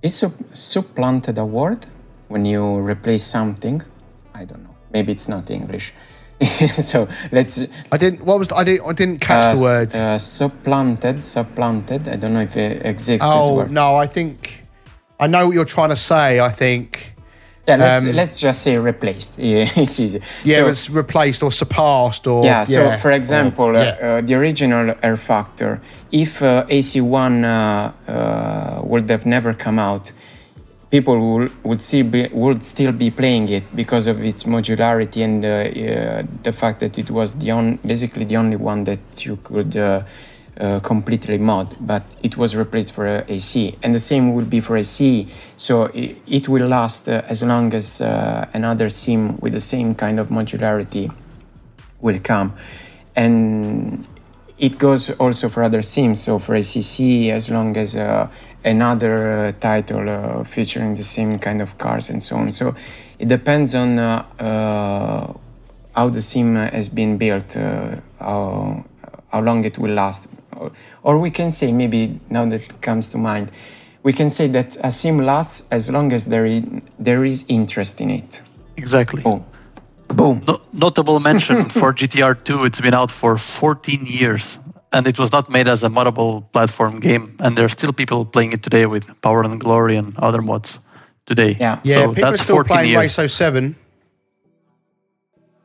is 0.01 0.15
sup- 0.15 0.33
supplanted 0.53 1.37
a 1.37 1.45
word 1.45 1.85
when 2.27 2.43
you 2.45 2.77
replace 2.79 3.23
something? 3.23 3.81
I 4.33 4.43
don't 4.43 4.63
know. 4.63 4.75
Maybe 4.91 5.11
it's 5.11 5.29
not 5.29 5.49
english 5.49 5.93
so 6.81 7.07
let's 7.31 7.61
I 7.91 7.97
didn't. 7.97 8.23
What 8.25 8.39
was? 8.39 8.51
I 8.51 8.63
didn't. 8.63 8.85
I 8.87 8.93
didn't 8.93 9.19
catch 9.19 9.51
uh, 9.51 9.55
the 9.55 9.61
word. 9.61 9.95
uh, 9.95 10.17
supplanted 10.19 11.23
supplanted 11.23 12.07
i 12.07 12.15
don't 12.15 12.33
know 12.33 12.41
if 12.41 12.55
it 12.57 12.85
exists 12.85 13.25
oh 13.27 13.55
word 13.55 13.71
no, 13.71 13.95
I 13.95 14.07
think 14.07 14.63
I 15.19 15.27
know 15.27 15.47
what 15.47 15.55
you're 15.55 15.65
trying 15.77 15.89
to 15.89 15.95
say. 15.95 16.39
I 16.39 16.49
think 16.49 17.13
yeah 17.67 17.77
let's, 17.77 18.05
um, 18.05 18.11
let's 18.11 18.37
just 18.37 18.61
say 18.61 18.73
replaced 18.77 19.31
yeah, 19.37 19.71
it's 19.75 19.99
easy 19.99 20.19
yeah, 20.43 20.57
So- 20.57 20.65
it 20.65 20.67
was 20.67 20.89
replaced 20.89 21.43
or 21.43 21.51
surpassed 21.51 22.27
or 22.27 22.43
Yeah, 22.43 22.65
so 22.65 22.97
for 22.99 23.11
example, 23.11 23.65
or- 23.65 23.75
uh, 23.75 23.83
yeah. 23.83 24.07
uh, 24.17 24.21
the 24.21 24.33
original 24.35 24.93
rFactor, 24.95 25.79
if 26.11 26.41
uh, 26.41 26.65
AC1 26.67 27.43
uh, 27.45 28.11
uh, 28.11 28.81
would 28.83 29.09
have 29.09 29.25
never 29.25 29.53
come 29.53 29.79
out, 29.79 30.11
people 30.93 31.17
would, 31.19 31.51
would, 31.65 31.81
still 31.81 32.05
be, 32.05 32.29
would 32.31 32.63
still 32.63 32.91
be 32.91 33.09
playing 33.09 33.49
it 33.49 33.63
because 33.75 34.05
of 34.05 34.23
its 34.23 34.43
modularity 34.43 35.23
and 35.23 35.43
uh, 35.43 36.21
the 36.43 36.53
fact 36.53 36.79
that 36.81 36.99
it 36.99 37.09
was 37.09 37.33
the 37.39 37.49
on, 37.49 37.77
basically 37.77 38.25
the 38.25 38.37
only 38.37 38.55
one 38.55 38.83
that 38.83 38.99
you 39.25 39.35
could 39.37 39.75
uh, 39.75 40.03
uh, 40.59 40.79
completely 40.81 41.39
mod, 41.39 41.75
but 41.81 42.03
it 42.21 42.37
was 42.37 42.55
replaced 42.55 42.91
for 42.91 43.25
AC. 43.27 43.75
And 43.81 43.95
the 43.95 43.99
same 43.99 44.35
will 44.35 44.45
be 44.45 44.59
for 44.59 44.77
AC, 44.77 45.27
so 45.57 45.85
it, 45.85 46.15
it 46.27 46.47
will 46.47 46.67
last 46.67 47.09
uh, 47.09 47.23
as 47.27 47.41
long 47.41 47.73
as 47.73 47.99
another 48.53 48.87
sim 48.89 49.37
with 49.37 49.53
the 49.53 49.65
same 49.73 49.95
kind 49.95 50.19
of 50.19 50.27
modularity 50.27 51.11
will 52.01 52.19
come. 52.19 52.53
And 53.15 54.05
it 54.59 54.77
goes 54.77 55.09
also 55.09 55.49
for 55.49 55.63
other 55.63 55.81
sims. 55.81 56.21
So 56.21 56.37
for 56.37 56.53
ACC, 56.53 57.33
as 57.33 57.49
long 57.49 57.75
as 57.77 57.95
another 58.65 59.47
uh, 59.47 59.51
title 59.59 60.09
uh, 60.09 60.43
featuring 60.43 60.95
the 60.95 61.03
same 61.03 61.37
kind 61.39 61.61
of 61.61 61.77
cars 61.77 62.09
and 62.09 62.21
so 62.21 62.35
on. 62.35 62.51
So 62.51 62.75
it 63.19 63.27
depends 63.27 63.75
on 63.75 63.99
uh, 63.99 64.25
uh, 64.39 65.33
how 65.95 66.09
the 66.09 66.21
sim 66.21 66.55
has 66.55 66.89
been 66.89 67.17
built, 67.17 67.55
uh, 67.55 67.95
how, 68.19 68.85
how 69.31 69.41
long 69.41 69.65
it 69.65 69.77
will 69.77 69.93
last. 69.93 70.27
Or, 70.55 70.71
or 71.03 71.17
we 71.17 71.31
can 71.31 71.51
say, 71.51 71.71
maybe 71.71 72.19
now 72.29 72.45
that 72.45 72.61
it 72.61 72.81
comes 72.81 73.09
to 73.09 73.17
mind, 73.17 73.51
we 74.03 74.13
can 74.13 74.29
say 74.29 74.47
that 74.49 74.77
a 74.83 74.91
sim 74.91 75.19
lasts 75.19 75.63
as 75.71 75.89
long 75.89 76.11
as 76.11 76.25
there 76.25 76.45
is, 76.45 76.63
there 76.99 77.23
is 77.23 77.45
interest 77.47 78.01
in 78.01 78.09
it. 78.09 78.41
Exactly. 78.77 79.23
Boom. 79.23 79.45
Boom. 80.07 80.41
No, 80.47 80.61
notable 80.73 81.19
mention 81.19 81.69
for 81.69 81.93
GTR 81.99 82.43
2, 82.43 82.65
it's 82.65 82.81
been 82.81 82.93
out 82.93 83.09
for 83.09 83.37
14 83.37 84.05
years 84.05 84.59
and 84.93 85.07
it 85.07 85.17
was 85.19 85.31
not 85.31 85.49
made 85.49 85.67
as 85.67 85.83
a 85.83 85.89
moddable 85.89 86.49
platform 86.51 86.99
game. 86.99 87.35
And 87.39 87.57
there 87.57 87.65
are 87.65 87.69
still 87.69 87.91
people 87.91 88.25
playing 88.25 88.53
it 88.53 88.63
today 88.63 88.85
with 88.85 89.21
Power 89.21 89.41
and 89.43 89.59
Glory 89.59 89.95
and 89.97 90.17
other 90.19 90.41
mods 90.41 90.79
today. 91.25 91.57
Yeah. 91.59 91.79
yeah, 91.83 91.95
so 91.95 92.09
people 92.09 92.25
are 92.25 92.31
that's 92.31 92.43
still 92.43 92.63
playing 92.63 92.91
years. 92.91 93.17
Race 93.17 93.33
07 93.33 93.75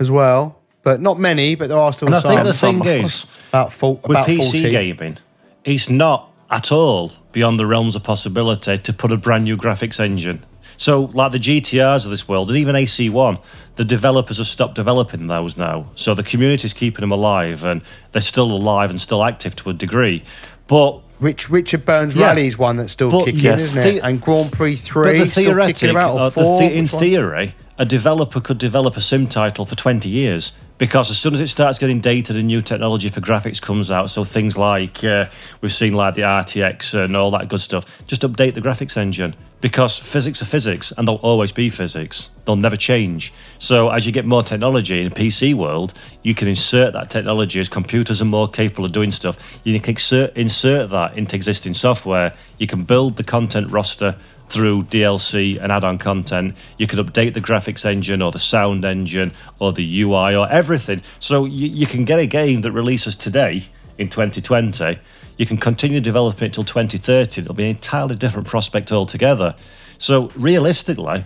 as 0.01 0.11
well, 0.11 0.61
but 0.83 1.01
not 1.01 1.19
many. 1.19 1.55
But 1.55 1.69
there 1.69 1.79
are 1.79 1.93
still 1.93 2.09
And 2.09 2.15
I 2.15 2.21
some. 2.21 2.31
think 2.31 2.45
the 2.45 2.53
some, 2.53 2.83
thing 2.83 3.01
of 3.01 3.07
is, 3.07 3.27
about 3.51 3.73
full, 3.73 3.97
with 3.97 4.11
about 4.11 4.27
PC 4.27 4.51
40. 4.51 4.71
gaming, 4.71 5.19
it's 5.65 5.91
not 5.91 6.33
at 6.51 6.73
all 6.73 7.13
beyond 7.33 7.59
the 7.61 7.67
realms 7.67 7.95
of 7.95 8.03
possibility 8.03 8.79
to 8.79 8.93
put 8.93 9.13
a 9.13 9.17
brand 9.17 9.45
new 9.45 9.57
graphics 9.57 10.01
engine. 10.01 10.45
So, 10.79 11.11
like 11.13 11.33
the 11.33 11.39
GTRs 11.39 12.05
of 12.05 12.11
this 12.11 12.29
world, 12.29 12.51
and 12.51 12.59
even 12.59 12.77
AC1, 12.77 13.41
the 13.79 13.85
developers 13.85 14.39
have 14.39 14.49
stopped 14.49 14.75
developing 14.75 15.29
those 15.29 15.57
now. 15.57 15.87
So 15.95 16.13
the 16.13 16.25
community's 16.25 16.73
keeping 16.73 17.01
them 17.01 17.13
alive, 17.13 17.65
and 17.65 17.81
they're 18.11 18.21
still 18.21 18.51
alive 18.51 18.91
and 18.91 19.01
still 19.01 19.25
active 19.25 19.55
to 19.57 19.71
a 19.71 19.73
degree. 19.73 20.25
But 20.67 20.99
Rich, 21.21 21.49
Richard 21.49 21.85
Burns 21.85 22.17
Yeah. 22.17 22.35
is 22.35 22.59
one 22.59 22.77
that's 22.77 22.93
still 22.93 23.11
But 23.11 23.27
kicking, 23.27 23.41
yes, 23.41 23.61
isn't 23.63 23.83
the- 23.83 23.97
it? 23.97 24.01
And 24.03 24.21
Grand 24.21 24.51
Prix 24.53 24.75
3 24.77 25.19
the 25.21 25.27
still 25.27 25.67
kicking 25.67 25.91
about. 25.91 26.15
Or 26.17 26.21
uh, 26.23 26.31
four, 26.31 26.61
the- 26.61 26.73
in 26.77 26.87
theory, 26.89 27.55
a 27.79 27.85
developer 27.85 28.41
could 28.41 28.59
develop 28.59 28.97
a 28.97 29.01
sim 29.01 29.29
title 29.29 29.65
for 29.65 29.77
20 29.77 30.09
years 30.09 30.53
because 30.79 31.11
as 31.11 31.19
soon 31.19 31.35
as 31.35 31.41
it 31.41 31.49
starts 31.49 31.79
getting 31.79 32.01
dated 32.01 32.37
and 32.37 32.47
new 32.47 32.61
technology 32.61 33.09
for 33.09 33.21
graphics 33.21 33.61
comes 33.61 33.91
out, 33.91 34.11
so 34.11 34.25
things 34.25 34.57
like 34.57 35.03
uh, 35.05 35.27
we've 35.61 35.73
seen 35.73 35.93
like 35.93 36.15
the 36.15 36.23
RTX 36.23 36.95
and 36.95 37.17
all 37.17 37.31
that 37.33 37.49
good 37.49 37.61
stuff, 37.61 37.85
just 38.07 38.23
update 38.23 38.55
the 38.55 38.61
graphics 38.61 38.97
engine 38.97 39.35
because 39.61 39.97
physics 39.99 40.41
are 40.41 40.47
physics 40.47 40.93
and 40.97 41.09
they'll 41.09 41.17
always 41.17 41.51
be 41.51 41.69
physics. 41.69 42.31
They'll 42.45 42.57
never 42.57 42.77
change. 42.77 43.33
So 43.59 43.91
as 43.91 44.07
you 44.07 44.13
get 44.13 44.25
more 44.25 44.45
technology 44.45 45.03
in 45.03 45.09
the 45.09 45.15
PC 45.15 45.53
world, 45.55 45.95
you 46.23 46.35
can 46.35 46.47
insert 46.47 46.93
that 46.93 47.11
technology 47.11 47.59
as 47.59 47.69
computers 47.69 48.23
are 48.23 48.27
more 48.27 48.49
capable 48.49 48.85
of 48.85 48.93
doing 48.93 49.11
stuff. 49.11 49.37
You 49.65 49.79
can 49.81 49.95
insert, 49.95 50.37
insert 50.37 50.91
that 50.91 51.19
into 51.19 51.35
existing 51.35 51.75
software. 51.75 52.35
You 52.59 52.69
can 52.69 52.85
build 52.85 53.17
the 53.17 53.25
content 53.25 53.71
roster 53.71 54.17
through 54.49 54.83
DLC 54.83 55.61
and 55.63 55.71
add-on 55.71 55.99
content. 55.99 56.57
You 56.79 56.87
could 56.87 56.99
update 56.99 57.35
the 57.35 57.41
graphics 57.41 57.85
engine 57.85 58.23
or 58.23 58.33
the 58.33 58.39
sound 58.39 58.85
engine 58.85 59.33
or 59.59 59.73
the 59.73 60.01
UI 60.03 60.35
or 60.35 60.49
everything. 60.49 61.03
So 61.21 61.45
you, 61.45 61.69
you 61.69 61.87
can 61.87 62.05
get 62.05 62.19
a 62.19 62.27
game 62.27 62.63
that 62.63 62.73
releases 62.73 63.17
today 63.17 63.67
in 63.99 64.09
2020. 64.09 64.99
You 65.37 65.47
can 65.47 65.57
continue 65.57 66.01
developing 66.01 66.49
it 66.49 66.55
till 66.55 66.65
2030. 66.65 67.43
It'll 67.43 67.55
be 67.55 67.65
an 67.65 67.71
entirely 67.71 68.17
different 68.17 68.49
prospect 68.49 68.91
altogether. 68.91 69.55
So 69.99 70.31
realistically, 70.37 71.25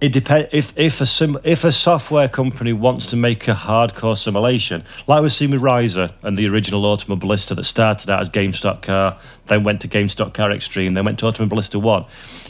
it 0.00 0.12
depends 0.12 0.48
if 0.52 0.72
if 0.76 1.00
a 1.00 1.06
sim, 1.06 1.38
if 1.42 1.64
a 1.64 1.72
software 1.72 2.28
company 2.28 2.72
wants 2.72 3.06
to 3.06 3.16
make 3.16 3.48
a 3.48 3.54
hardcore 3.54 4.16
simulation, 4.16 4.84
like 5.08 5.22
we've 5.22 5.32
seen 5.32 5.50
with 5.50 5.60
Reiza 5.60 6.12
and 6.22 6.38
the 6.38 6.46
original 6.46 6.82
Automobilista 6.82 7.56
that 7.56 7.64
started 7.64 8.08
out 8.08 8.20
as 8.20 8.28
Game 8.28 8.52
Stock 8.52 8.82
Car, 8.82 9.18
then 9.46 9.64
went 9.64 9.80
to 9.80 9.88
Game 9.88 10.08
Stock 10.08 10.34
Car 10.34 10.52
Extreme, 10.52 10.94
then 10.94 11.04
went 11.04 11.18
to 11.18 11.26
Automobilista 11.26 11.80
One. 11.80 12.04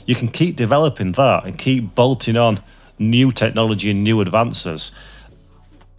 You 0.09 0.15
can 0.15 0.29
keep 0.29 0.57
developing 0.57 1.13
that 1.13 1.45
and 1.45 1.59
keep 1.59 1.95
bolting 1.95 2.39
on 2.39 2.63
new 2.99 3.31
technology 3.31 3.91
and 3.91 4.03
new 4.03 4.23
advances, 4.23 4.91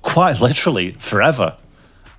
quite 0.01 0.41
literally 0.41 0.93
forever. 0.93 1.55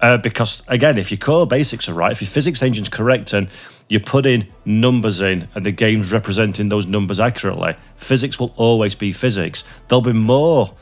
Uh, 0.00 0.16
because 0.16 0.62
again, 0.68 0.98
if 0.98 1.10
your 1.10 1.18
core 1.18 1.48
basics 1.48 1.88
are 1.88 1.94
right, 1.94 2.12
if 2.12 2.22
your 2.22 2.30
physics 2.30 2.62
engine's 2.62 2.88
correct, 2.88 3.32
and 3.32 3.48
you 3.88 3.98
put 3.98 4.24
in 4.24 4.46
numbers 4.64 5.20
in, 5.20 5.48
and 5.56 5.66
the 5.66 5.72
game's 5.72 6.12
representing 6.12 6.68
those 6.68 6.86
numbers 6.86 7.18
accurately, 7.18 7.74
physics 7.96 8.38
will 8.38 8.54
always 8.56 8.94
be 8.94 9.10
physics. 9.10 9.64
There'll 9.88 10.00
be 10.00 10.12
more 10.12 10.72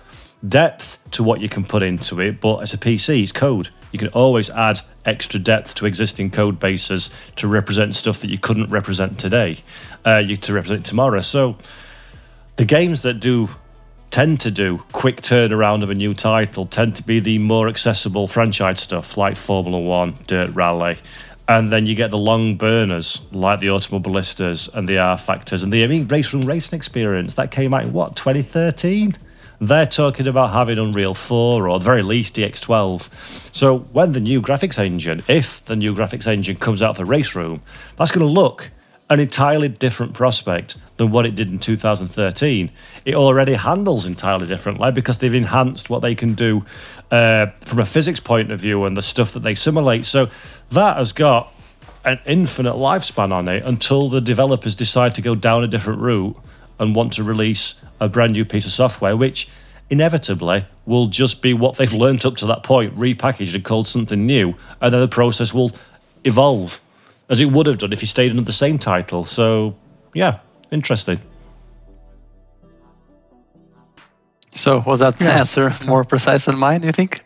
depth 0.47 0.99
to 1.13 1.23
what 1.23 1.41
you 1.41 1.49
can 1.49 1.65
put 1.65 1.83
into 1.83 2.21
it, 2.21 2.41
but 2.41 2.59
as 2.59 2.73
a 2.75 2.79
PC, 2.79 3.23
it's 3.23 3.33
code. 3.33 3.71
You 3.93 3.99
can 3.99 4.09
always 4.09 4.51
add 4.51 4.81
extra 5.05 5.41
depth 5.41 5.75
to 5.77 5.87
existing 5.87 6.31
code 6.31 6.61
bases 6.61 7.11
to 7.37 7.49
represent 7.49 7.95
stuff 7.95 8.21
that 8.21 8.31
you 8.31 8.39
couldn't 8.39 8.71
represent 8.71 9.19
today, 9.19 9.59
uh, 10.05 10.19
you 10.19 10.37
to 10.37 10.53
represent 10.53 10.85
tomorrow. 10.85 11.21
So 11.21 11.57
the 12.57 12.65
games 12.65 13.03
that 13.03 13.15
do 13.15 13.49
tend 14.11 14.41
to 14.41 14.51
do 14.51 14.79
quick 14.93 15.21
turnaround 15.23 15.83
of 15.83 15.91
a 15.91 15.95
new 15.95 16.15
title 16.15 16.67
tend 16.67 16.97
to 16.97 17.03
be 17.03 17.21
the 17.21 17.39
more 17.39 17.69
accessible 17.69 18.27
franchise 18.27 18.81
stuff 18.81 19.17
like 19.17 19.37
Formula 19.37 19.79
One, 19.79 20.17
Dirt 20.27 20.55
Rally. 20.55 20.99
And 21.47 21.73
then 21.73 21.87
you 21.87 21.95
get 21.95 22.11
the 22.11 22.19
long 22.19 22.57
burners 22.57 23.27
like 23.33 23.61
the 23.61 23.69
Automobilistas 23.69 24.73
and 24.75 24.87
the 24.87 24.97
rFactors 24.97 25.63
and 25.63 25.73
the 25.73 25.83
I 25.83 25.87
mean, 25.87 26.07
RaceRoom 26.07 26.47
Racing 26.47 26.77
Experience. 26.77 27.37
That 27.37 27.51
came 27.51 27.73
out 27.73 27.85
in 27.85 27.93
what, 27.95 28.17
2013? 28.17 29.17
They're 29.61 29.87
talking 29.87 30.29
about 30.29 30.53
having 30.53 30.79
Unreal 30.79 31.15
4 31.15 31.67
or 31.67 31.75
at 31.75 31.79
the 31.79 31.85
very 31.85 32.03
least 32.03 32.37
DX12. 32.37 33.09
So 33.51 33.79
when 33.79 34.13
the 34.13 34.21
new 34.21 34.41
graphics 34.41 34.79
engine, 34.79 35.23
if 35.27 35.65
the 35.65 35.75
new 35.75 35.95
graphics 35.95 36.27
engine 36.27 36.57
comes 36.57 36.81
out 36.81 36.97
for 36.97 37.05
RaceRoom, 37.05 37.61
that's 37.97 38.13
going 38.13 38.27
to 38.27 38.33
look 38.33 38.71
an 39.11 39.21
entirely 39.21 39.69
different 39.69 40.13
prospect 40.13 40.77
than 40.99 41.11
what 41.11 41.25
it 41.25 41.35
did 41.35 41.49
in 41.49 41.59
2013. 41.59 42.71
It 43.05 43.15
already 43.15 43.55
handles 43.55 44.07
entirely 44.07 44.47
differently 44.47 44.93
because 44.93 45.19
they've 45.19 45.35
enhanced 45.35 45.89
what 45.89 46.03
they 46.03 46.15
can 46.15 46.35
do 46.35 46.65
uh, 47.11 47.47
from 47.61 47.81
a 47.81 47.87
physics 47.87 48.21
point 48.21 48.53
of 48.53 48.61
view 48.61 48.85
and 48.85 48.97
the 48.97 49.03
stuff 49.03 49.33
that 49.33 49.41
they 49.41 49.55
simulate. 49.55 50.05
So 50.05 50.31
that 50.71 50.99
has 50.99 51.13
got 51.13 51.53
an 52.05 52.21
infinite 52.27 52.75
lifespan 52.75 53.33
on 53.33 53.49
it 53.49 53.65
until 53.65 54.09
the 54.09 54.21
developers 54.21 54.77
decide 54.77 55.15
to 55.17 55.23
go 55.23 55.35
down 55.35 55.65
a 55.65 55.69
different 55.69 56.01
route 56.01 56.37
and 56.79 56.95
want 56.95 57.13
to 57.15 57.23
release 57.23 57.81
a 58.01 58.09
brand 58.09 58.33
new 58.33 58.45
piece 58.45 58.67
of 58.67 58.73
software, 58.73 59.17
which 59.17 59.49
inevitably 59.91 60.67
will 60.87 61.07
just 61.07 61.43
be 61.43 61.55
what 61.55 61.77
they've 61.77 61.93
learnt 61.93 62.25
up 62.25 62.37
to 62.37 62.47
that 62.47 62.63
point, 62.63 62.97
repackaged 62.97 63.55
and 63.55 63.65
called 63.65 63.89
something 63.89 64.27
new, 64.27 64.55
and 64.81 64.93
then 64.93 65.01
the 65.01 65.09
process 65.09 65.55
will 65.55 65.73
evolve 66.25 66.81
as 67.29 67.41
it 67.41 67.47
would 67.47 67.67
have 67.67 67.79
done 67.79 67.93
if 67.93 68.01
you 68.01 68.07
stayed 68.07 68.31
under 68.31 68.43
the 68.43 68.53
same 68.53 68.79
title. 68.79 69.25
So, 69.25 69.75
yeah, 70.15 70.39
interesting. 70.71 71.21
So 74.55 74.81
was 74.81 75.01
that 75.01 75.21
answer 75.23 75.73
more 75.87 76.05
precise 76.05 76.45
than 76.47 76.59
mine? 76.59 76.81
Do 76.81 76.87
you 76.89 76.93
think? 76.93 77.23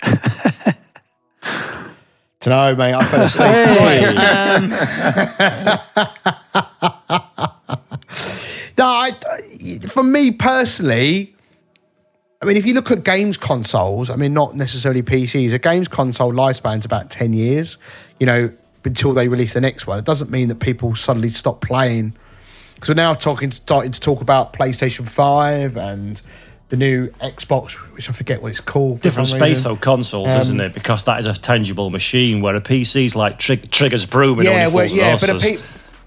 Don't 2.41 2.51
know, 2.51 2.75
mate. 2.75 2.95
I 2.95 3.05
fell 3.05 3.23
asleep. 3.23 3.49
Hey. 3.49 4.05
Right, 4.05 4.17
um, 4.57 4.71
no, 8.79 8.85
I, 8.85 9.13
for 9.89 10.03
me 10.03 10.31
personally, 10.31 11.35
I 12.43 12.45
mean, 12.45 12.57
if 12.57 12.67
you 12.67 12.75
look 12.75 12.91
at 12.91 13.05
games 13.05 13.37
consoles, 13.37 14.11
I 14.11 14.17
mean, 14.17 14.35
not 14.35 14.57
necessarily 14.57 15.03
PCs, 15.03 15.53
a 15.53 15.59
games 15.59 15.89
console 15.89 16.33
lifespan's 16.33 16.85
about 16.85 17.11
10 17.11 17.33
years, 17.33 17.79
you 18.19 18.27
know, 18.27 18.53
until 18.85 19.13
they 19.13 19.29
release 19.29 19.55
the 19.55 19.61
next 19.61 19.87
one. 19.87 19.99
It 19.99 20.05
doesn't 20.05 20.31
mean 20.31 20.49
that 20.49 20.59
people 20.59 20.95
suddenly 20.97 21.29
stop 21.29 21.61
playing. 21.61 22.15
Because 22.75 22.89
we're 22.89 22.95
now 22.95 23.15
talking, 23.15 23.53
starting 23.53 23.93
to 23.93 24.01
talk 24.01 24.21
about 24.21 24.53
PlayStation 24.53 25.09
5 25.09 25.77
and 25.77 26.21
the 26.71 26.77
new 26.77 27.09
Xbox, 27.21 27.75
which 27.95 28.09
I 28.09 28.13
forget 28.13 28.43
what 28.43 28.49
it's 28.49 28.61
called. 28.61 29.03
Different 29.03 29.29
space 29.29 29.59
reason. 29.59 29.63
though 29.63 29.77
consoles, 29.77 30.31
isn't 30.31 30.61
um, 30.61 30.67
it? 30.67 30.75
Because 30.75 31.05
that 31.05 31.21
is 31.21 31.27
a 31.27 31.35
tangible 31.35 31.91
machine, 31.91 32.41
where 32.41 32.57
a 32.57 32.61
PC's 32.61 33.15
like 33.15 33.39
trig- 33.39 33.71
triggers 33.71 34.05
broom 34.05 34.39
and 34.39 34.49
yeah, 34.49 34.67
well, 34.67 34.87
yeah, 34.87 35.17
but 35.21 35.41
pe- 35.41 35.59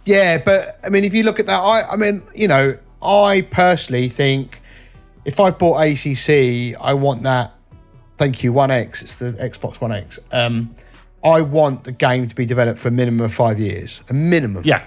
yeah, 0.05 0.41
but 0.43 0.79
I 0.83 0.89
mean, 0.89 1.05
if 1.05 1.13
you 1.13 1.23
look 1.23 1.39
at 1.39 1.45
that, 1.45 1.59
I, 1.59 1.91
I 1.91 1.95
mean, 1.95 2.23
you 2.33 2.47
know, 2.47 2.77
I 3.05 3.41
personally 3.43 4.09
think 4.09 4.61
if 5.25 5.39
I 5.39 5.51
bought 5.51 5.81
ACC, 5.81 6.79
I 6.79 6.93
want 6.93 7.23
that. 7.23 7.53
Thank 8.17 8.43
you, 8.43 8.53
One 8.53 8.71
X. 8.71 9.01
It's 9.01 9.15
the 9.15 9.33
Xbox 9.33 9.81
One 9.81 9.91
X. 9.91 10.19
Um, 10.31 10.73
I 11.23 11.41
want 11.41 11.83
the 11.83 11.91
game 11.91 12.27
to 12.27 12.35
be 12.35 12.45
developed 12.45 12.79
for 12.79 12.87
a 12.87 12.91
minimum 12.91 13.25
of 13.25 13.33
five 13.33 13.59
years, 13.59 14.03
a 14.09 14.13
minimum 14.13 14.63
yeah, 14.63 14.85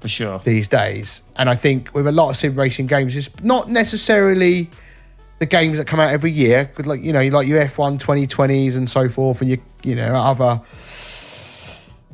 for 0.00 0.08
sure. 0.08 0.38
these 0.40 0.68
days. 0.68 1.22
And 1.36 1.48
I 1.48 1.54
think 1.54 1.94
with 1.94 2.06
a 2.06 2.12
lot 2.12 2.30
of 2.30 2.36
sim 2.36 2.54
racing 2.54 2.86
games, 2.86 3.16
it's 3.16 3.30
not 3.42 3.68
necessarily 3.68 4.68
the 5.38 5.46
games 5.46 5.78
that 5.78 5.86
come 5.86 5.98
out 5.98 6.12
every 6.12 6.30
year, 6.30 6.70
like 6.84 7.02
you 7.02 7.14
know, 7.14 7.24
like 7.28 7.48
your 7.48 7.64
F1 7.64 7.98
2020s 7.98 8.76
and 8.76 8.88
so 8.88 9.08
forth, 9.08 9.40
and 9.40 9.50
you 9.50 9.58
you 9.82 9.94
know 9.96 10.14
other. 10.14 10.60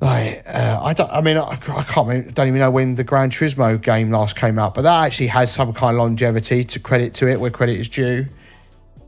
Like, 0.01 0.43
uh, 0.47 0.81
I 0.82 0.93
don't. 0.93 1.10
I 1.10 1.20
mean, 1.23 1.39
I, 1.39 1.52
I 1.52 1.56
can't. 1.56 2.09
Remember, 2.09 2.31
don't 2.31 2.48
even 2.48 2.60
know 2.60 2.70
when 2.70 2.97
the 2.97 3.05
Gran 3.05 3.31
Turismo 3.31 3.81
game 3.81 4.10
last 4.10 4.36
came 4.36 4.59
out, 4.59 4.74
but 4.74 4.82
that 4.82 5.06
actually 5.06 5.28
has 5.28 5.52
some 5.52 5.73
kind 5.73 5.97
of 5.97 6.02
longevity 6.02 6.64
to 6.64 6.78
credit 6.78 7.14
to 7.14 7.28
it, 7.28 7.40
where 7.40 7.51
credit 7.51 7.81
is 7.81 7.89
due. 7.89 8.27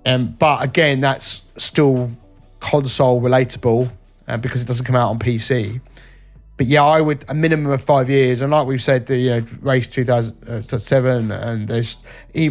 Um, 0.07 0.35
but 0.39 0.65
again, 0.65 1.01
that's 1.01 1.43
still 1.59 2.11
console 2.61 3.21
relatable 3.21 3.91
uh, 4.27 4.37
because 4.39 4.63
it 4.63 4.67
doesn't 4.67 4.87
come 4.87 4.97
out 4.97 5.11
on 5.11 5.19
PC. 5.19 5.81
But 6.57 6.67
yeah, 6.67 6.85
I 6.85 7.01
would 7.01 7.25
a 7.29 7.35
minimum 7.35 7.71
of 7.71 7.83
five 7.83 8.11
years, 8.11 8.43
and 8.43 8.51
like 8.51 8.67
we've 8.67 8.83
said, 8.83 9.07
the 9.07 9.17
you 9.17 9.31
know, 9.31 9.47
race 9.61 9.87
two 9.87 10.05
thousand 10.05 10.63
seven, 10.65 11.31
and 11.31 11.69
there's 11.69 11.99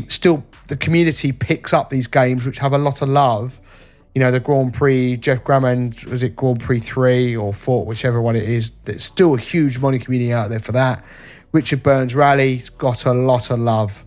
still 0.08 0.46
the 0.68 0.78
community 0.78 1.32
picks 1.32 1.74
up 1.74 1.90
these 1.90 2.08
games 2.08 2.46
which 2.46 2.60
have 2.60 2.74
a 2.74 2.78
lot 2.78 3.02
of 3.02 3.10
love. 3.10 3.60
You 4.18 4.24
know, 4.24 4.32
the 4.32 4.40
Grand 4.40 4.74
Prix, 4.74 5.18
Geoff 5.18 5.44
Crammond, 5.44 6.04
was 6.06 6.24
it 6.24 6.36
Grand 6.36 6.60
Prix 6.60 6.80
three 6.80 7.36
or 7.36 7.54
four, 7.54 7.86
whichever 7.86 8.20
one 8.20 8.36
it 8.36 8.50
is. 8.50 8.72
There's 8.84 9.04
still 9.04 9.36
a 9.36 9.38
huge 9.38 9.78
money 9.78 10.00
community 10.00 10.34
out 10.34 10.50
there 10.50 10.60
for 10.60 10.72
that. 10.72 11.06
Richard 11.52 11.84
Burns 11.84 12.16
Rally's 12.16 12.72
got 12.72 13.06
a 13.06 13.14
lot 13.14 13.52
of 13.52 13.60
love, 13.60 14.04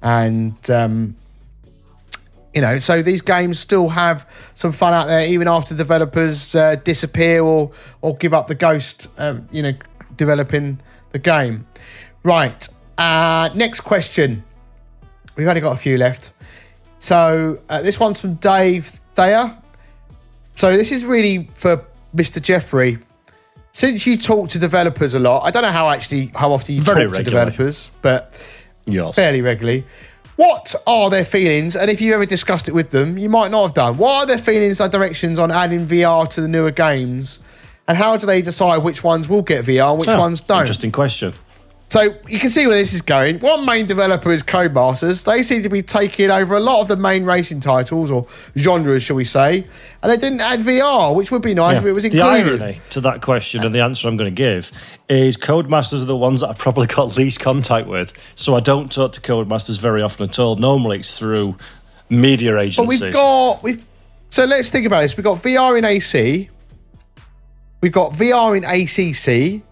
and 0.00 0.70
um, 0.70 1.16
you 2.54 2.60
know, 2.60 2.78
so 2.78 3.02
these 3.02 3.20
games 3.20 3.58
still 3.58 3.88
have 3.88 4.30
some 4.54 4.70
fun 4.70 4.94
out 4.94 5.08
there, 5.08 5.26
even 5.26 5.48
after 5.48 5.74
developers 5.74 6.54
uh, 6.54 6.76
disappear 6.76 7.42
or 7.42 7.72
or 8.00 8.14
give 8.14 8.32
up 8.32 8.46
the 8.46 8.54
ghost. 8.54 9.08
Um, 9.18 9.48
you 9.50 9.62
know, 9.62 9.72
developing 10.14 10.80
the 11.10 11.18
game. 11.18 11.66
Right. 12.22 12.68
Uh, 12.96 13.50
next 13.56 13.80
question. 13.80 14.44
We've 15.34 15.48
only 15.48 15.60
got 15.60 15.72
a 15.72 15.76
few 15.76 15.98
left. 15.98 16.30
So 17.00 17.60
uh, 17.68 17.82
this 17.82 17.98
one's 17.98 18.20
from 18.20 18.34
Dave 18.34 19.00
Thayer. 19.18 19.52
So 20.54 20.76
this 20.76 20.92
is 20.92 21.04
really 21.04 21.50
for 21.56 21.84
Mr. 22.14 22.40
Jeffrey. 22.40 22.98
Since 23.72 24.06
you 24.06 24.16
talk 24.16 24.48
to 24.50 24.60
developers 24.60 25.14
a 25.14 25.18
lot, 25.18 25.42
I 25.44 25.50
don't 25.50 25.62
know 25.62 25.72
how 25.72 25.90
actually 25.90 26.30
how 26.36 26.52
often 26.52 26.76
you 26.76 26.82
Very 26.82 27.06
talk 27.08 27.16
to 27.16 27.22
developers, 27.24 27.90
but 28.00 28.32
Yes. 28.86 29.16
fairly 29.16 29.42
regularly. 29.42 29.84
What 30.36 30.72
are 30.86 31.10
their 31.10 31.24
feelings? 31.24 31.74
And 31.74 31.90
if 31.90 32.00
you 32.00 32.14
ever 32.14 32.26
discussed 32.26 32.68
it 32.68 32.72
with 32.76 32.90
them, 32.90 33.18
you 33.18 33.28
might 33.28 33.50
not 33.50 33.62
have 33.66 33.74
done. 33.74 33.96
What 33.96 34.22
are 34.22 34.26
their 34.26 34.38
feelings 34.38 34.80
and 34.80 34.90
directions 34.92 35.40
on 35.40 35.50
adding 35.50 35.84
VR 35.84 36.24
to 36.30 36.40
the 36.40 36.46
newer 36.48 36.70
games? 36.70 37.40
And 37.88 37.98
how 37.98 38.16
do 38.16 38.24
they 38.24 38.40
decide 38.40 38.78
which 38.84 39.02
ones 39.02 39.28
will 39.28 39.42
get 39.42 39.64
VR 39.64 39.90
and 39.90 39.98
which 39.98 40.08
Oh, 40.10 40.18
ones 40.20 40.40
don't? 40.42 40.60
Interesting 40.60 40.92
question. 40.92 41.34
So 41.90 42.14
you 42.28 42.38
can 42.38 42.50
see 42.50 42.66
where 42.66 42.76
this 42.76 42.92
is 42.92 43.00
going. 43.00 43.40
One 43.40 43.64
main 43.64 43.86
developer 43.86 44.30
is 44.30 44.42
Codemasters. 44.42 45.24
They 45.24 45.42
seem 45.42 45.62
to 45.62 45.70
be 45.70 45.80
taking 45.80 46.30
over 46.30 46.54
a 46.54 46.60
lot 46.60 46.82
of 46.82 46.88
the 46.88 46.96
main 46.96 47.24
racing 47.24 47.60
titles 47.60 48.10
or 48.10 48.26
genres, 48.58 49.02
shall 49.02 49.16
we 49.16 49.24
say, 49.24 49.64
and 50.02 50.12
they 50.12 50.18
didn't 50.18 50.42
add 50.42 50.60
VR, 50.60 51.14
which 51.14 51.30
would 51.30 51.40
be 51.40 51.54
nice 51.54 51.78
if 51.78 51.86
it 51.86 51.92
was 51.92 52.04
included. 52.04 52.60
the 52.60 52.64
irony 52.64 52.80
to 52.90 53.00
that 53.00 53.22
question 53.22 53.64
and 53.64 53.74
the 53.74 53.80
answer 53.82 54.06
I'm 54.06 54.18
going 54.18 54.34
to 54.34 54.42
give 54.42 54.70
is 55.08 55.38
Codemasters 55.38 56.02
are 56.02 56.06
the 56.06 56.16
ones 56.16 56.40
that 56.40 56.50
I've 56.50 56.58
probably 56.58 56.86
got 56.86 57.16
least 57.16 57.40
contact 57.40 57.86
with. 57.86 58.12
So 58.34 58.54
I 58.54 58.60
don't 58.60 58.92
talk 58.92 59.14
to 59.14 59.20
Codemasters 59.22 59.78
very 59.78 60.02
often 60.02 60.28
at 60.28 60.38
all. 60.38 60.56
Normally 60.56 60.98
it's 60.98 61.18
through 61.18 61.56
media 62.10 62.58
agencies. 62.58 63.00
But 63.00 63.06
we've 63.06 63.12
got 63.14 63.62
we've 63.62 63.84
so 64.30 64.44
let's 64.44 64.70
think 64.70 64.84
about 64.84 65.00
this. 65.00 65.16
We've 65.16 65.24
got 65.24 65.38
VR 65.38 65.78
in 65.78 65.86
AC. 65.86 66.50
We've 67.80 67.92
got 67.92 68.12
VR 68.12 68.56
in 68.56 68.64
ACC. 68.64 69.62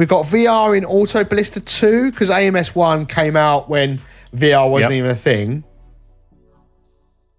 We've 0.00 0.08
got 0.08 0.24
VR 0.24 0.74
in 0.78 0.84
Automobilista 0.86 1.60
2 1.62 2.10
because 2.10 2.30
AMS 2.30 2.74
1 2.74 3.04
came 3.04 3.36
out 3.36 3.68
when 3.68 4.00
VR 4.34 4.70
wasn't 4.70 4.92
Yep. 4.92 4.98
even 4.98 5.10
a 5.10 5.14
thing. 5.14 5.62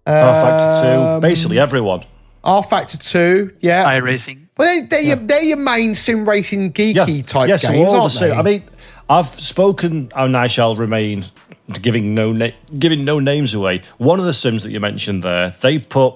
R 0.06 0.34
Factor 0.44 0.86
2, 0.96 1.02
Um, 1.16 1.20
basically 1.20 1.58
everyone. 1.58 2.04
R 2.44 2.62
Factor 2.62 2.98
2, 2.98 3.50
yeah. 3.58 3.98
iRacing. 3.98 4.46
well, 4.56 4.80
they, 4.80 4.86
they're, 4.86 5.00
your, 5.02 5.16
they're 5.16 5.42
your 5.42 5.56
main 5.56 5.96
sim 5.96 6.24
racing 6.28 6.72
geeky 6.72 7.26
type 7.26 7.48
yeah, 7.48 7.56
so 7.56 7.72
games, 7.72 7.88
all 7.92 8.02
aren't 8.02 8.12
the 8.12 8.20
they? 8.20 8.28
same. 8.30 8.38
I 8.38 8.42
mean, 8.42 8.62
I've 9.10 9.40
spoken, 9.40 10.12
and 10.14 10.36
I 10.36 10.46
shall 10.46 10.76
remain 10.76 11.24
giving 11.80 12.14
no 12.14 12.30
na- 12.32 12.52
giving 12.78 13.04
no 13.04 13.18
names 13.18 13.54
away. 13.54 13.82
One 13.98 14.20
of 14.20 14.24
the 14.26 14.34
sims 14.34 14.62
that 14.62 14.70
you 14.70 14.78
mentioned 14.78 15.24
there, 15.24 15.52
they 15.62 15.80
put, 15.80 16.14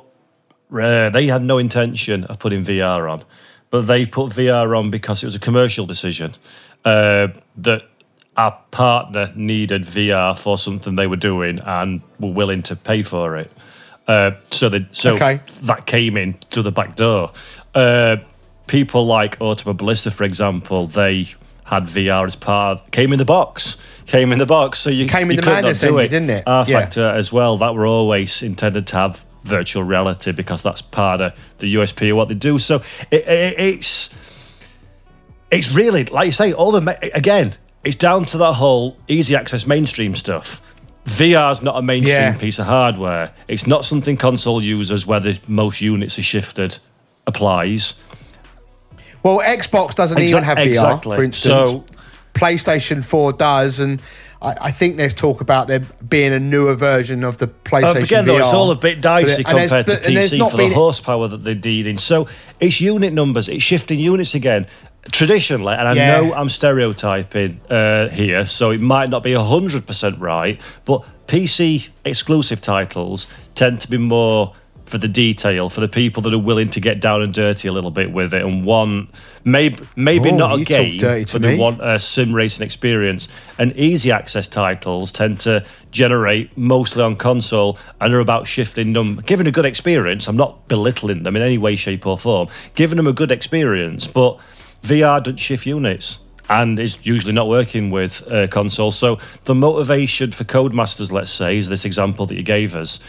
uh, 0.72 1.10
they 1.10 1.26
had 1.26 1.42
no 1.42 1.58
intention 1.58 2.22
of 2.22 2.38
putting 2.38 2.64
VR 2.64 3.10
on, 3.10 3.24
but 3.76 3.86
they 3.86 4.06
put 4.06 4.32
VR 4.32 4.74
on 4.78 4.90
because 4.90 5.22
it 5.22 5.26
was 5.26 5.34
a 5.34 5.38
commercial 5.38 5.84
decision 5.84 6.32
uh, 6.86 7.28
that 7.58 7.82
our 8.38 8.58
partner 8.70 9.30
needed 9.36 9.82
VR 9.82 10.38
for 10.38 10.56
something 10.56 10.96
they 10.96 11.06
were 11.06 11.16
doing 11.16 11.58
and 11.58 12.00
were 12.18 12.32
willing 12.32 12.62
to 12.62 12.74
pay 12.74 13.02
for 13.02 13.36
it. 13.36 13.50
Uh, 14.08 14.30
so 14.50 14.70
they, 14.70 14.86
so 14.92 15.14
Okay. 15.14 15.40
that 15.62 15.84
came 15.84 16.16
in 16.16 16.32
through 16.50 16.62
the 16.62 16.70
back 16.70 16.96
door. 16.96 17.32
Uh, 17.74 18.16
people 18.66 19.04
like 19.04 19.38
Automobilista, 19.40 20.10
for 20.10 20.24
example, 20.24 20.86
they 20.86 21.28
had 21.64 21.84
VR 21.84 22.24
as 22.26 22.36
part 22.36 22.90
came 22.92 23.12
in 23.12 23.18
the 23.18 23.24
box, 23.26 23.76
came 24.06 24.32
in 24.32 24.38
the 24.38 24.46
box. 24.46 24.78
So 24.78 24.88
you 24.88 25.06
Came 25.06 25.24
in 25.30 25.32
you 25.32 25.36
the 25.36 25.42
could 25.42 25.52
Madness 25.52 25.82
engine, 25.82 25.98
it. 25.98 26.08
didn't 26.08 26.30
it? 26.30 26.44
R 26.46 26.64
Yeah. 26.66 26.80
Factor 26.80 27.08
as 27.10 27.30
well. 27.30 27.58
That 27.58 27.74
were 27.74 27.86
always 27.86 28.42
intended 28.42 28.86
to 28.86 28.96
have 28.96 29.24
virtual 29.46 29.82
reality 29.84 30.32
because 30.32 30.62
that's 30.62 30.82
part 30.82 31.20
of 31.20 31.32
the 31.58 31.74
USP 31.74 32.10
of 32.10 32.16
what 32.16 32.28
they 32.28 32.34
do. 32.34 32.58
So 32.58 32.82
it, 33.10 33.26
it, 33.26 33.58
it's 33.58 34.10
it's 35.50 35.70
really 35.70 36.04
like 36.06 36.26
you 36.26 36.32
say 36.32 36.52
all 36.52 36.72
the 36.72 36.98
again 37.14 37.54
it's 37.84 37.96
down 37.96 38.24
to 38.26 38.38
that 38.38 38.54
whole 38.54 38.96
easy 39.08 39.36
access 39.36 39.64
mainstream 39.66 40.14
stuff 40.16 40.60
vr's 41.04 41.62
not 41.62 41.76
a 41.76 41.82
mainstream 41.82 42.16
Yeah. 42.16 42.36
piece 42.36 42.58
of 42.58 42.66
hardware 42.66 43.32
it's 43.46 43.64
not 43.64 43.84
something 43.84 44.16
console 44.16 44.60
users 44.62 45.06
where 45.06 45.20
the 45.20 45.38
most 45.46 45.80
units 45.80 46.18
are 46.18 46.22
shifted 46.24 46.76
applies 47.28 47.94
well, 49.22 49.40
Xbox 49.40 49.94
doesn't 49.96 50.20
even 50.20 50.44
have 50.44 50.56
VR, 50.58 50.66
exactly 50.66 51.16
for 51.16 51.24
instance. 51.24 51.70
so 51.70 51.84
PlayStation 52.34 53.04
4 53.04 53.32
does, 53.32 53.80
and 53.80 54.00
I, 54.42 54.54
I 54.62 54.70
think 54.70 54.96
there's 54.96 55.14
talk 55.14 55.40
about 55.40 55.66
there 55.68 55.80
being 56.08 56.32
a 56.32 56.38
newer 56.40 56.74
version 56.74 57.24
of 57.24 57.38
the 57.38 57.46
PlayStation 57.48 57.96
Uh, 57.96 58.00
again, 58.00 58.24
VR. 58.24 58.26
though, 58.26 58.38
it's 58.38 58.48
all 58.52 58.70
a 58.70 58.74
bit 58.76 59.00
dicey 59.00 59.42
there's- 59.42 59.70
compared 59.70 59.86
to 59.86 59.92
but- 59.92 60.02
there's 60.02 60.32
PC 60.32 60.50
for 60.50 60.56
the 60.58 60.68
horsepower 60.70 61.28
that 61.28 61.44
they're 61.44 61.54
dealing. 61.54 61.98
So 61.98 62.28
it's 62.60 62.80
unit 62.80 63.12
numbers, 63.12 63.48
it's 63.48 63.62
shifting 63.62 63.98
units 63.98 64.34
again. 64.34 64.66
Traditionally, 65.12 65.72
and 65.74 65.86
I 65.86 65.92
Yeah. 65.94 66.20
know 66.20 66.34
I'm 66.34 66.48
stereotyping 66.48 67.60
uh, 67.70 68.08
here, 68.08 68.44
so 68.46 68.72
it 68.72 68.80
might 68.80 69.08
not 69.08 69.22
be 69.22 69.34
100% 69.34 70.18
right, 70.20 70.60
but 70.84 71.02
PC 71.28 71.88
exclusive 72.04 72.60
titles 72.60 73.26
tend 73.54 73.80
to 73.82 73.88
be 73.90 73.98
more 73.98 74.52
for 74.86 74.98
the 74.98 75.08
detail, 75.08 75.68
for 75.68 75.80
the 75.80 75.88
people 75.88 76.22
that 76.22 76.32
are 76.32 76.38
willing 76.38 76.70
to 76.70 76.80
get 76.80 77.00
down 77.00 77.20
and 77.20 77.34
dirty 77.34 77.68
a 77.68 77.72
little 77.72 77.90
bit 77.90 78.12
with 78.12 78.32
it 78.32 78.42
and 78.42 78.64
want 78.64 79.10
maybe 79.44 79.78
maybe 79.96 80.30
Oh, 80.30 80.36
not 80.36 80.60
a 80.60 80.64
game, 80.64 80.96
but 81.32 81.42
they 81.42 81.58
want 81.58 81.80
a 81.82 81.98
sim 81.98 82.32
racing 82.32 82.64
experience. 82.64 83.28
And 83.58 83.76
easy 83.76 84.12
access 84.12 84.46
titles 84.48 85.10
tend 85.12 85.40
to 85.40 85.64
generate 85.90 86.56
mostly 86.56 87.02
on 87.02 87.16
console 87.16 87.78
and 88.00 88.14
are 88.14 88.20
about 88.20 88.46
shifting 88.46 88.92
them, 88.92 89.16
giving 89.26 89.46
a 89.46 89.52
good 89.52 89.66
experience. 89.66 90.28
I'm 90.28 90.36
not 90.36 90.68
belittling 90.68 91.24
them 91.24 91.36
in 91.36 91.42
any 91.42 91.58
way, 91.58 91.76
shape, 91.76 92.06
or 92.06 92.16
form, 92.16 92.48
giving 92.74 92.96
them 92.96 93.06
a 93.08 93.12
good 93.12 93.32
experience, 93.32 94.06
but 94.06 94.38
VR 94.82 95.22
doesn't 95.22 95.38
shift 95.38 95.66
units. 95.66 96.20
And 96.48 96.78
is 96.78 97.04
usually 97.04 97.32
not 97.32 97.48
working 97.48 97.90
with 97.90 98.22
uh, 98.30 98.46
console. 98.46 98.92
So 98.92 99.18
the 99.46 99.54
motivation 99.56 100.30
for 100.30 100.44
Codemasters, 100.44 101.10
let's 101.10 101.32
say, 101.32 101.58
is 101.58 101.68
this 101.68 101.84
example 101.84 102.24
that 102.26 102.36
you 102.36 102.44
gave 102.44 102.76
us, 102.76 103.00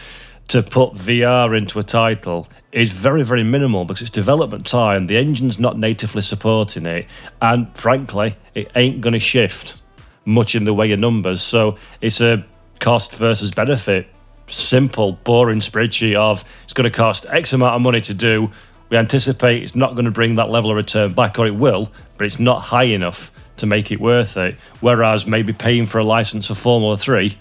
to 0.48 0.62
put 0.62 0.94
VR 0.94 1.56
into 1.56 1.78
a 1.78 1.82
title 1.82 2.48
is 2.72 2.90
very, 2.90 3.22
very 3.22 3.44
minimal 3.44 3.84
because 3.84 4.02
it's 4.02 4.10
development 4.10 4.66
time. 4.66 5.06
The 5.06 5.16
engine's 5.16 5.58
not 5.58 5.78
natively 5.78 6.22
supporting 6.22 6.86
it, 6.86 7.06
and 7.40 7.74
frankly, 7.76 8.36
it 8.54 8.70
ain't 8.74 9.00
going 9.00 9.12
to 9.12 9.18
shift 9.18 9.78
much 10.24 10.54
in 10.54 10.64
the 10.64 10.74
way 10.74 10.90
of 10.92 10.98
numbers. 10.98 11.42
So 11.42 11.76
it's 12.00 12.20
a 12.20 12.44
cost 12.80 13.14
versus 13.14 13.50
benefit. 13.50 14.08
Simple, 14.46 15.12
boring 15.12 15.60
spreadsheet 15.60 16.16
of 16.16 16.44
it's 16.64 16.72
going 16.72 16.90
to 16.90 16.96
cost 16.96 17.26
X 17.28 17.52
amount 17.52 17.76
of 17.76 17.82
money 17.82 18.00
to 18.02 18.14
do. 18.14 18.50
We 18.88 18.96
anticipate 18.96 19.62
it's 19.62 19.74
not 19.74 19.94
going 19.94 20.06
to 20.06 20.10
bring 20.10 20.36
that 20.36 20.48
level 20.48 20.70
of 20.70 20.76
return 20.76 21.12
back, 21.12 21.38
or 21.38 21.46
it 21.46 21.54
will, 21.54 21.92
but 22.16 22.26
it's 22.26 22.38
not 22.38 22.62
high 22.62 22.84
enough 22.84 23.30
to 23.58 23.66
make 23.66 23.92
it 23.92 24.00
worth 24.00 24.38
it. 24.38 24.56
Whereas 24.80 25.26
maybe 25.26 25.52
paying 25.52 25.84
for 25.84 25.98
a 25.98 26.04
license 26.04 26.48
of 26.48 26.56
Formula 26.56 26.96
3 26.96 27.36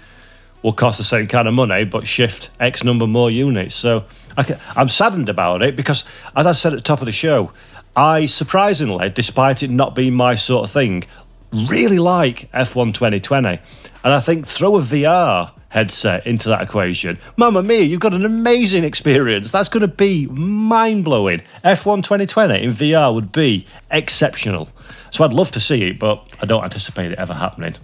will 0.61 0.73
cost 0.73 0.97
the 0.97 1.03
same 1.03 1.27
kind 1.27 1.47
of 1.47 1.53
money, 1.53 1.83
but 1.83 2.07
shift 2.07 2.49
X 2.59 2.83
number 2.83 3.07
more 3.07 3.31
units. 3.31 3.75
So 3.75 4.05
I 4.37 4.57
am 4.75 4.89
saddened 4.89 5.29
about 5.29 5.61
it 5.61 5.75
because, 5.75 6.03
as 6.35 6.45
I 6.45 6.51
said 6.51 6.73
at 6.73 6.77
the 6.77 6.83
top 6.83 7.01
of 7.01 7.05
the 7.05 7.11
show, 7.11 7.51
I 7.95 8.27
surprisingly, 8.27 9.09
despite 9.09 9.63
it 9.63 9.69
not 9.69 9.95
being 9.95 10.13
my 10.13 10.35
sort 10.35 10.65
of 10.65 10.71
thing, 10.71 11.05
really 11.51 11.99
like 11.99 12.51
F1 12.51 12.93
2020. 12.93 13.59
And 14.03 14.13
I 14.13 14.19
think 14.19 14.47
throw 14.47 14.77
a 14.77 14.81
VR 14.81 15.51
headset 15.69 16.25
into 16.25 16.49
that 16.49 16.61
equation. 16.61 17.17
Mamma 17.35 17.63
mia, 17.63 17.81
you've 17.81 17.99
got 17.99 18.13
an 18.13 18.25
amazing 18.25 18.83
experience. 18.83 19.51
That's 19.51 19.69
going 19.69 19.81
to 19.81 19.87
be 19.87 20.27
mind 20.27 21.03
blowing. 21.03 21.41
F1 21.63 22.03
2020 22.03 22.63
in 22.63 22.71
VR 22.71 23.13
would 23.13 23.31
be 23.31 23.65
exceptional. 23.91 24.69
So 25.11 25.23
I'd 25.23 25.33
love 25.33 25.51
to 25.51 25.59
see 25.59 25.83
it, 25.83 25.99
but 25.99 26.25
I 26.41 26.45
don't 26.45 26.63
anticipate 26.63 27.11
it 27.11 27.19
ever 27.19 27.33
happening. 27.33 27.75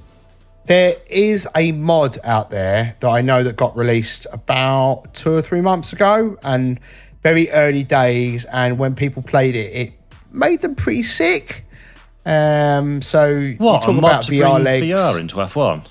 There 0.65 0.95
is 1.07 1.47
a 1.55 1.73
mod 1.73 2.19
out 2.23 2.49
there 2.49 2.95
that 2.99 3.07
I 3.07 3.21
know 3.21 3.43
that 3.43 3.57
got 3.57 3.75
released 3.75 4.27
about 4.31 5.13
two 5.13 5.33
or 5.33 5.41
three 5.41 5.61
months 5.61 5.91
ago 5.91 6.37
and 6.41 6.79
very 7.21 7.49
early 7.51 7.83
days. 7.83 8.45
And 8.45 8.77
when 8.77 8.95
people 8.95 9.23
played 9.23 9.55
it, 9.55 9.73
it 9.75 9.93
made 10.31 10.61
them 10.61 10.75
pretty 10.75 11.03
sick. 11.03 11.65
Um, 12.25 13.01
so 13.01 13.53
what, 13.57 13.85
you 13.85 13.93
talk 13.93 13.97
about 13.97 14.23
VR 14.23 14.63
legs. 14.63 14.85
VR 14.85 15.19
into 15.19 15.35
F1? 15.35 15.85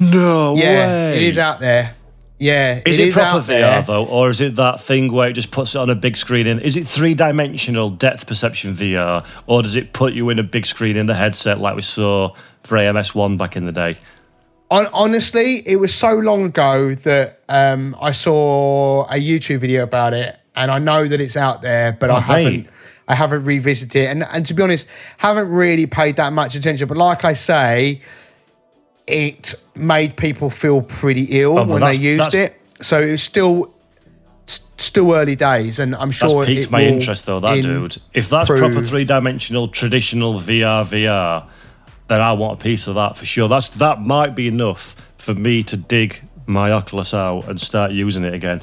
No 0.00 0.56
yeah, 0.56 1.10
way. 1.10 1.16
it 1.16 1.22
is 1.22 1.38
out 1.38 1.60
there. 1.60 1.94
Yeah, 2.36 2.82
is 2.84 2.98
it, 2.98 3.00
it 3.00 3.08
is 3.08 3.14
proper 3.14 3.38
VR 3.38 3.46
there. 3.46 3.82
though, 3.82 4.04
or 4.06 4.28
is 4.28 4.40
it 4.40 4.56
that 4.56 4.80
thing 4.80 5.12
where 5.12 5.28
it 5.28 5.34
just 5.34 5.52
puts 5.52 5.76
it 5.76 5.78
on 5.78 5.88
a 5.88 5.94
big 5.94 6.16
screen? 6.16 6.48
In 6.48 6.58
is 6.58 6.76
it 6.76 6.86
three 6.86 7.14
dimensional 7.14 7.90
depth 7.90 8.26
perception 8.26 8.74
VR, 8.74 9.24
or 9.46 9.62
does 9.62 9.76
it 9.76 9.92
put 9.92 10.14
you 10.14 10.30
in 10.30 10.40
a 10.40 10.42
big 10.42 10.66
screen 10.66 10.96
in 10.96 11.06
the 11.06 11.14
headset 11.14 11.60
like 11.60 11.76
we 11.76 11.82
saw 11.82 12.34
for 12.64 12.76
AMS 12.78 13.14
one 13.14 13.36
back 13.36 13.56
in 13.56 13.66
the 13.66 13.72
day? 13.72 13.98
honestly, 14.70 15.62
it 15.66 15.76
was 15.76 15.94
so 15.94 16.14
long 16.14 16.44
ago 16.44 16.94
that 16.94 17.40
um, 17.48 17.96
I 18.00 18.12
saw 18.12 19.04
a 19.04 19.14
YouTube 19.14 19.58
video 19.58 19.82
about 19.82 20.14
it, 20.14 20.38
and 20.56 20.70
I 20.70 20.78
know 20.78 21.06
that 21.06 21.20
it's 21.20 21.36
out 21.36 21.62
there, 21.62 21.92
but 21.92 22.10
oh, 22.10 22.14
I 22.14 22.20
haven't. 22.20 22.68
I 23.06 23.14
haven't 23.14 23.44
revisited 23.44 23.96
it, 23.96 24.06
and, 24.06 24.24
and 24.32 24.46
to 24.46 24.54
be 24.54 24.62
honest, 24.62 24.88
haven't 25.18 25.50
really 25.50 25.86
paid 25.86 26.16
that 26.16 26.32
much 26.32 26.54
attention. 26.54 26.88
But 26.88 26.96
like 26.96 27.22
I 27.22 27.34
say, 27.34 28.00
it 29.06 29.54
made 29.74 30.16
people 30.16 30.48
feel 30.48 30.80
pretty 30.80 31.26
ill 31.42 31.58
oh, 31.58 31.64
when 31.66 31.82
they 31.82 31.94
used 31.94 32.34
it. 32.34 32.58
So 32.80 33.02
it's 33.02 33.22
still 33.22 33.74
still 34.46 35.12
early 35.12 35.36
days, 35.36 35.80
and 35.80 35.94
I'm 35.94 36.10
sure 36.10 36.46
that's 36.46 36.60
piqued 36.60 36.70
my 36.70 36.82
interest 36.82 37.26
though. 37.26 37.40
That 37.40 37.62
dude, 37.62 37.98
if 38.14 38.30
that's 38.30 38.46
proper 38.46 38.82
three 38.82 39.04
dimensional 39.04 39.68
traditional 39.68 40.40
VR 40.40 40.84
VR, 40.86 41.46
then 42.08 42.20
I 42.20 42.32
want 42.32 42.60
a 42.60 42.62
piece 42.62 42.86
of 42.86 42.96
that 42.96 43.16
for 43.16 43.24
sure. 43.24 43.48
That's 43.48 43.70
that 43.70 44.00
might 44.00 44.34
be 44.34 44.48
enough 44.48 44.94
for 45.18 45.34
me 45.34 45.62
to 45.64 45.76
dig 45.76 46.22
my 46.46 46.70
Oculus 46.70 47.14
out 47.14 47.48
and 47.48 47.60
start 47.60 47.92
using 47.92 48.24
it 48.24 48.34
again. 48.34 48.62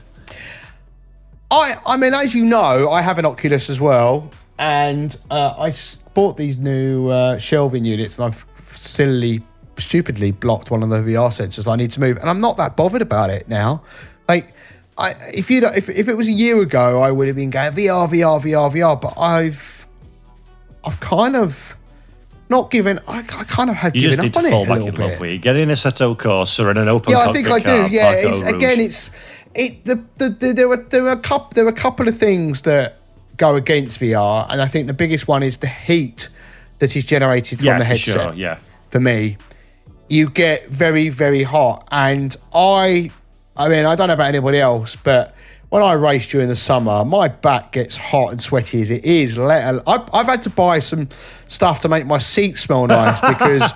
I 1.49 1.73
I 1.85 1.97
mean, 1.97 2.13
as 2.13 2.33
you 2.35 2.45
know, 2.45 2.89
I 2.89 3.01
have 3.01 3.17
an 3.17 3.25
Oculus 3.25 3.69
as 3.69 3.81
well, 3.81 4.31
and 4.57 5.15
uh, 5.29 5.55
I 5.57 5.73
bought 6.13 6.37
these 6.37 6.57
new 6.57 7.09
uh, 7.09 7.37
shelving 7.37 7.85
units, 7.85 8.19
and 8.19 8.25
I've 8.25 8.45
silly 8.67 9.43
stupidly 9.77 10.31
blocked 10.31 10.69
one 10.69 10.83
of 10.83 10.89
the 10.89 10.97
VR 10.97 11.29
sensors 11.29 11.71
I 11.71 11.75
need 11.75 11.91
to 11.91 11.99
move, 11.99 12.17
and 12.17 12.29
I'm 12.29 12.39
not 12.39 12.57
that 12.57 12.75
bothered 12.77 13.01
about 13.01 13.29
it 13.31 13.49
now. 13.49 13.83
Like, 14.29 14.53
I 14.97 15.11
if 15.33 15.49
you 15.49 15.65
if 15.67 15.89
if 15.89 16.07
it 16.07 16.15
was 16.15 16.27
a 16.27 16.31
year 16.31 16.61
ago, 16.61 17.01
I 17.01 17.11
would 17.11 17.27
have 17.27 17.35
been 17.35 17.49
going 17.49 17.71
VR, 17.73 18.07
VR, 18.07 18.41
VR, 18.41 18.71
VR, 18.71 19.01
but 19.01 19.15
I've 19.17 19.87
I've 20.83 20.99
kind 20.99 21.35
of 21.35 21.75
not 22.51 22.69
given. 22.69 22.99
I, 23.07 23.19
I 23.19 23.43
kind 23.45 23.71
of 23.71 23.77
have 23.77 23.95
you 23.95 24.03
given 24.03 24.31
just 24.31 24.37
need 24.37 24.43
to 24.43 24.51
fall 24.51 24.65
back 24.67 24.77
in 24.77 24.93
love 24.93 25.19
with 25.19 25.31
it. 25.31 25.37
Get 25.39 25.55
in 25.55 25.69
Assetto 25.69 26.15
Corsa 26.15 26.69
and 26.69 26.77
an 26.77 26.87
open. 26.87 27.13
Yeah, 27.13 27.29
I 27.29 27.33
think 27.33 27.47
I 27.49 27.59
do. 27.59 27.87
Yeah, 27.89 28.11
it's, 28.11 28.43
again, 28.43 28.79
it's 28.79 29.09
it. 29.55 29.83
The, 29.85 29.95
the, 30.17 30.29
the, 30.29 30.53
there 30.53 30.67
were 30.67 30.77
there 30.77 31.01
were 31.01 31.13
a 31.13 31.19
couple 31.19 31.49
there 31.55 31.63
were 31.63 31.71
a 31.71 31.73
couple 31.73 32.07
of 32.07 32.15
things 32.15 32.61
that 32.63 32.99
go 33.37 33.55
against 33.55 33.99
VR, 33.99 34.45
and 34.51 34.61
I 34.61 34.67
think 34.67 34.85
the 34.85 34.93
biggest 34.93 35.27
one 35.27 35.41
is 35.41 35.57
the 35.57 35.67
heat 35.67 36.29
that 36.77 36.95
is 36.95 37.05
generated 37.05 37.59
from 37.59 37.67
yeah, 37.67 37.79
the 37.79 37.85
headset. 37.85 38.15
Sure, 38.15 38.33
yeah, 38.33 38.59
for 38.91 38.99
me, 38.99 39.37
you 40.09 40.29
get 40.29 40.67
very 40.67 41.09
very 41.09 41.43
hot, 41.43 41.87
and 41.89 42.35
I, 42.53 43.09
I 43.55 43.69
mean, 43.69 43.85
I 43.85 43.95
don't 43.95 44.09
know 44.09 44.13
about 44.13 44.27
anybody 44.27 44.59
else, 44.59 44.95
but 44.95 45.33
when 45.71 45.83
I 45.83 45.93
race 45.93 46.27
during 46.27 46.49
the 46.49 46.55
summer, 46.57 47.05
my 47.05 47.29
back 47.29 47.71
gets 47.71 47.95
hot 47.95 48.33
and 48.33 48.41
sweaty 48.41 48.81
as 48.81 48.91
it 48.91 49.05
is. 49.05 49.37
Let 49.37 49.81
I've, 49.87 50.09
I've 50.13 50.25
had 50.25 50.41
to 50.43 50.49
buy 50.49 50.79
some 50.79 51.09
stuff 51.47 51.79
to 51.79 51.89
make 51.89 52.05
my 52.05 52.17
seat 52.17 52.57
smell 52.57 52.87
nice 52.87 53.21
because 53.27 53.71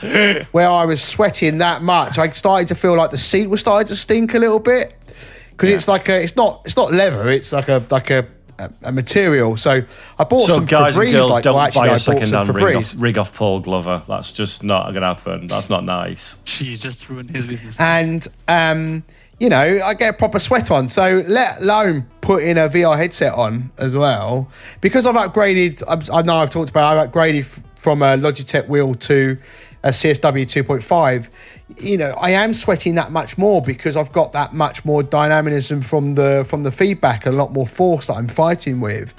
where 0.52 0.70
I 0.70 0.84
was 0.84 1.02
sweating 1.02 1.60
that 1.60 1.82
much, 1.82 2.18
I 2.20 2.30
started 2.32 2.68
to 2.68 2.76
feel 2.76 2.98
like 2.98 3.12
the 3.12 3.18
seat 3.18 3.48
was 3.48 3.62
starting 3.62 3.88
to 3.88 3.96
stink 3.96 4.34
a 4.34 4.40
little 4.40 4.60
bit 4.60 4.94
because 5.52 5.70
yeah. 5.70 5.76
it's 5.76 5.88
like 5.88 6.10
a, 6.10 6.22
it's 6.22 6.36
not 6.36 6.64
it's 6.66 6.76
not 6.76 6.92
leather, 6.92 7.30
it's 7.30 7.54
like 7.54 7.70
a 7.70 7.82
like 7.90 8.10
a 8.10 8.28
a, 8.60 8.70
a 8.84 8.92
material. 8.92 9.56
So 9.56 9.82
I 10.20 10.24
bought 10.26 10.48
so 10.48 10.56
some 10.56 10.66
guys 10.66 10.96
Febreze. 10.96 11.04
And 11.04 11.14
girls, 11.14 11.30
like, 11.30 11.44
don't 11.46 11.56
well, 11.56 11.64
actually, 11.64 11.90
buy 11.90 11.96
a 11.96 12.00
second-hand 12.00 12.56
rig 12.56 12.76
off, 12.76 12.94
rig 12.98 13.18
off 13.18 13.34
Paul 13.34 13.62
Glover. 13.62 14.04
That's 14.06 14.34
just 14.34 14.64
not 14.64 14.92
going 14.92 15.02
to 15.02 15.08
happen. 15.08 15.48
That's 15.48 15.70
not 15.70 15.86
nice. 15.86 16.38
She 16.44 16.66
just 16.76 17.10
ruined 17.10 17.30
his 17.30 17.48
business. 17.48 17.80
And 17.80 18.28
um, 18.48 19.04
you 19.40 19.50
know, 19.50 19.82
I 19.84 19.94
get 19.94 20.16
a 20.16 20.18
proper 20.18 20.40
sweat 20.40 20.72
on. 20.72 20.88
So 20.88 21.24
let 21.28 21.62
alone 21.62 22.08
putting 22.22 22.58
a 22.58 22.70
VR 22.70 22.98
headset 22.98 23.34
on 23.34 23.72
as 23.78 23.96
well. 23.96 24.50
Because 24.82 25.06
I've 25.06 25.16
upgraded, 25.16 25.84
I 26.14 26.22
know 26.22 26.38
I've 26.38 26.50
talked 26.50 26.70
about, 26.70 26.98
I've 26.98 27.12
upgraded 27.12 27.46
from 27.76 28.02
a 28.02 28.18
Logitech 28.18 28.68
wheel 28.68 28.96
to 28.96 29.38
a 29.84 29.90
CSW 29.90 30.46
2.5. 30.46 31.30
You 31.78 31.98
know, 31.98 32.12
I 32.12 32.32
am 32.32 32.54
sweating 32.54 32.96
that 32.96 33.12
much 33.12 33.38
more 33.38 33.62
because 33.62 33.96
I've 33.96 34.12
got 34.12 34.32
that 34.32 34.54
much 34.54 34.86
more 34.86 35.04
dynamism 35.04 35.82
from 35.82 36.16
the 36.16 36.46
from 36.48 36.64
the 36.64 36.72
feedback, 36.72 37.26
a 37.26 37.32
lot 37.32 37.52
more 37.52 37.68
force 37.68 38.08
that 38.08 38.14
I'm 38.14 38.28
fighting 38.28 38.82
with. 38.82 39.14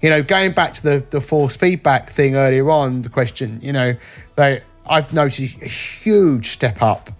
You 0.00 0.10
know, 0.10 0.22
going 0.22 0.52
back 0.52 0.72
to 0.74 0.82
the 0.82 1.06
the 1.10 1.20
force 1.20 1.56
feedback 1.56 2.10
thing 2.10 2.34
earlier 2.34 2.70
on, 2.70 3.02
the 3.02 3.08
question, 3.08 3.60
you 3.62 3.72
know, 3.72 3.94
they 4.36 4.62
I've 4.86 5.12
noticed 5.12 5.62
a 5.62 5.66
huge 5.66 6.48
step 6.48 6.82
up 6.82 7.10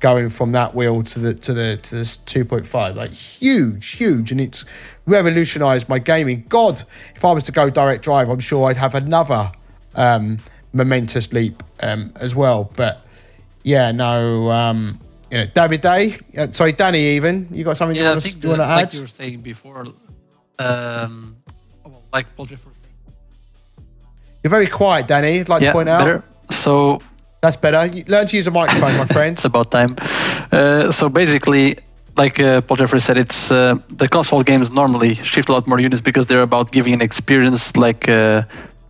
going 0.00 0.30
from 0.30 0.52
that 0.52 0.74
wheel 0.74 1.02
to 1.02 1.18
the 1.18 1.34
to 1.34 1.52
the 1.52 1.76
to 1.76 1.94
this 1.94 2.16
2.5 2.18 2.96
like 2.96 3.12
huge 3.12 3.92
huge. 3.92 4.32
And 4.32 4.40
it's 4.40 4.64
revolutionized 5.06 5.88
my 5.88 5.98
gaming. 5.98 6.44
God 6.48 6.82
if 7.14 7.24
i 7.24 7.32
was 7.32 7.44
to 7.44 7.52
go 7.52 7.70
direct 7.70 8.02
drive 8.02 8.28
i'm 8.28 8.40
sure 8.40 8.68
i'd 8.68 8.76
have 8.76 8.94
another 8.94 9.52
um, 9.94 10.38
momentous 10.72 11.32
leap 11.32 11.62
um, 11.82 12.12
as 12.16 12.34
well. 12.34 12.70
But 12.76 13.04
yeah 13.62 13.92
no 13.92 14.50
um, 14.50 14.98
you 15.30 15.38
know, 15.38 15.46
david 15.46 15.82
day 15.82 16.16
uh, 16.36 16.50
sorry 16.50 16.72
danny 16.72 17.16
even. 17.16 17.46
You 17.50 17.64
got 17.64 17.76
something 17.76 17.96
yeah, 17.96 18.02
you, 18.02 18.08
want 18.10 18.22
to, 18.22 18.38
you 18.38 18.48
want 18.48 18.60
to 18.60 18.64
add? 18.64 18.76
like 18.76 18.94
you 18.94 19.00
were 19.02 19.06
saying 19.06 19.40
before 19.42 19.86
um, 20.58 21.36
well, 21.84 22.02
like 22.12 22.34
Paul 22.36 22.46
Jeffrey 22.46 22.72
you're 24.42 24.50
very 24.50 24.66
quiet 24.66 25.06
danny 25.06 25.40
i'd 25.40 25.48
like 25.50 25.60
yeah, 25.60 25.68
to 25.68 25.72
point 25.74 25.88
out. 25.88 25.98
better. 25.98 26.24
so 26.50 27.00
that's 27.40 27.56
better. 27.56 27.90
Learn 28.08 28.26
to 28.26 28.36
use 28.36 28.46
a 28.46 28.50
microphone, 28.50 28.96
my 28.96 29.06
friend. 29.06 29.32
it's 29.36 29.44
about 29.44 29.70
time. 29.70 29.96
Uh, 30.52 30.90
so 30.92 31.08
basically, 31.08 31.78
like 32.16 32.38
uh, 32.38 32.60
Paul 32.60 32.76
Jeffrey 32.76 33.00
said, 33.00 33.16
it's 33.16 33.50
uh, 33.50 33.76
the 33.88 34.08
console 34.08 34.42
games 34.42 34.70
normally 34.70 35.14
shift 35.14 35.48
a 35.48 35.52
lot 35.52 35.66
more 35.66 35.80
units 35.80 36.02
because 36.02 36.26
they're 36.26 36.42
about 36.42 36.72
giving 36.72 36.92
an 36.92 37.00
experience 37.00 37.76
like 37.76 38.08
uh, 38.08 38.42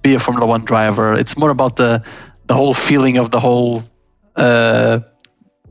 be 0.02 0.14
a 0.14 0.18
Formula 0.18 0.46
One 0.46 0.64
driver. 0.64 1.14
It's 1.14 1.36
more 1.36 1.50
about 1.50 1.76
the 1.76 2.02
the 2.46 2.54
whole 2.54 2.74
feeling 2.74 3.18
of 3.18 3.30
the 3.30 3.38
whole 3.38 3.84
uh, 4.34 5.00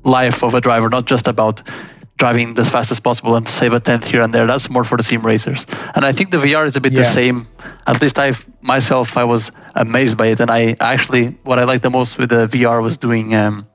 life 0.03 0.43
of 0.43 0.56
a 0.56 0.61
driver, 0.61 0.89
not 0.89 1.06
just 1.06 1.27
about 1.27 1.61
driving 2.20 2.60
as 2.60 2.70
fast 2.70 2.91
as 2.91 3.00
possible 3.00 3.36
and 3.36 3.48
save 3.48 3.74
a 3.74 3.80
tenth 3.80 4.08
here 4.08 4.22
and 4.22 4.34
there. 4.34 4.46
That's 4.46 4.70
more 4.70 4.84
for 4.84 4.98
the 4.98 5.04
sim 5.04 5.26
racers. 5.26 5.66
And 5.96 6.06
I 6.06 6.12
think 6.12 6.32
the 6.32 6.38
VR 6.38 6.66
is 6.66 6.76
a 6.76 6.82
bit 6.82 6.91
yeah. 6.91 7.00
the 7.00 7.06
same. 7.06 7.48
At 7.88 8.02
least 8.02 8.20
I 8.20 8.34
myself 8.62 9.18
I 9.18 9.24
was 9.24 9.52
amazed 9.74 10.18
by 10.18 10.28
it, 10.28 10.40
and 10.40 10.52
I 10.52 10.76
actually 10.80 11.30
what 11.44 11.58
I 11.58 11.64
liked 11.64 11.82
the 11.82 11.90
most 11.90 12.20
with 12.20 12.30
the 12.30 12.46
VR 12.46 12.84
was 12.84 12.98
doing 12.98 13.34
um, 13.34 13.66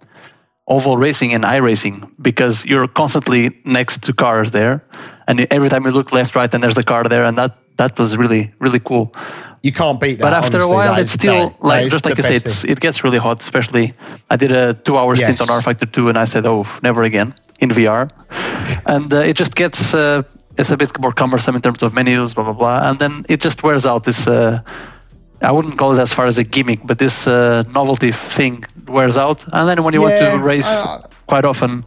oval 0.69 0.97
racing 0.97 1.33
and 1.35 1.43
iRacing 1.43 2.11
because 2.21 2.65
you're 2.65 2.87
constantly 2.87 3.61
next 3.65 4.05
to 4.05 4.13
cars 4.13 4.53
there, 4.53 4.85
and 5.27 5.47
every 5.51 5.71
time 5.71 5.85
you 5.85 5.91
look 5.91 6.13
left, 6.13 6.37
right, 6.37 6.53
and 6.53 6.63
there's 6.63 6.77
the 6.77 6.85
car 6.85 7.05
there, 7.05 7.25
and 7.25 7.37
that 7.39 7.57
that 7.79 7.99
was 7.99 8.17
really 8.17 8.53
really 8.61 8.79
cool. 8.81 9.15
You 9.63 9.73
can't 9.73 9.99
beat 9.99 10.19
that. 10.19 10.27
But 10.27 10.35
after 10.35 10.59
honestly, 10.59 10.73
a 10.73 10.77
while, 10.77 10.99
it's 11.01 11.13
still 11.13 11.49
that, 11.49 11.65
like 11.65 11.85
that 11.85 11.91
just 11.91 12.05
like 12.05 12.19
you 12.19 12.23
say, 12.23 12.35
it's, 12.35 12.65
it 12.65 12.81
gets 12.81 13.03
really 13.03 13.17
hot. 13.17 13.41
Especially, 13.41 13.95
I 14.29 14.37
did 14.37 14.53
a 14.53 14.75
two-hour 14.75 15.17
yes. 15.17 15.25
stint 15.25 15.41
on 15.41 15.49
rFactor 15.59 15.91
2, 15.91 16.11
and 16.11 16.19
I 16.19 16.27
said, 16.27 16.45
"Oh, 16.45 16.67
never 16.83 17.03
again." 17.03 17.35
In 17.61 17.71
VR, 17.71 18.11
and 18.87 19.13
uh, 19.13 19.19
it 19.19 19.37
just 19.37 19.55
gets 19.55 19.95
uh, 19.95 20.23
it's 20.59 20.71
a 20.71 20.77
bit 20.77 20.99
more 21.01 21.13
cumbersome 21.13 21.57
in 21.57 21.63
terms 21.63 21.83
of 21.83 21.95
menus, 21.95 22.35
blah 22.35 22.45
blah 22.45 22.53
blah, 22.53 22.89
and 22.89 22.99
then 22.99 23.25
it 23.29 23.41
just 23.41 23.63
wears 23.63 23.87
out. 23.87 24.05
This 24.05 24.27
uh, 24.27 24.61
I 25.43 25.53
wouldn't 25.53 25.79
call 25.79 25.93
it 25.93 26.01
as 26.01 26.13
far 26.13 26.27
as 26.27 26.39
a 26.39 26.45
gimmick, 26.45 26.81
but 26.85 26.99
this 26.99 27.27
uh, 27.27 27.65
novelty 27.75 28.13
thing 28.13 28.65
wears 28.87 29.17
out, 29.17 29.45
and 29.53 29.69
then 29.69 29.85
when 29.85 29.95
you 29.95 30.07
yeah, 30.07 30.31
want 30.31 30.41
to 30.41 30.47
race, 30.47 30.83
quite 31.27 31.45
often 31.45 31.85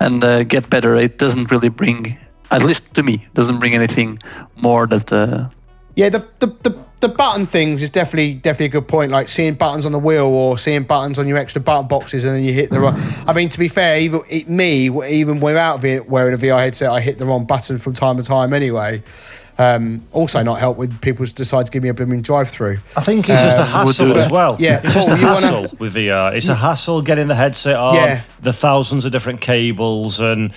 and 0.00 0.22
uh, 0.24 0.44
get 0.44 0.70
better. 0.70 0.96
It 0.96 1.18
doesn't 1.18 1.50
really 1.50 1.68
bring, 1.68 2.18
at 2.50 2.62
least 2.62 2.94
to 2.94 3.02
me, 3.02 3.26
doesn't 3.34 3.58
bring 3.58 3.74
anything 3.74 4.18
more 4.56 4.86
that. 4.86 5.12
Uh, 5.12 5.48
yeah, 5.96 6.08
the, 6.08 6.26
the 6.38 6.46
the 6.62 6.84
the 7.00 7.08
button 7.08 7.46
things 7.46 7.82
is 7.82 7.90
definitely 7.90 8.34
definitely 8.34 8.66
a 8.66 8.80
good 8.80 8.88
point. 8.88 9.12
Like 9.12 9.28
seeing 9.28 9.54
buttons 9.54 9.86
on 9.86 9.92
the 9.92 9.98
wheel 9.98 10.26
or 10.26 10.58
seeing 10.58 10.82
buttons 10.82 11.18
on 11.18 11.28
your 11.28 11.38
extra 11.38 11.60
button 11.60 11.86
boxes, 11.86 12.24
and 12.24 12.36
then 12.36 12.44
you 12.44 12.52
hit 12.52 12.70
the 12.70 12.80
wrong. 12.80 13.00
I 13.26 13.32
mean, 13.32 13.48
to 13.50 13.58
be 13.58 13.68
fair, 13.68 14.00
even 14.00 14.22
it, 14.28 14.48
me, 14.48 14.88
even 15.08 15.40
without 15.40 15.82
wearing 15.82 16.34
a 16.34 16.38
VR 16.38 16.60
headset, 16.60 16.90
I 16.90 17.00
hit 17.00 17.18
the 17.18 17.26
wrong 17.26 17.44
button 17.44 17.78
from 17.78 17.94
time 17.94 18.16
to 18.16 18.22
time 18.22 18.52
anyway. 18.52 19.02
Um, 19.60 20.06
also, 20.12 20.42
not 20.44 20.60
help 20.60 20.76
when 20.76 20.96
people 20.98 21.26
decide 21.26 21.66
to 21.66 21.72
give 21.72 21.82
me 21.82 21.88
a 21.88 21.94
blooming 21.94 22.22
drive-through. 22.22 22.78
I 22.96 23.00
think 23.00 23.28
it's 23.28 23.42
just 23.42 23.56
a 23.56 23.62
um, 23.62 23.66
hassle 23.66 24.16
as 24.16 24.30
well. 24.30 24.56
Yeah, 24.58 24.80
it's 24.84 24.94
just 24.94 25.08
a 25.08 25.16
hassle 25.16 25.62
wanna... 25.62 25.74
with 25.80 25.94
VR. 25.94 26.32
It's 26.34 26.46
a 26.46 26.54
hassle 26.54 27.02
getting 27.02 27.26
the 27.26 27.34
headset 27.34 27.74
on, 27.74 27.96
yeah. 27.96 28.22
the 28.40 28.52
thousands 28.52 29.04
of 29.04 29.10
different 29.10 29.40
cables, 29.40 30.20
and 30.20 30.52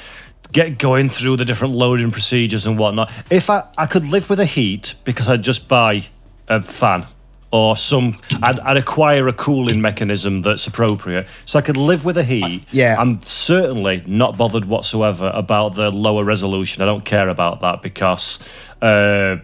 get 0.52 0.78
going 0.78 1.10
through 1.10 1.38
the 1.38 1.46
different 1.46 1.74
loading 1.74 2.12
procedures 2.12 2.68
and 2.68 2.78
whatnot. 2.78 3.12
If 3.32 3.50
I, 3.50 3.68
I 3.76 3.88
could 3.88 4.06
live 4.06 4.30
with 4.30 4.40
a 4.40 4.46
heat 4.46 4.94
because 5.04 5.28
I'd 5.28 5.44
just 5.44 5.68
buy 5.68 6.06
a 6.52 6.62
fan 6.62 7.08
or 7.52 7.76
some 7.76 8.18
I'd, 8.42 8.60
I'd, 8.60 8.78
acquire 8.78 9.28
a 9.28 9.34
cooling 9.34 9.82
mechanism 9.82 10.42
that's 10.42 10.68
appropriate 10.68 11.28
so 11.46 11.60
i 11.60 11.62
could 11.62 11.78
live 11.78 12.06
with 12.06 12.16
the 12.16 12.24
heat 12.24 12.64
yeah. 12.72 12.96
i'm 12.98 13.22
certainly 13.24 14.04
not 14.06 14.38
bothered 14.38 14.66
whatsoever 14.66 15.32
about 15.34 15.76
the 15.76 15.90
lower 15.92 16.24
resolution. 16.24 16.82
I 16.82 16.86
don't 16.86 17.06
care 17.06 17.30
about 17.30 17.62
that 17.62 17.82
because 17.82 18.40
uh, 18.82 19.38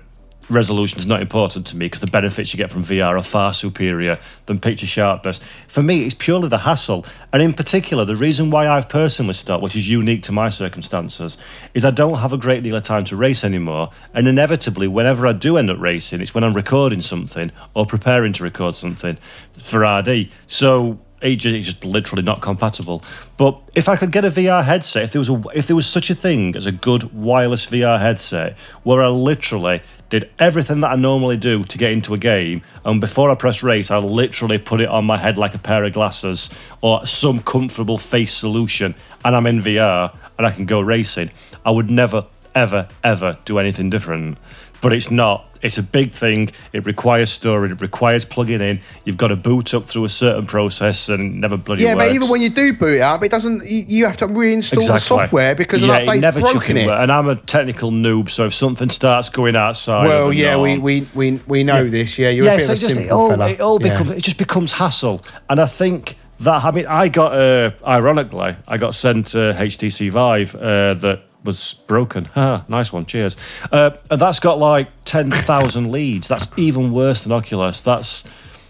resolution 0.50 1.00
is 1.00 1.06
not 1.06 1.22
important 1.22 1.68
to 1.68 1.78
me 1.78 1.86
because 1.86 2.00
the 2.00 2.08
benefits 2.08 2.54
you 2.54 2.58
get 2.58 2.72
from 2.72 2.84
VR 2.84 3.18
are 3.20 3.24
far 3.24 3.54
superior 3.54 4.18
than 4.46 4.60
picture 4.60 4.88
sharpness. 4.88 5.40
For 5.68 5.84
me, 5.84 6.06
it's 6.06 6.16
purely 6.18 6.50
the 6.50 6.60
hassle. 6.60 7.06
And 7.34 7.42
in 7.42 7.54
particular, 7.54 8.06
the 8.06 8.16
reason 8.16 8.50
why 8.50 8.68
I've 8.68 8.90
personally 8.90 9.34
stopped, 9.34 9.64
which 9.64 9.76
is 9.76 9.90
unique 9.90 10.24
to 10.24 10.32
my 10.32 10.50
circumstances, 10.50 11.38
is 11.74 11.84
I 11.84 11.92
don't 11.92 12.20
have 12.20 12.34
a 12.34 12.38
great 12.38 12.64
deal 12.64 12.76
of 12.76 12.84
time 12.84 13.06
to 13.06 13.16
race 13.16 13.44
anymore. 13.44 13.92
And 14.14 14.28
inevitably, 14.28 14.88
whenever 14.88 15.28
I 15.28 15.34
do 15.34 15.58
end 15.58 15.70
up 15.70 15.80
racing, 15.80 16.22
it's 16.22 16.34
when 16.34 16.44
I'm 16.44 16.54
recording 16.54 17.02
something 17.02 17.52
or 17.74 17.86
preparing 17.86 18.34
to 18.34 18.44
record 18.44 18.76
something 18.76 19.18
for 19.54 19.82
RD. 19.86 20.30
So 20.48 21.00
it's 21.22 21.44
just 21.44 21.84
literally 21.84 22.24
not 22.24 22.42
compatible. 22.42 23.04
But 23.38 23.60
if 23.76 23.90
I 23.90 23.96
could 23.96 24.12
get 24.12 24.26
a 24.26 24.30
VR 24.30 24.64
headset, 24.64 25.04
if 25.04 25.12
there 25.12 25.20
was 25.20 25.30
a, 25.30 25.44
if 25.56 25.68
there 25.68 25.76
was 25.76 25.88
such 25.88 26.10
a 26.10 26.16
thing 26.16 26.56
as 26.56 26.66
a 26.66 26.72
good 26.72 27.14
wireless 27.14 27.66
VR 27.66 28.00
headset, 28.00 28.58
where 28.84 29.02
I 29.02 29.08
literally 29.08 29.82
did 30.10 30.30
everything 30.40 30.82
that 30.82 30.92
I 30.92 30.96
normally 30.96 31.38
do 31.38 31.64
to 31.64 31.78
get 31.78 31.92
into 31.92 32.14
a 32.14 32.18
game, 32.18 32.62
and 32.86 33.02
before 33.02 33.30
I 33.30 33.36
press 33.36 33.64
race, 33.64 33.92
I 33.92 33.98
literally 33.98 34.58
put 34.58 34.82
it 34.82 34.90
on 34.90 35.06
my 35.06 35.18
head 35.18 35.38
like 35.38 35.54
a 35.54 35.60
pair 35.60 35.84
of 35.84 35.94
glasses 35.94 36.50
or 36.82 37.06
some 37.06 37.42
comfortable 37.42 37.98
face 37.98 38.34
solution, 38.34 38.96
and 39.26 39.36
I'm 39.36 39.48
in 39.48 39.62
VR 39.62 40.16
and 40.38 40.48
I 40.48 40.52
can 40.52 40.66
go 40.66 40.80
racing, 40.80 41.32
I 41.66 41.72
would 41.72 41.90
never, 41.90 42.26
ever, 42.54 42.88
ever 43.04 43.38
do 43.46 43.60
anything 43.60 43.90
different 43.90 44.38
but 44.82 44.94
it's 44.94 45.12
not. 45.12 45.46
It's 45.68 45.78
a 45.78 45.84
big 45.84 46.14
thing. 46.14 46.50
It 46.74 46.86
requires 46.86 47.30
storage. 47.30 47.72
It 47.72 47.82
requires 47.82 48.26
plugging 48.26 48.62
in. 48.62 48.80
You've 49.06 49.18
got 49.18 49.28
to 49.28 49.36
boot 49.36 49.74
up 49.74 49.86
through 49.86 50.06
a 50.06 50.10
certain 50.10 50.46
process 50.46 51.10
and 51.10 51.40
never 51.40 51.58
bloody 51.58 51.84
yeah. 51.84 51.94
Works. 51.94 52.08
But 52.08 52.16
even 52.16 52.30
when 52.30 52.42
you 52.42 52.50
do 52.50 52.74
boot 52.74 52.96
it 52.96 53.02
up, 53.02 53.24
it 53.24 53.30
doesn't. 53.30 53.64
You 53.70 54.06
have 54.06 54.18
to 54.18 54.28
reinstall 54.28 54.78
exactly. 54.78 54.88
the 54.88 54.98
software 54.98 55.56
because 55.56 55.84
yeah, 55.84 55.98
an 55.98 56.08
update's 56.08 56.22
never 56.22 56.40
broken 56.40 56.78
it. 56.78 56.90
And 56.90 57.12
I'm 57.12 57.28
a 57.28 57.36
technical 57.36 57.92
noob, 57.92 58.30
so 58.30 58.46
if 58.46 58.54
something 58.54 58.90
starts 58.90 59.30
going 59.30 59.56
outside, 59.56 60.08
well, 60.08 60.34
yeah, 60.34 60.58
we, 60.58 60.78
we 60.78 61.08
we 61.14 61.32
we 61.48 61.64
know 61.64 61.84
yeah. 61.84 61.92
this. 61.92 62.18
Yeah, 62.18 62.30
you're 62.30 62.46
yeah, 62.46 62.54
a 62.54 62.58
bit 62.58 62.66
so 62.66 62.72
of 62.72 62.78
a 62.78 62.82
simple 62.82 63.04
it 63.04 63.12
all, 63.12 63.30
fella. 63.30 63.50
It 63.50 63.62
all 63.62 63.82
yeah. 63.82 64.00
becomes. 64.00 64.18
It 64.18 64.24
just 64.24 64.38
becomes 64.38 64.72
hassle, 64.74 65.24
and 65.50 65.60
I 65.60 65.68
think 65.68 66.16
that 66.40 66.64
I 66.64 66.72
mean 66.72 66.86
I 66.86 67.10
got 67.10 67.34
uh, 67.34 67.72
ironically 67.86 68.56
I 68.68 68.78
got 68.78 68.96
sent 68.96 69.34
a 69.34 69.54
HTC 69.58 70.12
Vive 70.12 70.56
uh, 70.56 70.94
that 70.96 71.22
was 71.44 71.74
broken. 71.88 72.30
Nice 72.36 72.92
one. 72.92 73.06
Cheers. 73.06 73.38
Uh, 73.72 73.92
and 74.10 74.22
that's 74.22 74.40
got 74.40 74.60
like 74.60 74.90
10,000 75.06 75.92
leads. 75.92 76.28
That's 76.28 76.56
even 76.58 76.92
worse 76.92 77.22
than 77.22 77.32
Oculus. 77.32 77.82
That's 77.82 78.24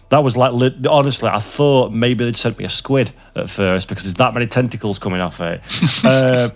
that 0.10 0.24
was 0.24 0.38
like 0.38 0.74
honestly, 0.90 1.30
I 1.30 1.40
thought 1.40 1.92
maybe 1.92 2.24
they'd 2.24 2.38
sent 2.38 2.58
me 2.58 2.66
a 2.66 2.70
squid 2.70 3.12
at 3.36 3.50
first 3.50 3.90
because 3.90 4.04
there's 4.04 4.16
that 4.16 4.34
many 4.34 4.48
tentacles 4.48 5.00
coming 5.00 5.20
off 5.20 5.42
it. 5.42 5.62
uh, 6.06 6.50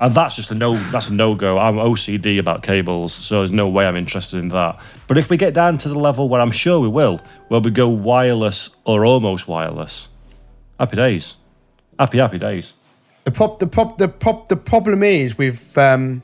and 0.00 0.14
that's 0.14 0.36
just 0.36 0.50
a 0.50 0.54
no. 0.54 0.76
That's 0.76 1.08
a 1.08 1.14
no 1.14 1.34
go. 1.34 1.58
I'm 1.58 1.76
OCD 1.76 2.38
about 2.38 2.62
cables, 2.62 3.14
so 3.14 3.38
there's 3.38 3.52
no 3.52 3.68
way 3.68 3.86
I'm 3.86 3.96
interested 3.96 4.38
in 4.38 4.48
that. 4.48 4.78
But 5.06 5.16
if 5.16 5.30
we 5.30 5.36
get 5.36 5.54
down 5.54 5.78
to 5.78 5.88
the 5.88 5.98
level 5.98 6.28
where 6.28 6.40
I'm 6.40 6.50
sure 6.50 6.80
we 6.80 6.88
will, 6.88 7.20
where 7.48 7.60
we 7.60 7.70
go 7.70 7.88
wireless 7.88 8.76
or 8.84 9.06
almost 9.06 9.48
wireless, 9.48 10.08
happy 10.78 10.96
days, 10.96 11.36
happy 11.98 12.18
happy 12.18 12.38
days. 12.38 12.74
The 13.24 13.30
prop, 13.30 13.58
the 13.58 13.66
prop, 13.66 13.98
the 13.98 14.08
prop, 14.08 14.48
the 14.48 14.56
problem 14.56 15.02
is 15.02 15.38
with 15.38 15.76
um, 15.78 16.22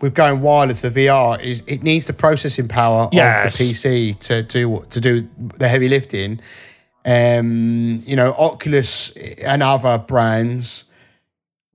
with 0.00 0.14
going 0.14 0.40
wireless 0.42 0.82
for 0.82 0.90
VR 0.90 1.42
is 1.42 1.62
it 1.66 1.82
needs 1.82 2.06
the 2.06 2.12
processing 2.12 2.68
power 2.68 3.08
yes. 3.12 3.54
of 3.54 3.58
the 3.58 3.72
PC 3.72 4.18
to 4.26 4.42
do 4.42 4.84
to 4.90 5.00
do 5.00 5.28
the 5.36 5.68
heavy 5.68 5.88
lifting. 5.88 6.40
Um, 7.06 8.02
you 8.06 8.16
know, 8.16 8.34
Oculus 8.34 9.10
and 9.10 9.62
other 9.62 9.98
brands 9.98 10.84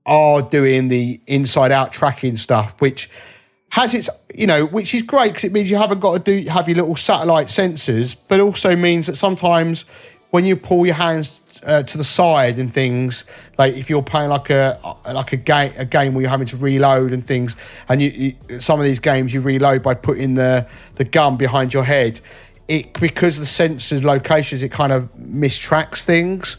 are 0.05 0.41
doing 0.41 0.87
the 0.87 1.21
inside 1.27 1.71
out 1.71 1.91
tracking 1.91 2.35
stuff, 2.35 2.79
which 2.79 3.09
has 3.71 3.93
its 3.93 4.09
you 4.35 4.47
know 4.47 4.65
which 4.65 4.93
is 4.93 5.01
great 5.03 5.29
because 5.29 5.43
it 5.43 5.51
means 5.51 5.69
you 5.69 5.77
haven't 5.77 5.99
got 5.99 6.23
to 6.23 6.41
do 6.43 6.49
have 6.49 6.67
your 6.67 6.77
little 6.77 6.95
satellite 6.95 7.47
sensors 7.47 8.15
but 8.27 8.39
also 8.39 8.75
means 8.75 9.07
that 9.07 9.15
sometimes 9.15 9.85
when 10.31 10.45
you 10.45 10.55
pull 10.55 10.85
your 10.85 10.95
hands 10.95 11.41
uh, 11.65 11.83
to 11.83 11.97
the 11.97 12.03
side 12.03 12.57
and 12.57 12.71
things 12.71 13.25
like 13.57 13.75
if 13.75 13.89
you're 13.89 14.03
playing 14.03 14.29
like 14.29 14.49
a 14.49 14.79
like 15.11 15.33
a 15.33 15.37
game 15.37 15.73
a 15.77 15.85
game 15.85 16.13
where 16.13 16.21
you're 16.21 16.29
having 16.29 16.47
to 16.47 16.57
reload 16.57 17.11
and 17.11 17.23
things 17.23 17.55
and 17.89 18.01
you, 18.01 18.09
you 18.49 18.59
some 18.59 18.79
of 18.79 18.85
these 18.85 18.99
games 18.99 19.33
you 19.33 19.41
reload 19.41 19.81
by 19.81 19.93
putting 19.93 20.35
the 20.35 20.67
the 20.95 21.03
gun 21.03 21.35
behind 21.35 21.73
your 21.73 21.83
head 21.83 22.21
it 22.67 22.93
because 22.99 23.37
the 23.37 23.45
sensors 23.45 24.03
locations 24.03 24.63
it 24.63 24.71
kind 24.71 24.91
of 24.91 25.09
mistracks 25.15 26.03
things 26.03 26.57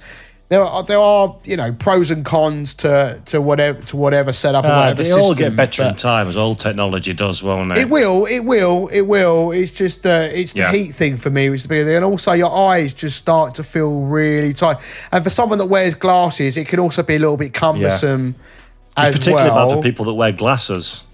there 0.51 0.65
are 0.65 0.83
there 0.83 0.99
are 0.99 1.37
you 1.45 1.57
know 1.57 1.73
pros 1.73 2.11
and 2.11 2.25
cons 2.25 2.75
to 2.75 3.23
to 3.27 3.41
whatever 3.41 3.81
to 3.83 3.97
whatever 3.97 4.33
setup. 4.33 4.65
Uh, 4.65 4.69
whatever 4.69 4.95
they 4.97 5.05
system, 5.05 5.23
all 5.23 5.35
get 5.35 5.55
better 5.55 5.85
in 5.85 5.95
time, 5.95 6.27
as 6.27 6.37
all 6.37 6.57
technology 6.57 7.15
does, 7.15 7.41
won't 7.41 7.71
it? 7.71 7.79
It 7.79 7.89
will, 7.89 8.27
it 8.27 8.41
will, 8.41 8.89
it 8.89 9.03
will. 9.03 9.53
It's 9.53 9.71
just 9.71 10.05
uh, 10.05 10.29
it's 10.33 10.53
the 10.53 10.61
yeah. 10.61 10.73
heat 10.73 10.93
thing 10.93 11.17
for 11.17 11.31
me, 11.31 11.51
which 11.51 11.59
is 11.59 11.63
the 11.63 11.69
big 11.69 11.87
thing, 11.87 11.95
and 11.95 12.05
also 12.05 12.33
your 12.33 12.53
eyes 12.53 12.93
just 12.93 13.17
start 13.17 13.55
to 13.55 13.63
feel 13.63 14.01
really 14.01 14.53
tight. 14.53 14.79
And 15.13 15.23
for 15.23 15.31
someone 15.31 15.59
that 15.59 15.67
wears 15.67 15.95
glasses, 15.95 16.57
it 16.57 16.67
can 16.67 16.81
also 16.81 17.05
be 17.05 17.15
a 17.15 17.21
little 17.21 17.37
bit 17.37 17.55
cumbersome. 17.55 18.35
Yeah. 18.37 19.05
As 19.05 19.19
particularly 19.19 19.51
well. 19.51 19.69
bad 19.69 19.77
for 19.77 19.83
people 19.83 20.05
that 20.07 20.15
wear 20.15 20.33
glasses. 20.33 21.05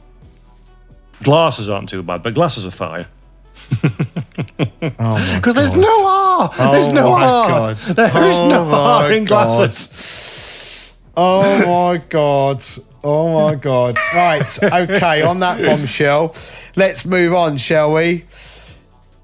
Glasses 1.23 1.69
aren't 1.69 1.91
too 1.91 2.03
bad, 2.03 2.23
but 2.23 2.33
glasses 2.33 2.65
are 2.65 2.71
fine. 2.71 3.07
Because 4.57 5.55
there's 5.55 5.75
no 5.75 6.07
R. 6.07 6.51
Oh 6.59 6.73
there's 6.73 6.89
no 6.89 7.13
R. 7.15 7.49
God. 7.49 7.77
There 7.77 8.07
is 8.07 8.37
oh 8.37 8.49
no 8.49 8.71
R 8.71 9.13
in 9.13 9.25
glasses. 9.25 10.93
Oh 11.17 11.43
my 11.67 11.99
god. 11.99 12.63
Oh 13.03 13.49
my 13.49 13.55
god. 13.55 13.97
Right. 14.15 14.63
Okay. 14.63 15.23
on 15.23 15.41
that 15.41 15.65
bombshell, 15.65 16.35
let's 16.77 17.07
move 17.07 17.35
on, 17.35 17.57
shall 17.57 17.93
we? 17.95 18.25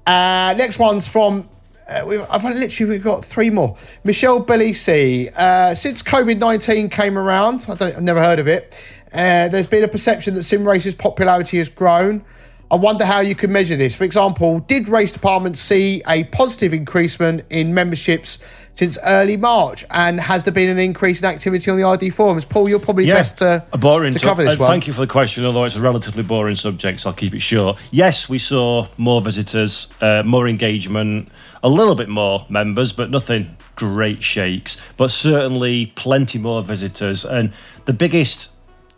Uh, 0.05 0.55
next 0.57 0.79
one's 0.79 1.07
from. 1.07 1.49
Uh, 1.87 2.03
we've, 2.07 2.25
I've 2.29 2.43
literally 2.43 2.89
we've 2.89 3.03
got 3.03 3.25
three 3.25 3.49
more. 3.49 3.75
Michelle 4.03 4.43
Bellisi. 4.43 5.31
Uh, 5.35 5.75
since 5.75 6.01
COVID 6.01 6.39
nineteen 6.39 6.89
came 6.89 7.17
around, 7.17 7.65
I 7.69 7.75
don't, 7.75 7.95
I've 7.95 8.03
never 8.03 8.21
heard 8.21 8.39
of 8.39 8.47
it. 8.47 8.81
Uh, 9.13 9.47
there's 9.49 9.67
been 9.67 9.83
a 9.83 9.87
perception 9.87 10.33
that 10.35 10.43
sim 10.43 10.67
races' 10.67 10.95
popularity 10.95 11.57
has 11.57 11.69
grown. 11.69 12.23
I 12.73 12.75
wonder 12.75 13.05
how 13.05 13.19
you 13.19 13.35
can 13.35 13.51
measure 13.51 13.75
this. 13.75 13.95
For 13.95 14.03
example, 14.03 14.57
did 14.61 14.87
RaceDepartment's 14.87 15.59
see 15.59 16.01
a 16.07 16.23
positive 16.23 16.73
increasement 16.73 17.45
in 17.51 17.71
memberships 17.71 18.39
since 18.73 18.97
early 19.05 19.37
March? 19.37 19.85
And 19.91 20.19
has 20.19 20.43
there 20.43 20.53
been 20.53 20.69
an 20.69 20.79
increase 20.79 21.21
in 21.21 21.27
activity 21.27 21.69
on 21.69 21.77
the 21.77 21.87
RD 21.87 22.11
forums? 22.15 22.45
Paul, 22.45 22.67
you're 22.67 22.79
probably 22.79 23.05
yeah, 23.05 23.13
best 23.13 23.37
to, 23.37 23.63
boring 23.77 24.11
to 24.11 24.17
cover 24.17 24.43
this 24.43 24.55
uh, 24.55 24.57
one. 24.57 24.71
Thank 24.71 24.87
you 24.87 24.93
for 24.93 25.01
the 25.01 25.07
question, 25.07 25.45
although 25.45 25.65
it's 25.65 25.75
a 25.75 25.81
relatively 25.81 26.23
boring 26.23 26.55
subject, 26.55 27.01
so 27.01 27.11
I'll 27.11 27.15
keep 27.15 27.35
it 27.35 27.41
short. 27.41 27.77
Yes, 27.91 28.27
we 28.27 28.39
saw 28.39 28.87
more 28.97 29.21
visitors, 29.21 29.93
uh, 30.01 30.23
more 30.25 30.47
engagement, 30.47 31.29
a 31.61 31.69
little 31.69 31.93
bit 31.93 32.09
more 32.09 32.43
members, 32.49 32.91
but 32.91 33.11
nothing 33.11 33.55
great 33.75 34.23
shakes. 34.23 34.81
But 34.97 35.11
certainly 35.11 35.93
plenty 35.95 36.39
more 36.39 36.63
visitors. 36.63 37.23
And 37.23 37.53
the 37.85 37.93
biggest 37.93 38.49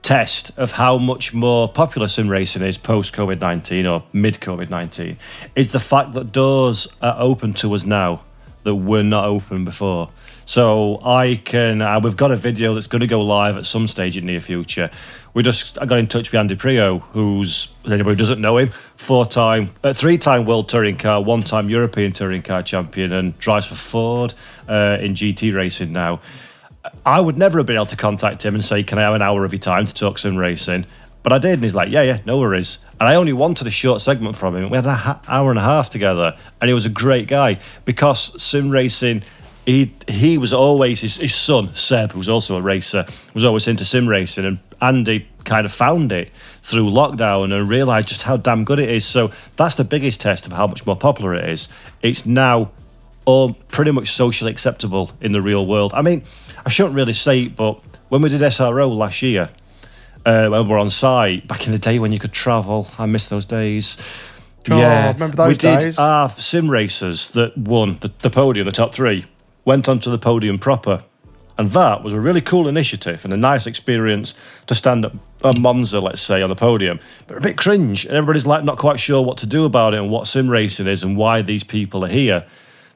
test 0.06 0.52
of 0.56 0.74
how 0.74 1.00
much 1.00 1.34
more 1.34 1.68
popular 1.68 2.08
sim 2.08 2.28
racing 2.28 2.62
is 2.62 2.78
post 2.78 3.12
COVID 3.12 3.42
19 3.42 3.88
or 3.88 4.04
mid 4.14 4.36
COVID 4.36 4.70
19 4.70 5.18
is 5.56 5.72
the 5.72 5.80
fact 5.80 6.14
that 6.14 6.32
doors 6.32 6.88
are 7.02 7.16
open 7.18 7.56
to 7.56 7.74
us 7.74 7.86
now 7.86 8.22
that 8.62 8.76
were 8.76 9.02
not 9.02 9.26
open 9.26 9.66
before. 9.66 10.10
So 10.46 11.02
I 11.04 11.42
can, 11.44 11.82
uh, 11.82 12.00
we've 12.04 12.16
got 12.16 12.32
a 12.32 12.36
video 12.36 12.76
that's 12.76 12.86
going 12.86 13.00
to 13.00 13.08
go 13.08 13.20
live 13.22 13.58
at 13.58 13.66
some 13.66 13.88
stage 13.88 14.16
in 14.16 14.28
near 14.28 14.42
future. 14.42 14.92
We 15.34 15.42
just, 15.42 15.82
I 15.82 15.86
got 15.86 15.98
in 15.98 16.06
touch 16.06 16.32
with 16.32 16.40
Andy 16.40 16.56
Priaulx, 16.56 17.02
who's, 17.12 17.74
anybody 17.86 18.12
who 18.12 18.16
doesn't 18.16 18.42
know 18.42 18.60
him, 18.60 18.72
four 18.96 19.26
time, 19.26 19.72
uh, 19.84 19.94
three 19.94 20.20
time 20.20 20.46
world 20.46 20.70
touring 20.70 20.98
car, 20.98 21.20
one 21.20 21.42
time 21.42 21.68
European 21.68 22.12
touring 22.12 22.44
car 22.44 22.62
champion, 22.62 23.12
and 23.12 23.38
drives 23.40 23.66
for 23.66 23.76
Ford 23.76 24.36
uh, 24.68 24.98
in 25.02 25.16
GT 25.16 25.56
racing 25.56 25.92
now 25.92 26.22
I 27.06 27.20
would 27.20 27.38
never 27.38 27.60
have 27.60 27.66
been 27.66 27.76
able 27.76 27.86
to 27.88 27.96
contact 27.96 28.46
him 28.46 28.56
and 28.56 28.64
say, 28.64 28.84
"Can 28.84 28.98
I 28.98 29.04
have 29.04 29.14
an 29.14 29.22
hour 29.22 29.46
of 29.46 29.54
your 29.54 29.60
time 29.60 29.86
to 29.86 29.94
talk 29.94 30.18
some 30.18 30.36
racing?" 30.36 30.86
But 31.24 31.34
I 31.34 31.40
did, 31.40 31.54
and 31.54 31.64
he's 31.64 31.74
like, 31.74 31.92
"Yeah, 31.92 32.04
yeah, 32.04 32.20
no 32.26 32.38
worries." 32.38 32.78
And 33.00 33.10
I 33.10 33.16
only 33.16 33.34
wanted 33.34 33.68
a 33.68 33.72
short 33.72 34.02
segment 34.02 34.36
from 34.36 34.56
him. 34.56 34.70
We 34.70 34.78
had 34.78 34.86
an 34.86 35.16
hour 35.28 35.50
and 35.50 35.60
a 35.60 35.64
half 35.64 35.90
together, 35.90 36.36
and 36.62 36.68
he 36.68 36.74
was 36.74 36.86
a 36.86 36.90
great 36.90 37.28
guy 37.28 37.60
because 37.84 38.42
sim 38.42 38.70
racing. 38.70 39.24
He 39.66 39.94
he 40.08 40.38
was 40.38 40.54
always 40.54 41.02
his, 41.02 41.18
his 41.18 41.34
son 41.34 41.72
Seb, 41.76 42.12
who 42.12 42.20
was 42.20 42.30
also 42.30 42.56
a 42.58 42.62
racer, 42.62 43.06
was 43.34 43.44
always 43.44 43.68
into 43.68 43.86
sim 43.86 44.08
racing, 44.08 44.46
and 44.46 44.60
Andy 44.82 45.28
kind 45.46 45.66
of 45.66 45.72
found 45.72 46.12
it 46.12 46.32
through 46.64 46.90
lockdown 46.90 47.54
and 47.54 47.70
realised 47.70 48.08
just 48.08 48.24
how 48.24 48.38
damn 48.38 48.64
good 48.64 48.80
it 48.80 48.90
is. 48.90 49.06
So 49.06 49.32
that's 49.56 49.76
the 49.76 49.84
biggest 49.84 50.22
test 50.22 50.46
of 50.46 50.54
how 50.54 50.68
much 50.68 50.86
more 50.86 50.96
popular 50.96 51.36
it 51.36 51.50
is. 51.50 51.68
It's 52.02 52.26
now 52.26 52.72
all 53.26 53.54
pretty 53.54 53.92
much 53.92 54.12
socially 54.12 54.52
acceptable 54.52 55.12
in 55.22 55.32
the 55.32 55.42
real 55.42 55.66
world. 55.66 55.92
I 55.96 56.02
mean, 56.02 56.24
I 56.66 56.70
shouldn't 56.70 56.96
really 56.96 57.14
say 57.14 57.44
it, 57.44 57.56
but 57.56 57.80
when 58.10 58.22
we 58.22 58.30
did 58.30 58.42
SRO 58.42 58.96
last 58.96 59.22
year, 59.22 59.50
uh, 60.26 60.48
when 60.48 60.64
we 60.64 60.70
were 60.70 60.80
on 60.80 60.90
site 60.90 61.48
back 61.48 61.66
in 61.68 61.72
the 61.72 61.80
day 61.80 62.00
when 62.00 62.12
you 62.12 62.20
could 62.20 62.34
travel, 62.34 62.90
I 62.98 63.06
miss 63.06 63.28
those 63.28 63.46
days. 63.46 63.98
Oh, 64.70 65.14
remember 65.14 65.38
those 65.38 65.48
we 65.50 65.56
did 65.56 66.00
our 66.00 66.30
sim 66.32 66.72
racers 66.72 67.30
that 67.32 67.56
won 67.56 68.00
the, 68.02 68.12
the 68.22 68.32
podium, 68.32 68.66
the 68.66 68.72
top 68.72 68.96
three, 68.96 69.26
went 69.64 69.88
onto 69.88 70.10
the 70.10 70.18
podium 70.18 70.58
proper. 70.58 71.04
And 71.58 71.70
that 71.70 72.04
was 72.04 72.14
a 72.14 72.20
really 72.20 72.42
cool 72.42 72.68
initiative 72.68 73.24
and 73.24 73.34
a 73.34 73.38
nice 73.38 73.66
experience 73.66 74.34
to 74.68 74.76
stand 74.76 75.06
at 75.06 75.14
a 75.42 75.58
Monza, 75.58 76.02
let's 76.02 76.22
say, 76.22 76.42
on 76.42 76.50
the 76.50 76.56
podium, 76.56 77.00
but 77.28 77.38
a 77.38 77.42
bit 77.42 77.58
cringe. 77.58 78.06
And 78.06 78.16
everybody's 78.16 78.46
like 78.46 78.64
not 78.64 78.78
quite 78.78 79.00
sure 79.00 79.22
what 79.22 79.38
to 79.38 79.46
do 79.46 79.64
about 79.64 79.94
it 79.94 80.02
and 80.02 80.10
what 80.10 80.28
sim 80.28 80.50
racing 80.50 80.88
is 80.88 81.04
and 81.04 81.16
why 81.16 81.42
these 81.42 81.64
people 81.64 82.04
are 82.04 82.10
here. 82.10 82.46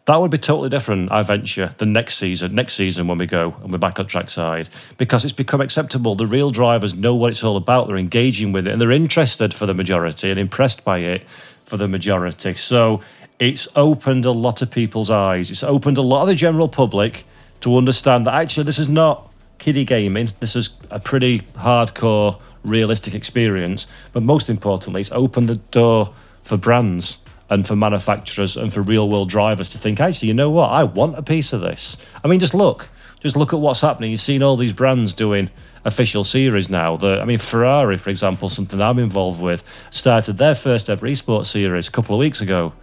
That 0.06 0.20
would 0.20 0.32
be 0.32 0.40
totally 0.40 0.70
different, 0.70 1.12
I 1.12 1.22
venture, 1.22 1.76
the 1.78 1.86
next 1.86 2.18
season, 2.18 2.56
next 2.56 2.74
season 2.74 3.08
when 3.08 3.20
we 3.20 3.28
go 3.28 3.56
and 3.62 3.72
we're 3.72 3.78
back 3.78 4.00
on 4.00 4.08
trackside, 4.08 4.68
because 4.98 5.24
it's 5.24 5.34
become 5.34 5.62
acceptable. 5.62 6.16
The 6.16 6.26
real 6.26 6.50
drivers 6.50 6.96
know 6.96 7.14
what 7.14 7.32
it's 7.32 7.44
all 7.44 7.58
about, 7.58 7.88
they're 7.88 7.98
engaging 7.98 8.52
with 8.52 8.68
it, 8.68 8.72
and 8.72 8.82
they're 8.82 8.92
interested 8.92 9.54
for 9.54 9.68
the 9.68 9.74
majority 9.76 10.32
and 10.32 10.40
impressed 10.40 10.84
by 10.84 11.00
it 11.00 11.28
for 11.66 11.78
the 11.78 11.88
majority. 11.88 12.56
So 12.56 13.02
it's 13.38 13.68
opened 13.76 14.26
a 14.26 14.32
lot 14.32 14.64
of 14.64 14.72
people's 14.72 15.12
eyes. 15.12 15.52
It's 15.52 15.64
opened 15.64 15.98
a 15.98 16.02
lot 16.02 16.24
of 16.24 16.28
the 16.28 16.36
general 16.36 16.68
public 16.68 17.24
to 17.62 17.78
understand 17.78 18.26
that 18.26 18.34
actually 18.34 18.64
this 18.64 18.80
is 18.80 18.90
not 18.90 19.32
kiddie 19.60 19.86
gaming. 19.86 20.30
This 20.40 20.56
is 20.56 20.72
a 20.90 21.00
pretty 21.00 21.42
hardcore, 21.56 22.40
realistic 22.64 23.14
experience. 23.14 23.86
But 24.12 24.24
most 24.24 24.50
importantly, 24.50 25.02
it's 25.02 25.12
opened 25.12 25.50
the 25.50 25.56
door 25.56 26.14
for 26.44 26.58
brands 26.58 27.20
and 27.50 27.68
for 27.68 27.76
manufacturers 27.76 28.56
and 28.58 28.72
for 28.74 28.82
real 28.82 29.10
world 29.10 29.30
drivers 29.30 29.70
to 29.72 29.78
think, 29.78 30.00
actually, 30.00 30.28
you 30.28 30.34
know 30.34 30.52
what? 30.52 30.70
I 30.70 30.84
want 30.84 31.18
a 31.18 31.24
piece 31.24 31.54
of 31.54 31.62
this. 31.62 31.98
I 32.24 32.28
mean, 32.28 32.40
just 32.40 32.54
look, 32.54 32.90
just 33.20 33.36
look 33.36 33.54
at 33.54 33.60
what's 33.60 33.82
happening. 33.82 34.12
You've 34.12 34.22
seen 34.22 34.44
all 34.44 34.56
these 34.56 34.74
brands 34.74 35.14
doing 35.14 35.50
official 35.86 36.24
series 36.24 36.70
now. 36.70 36.98
The, 36.98 37.20
I 37.20 37.26
mean, 37.26 37.40
Ferrari, 37.40 37.98
for 37.98 38.10
example, 38.10 38.50
something 38.50 38.80
I'm 38.80 39.00
involved 39.00 39.42
with, 39.42 39.64
started 39.92 40.38
their 40.38 40.56
first 40.56 40.90
ever 40.90 41.08
esports 41.08 41.48
series 41.48 41.88
a 41.88 41.92
couple 41.92 42.16
of 42.16 42.20
weeks 42.20 42.42
ago. 42.42 42.74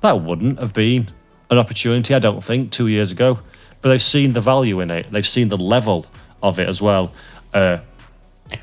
That 0.00 0.20
wouldn't 0.20 0.58
have 0.58 0.72
been 0.72 1.10
an 1.50 1.58
opportunity, 1.58 2.14
I 2.14 2.18
don't 2.18 2.42
think, 2.42 2.70
two 2.70 2.88
years 2.88 3.10
ago. 3.10 3.38
But 3.80 3.88
they've 3.88 4.02
seen 4.02 4.32
the 4.32 4.40
value 4.40 4.80
in 4.80 4.90
it. 4.90 5.10
They've 5.10 5.26
seen 5.26 5.48
the 5.48 5.58
level 5.58 6.06
of 6.42 6.58
it 6.60 6.68
as 6.68 6.80
well. 6.80 7.12
Uh, 7.52 7.78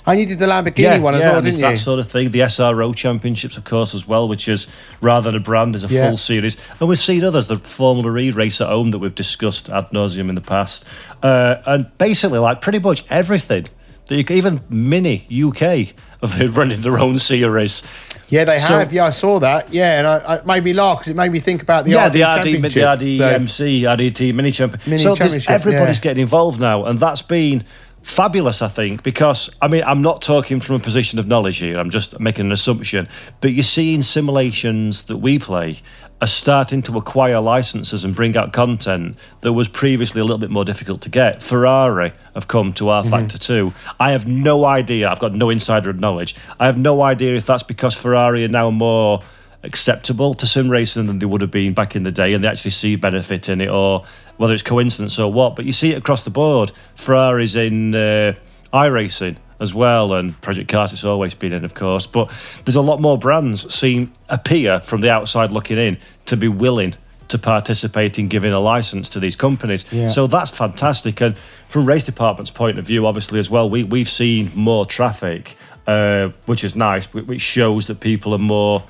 And 0.06 0.20
you 0.20 0.26
did 0.26 0.40
the 0.40 0.46
Lamborghini 0.46 1.02
one 1.02 1.16
as 1.16 1.22
well, 1.22 1.36
didn't 1.42 1.44
there's 1.44 1.56
you? 1.58 1.62
That 1.62 1.78
sort 1.80 2.00
of 2.00 2.10
thing. 2.10 2.32
The 2.32 2.40
SRO 2.42 2.96
Championships, 2.96 3.58
of 3.58 3.64
course, 3.64 3.94
as 3.94 4.08
well, 4.08 4.28
which 4.28 4.48
is 4.48 4.68
rather 5.02 5.32
than 5.32 5.40
a 5.40 5.44
brand, 5.44 5.76
is 5.76 5.84
a 5.84 5.88
Yeah. 5.88 6.10
full 6.10 6.18
series. 6.18 6.58
And 6.80 6.90
we've 6.90 7.00
seen 7.00 7.24
others, 7.24 7.48
the 7.48 7.58
Formula 7.60 8.18
E 8.18 8.32
race 8.32 8.60
at 8.62 8.68
home 8.68 8.92
that 8.92 9.00
we've 9.00 9.16
discussed 9.16 9.70
ad 9.70 9.90
nauseum 9.92 10.30
in 10.30 10.36
the 10.36 10.42
past. 10.42 10.86
Uh, 11.22 11.56
and 11.66 11.86
basically, 11.98 12.40
like 12.40 12.62
pretty 12.62 12.80
much 12.80 13.04
everything. 13.10 13.68
That 14.08 14.16
you, 14.16 14.24
can- 14.24 14.38
even 14.38 14.62
Mini 14.70 15.28
UK 15.32 15.94
have 16.24 16.58
running 16.58 16.82
their 16.82 16.98
own 17.00 17.20
series. 17.20 17.84
Yeah, 18.28 18.44
they 18.44 18.58
So- 18.58 18.80
have. 18.80 18.92
yeah, 18.92 19.06
I 19.06 19.10
saw 19.12 19.40
that. 19.40 19.72
Yeah, 19.72 20.00
and 20.00 20.08
I, 20.08 20.36
it 20.38 20.46
made 20.48 20.64
me 20.64 20.74
laugh 20.74 20.98
because 21.00 21.10
it 21.12 21.16
made 21.16 21.32
me 21.32 21.40
think 21.40 21.62
about 21.62 21.86
the 21.86 21.92
yeah, 21.92 22.08
RD 22.08 22.14
the 22.14 22.24
RD, 22.24 22.62
the 22.62 22.70
Championship. 22.70 22.82
So- 23.18 23.26
RDMC, 23.30 23.82
RDT 23.84 24.34
Mini 24.34 24.52
Champion. 24.52 24.82
Mini 24.88 25.04
so 25.04 25.16
Championship, 25.16 25.52
everybody's 25.52 25.98
yeah. 25.98 26.02
getting 26.02 26.22
involved 26.24 26.60
now, 26.60 26.86
and 26.86 27.00
that's 27.00 27.22
been 27.22 27.64
fabulous, 28.02 28.62
I 28.62 28.68
think, 28.68 29.04
because 29.04 29.50
I 29.62 29.68
mean, 29.68 29.84
I'm 29.86 30.02
not 30.02 30.22
talking 30.22 30.60
from 30.60 30.76
a 30.76 30.80
position 30.80 31.20
of 31.20 31.28
knowledge 31.28 31.58
here. 31.58 31.78
I'm 31.78 31.90
just 31.90 32.20
making 32.20 32.48
an 32.48 32.52
assumption, 32.52 33.08
but 33.42 33.54
you're 33.54 33.64
seeing 33.64 34.04
simulations 34.04 35.04
that 35.04 35.18
we 35.18 35.40
play 35.40 35.82
are 36.22 36.28
starting 36.28 36.82
to 36.82 36.98
acquire 36.98 37.40
licenses 37.40 38.04
and 38.04 38.14
bring 38.14 38.36
out 38.36 38.52
content 38.52 39.18
that 39.42 39.54
was 39.54 39.70
previously 39.70 40.20
a 40.20 40.24
little 40.24 40.38
bit 40.38 40.50
more 40.50 40.66
difficult 40.66 41.02
to 41.02 41.10
get. 41.10 41.42
Ferrari 41.42 42.12
have 42.34 42.48
come 42.48 42.74
to 42.74 42.86
Mm-hmm. 42.90 43.10
Factor 43.10 43.38
2. 43.38 43.74
I 44.00 44.12
have 44.12 44.28
no 44.28 44.66
idea. 44.66 45.10
I've 45.10 45.20
got 45.20 45.34
no 45.34 45.50
insider 45.50 45.94
knowledge. 45.94 46.36
I 46.60 46.66
have 46.66 46.78
no 46.78 47.02
idea 47.02 47.36
if 47.36 47.46
that's 47.46 47.64
because 47.64 47.94
Ferrari 47.96 48.44
are 48.44 48.50
now 48.50 48.72
more 48.72 49.22
acceptable 49.64 50.34
to 50.34 50.48
sim 50.48 50.70
racing 50.70 51.06
than 51.06 51.20
they 51.20 51.26
would 51.26 51.42
have 51.42 51.52
been 51.52 51.74
back 51.74 51.96
in 51.96 52.04
the 52.04 52.12
day 52.12 52.34
and 52.34 52.44
they 52.44 52.48
actually 52.48 52.72
see 52.72 52.96
benefit 52.96 53.50
in 53.50 53.62
it 53.62 53.70
or 53.70 54.06
whether 54.40 54.54
it's 54.54 54.64
coincidence 54.64 55.20
or 55.20 55.32
what 55.32 55.56
but 55.56 55.66
you 55.66 55.72
see 55.72 55.92
it 55.92 55.98
across 55.98 56.24
the 56.24 56.30
board 56.30 56.72
ferrari's 56.96 57.56
in 57.56 57.94
uh, 57.94 58.34
iRacing 58.74 59.36
as 59.60 59.74
well 59.74 60.14
and 60.14 60.40
project 60.42 60.70
cars 60.70 60.92
it's 60.94 61.04
always 61.04 61.34
been 61.34 61.54
in 61.54 61.64
of 61.66 61.74
course 61.74 62.08
but 62.08 62.32
there's 62.66 62.76
a 62.78 62.82
lot 62.82 63.00
more 63.02 63.18
brands 63.18 63.74
seen 63.74 64.12
appear 64.30 64.80
from 64.80 65.02
the 65.02 65.10
outside 65.10 65.52
looking 65.52 65.78
in 65.78 65.98
to 66.26 66.36
be 66.38 66.48
willing 66.48 66.96
to 67.28 67.38
participate 67.38 68.18
in 68.18 68.28
giving 68.28 68.52
a 68.54 68.60
license 68.60 69.10
to 69.10 69.20
these 69.20 69.36
companies 69.36 69.86
Yeah. 69.92 70.10
so 70.10 70.26
that's 70.28 70.50
fantastic 70.50 71.22
and 71.22 71.36
from 71.68 71.86
RaceDepartment's 71.86 72.50
point 72.52 72.80
of 72.80 72.86
view 72.86 73.06
obviously 73.06 73.38
as 73.40 73.50
well 73.50 73.70
we, 73.70 73.84
we've 73.84 74.10
seen 74.10 74.52
more 74.56 74.86
traffic 74.86 75.56
uh, 75.86 76.30
which 76.46 76.64
is 76.64 76.76
nice 76.76 77.12
which 77.14 77.42
shows 77.42 77.88
that 77.88 78.00
people 78.00 78.34
are 78.34 78.38
more 78.40 78.84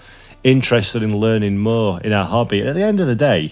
interested 0.44 1.02
in 1.04 1.18
learning 1.18 1.58
more 1.58 2.00
in 2.02 2.14
our 2.14 2.26
hobby. 2.26 2.60
And 2.62 2.70
at 2.70 2.76
the 2.76 2.84
end 2.84 3.00
of 3.02 3.08
the 3.08 3.16
day, 3.16 3.52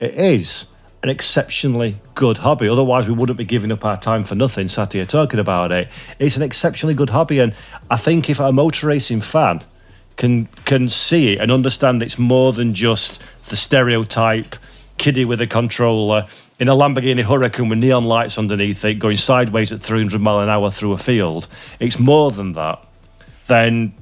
it 0.00 0.14
is 0.14 0.66
an 1.02 1.08
exceptionally 1.08 1.98
good 2.14 2.38
hobby. 2.38 2.68
Otherwise, 2.68 3.06
we 3.06 3.14
wouldn't 3.14 3.38
be 3.38 3.44
giving 3.44 3.70
up 3.70 3.84
our 3.84 3.96
time 3.96 4.24
for 4.24 4.34
nothing, 4.34 4.68
sat 4.68 4.92
here 4.92 5.04
talking 5.04 5.38
about 5.38 5.72
it. 5.72 5.88
It's 6.18 6.36
an 6.36 6.42
exceptionally 6.42 6.94
good 6.94 7.10
hobby, 7.10 7.38
and 7.38 7.54
I 7.90 7.96
think 7.96 8.28
if 8.30 8.40
a 8.40 8.52
motor 8.52 8.88
racing 8.88 9.20
fan 9.20 9.62
can 10.16 10.46
can 10.64 10.88
see 10.88 11.34
it 11.34 11.40
and 11.40 11.52
understand 11.52 12.02
it's 12.02 12.18
more 12.18 12.52
than 12.52 12.74
just 12.74 13.20
the 13.48 13.56
stereotype 13.56 14.56
kiddie 14.96 15.26
with 15.26 15.40
a 15.40 15.46
controller 15.46 16.26
in 16.58 16.68
a 16.68 16.74
Lamborghini 16.74 17.22
Huracan 17.22 17.68
with 17.68 17.78
neon 17.78 18.04
lights 18.04 18.38
underneath 18.38 18.82
it 18.84 18.94
going 18.94 19.18
sideways 19.18 19.72
at 19.72 19.82
300 19.82 20.20
mile 20.20 20.40
an 20.40 20.48
hour 20.48 20.70
through 20.70 20.92
a 20.92 20.98
field. 20.98 21.46
It's 21.80 21.98
more 21.98 22.30
than 22.30 22.54
that. 22.54 22.82
Then 23.46 23.94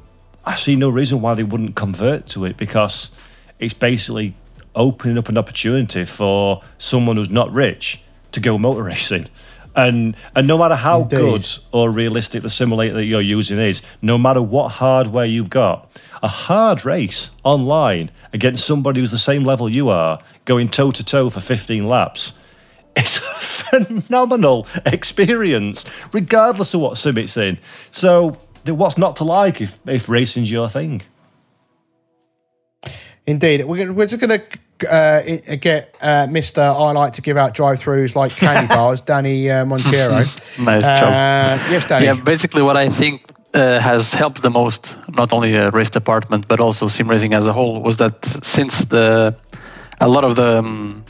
I 0.45 0.55
see 0.55 0.77
no 0.77 0.89
reason 0.89 1.21
why 1.21 1.35
they 1.35 1.43
wouldn't 1.43 1.75
convert 1.75 2.29
to 2.29 2.45
it 2.45 2.57
because 2.57 3.11
it's 3.59 3.73
basically 3.73 4.35
opening 4.75 5.19
up 5.19 5.29
an 5.29 5.39
opportunity 5.39 6.05
for 6.05 6.63
someone 6.79 7.17
who's 7.17 7.31
not 7.31 7.53
rich 7.53 8.01
to 8.33 8.41
go 8.41 8.59
motor 8.59 8.83
racing. 8.95 9.29
And 9.77 10.17
and 10.37 10.47
no 10.47 10.57
matter 10.57 10.77
how 10.77 11.03
Indeed. 11.03 11.17
good 11.17 11.49
or 11.73 11.91
realistic 11.91 12.43
the 12.43 12.51
simulator 12.51 12.95
that 12.95 13.05
you're 13.05 13.21
using 13.21 13.59
is, 13.59 13.83
no 14.03 14.17
matter 14.17 14.41
what 14.41 14.69
hardware 14.69 15.25
you've 15.25 15.51
got, 15.51 15.91
a 16.23 16.29
hard 16.29 16.85
race 16.85 17.33
online 17.43 18.11
against 18.33 18.65
somebody 18.65 19.01
who's 19.01 19.11
the 19.11 19.19
same 19.19 19.45
level 19.45 19.69
you 19.69 19.89
are, 19.89 20.21
going 20.45 20.69
toe 20.69 20.93
to 20.93 21.05
toe 21.05 21.29
for 21.29 21.41
15 21.41 21.89
laps, 21.89 22.35
it's 22.97 23.17
a 23.17 23.21
phenomenal 23.21 24.69
experience, 24.87 25.85
regardless 26.13 26.73
of 26.75 26.81
what 26.81 26.97
sim 26.97 27.19
it's 27.19 27.37
in. 27.37 27.59
So, 27.91 28.39
what's 28.67 28.97
not 28.97 29.17
to 29.17 29.25
like 29.25 29.61
if, 29.61 29.79
if 29.87 30.09
racing's 30.09 30.51
your 30.51 30.69
thing? 30.69 31.03
Indeed, 33.27 33.65
we're, 33.65 33.79
gonna, 33.79 33.93
we're 33.93 34.07
just 34.07 34.21
going 34.21 34.39
to 34.39 34.59
uh, 34.83 35.23
get 35.61 35.97
uh, 36.01 36.27
Mister 36.31 36.61
I 36.61 36.93
like 36.93 37.15
to 37.15 37.23
give 37.23 37.37
out 37.37 37.55
drive-throughs 37.55 38.15
like 38.15 38.33
candy 38.37 38.67
bars, 38.67 39.01
Danny 39.01 39.51
uh, 39.51 39.65
Monteiro. 39.65 40.25
Nice 40.65 40.85
uh, 40.85 40.99
job. 40.99 41.11
Yes, 41.71 41.85
Danny. 41.85 42.07
Yeah, 42.07 42.15
basically 42.15 42.63
what 42.63 42.77
I 42.77 42.89
think 42.89 43.23
uh, 43.55 43.81
has 43.81 44.13
helped 44.13 44.43
the 44.43 44.51
most, 44.51 44.97
not 45.09 45.33
only 45.33 45.57
uh, 45.57 45.71
RaceDepartment 45.71 46.47
but 46.49 46.61
also 46.61 46.89
sim 46.89 47.09
racing 47.09 47.35
as 47.35 47.47
a 47.47 47.53
whole, 47.53 47.83
was 47.83 47.99
that 47.99 48.25
since 48.45 48.85
the 48.87 49.37
a 50.01 50.09
lot 50.09 50.25
of 50.25 50.37
the 50.37 50.59
um, 50.59 51.05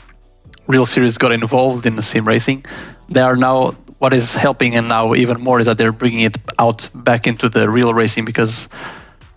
real 0.67 0.85
series 0.85 1.17
got 1.17 1.31
involved 1.31 1.85
in 1.85 1.95
the 1.95 2.01
sim 2.01 2.27
racing, 2.27 2.65
they 3.09 3.21
are 3.21 3.35
now 3.35 3.71
what 3.99 4.13
is 4.13 4.35
helping 4.35 4.75
and 4.75 4.87
now 4.87 5.13
even 5.13 5.41
more 5.41 5.59
is 5.59 5.65
that 5.65 5.77
they're 5.77 5.91
bringing 5.91 6.21
it 6.21 6.37
out 6.59 6.89
back 6.93 7.27
into 7.27 7.49
the 7.49 7.69
real 7.69 7.93
racing 7.93 8.25
because. 8.25 8.67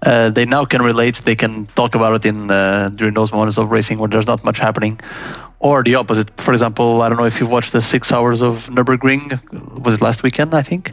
Uh, 0.02 0.30
they 0.30 0.44
now 0.44 0.64
can 0.64 0.82
relate. 0.82 1.16
They 1.16 1.34
can 1.34 1.66
talk 1.66 1.94
about 1.94 2.14
it 2.14 2.24
in 2.24 2.50
uh, 2.50 2.90
during 2.94 3.14
those 3.14 3.32
moments 3.32 3.58
of 3.58 3.70
racing 3.70 3.98
where 3.98 4.08
there's 4.08 4.26
not 4.26 4.44
much 4.44 4.58
happening, 4.58 5.00
or 5.58 5.82
the 5.82 5.96
opposite. 5.96 6.30
For 6.40 6.52
example, 6.52 7.02
I 7.02 7.08
don't 7.08 7.18
know 7.18 7.24
if 7.24 7.40
you've 7.40 7.50
watched 7.50 7.72
the 7.72 7.82
six 7.82 8.12
hours 8.12 8.42
of 8.42 8.68
Nurburgring. 8.70 9.82
Was 9.82 9.94
it 9.94 10.00
last 10.00 10.22
weekend? 10.22 10.54
I 10.54 10.62
think 10.62 10.92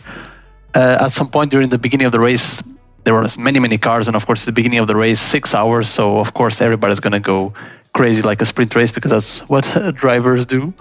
uh, 0.73 0.97
at 1.01 1.11
some 1.11 1.29
point 1.29 1.51
during 1.51 1.69
the 1.69 1.77
beginning 1.77 2.05
of 2.07 2.11
the 2.11 2.19
race, 2.19 2.63
there 3.03 3.13
were 3.13 3.27
many, 3.37 3.59
many 3.59 3.77
cars, 3.77 4.07
and 4.07 4.15
of 4.15 4.25
course, 4.25 4.39
it's 4.39 4.45
the 4.47 4.51
beginning 4.51 4.79
of 4.79 4.87
the 4.87 4.95
race, 4.95 5.19
six 5.19 5.53
hours. 5.53 5.87
So 5.87 6.17
of 6.17 6.33
course, 6.33 6.59
everybody's 6.61 6.99
going 6.99 7.13
to 7.13 7.19
go 7.19 7.53
crazy 7.93 8.21
like 8.23 8.41
a 8.41 8.45
sprint 8.45 8.75
race 8.75 8.91
because 8.91 9.11
that's 9.11 9.39
what 9.47 9.63
drivers 9.95 10.45
do. 10.45 10.73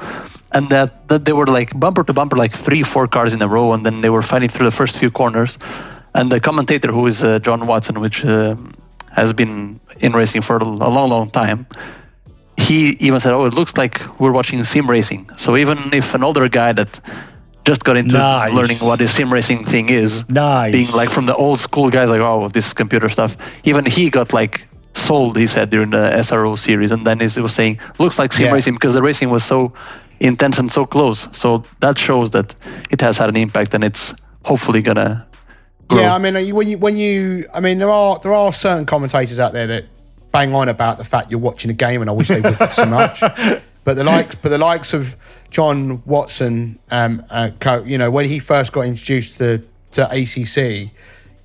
and 0.53 0.69
that, 0.71 1.09
that 1.09 1.25
they 1.25 1.33
were 1.33 1.47
like 1.47 1.79
bumper 1.79 2.03
to 2.05 2.13
bumper, 2.13 2.37
like 2.37 2.53
three, 2.53 2.83
four 2.83 3.07
cars 3.07 3.35
in 3.35 3.43
a 3.43 3.49
row, 3.49 3.73
and 3.73 3.85
then 3.85 4.01
they 4.01 4.11
were 4.11 4.23
fighting 4.23 4.49
through 4.49 4.67
the 4.67 4.77
first 4.77 4.97
few 4.99 5.11
corners. 5.11 5.59
And 6.15 6.31
the 6.31 6.41
commentator, 6.41 6.93
who 6.93 7.07
is 7.07 7.25
uh, 7.25 7.39
John 7.41 7.67
Watson, 7.67 8.01
which 8.01 8.25
uh, 8.25 8.57
has 9.13 9.33
been 9.33 9.81
in 10.01 10.13
racing 10.13 10.43
for 10.43 10.57
a 10.59 10.65
long, 10.65 11.11
long 11.11 11.31
time, 11.31 11.67
he 12.57 12.91
even 13.01 13.19
said, 13.21 13.33
"Oh, 13.33 13.47
it 13.47 13.55
looks 13.55 13.77
like 13.77 14.01
we're 14.21 14.33
watching 14.33 14.63
sim 14.65 14.89
racing." 14.89 15.29
So 15.37 15.57
even 15.57 15.79
if 15.93 16.15
an 16.15 16.23
older 16.23 16.49
guy 16.49 16.73
that 16.73 17.01
just 17.65 17.83
got 17.83 17.97
into 17.97 18.17
Nice. 18.17 18.53
learning 18.53 18.79
what 18.79 18.99
this 18.99 19.13
sim 19.13 19.33
racing 19.33 19.65
thing 19.65 19.89
is, 19.89 20.29
Nice. 20.29 20.73
being 20.73 20.91
like 20.93 21.11
from 21.11 21.27
the 21.27 21.35
old 21.35 21.59
school 21.59 21.91
guys, 21.91 22.11
like, 22.11 22.21
"Oh, 22.21 22.49
this 22.49 22.73
computer 22.73 23.09
stuff," 23.09 23.37
even 23.65 23.85
he 23.85 24.09
got 24.09 24.33
like 24.33 24.69
sold. 24.93 25.37
He 25.37 25.49
said 25.49 25.71
during 25.71 25.91
the 25.91 26.11
SRO 26.23 26.57
series, 26.57 26.93
and 26.93 27.05
then 27.05 27.19
he 27.19 27.41
was 27.41 27.53
saying, 27.55 27.81
"Looks 27.99 28.19
like 28.21 28.33
sim 28.33 28.47
Yeah. 28.47 28.53
racing 28.53 28.75
because 28.75 28.95
the 28.95 29.03
racing 29.03 29.31
was 29.31 29.43
so 29.43 29.73
intense 30.21 30.59
and 30.61 30.71
so 30.71 30.87
close." 30.87 31.29
So 31.33 31.65
that 31.81 31.99
shows 31.99 32.31
that 32.31 32.55
it 32.91 33.01
has 33.01 33.19
had 33.19 33.29
an 33.31 33.37
impact, 33.37 33.75
and 33.75 33.83
it's 33.83 34.15
hopefully 34.45 34.81
gonna. 34.81 35.27
Yeah, 35.91 36.15
I 36.15 36.19
mean, 36.19 36.35
when 36.55 36.69
you 36.69 36.79
when 36.79 36.97
you, 36.97 37.47
I 37.53 37.61
mean, 37.61 37.79
there 37.79 37.91
are 37.91 38.19
there 38.19 38.33
are 38.33 38.53
certain 38.53 38.87
commentators 38.87 39.39
out 39.39 39.53
there 39.53 39.67
that 39.67 39.85
bang 40.33 40.55
on 40.55 40.69
about 40.69 40.99
the 40.99 41.05
fact 41.05 41.31
you're 41.31 41.41
watching 41.41 41.71
a 41.71 41.75
game, 41.75 42.01
and 42.01 42.11
I 42.11 42.13
wish 42.13 42.29
they 42.29 42.41
would 42.41 42.73
so 42.73 42.87
much. 42.87 43.23
But 43.85 43.97
the 43.97 44.05
likes, 44.05 44.35
but 44.35 44.49
the 44.49 44.59
likes 44.59 44.95
of 44.95 45.15
John 45.51 46.03
Watson, 46.07 46.79
um, 46.91 47.23
uh, 47.29 47.51
you 47.85 47.99
know, 47.99 48.11
when 48.11 48.27
he 48.27 48.39
first 48.39 48.73
got 48.73 48.87
introduced 48.87 49.37
to 49.39 49.63
to 49.93 50.11
ACC, 50.11 50.91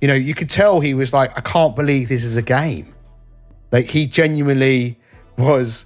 you 0.00 0.08
know, 0.08 0.14
you 0.14 0.34
could 0.34 0.48
tell 0.48 0.80
he 0.80 0.94
was 0.94 1.12
like, 1.12 1.36
I 1.36 1.42
can't 1.42 1.76
believe 1.76 2.08
this 2.08 2.24
is 2.24 2.36
a 2.36 2.42
game. 2.42 2.94
Like 3.70 3.86
he 3.86 4.06
genuinely 4.06 4.98
was 5.36 5.84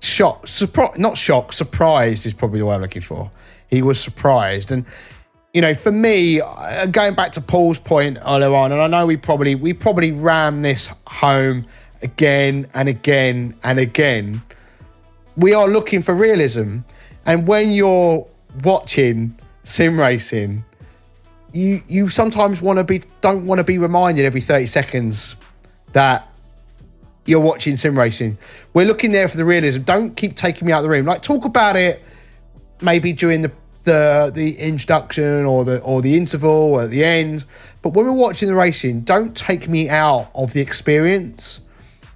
shocked, 0.00 0.48
surprised, 0.48 0.98
not 0.98 1.16
shocked, 1.16 1.54
surprised 1.54 2.26
is 2.26 2.32
probably 2.32 2.60
the 2.60 2.66
word 2.66 2.76
I'm 2.76 2.80
looking 2.80 3.02
for. 3.02 3.30
He 3.68 3.82
was 3.82 4.00
surprised, 4.00 4.72
and 4.72 4.86
you 5.52 5.60
know, 5.60 5.74
for 5.74 5.92
me, 5.92 6.40
uh, 6.40 6.86
going 6.86 7.14
back 7.14 7.32
to 7.32 7.40
Paul's 7.40 7.78
point 7.78 8.18
earlier 8.26 8.54
on, 8.54 8.72
and 8.72 8.80
I 8.80 8.86
know 8.86 9.06
we 9.06 9.18
probably 9.18 9.54
we 9.54 9.74
probably 9.74 10.12
ram 10.12 10.62
this 10.62 10.88
home 11.06 11.66
again 12.00 12.66
and 12.72 12.88
again 12.88 13.54
and 13.62 13.78
again. 13.78 14.42
We 15.36 15.52
are 15.52 15.68
looking 15.68 16.00
for 16.02 16.14
realism, 16.14 16.78
and 17.26 17.46
when 17.46 17.70
you're 17.70 18.26
watching 18.64 19.38
sim 19.64 20.00
racing, 20.00 20.64
you 21.52 21.82
you 21.86 22.08
sometimes 22.08 22.62
want 22.62 22.78
to 22.78 22.84
be 22.84 23.02
don't 23.20 23.46
want 23.46 23.58
to 23.58 23.64
be 23.64 23.76
reminded 23.76 24.24
every 24.24 24.40
thirty 24.40 24.66
seconds 24.66 25.36
that 25.92 26.32
you're 27.26 27.40
watching 27.40 27.76
sim 27.76 27.98
racing. 27.98 28.38
We're 28.72 28.86
looking 28.86 29.12
there 29.12 29.28
for 29.28 29.36
the 29.36 29.44
realism. 29.44 29.82
Don't 29.82 30.16
keep 30.16 30.34
taking 30.34 30.66
me 30.66 30.72
out 30.72 30.78
of 30.78 30.84
the 30.84 30.88
room. 30.88 31.04
Like 31.04 31.20
talk 31.20 31.44
about 31.44 31.76
it 31.76 32.02
maybe 32.80 33.12
during 33.12 33.42
the 33.42 33.52
the 33.84 34.30
the 34.34 34.58
introduction 34.58 35.44
or 35.44 35.64
the 35.64 35.80
or 35.82 36.02
the 36.02 36.16
interval 36.16 36.50
or 36.50 36.82
at 36.84 36.90
the 36.90 37.04
end. 37.04 37.44
But 37.82 37.90
when 37.94 38.06
we're 38.06 38.12
watching 38.12 38.48
the 38.48 38.54
racing, 38.54 39.00
don't 39.00 39.36
take 39.36 39.68
me 39.68 39.88
out 39.88 40.30
of 40.34 40.52
the 40.52 40.60
experience. 40.60 41.60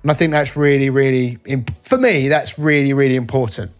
And 0.02 0.10
I 0.10 0.14
think 0.14 0.30
that's 0.30 0.56
really, 0.56 0.90
really 0.90 1.38
imp- 1.44 1.72
for 1.84 1.98
me. 1.98 2.28
That's 2.28 2.58
really, 2.58 2.92
really 2.92 3.16
important. 3.16 3.72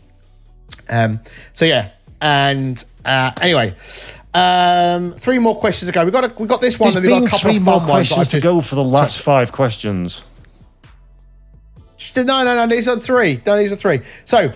Um. 0.89 1.21
So 1.53 1.65
yeah. 1.65 1.91
And 2.21 2.83
uh, 3.05 3.31
anyway, 3.43 3.75
um, 4.33 5.13
three 5.13 5.39
more 5.39 5.55
questions 5.55 5.87
to 5.89 5.93
go. 5.93 6.03
We 6.05 6.11
got 6.11 6.25
a, 6.25 6.35
we 6.43 6.47
got 6.49 6.63
this 6.63 6.81
one. 6.81 6.93
There's 6.93 7.03
we 7.05 7.11
got 7.11 7.25
a 7.25 7.27
couple 7.27 7.51
three 7.51 7.57
of 7.59 7.63
more 7.63 7.79
fun 7.81 7.89
ones. 7.89 8.09
that 8.09 8.15
questions 8.15 8.19
I've 8.21 8.27
to 8.29 8.37
just- 8.37 8.43
go 8.43 8.61
for 8.63 8.75
the 8.75 8.83
last 8.85 9.21
five 9.21 9.53
questions. 9.53 10.23
No, 12.17 12.23
no, 12.25 12.45
no. 12.45 12.67
These 12.67 12.89
are 12.89 12.99
three. 12.99 13.41
No, 13.47 13.57
these 13.59 13.73
are 13.73 13.77
three. 13.77 14.01
So, 14.25 14.51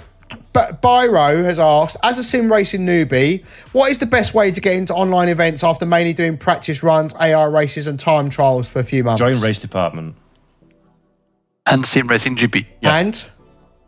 but 0.53 0.83
Byro 0.83 1.45
has 1.45 1.59
asked, 1.59 1.97
as 2.03 2.19
a 2.19 2.25
sim 2.25 2.51
racing 2.53 2.87
newbie, 2.87 3.45
what 3.73 3.91
is 3.91 3.99
the 3.99 4.07
best 4.07 4.35
way 4.35 4.51
to 4.51 4.61
get 4.61 4.75
into 4.75 4.95
online 4.95 5.29
events 5.29 5.63
after 5.63 5.87
mainly 5.87 6.13
doing 6.13 6.37
practice 6.37 6.83
runs, 6.83 7.15
AR 7.15 7.51
races, 7.51 7.87
and 7.87 7.99
time 8.01 8.31
trials 8.31 8.69
for 8.69 8.79
a 8.81 8.85
few 8.85 9.05
months? 9.05 9.19
Join 9.21 9.35
RaceDepartment. 9.35 10.15
and 11.67 11.85
sim 11.87 12.09
racing 12.09 12.37
GP. 12.37 12.67
and 12.83 13.25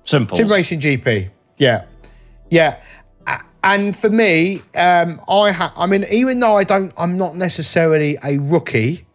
Simple. 0.05 0.37
sim 0.37 0.49
racing 0.49 0.81
GP. 0.81 1.31
Yeah, 1.59 1.85
yeah. 2.51 2.81
And 3.65 3.97
for 3.97 4.11
me, 4.11 4.61
um, 4.75 5.21
I 5.29 5.53
ha- 5.53 5.73
I 5.77 5.87
mean, 5.87 6.05
even 6.11 6.41
though 6.41 6.57
I 6.57 6.65
don't, 6.65 6.93
I'm 6.97 7.17
not 7.17 7.37
necessarily 7.37 8.19
a 8.25 8.39
rookie, 8.39 9.07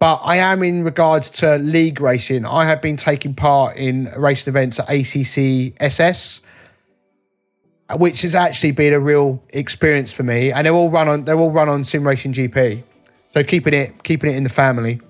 but 0.00 0.16
I 0.24 0.38
am 0.38 0.62
in 0.62 0.82
regards 0.82 1.28
to 1.30 1.58
league 1.58 2.00
racing. 2.00 2.46
I 2.46 2.64
have 2.64 2.80
been 2.80 2.96
taking 2.96 3.34
part 3.34 3.76
in 3.76 4.10
racing 4.16 4.50
events 4.50 4.80
at 4.80 4.88
ACC 4.88 5.74
SS, 5.78 6.40
which 7.96 8.22
has 8.22 8.34
actually 8.34 8.72
been 8.72 8.94
a 8.94 8.98
real 8.98 9.44
experience 9.50 10.10
for 10.10 10.22
me. 10.22 10.52
And 10.52 10.66
they're 10.66 10.72
all 10.72 10.90
run 10.90 11.06
on 11.06 11.24
they're 11.24 11.38
all 11.38 11.50
run 11.50 11.68
on 11.68 11.84
Sim 11.84 12.06
Racing 12.06 12.32
GP, 12.32 12.82
so 13.34 13.44
keeping 13.44 13.74
it 13.74 14.02
keeping 14.02 14.30
it 14.30 14.36
in 14.36 14.42
the 14.42 14.50
family. 14.50 15.02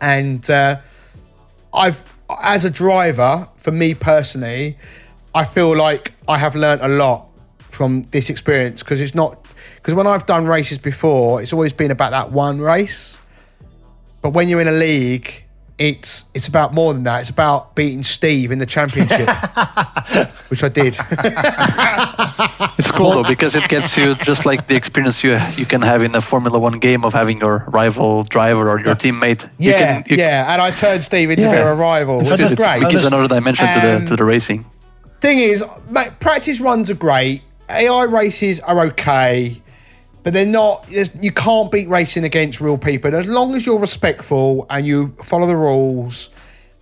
And 0.00 0.48
uh, 0.50 0.80
I've 1.74 2.02
as 2.42 2.64
a 2.64 2.70
driver, 2.70 3.46
for 3.56 3.70
me 3.70 3.92
personally, 3.92 4.78
I 5.34 5.44
feel 5.44 5.76
like 5.76 6.14
I 6.26 6.38
have 6.38 6.56
learnt 6.56 6.82
a 6.82 6.88
lot 6.88 7.28
from 7.58 8.04
this 8.12 8.30
experience 8.30 8.82
because 8.82 9.02
it's 9.02 9.14
not 9.14 9.46
because 9.76 9.94
when 9.94 10.06
I've 10.06 10.24
done 10.24 10.46
races 10.46 10.78
before, 10.78 11.42
it's 11.42 11.52
always 11.52 11.74
been 11.74 11.90
about 11.90 12.12
that 12.12 12.32
one 12.32 12.62
race. 12.62 13.20
But 14.24 14.30
when 14.30 14.48
you're 14.48 14.62
in 14.62 14.68
a 14.68 14.72
league, 14.72 15.44
it's 15.76 16.24
it's 16.32 16.48
about 16.48 16.72
more 16.72 16.94
than 16.94 17.02
that. 17.02 17.20
It's 17.20 17.28
about 17.28 17.74
beating 17.74 18.02
Steve 18.02 18.50
in 18.52 18.58
the 18.58 18.64
championship, 18.64 19.28
which 20.48 20.64
I 20.64 20.70
did. 20.70 20.96
It's 22.78 22.90
cool 22.90 23.10
though 23.10 23.22
because 23.28 23.54
it 23.54 23.68
gets 23.68 23.94
you 23.98 24.14
just 24.14 24.46
like 24.46 24.66
the 24.66 24.76
experience 24.76 25.22
you 25.22 25.38
you 25.56 25.66
can 25.66 25.82
have 25.82 26.02
in 26.02 26.14
a 26.14 26.22
Formula 26.22 26.58
One 26.58 26.78
game 26.78 27.04
of 27.04 27.12
having 27.12 27.38
your 27.38 27.64
rival 27.68 28.22
driver 28.22 28.70
or 28.70 28.80
your 28.80 28.94
teammate. 28.94 29.44
You 29.58 29.72
yeah, 29.72 30.00
can, 30.00 30.04
you, 30.08 30.16
yeah. 30.16 30.50
And 30.54 30.62
I 30.62 30.70
turned 30.70 31.04
Steve 31.04 31.30
into 31.30 31.46
a 31.46 31.50
bit 31.50 31.58
Yeah. 31.58 31.70
of 31.70 31.78
a 31.78 31.80
rival, 31.80 32.18
which 32.18 32.32
It, 32.32 32.40
is 32.40 32.50
it 32.52 32.56
great. 32.56 32.88
gives 32.88 33.04
another 33.04 33.28
dimension 33.28 33.66
to 33.66 33.72
Um, 33.96 34.00
the 34.04 34.06
to 34.06 34.16
the 34.16 34.24
racing. 34.24 34.64
thing 35.20 35.38
is, 35.38 35.62
mate, 35.90 36.12
practice 36.18 36.60
runs 36.60 36.88
are 36.90 36.94
great. 36.94 37.42
AI 37.68 38.04
races 38.04 38.60
are 38.60 38.80
okay, 38.86 39.60
but 40.24 40.32
they're 40.32 40.46
not. 40.46 40.86
You 40.90 41.30
can't 41.30 41.70
beat 41.70 41.88
racing 41.88 42.24
against 42.24 42.60
real 42.60 42.78
people. 42.78 43.08
And 43.08 43.16
as 43.16 43.28
long 43.28 43.54
as 43.54 43.64
you're 43.64 43.78
respectful 43.78 44.66
and 44.70 44.86
you 44.86 45.14
follow 45.22 45.46
the 45.46 45.56
rules, 45.56 46.30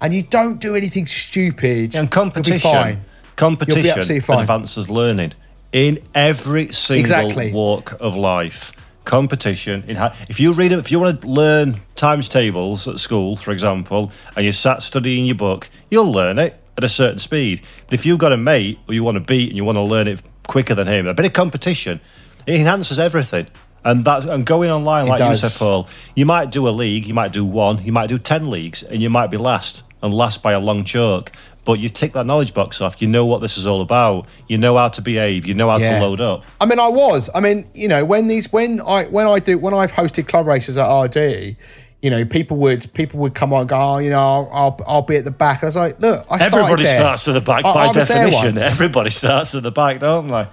and 0.00 0.14
you 0.14 0.22
don't 0.22 0.60
do 0.60 0.74
anything 0.74 1.06
stupid, 1.06 1.94
And 1.94 2.10
competition. 2.10 3.00
Competition 3.36 4.00
advances 4.30 4.88
learning 4.88 5.32
in 5.72 5.98
every 6.14 6.72
single 6.72 7.00
Exactly. 7.00 7.52
walk 7.52 7.96
of 7.98 8.14
life. 8.14 8.72
Competition. 9.04 9.82
In 9.88 9.98
if 10.28 10.38
you 10.38 10.52
read 10.52 10.70
if 10.70 10.92
you 10.92 11.00
want 11.00 11.20
to 11.22 11.26
learn 11.26 11.80
times 11.96 12.28
tables 12.28 12.86
at 12.86 13.00
school, 13.00 13.36
for 13.36 13.50
example, 13.50 14.12
and 14.36 14.44
you 14.44 14.52
sat 14.52 14.82
studying 14.82 15.26
your 15.26 15.34
book, 15.34 15.68
you'll 15.90 16.12
learn 16.12 16.38
it 16.38 16.60
at 16.76 16.84
a 16.84 16.88
certain 16.88 17.18
speed. 17.18 17.62
But 17.86 17.94
if 17.94 18.06
you've 18.06 18.18
got 18.18 18.32
a 18.32 18.36
mate 18.36 18.78
who 18.86 18.92
you 18.92 19.02
want 19.02 19.16
to 19.16 19.20
beat 19.20 19.48
and 19.48 19.56
you 19.56 19.64
want 19.64 19.76
to 19.76 19.82
learn 19.82 20.06
it 20.06 20.20
quicker 20.46 20.74
than 20.74 20.86
him, 20.86 21.06
a 21.08 21.14
bit 21.14 21.26
of 21.26 21.32
competition, 21.32 22.00
it 22.46 22.54
enhances 22.56 22.98
everything. 22.98 23.46
And 23.84 24.04
that 24.04 24.24
and 24.28 24.46
going 24.46 24.70
online, 24.70 25.08
like 25.08 25.20
you 25.20 25.34
said, 25.36 25.58
Paul, 25.58 25.88
you 26.14 26.24
might 26.24 26.50
do 26.52 26.68
a 26.68 26.70
league, 26.70 27.04
you 27.06 27.14
might 27.14 27.32
do 27.32 27.44
one, 27.44 27.82
you 27.84 27.90
might 27.92 28.08
do 28.08 28.16
ten 28.18 28.48
leagues, 28.48 28.82
and 28.84 29.02
you 29.02 29.10
might 29.10 29.26
be 29.28 29.36
last 29.36 29.82
and 30.02 30.14
last 30.14 30.42
by 30.42 30.52
a 30.52 30.60
long 30.60 30.84
chalk. 30.84 31.32
But 31.64 31.78
you 31.78 31.88
tick 31.88 32.12
that 32.14 32.24
knowledge 32.26 32.54
box 32.54 32.80
off. 32.80 33.00
You 33.00 33.06
know 33.08 33.24
what 33.24 33.40
this 33.40 33.56
is 33.56 33.66
all 33.66 33.80
about. 33.82 34.26
You 34.48 34.58
know 34.58 34.76
how 34.76 34.88
to 34.88 35.00
behave. 35.00 35.46
You 35.46 35.54
know 35.54 35.70
how 35.70 35.76
Yeah. 35.78 35.98
to 36.00 36.04
load 36.04 36.20
up. 36.20 36.44
I 36.60 36.66
mean, 36.66 36.80
I 36.80 36.88
was. 36.88 37.30
I 37.34 37.40
mean, 37.40 37.68
you 37.72 37.86
know, 37.86 38.04
when 38.04 38.26
these, 38.26 38.50
when 38.52 38.80
I, 38.80 39.04
when 39.04 39.28
I 39.28 39.38
do, 39.38 39.58
when 39.58 39.72
I've 39.72 39.92
hosted 39.92 40.26
club 40.26 40.46
races 40.48 40.76
at 40.76 40.88
RD, 40.92 41.56
you 42.02 42.10
know, 42.10 42.24
people 42.24 42.56
would, 42.56 42.92
people 42.94 43.20
would 43.20 43.36
come 43.36 43.52
on 43.52 43.60
and 43.60 43.68
go, 43.68 43.76
oh, 43.76 43.98
you 43.98 44.10
know, 44.10 44.18
I'll, 44.18 44.50
I'll, 44.52 44.80
I'll 44.88 45.02
be 45.02 45.14
at 45.16 45.24
the 45.24 45.30
back. 45.30 45.58
And 45.62 45.66
I 45.66 45.68
was 45.68 45.76
like, 45.76 46.00
look, 46.00 46.26
I 46.28 46.38
started 46.38 46.56
Everybody 46.58 46.84
starts 46.84 47.28
at 47.28 47.32
the 47.32 47.40
back 47.40 47.64
I- 47.64 47.74
by 47.74 47.86
I 47.86 47.92
definition. 47.92 48.58
Everybody 48.60 49.10
starts 49.10 49.54
at 49.54 49.62
the 49.62 49.70
back, 49.70 50.00
don't 50.00 50.26
they? 50.26 50.48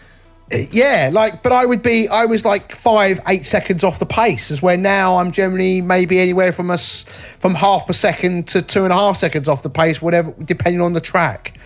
Yeah, 0.52 1.10
like, 1.14 1.44
but 1.44 1.52
I 1.52 1.66
would 1.66 1.84
be, 1.84 2.08
I 2.08 2.26
was 2.26 2.44
like 2.44 2.74
five, 2.74 3.20
eight 3.28 3.46
seconds 3.46 3.84
off 3.84 4.00
the 4.00 4.06
pace, 4.08 4.50
as 4.50 4.62
where 4.62 4.78
now 4.78 5.18
I'm 5.18 5.32
generally 5.32 5.80
maybe 5.80 6.20
anywhere 6.20 6.52
from 6.52 6.72
us 6.72 7.04
from 7.40 7.54
half 7.54 7.88
a 7.90 7.94
second 7.94 8.48
to 8.50 8.62
two 8.64 8.84
and 8.84 8.92
a 8.92 8.96
half 8.96 9.16
seconds 9.16 9.48
off 9.48 9.62
the 9.62 9.70
pace, 9.70 10.02
whatever, 10.02 10.34
depending 10.44 10.82
on 10.82 10.94
the 10.94 11.02
track. 11.02 11.60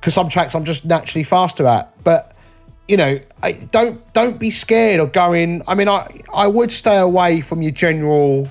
Because 0.00 0.14
some 0.14 0.30
tracks 0.30 0.54
I'm 0.54 0.64
just 0.64 0.86
naturally 0.86 1.22
faster 1.22 1.66
at, 1.66 1.92
but 2.02 2.34
you 2.88 2.96
know, 2.96 3.20
I, 3.42 3.52
don't 3.52 4.12
don't 4.12 4.38
be 4.40 4.50
scared 4.50 5.00
of 5.00 5.12
going. 5.12 5.62
I 5.66 5.74
mean, 5.74 5.88
I 5.88 6.22
I 6.32 6.46
would 6.46 6.72
stay 6.72 6.98
away 6.98 7.40
from 7.40 7.62
your 7.62 7.72
general 7.72 8.48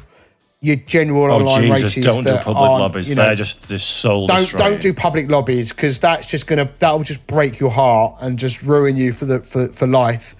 your 0.62 0.76
general 0.76 1.24
Oh 1.26 1.38
online 1.46 1.64
Jesus! 1.76 1.98
races. 1.98 2.06
Don't 2.06 2.24
do 2.24 2.38
public 2.38 2.56
lobbies. 2.56 3.10
You 3.10 3.16
know, 3.16 3.24
They're 3.24 3.36
just 3.36 3.68
just 3.68 3.90
soul 3.90 4.28
don't 4.28 4.42
destroying. 4.42 4.72
don't 4.74 4.82
do 4.82 4.94
public 4.94 5.30
lobbies 5.30 5.72
because 5.74 6.00
that's 6.00 6.28
just 6.28 6.46
gonna 6.48 6.70
that 6.80 6.92
will 6.92 7.04
just 7.04 7.26
break 7.28 7.60
your 7.60 7.72
heart 7.72 8.16
and 8.22 8.38
just 8.38 8.62
ruin 8.62 8.96
you 8.96 9.12
for 9.12 9.26
the 9.26 9.40
for, 9.40 9.68
for 9.70 9.88
life 9.88 10.36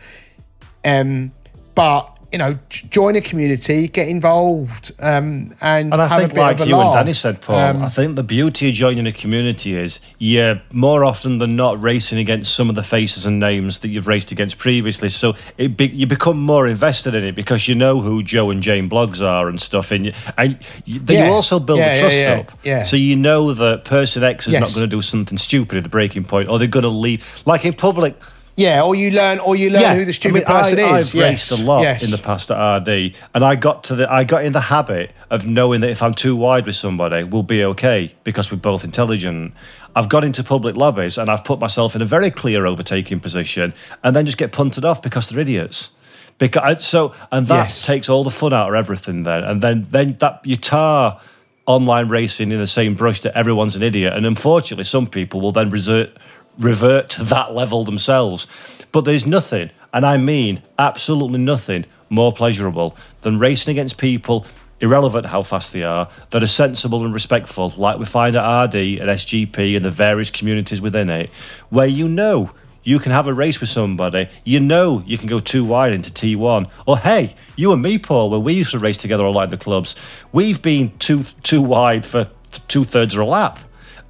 um 0.86 1.32
but 1.76 2.18
you 2.32 2.38
know, 2.38 2.58
join 2.70 3.16
a 3.16 3.22
community, 3.22 3.88
get 3.90 4.08
involved, 4.08 4.94
um, 5.00 5.54
and, 5.60 5.94
And 5.94 6.02
I 6.02 6.08
have 6.08 6.20
think, 6.20 6.32
a 6.32 6.36
bit 6.36 6.42
like 6.42 6.56
of 6.56 6.62
a 6.62 6.68
you 6.70 6.76
laugh. 6.78 6.86
and 6.88 6.94
Danny 7.06 7.14
said, 7.14 7.42
Paul, 7.42 7.58
Um, 7.58 7.84
I 7.84 7.90
think 7.90 8.16
the 8.16 8.24
beauty 8.24 8.70
of 8.70 8.74
joining 8.76 9.06
a 9.06 9.12
community 9.12 9.76
is 9.78 10.00
you're 10.18 10.62
more 10.72 11.04
often 11.04 11.40
than 11.40 11.56
not 11.56 11.82
racing 11.82 12.20
against 12.20 12.54
some 12.56 12.70
of 12.70 12.76
the 12.76 12.84
faces 12.84 13.26
and 13.26 13.40
names 13.40 13.80
that 13.80 13.90
you've 13.90 14.08
raced 14.08 14.32
against 14.32 14.58
previously. 14.58 15.10
So 15.10 15.36
it 15.58 15.76
be, 15.76 15.88
you 15.88 16.08
become 16.08 16.40
more 16.42 16.68
invested 16.68 17.16
in 17.16 17.24
it 17.26 17.36
because 17.36 17.68
you 17.68 17.76
know 17.76 18.00
who 18.02 18.24
Joe 18.24 18.50
and 18.50 18.64
Jane 18.64 18.90
Bloggs 18.90 19.22
are 19.22 19.50
and 19.50 19.60
stuff. 19.62 19.92
And, 19.92 20.06
you, 20.06 20.14
and 20.38 20.58
you, 20.86 21.02
Yeah. 21.08 21.26
you 21.28 21.34
also 21.34 21.60
build 21.60 21.80
Yeah, 21.80 21.96
the 21.96 22.00
trust 22.02 22.16
yeah, 22.16 22.32
up. 22.40 22.52
yeah. 22.64 22.84
So 22.84 22.96
you 22.96 23.16
know 23.18 23.54
that 23.54 23.84
person 23.84 24.24
X 24.24 24.48
is 24.48 24.54
not 24.54 24.70
going 24.74 24.88
to 24.90 24.96
do 24.96 25.02
something 25.02 25.38
stupid 25.38 25.78
at 25.78 25.84
the 25.84 25.90
braking 25.90 26.24
point 26.24 26.48
or 26.48 26.60
they're 26.60 26.68
going 26.68 26.84
to 26.84 26.90
leave. 26.90 27.26
Like 27.46 27.66
in 27.66 27.74
public, 27.74 28.16
yeah, 28.62 28.84
or 28.84 28.96
you 28.96 29.12
learn, 29.12 29.40
or 29.40 29.56
you 29.56 29.70
learn 29.70 29.96
who 29.98 30.06
the 30.06 30.14
stupid 30.14 30.44
I 30.46 30.54
mean, 30.54 30.62
person 30.62 30.80
I, 30.80 30.98
is. 31.00 31.10
I've 31.10 31.16
yes, 31.16 31.52
raced 31.52 31.62
a 31.62 31.66
lot 31.66 31.82
yes. 31.82 32.04
in 32.04 32.12
the 32.12 32.18
past 32.18 32.52
at 32.52 32.78
RD, 32.88 33.14
and 33.34 33.44
I 33.44 33.56
got 33.56 33.84
to 33.86 33.96
the 33.96 34.12
I 34.12 34.24
got 34.24 34.46
in 34.46 34.54
the 34.54 34.62
habit 34.62 35.12
of 35.30 35.46
knowing 35.46 35.82
that 35.82 35.90
if 35.90 36.02
I'm 36.02 36.14
too 36.14 36.36
wide 36.36 36.66
with 36.66 36.76
somebody, 36.76 37.24
we'll 37.24 37.44
be 37.44 37.64
okay 37.64 38.14
because 38.24 38.52
we're 38.52 38.58
both 38.58 38.84
intelligent. 38.84 39.54
I've 39.96 40.10
got 40.10 40.24
into 40.24 40.44
public 40.44 40.76
lobbies 40.76 41.18
and 41.18 41.30
I've 41.30 41.44
put 41.44 41.60
myself 41.60 41.96
in 41.96 42.02
a 42.02 42.06
very 42.06 42.32
clear 42.32 42.66
overtaking 42.66 43.20
position, 43.20 43.74
and 44.04 44.16
then 44.16 44.26
just 44.26 44.38
get 44.38 44.52
punted 44.52 44.86
off 44.86 45.02
because 45.02 45.28
they're 45.28 45.40
idiots. 45.40 45.92
Because 46.38 46.86
so, 46.86 47.14
and 47.32 47.48
that 47.48 47.64
Yes. 47.64 47.86
takes 47.86 48.10
all 48.10 48.24
the 48.24 48.32
fun 48.32 48.54
out 48.54 48.70
of 48.70 48.76
everything. 48.76 49.24
Then, 49.24 49.44
and 49.44 49.62
then 49.62 49.86
then 49.92 50.18
that 50.20 50.42
you 50.44 50.56
tar 50.56 51.20
online 51.68 52.10
racing 52.10 52.52
in 52.52 52.60
the 52.60 52.68
same 52.68 52.96
brush 52.96 53.22
that 53.22 53.38
everyone's 53.38 53.76
an 53.76 53.84
idiot, 53.84 54.14
and 54.14 54.26
unfortunately, 54.26 54.84
some 54.84 55.06
people 55.08 55.40
will 55.40 55.52
then 55.52 55.70
resort 55.70 56.10
revert 56.58 57.10
to 57.12 57.24
that 57.26 57.54
level 57.54 57.84
themselves. 57.84 58.48
But 58.92 59.06
there's 59.06 59.26
nothing, 59.26 59.72
and 59.94 60.06
I 60.06 60.18
mean 60.18 60.62
absolutely 60.78 61.40
nothing, 61.40 61.86
more 62.10 62.34
pleasurable 62.34 62.96
than 63.22 63.40
racing 63.40 63.72
against 63.72 63.98
people, 63.98 64.46
irrelevant 64.80 65.28
how 65.28 65.44
fast 65.44 65.74
they 65.74 65.84
are, 65.84 66.10
that 66.32 66.44
are 66.44 66.48
sensible 66.48 67.06
and 67.06 67.14
respectful, 67.14 67.74
like 67.78 68.00
we 68.00 68.06
find 68.06 68.36
at 68.36 68.64
RD 68.64 68.76
and 68.76 69.10
SGP 69.10 69.76
and 69.76 69.86
the 69.86 69.90
various 69.90 70.32
communities 70.32 70.82
within 70.82 71.10
it, 71.10 71.30
where 71.70 71.88
you 71.88 72.08
know 72.08 72.52
you 72.84 73.00
can 73.00 73.12
have 73.12 73.28
a 73.28 73.34
race 73.34 73.60
with 73.62 73.70
somebody, 73.70 74.28
you 74.44 74.60
know 74.60 75.04
you 75.06 75.18
can 75.18 75.28
go 75.28 75.40
too 75.40 75.64
wide 75.64 75.94
into 75.94 76.12
T1. 76.12 76.70
Or 76.88 76.98
hey, 76.98 77.36
you 77.56 77.72
and 77.72 77.82
me, 77.82 77.98
Paul, 77.98 78.30
where 78.30 78.40
we 78.40 78.54
used 78.54 78.72
to 78.72 78.80
race 78.80 78.98
together 78.98 79.24
a 79.24 79.32
lot 79.32 79.46
in 79.46 79.50
the 79.52 79.58
clubs, 79.58 79.96
we've 80.32 80.62
been 80.62 80.98
too 80.98 81.24
too 81.44 81.62
wide 81.62 82.06
for 82.06 82.30
two 82.68 82.84
thirds 82.84 83.14
of 83.14 83.22
a 83.22 83.26
lap. 83.26 83.60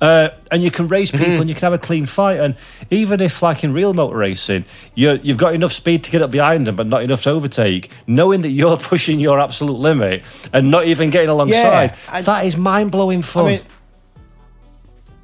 Uh, 0.01 0.29
and 0.49 0.63
you 0.63 0.71
can 0.71 0.87
race 0.87 1.11
people 1.11 1.25
and 1.41 1.47
you 1.49 1.55
can 1.55 1.61
have 1.61 1.73
a 1.73 1.77
clean 1.77 2.07
fight. 2.07 2.39
And 2.39 2.55
even 2.89 3.21
if, 3.21 3.43
like 3.43 3.63
in 3.63 3.71
real 3.71 3.93
motor 3.93 4.17
racing, 4.17 4.65
you 4.95 5.19
you've 5.21 5.37
got 5.37 5.53
enough 5.53 5.71
speed 5.71 6.03
to 6.05 6.11
get 6.11 6.23
up 6.23 6.31
behind 6.31 6.65
them, 6.65 6.75
but 6.75 6.87
not 6.87 7.03
enough 7.03 7.21
to 7.23 7.29
overtake, 7.29 7.91
knowing 8.07 8.41
that 8.41 8.49
you're 8.49 8.77
pushing 8.91 9.19
your 9.19 9.39
absolute 9.39 9.77
limit 9.77 10.23
and 10.53 10.71
not 10.71 10.87
even 10.87 11.11
getting 11.11 11.29
alongside, 11.29 11.93
and- 12.11 12.25
that 12.25 12.45
is 12.45 12.57
mind 12.57 12.91
blowing 12.91 13.21
fun. 13.21 13.45
I 13.45 13.47
mean, 13.49 13.61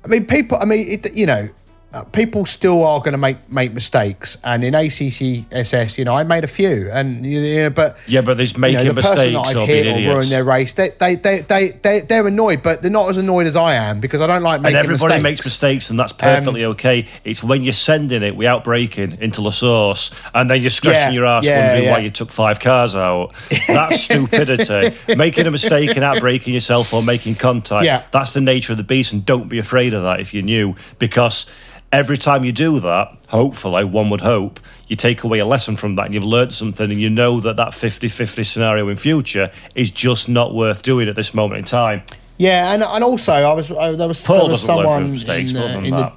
I 0.05 0.07
mean, 0.09 0.25
people. 0.27 0.57
I 0.61 0.65
mean, 0.65 0.85
it, 0.87 1.13
you 1.15 1.25
know, 1.25 1.49
uh, 1.93 2.03
people 2.03 2.45
still 2.45 2.83
are 2.83 2.99
going 2.99 3.13
to 3.13 3.17
make 3.17 3.49
make 3.49 3.71
mistakes, 3.71 4.37
and 4.43 4.61
in 4.63 4.73
ACCSS, 4.73 5.97
you 5.97 6.03
know, 6.03 6.15
I 6.15 6.23
made 6.23 6.43
a 6.43 6.47
few, 6.47 6.89
and 6.91 7.25
you 7.25 7.61
know, 7.61 7.69
but 7.69 7.97
yeah, 8.07 8.19
but 8.19 8.35
there's 8.35 8.53
you 8.55 8.59
making 8.59 8.85
know, 8.87 8.91
the 8.91 9.01
person 9.01 9.33
mistakes 9.33 9.53
that 9.53 9.61
I've 9.61 9.67
hit 9.67 9.87
or 9.87 10.13
ruined 10.13 10.29
their 10.29 10.43
race, 10.43 10.73
they 10.73 10.89
they 10.99 11.15
they 11.15 11.41
they 11.41 11.69
they 11.81 12.01
they're 12.01 12.27
annoyed, 12.27 12.61
but 12.61 12.81
they're 12.81 12.91
not 12.91 13.09
as 13.09 13.15
annoyed 13.15 13.47
as 13.47 13.55
I 13.55 13.75
am 13.75 14.01
because 14.01 14.19
I 14.19 14.27
don't 14.27 14.43
like 14.43 14.55
and 14.55 14.63
making 14.63 14.77
everybody 14.77 15.13
mistakes. 15.13 15.17
Um, 15.17 15.23
makes 15.23 15.45
mistakes, 15.45 15.89
and 15.89 15.97
that's 15.99 16.11
perfectly 16.11 16.65
okay. 16.65 17.07
It's 17.23 17.41
when 17.41 17.63
you're 17.63 17.71
sending 17.71 18.21
it 18.21 18.35
without 18.35 18.65
braking 18.65 19.17
into 19.21 19.41
the 19.41 19.51
Source, 19.51 20.11
and 20.33 20.49
then 20.49 20.61
you're 20.61 20.69
scratching 20.69 20.99
Yeah, 20.99 21.09
your 21.11 21.25
ass 21.25 21.45
yeah, 21.45 21.67
wondering 21.67 21.83
yeah. 21.85 21.91
why 21.91 21.99
you 21.99 22.09
took 22.09 22.31
five 22.31 22.59
cars 22.59 22.95
out. 22.95 23.33
That's 23.67 24.01
stupidity. 24.03 24.93
making 25.15 25.47
a 25.47 25.51
mistake 25.51 25.91
and 25.91 26.03
out 26.03 26.19
braking 26.19 26.53
yourself 26.53 26.93
or 26.93 27.01
making 27.01 27.35
contact. 27.35 27.85
Yeah. 27.85 28.03
That's 28.11 28.33
the 28.33 28.41
nature 28.41 28.73
of 28.73 28.77
the 28.77 28.83
beast, 28.83 29.13
and 29.13 29.25
don't 29.25 29.47
be 29.47 29.57
afraid 29.57 29.93
of 29.93 30.03
that 30.03 30.19
if 30.19 30.33
you're 30.33 30.43
new, 30.43 30.75
because 30.99 31.45
every 31.91 32.17
time 32.17 32.43
you 32.43 32.51
do 32.51 32.79
that, 32.79 33.17
hopefully, 33.29 33.83
one 33.83 34.09
would 34.09 34.21
hope, 34.21 34.59
you 34.87 34.95
take 34.95 35.23
away 35.23 35.39
a 35.39 35.45
lesson 35.45 35.77
from 35.77 35.95
that 35.95 36.05
and 36.05 36.13
you've 36.13 36.23
learned 36.23 36.53
something 36.53 36.91
and 36.91 36.99
you 36.99 37.09
know 37.09 37.39
that 37.39 37.55
that 37.57 37.69
50-50 37.69 38.45
scenario 38.45 38.89
in 38.89 38.97
future 38.97 39.51
is 39.75 39.91
just 39.91 40.29
not 40.29 40.53
worth 40.53 40.81
doing 40.83 41.07
at 41.07 41.15
this 41.15 41.33
moment 41.33 41.59
in 41.59 41.65
time. 41.65 42.03
Yeah, 42.37 42.73
and 42.73 42.83
and 42.83 43.03
also 43.03 43.33
I 43.33 43.53
was 43.53 43.71
uh, 43.71 43.93
there 43.93 44.07
was 44.07 44.25
Paul 44.25 44.41
there 44.41 44.49
was 44.49 44.61
someone 44.61 45.11
mistakes, 45.11 45.51
in, 45.51 45.57
uh, 45.57 45.79
in 45.79 45.89
the 45.89 46.13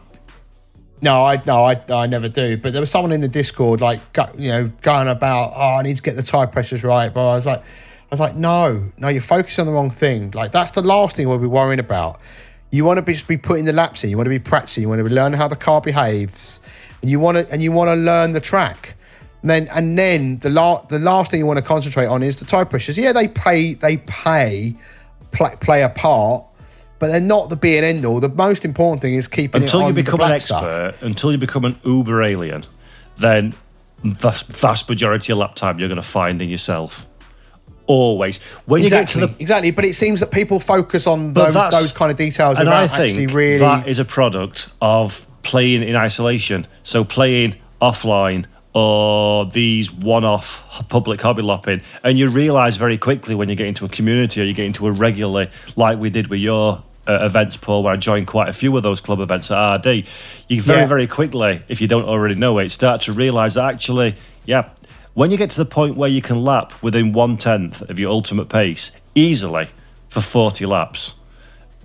No, 1.01 1.25
I 1.25 1.43
no, 1.47 1.65
I, 1.65 1.83
I 1.91 2.07
never 2.07 2.29
do. 2.29 2.59
But 2.59 2.75
there 2.75 2.81
was 2.81 2.91
someone 2.91 3.13
in 3.13 3.23
the 3.23 3.29
Discord 3.29 3.81
like 3.81 4.13
go, 4.13 4.29
you 4.37 4.51
know 4.51 4.71
going 4.83 5.09
about, 5.09 5.53
oh, 5.57 5.77
I 5.79 5.83
need 5.83 5.97
to 5.97 6.03
get 6.03 6.17
the 6.17 6.23
tire 6.23 6.47
pressures 6.47 6.85
right. 6.85 7.13
But 7.13 7.27
I 7.27 7.35
was 7.37 7.47
like, 7.47 7.61
I 7.61 8.11
was 8.11 8.21
like, 8.21 8.37
no, 8.37 8.93
no, 8.99 9.09
you're 9.09 9.23
focusing 9.23 9.63
on 9.63 9.67
the 9.67 9.73
wrong 9.73 9.89
thing. 9.89 10.33
Like 10.33 10.53
that's 10.53 10.73
the 10.73 10.83
last 10.83 11.17
thing 11.17 11.27
we'll 11.27 11.39
be 11.39 11.47
worrying 11.47 11.81
about. 11.81 12.21
You 12.71 12.85
want 12.85 12.99
to 12.99 13.03
be 13.03 13.13
just 13.13 13.27
be 13.29 13.37
putting 13.37 13.65
the 13.65 13.73
laps 13.73 14.05
in. 14.05 14.11
You 14.11 14.17
want 14.17 14.27
to 14.27 14.31
be 14.31 14.39
practicing. 14.39 14.83
You 14.83 14.89
want 14.89 15.01
to 15.01 15.05
be 15.05 15.11
learning 15.11 15.39
how 15.39 15.49
the 15.49 15.57
car 15.57 15.81
behaves. 15.81 16.61
And 17.03 17.11
you 17.11 17.19
want 17.19 17.37
to 17.37 17.51
and 17.53 17.63
you 17.63 17.73
want 17.73 17.89
to 17.89 17.97
learn 17.97 18.33
the 18.33 18.41
track. 18.41 18.95
And 19.43 19.51
then 19.51 19.69
and 19.75 19.99
then 19.99 20.39
the 20.39 20.51
la- 20.51 20.83
the 20.85 20.99
last 20.99 21.31
thing 21.31 21.41
you 21.41 21.47
want 21.47 21.59
to 21.59 21.65
concentrate 21.65 22.07
on 22.07 22.23
is 22.23 22.39
the 22.39 22.45
tire 22.45 22.65
pressures. 22.65 22.97
Yeah, 22.99 23.13
they 23.13 23.29
pay 23.29 23.75
they 23.75 23.97
pay 23.99 24.77
play, 25.31 25.57
play 25.61 25.83
a 25.83 25.89
part. 25.89 26.47
But 26.99 27.09
they're 27.09 27.21
not 27.21 27.49
the 27.49 27.57
be 27.57 27.79
and 27.79 27.87
end 27.87 28.05
all. 28.05 28.21
The 28.21 28.29
most 28.29 28.65
important 28.65 29.01
thing 29.01 29.15
is 29.15 29.27
keeping 29.27 29.63
until 29.63 29.81
it 29.81 29.87
you 29.87 29.93
the 29.95 30.03
become 30.03 30.21
an 30.21 30.33
expert, 30.33 30.95
stuff. 30.95 31.03
until 31.03 31.33
you 31.33 31.39
become 31.39 31.65
an 31.65 31.81
uber 31.83 32.23
alien, 32.23 32.67
then 33.17 33.55
vast, 34.05 34.47
vast 34.49 34.87
majority 34.87 35.33
of 35.33 35.39
lap 35.39 35.55
time 35.55 35.79
you're 35.79 35.89
going 35.89 35.97
to 35.97 36.03
find 36.03 36.43
in 36.43 36.51
yourself. 36.51 37.07
Always. 37.91 38.39
When 38.67 38.83
Exactly, 38.85 39.21
you 39.23 39.27
get 39.27 39.33
to 39.33 39.35
the 39.35 39.43
exactly. 39.43 39.71
But 39.73 39.85
it 39.85 39.95
seems 39.95 40.21
that 40.21 40.31
people 40.31 40.61
focus 40.61 41.09
on 41.09 41.33
those 41.33 41.55
those 41.73 41.93
kind 41.93 42.13
of 42.13 42.17
details 42.17 42.59
and 42.59 42.69
I 42.69 42.87
think 42.87 43.11
actually 43.11 43.27
really. 43.27 43.59
that 43.59 43.89
is 43.89 43.99
a 43.99 44.05
product 44.05 44.71
of 44.81 45.27
playing 45.43 45.83
in 45.83 45.97
isolation. 45.97 46.69
So 46.85 47.03
playing 47.03 47.57
offline 47.83 48.47
or 48.73 49.47
these 49.47 49.91
one-off 49.91 50.63
public 50.89 51.21
hobby 51.21 51.43
lopping, 51.43 51.81
and 52.05 52.17
you 52.17 52.29
realise 52.31 52.77
very 52.77 52.97
quickly 52.97 53.35
when 53.35 53.49
you 53.49 53.57
get 53.57 53.67
into 53.67 53.85
a 53.85 53.89
community 53.89 54.41
or 54.41 54.45
you 54.45 54.55
get 54.55 54.67
into 54.67 54.87
a 54.87 54.93
regular, 54.93 55.49
like 55.75 55.99
we 55.99 56.11
did 56.11 56.29
with 56.29 56.39
your 56.39 56.81
uh, 57.09 57.19
events, 57.23 57.57
Paul, 57.57 57.83
where 57.83 57.93
I 57.93 57.97
joined 57.97 58.29
quite 58.29 58.49
a 58.49 58.53
few 58.53 58.77
of 58.77 58.85
those 58.85 59.01
club 59.01 59.19
events 59.19 59.51
at 59.51 59.75
RD. 59.85 60.07
You 60.49 60.63
very, 60.63 60.83
Yeah. 60.83 60.87
very 60.87 61.07
quickly, 61.09 61.63
if 61.67 61.81
you 61.81 61.89
don't 61.89 62.05
already 62.05 62.37
know 62.37 62.59
it, 62.61 62.71
start 62.71 63.01
to 63.03 63.13
realise 63.13 63.55
that 63.55 63.75
actually, 63.75 64.15
yeah. 64.47 64.69
When 65.15 65.31
you 65.31 65.37
get 65.37 65.51
to 65.51 65.57
the 65.57 65.67
point 65.67 65.97
where 65.97 66.09
you 66.09 66.23
can 66.23 66.45
lap 66.45 66.83
within 66.83 67.13
one 67.13 67.37
tenth 67.37 67.83
of 67.83 67.99
your 67.99 68.13
ultimate 68.13 68.49
pace 68.49 68.93
easily 69.15 69.69
for 70.09 70.21
40 70.21 70.67
laps, 70.67 71.15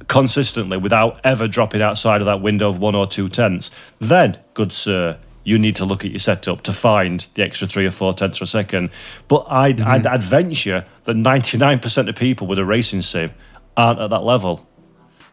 consistently 0.08 0.78
without 0.78 1.20
ever 1.24 1.48
dropping 1.48 1.82
outside 1.82 2.22
of 2.22 2.26
that 2.26 2.42
window 2.42 2.70
of 2.70 2.78
one 2.78 2.94
or 2.94 3.08
two 3.08 3.28
tenths, 3.28 3.72
then, 4.00 4.38
good 4.54 4.72
sir, 4.72 5.18
you 5.44 5.58
need 5.58 5.76
to 5.78 5.86
look 5.86 6.06
at 6.06 6.12
your 6.12 6.20
setup 6.20 6.62
to 6.64 6.74
find 6.74 7.26
the 7.34 7.44
extra 7.44 7.68
three 7.68 7.86
or 7.86 7.92
four 7.92 8.14
tenths 8.14 8.40
per 8.40 8.46
second. 8.46 8.92
But 9.28 9.46
I'd, 9.50 9.78
mm-hmm. 9.78 9.90
I'd, 9.90 10.08
I'd 10.08 10.24
venture 10.24 10.86
that 11.06 11.16
99% 11.16 12.10
of 12.10 12.16
people 12.16 12.46
with 12.46 12.60
a 12.60 12.66
racing 12.66 13.02
sim 13.02 13.32
aren't 13.76 14.00
at 14.00 14.12
that 14.12 14.24
level. 14.24 14.68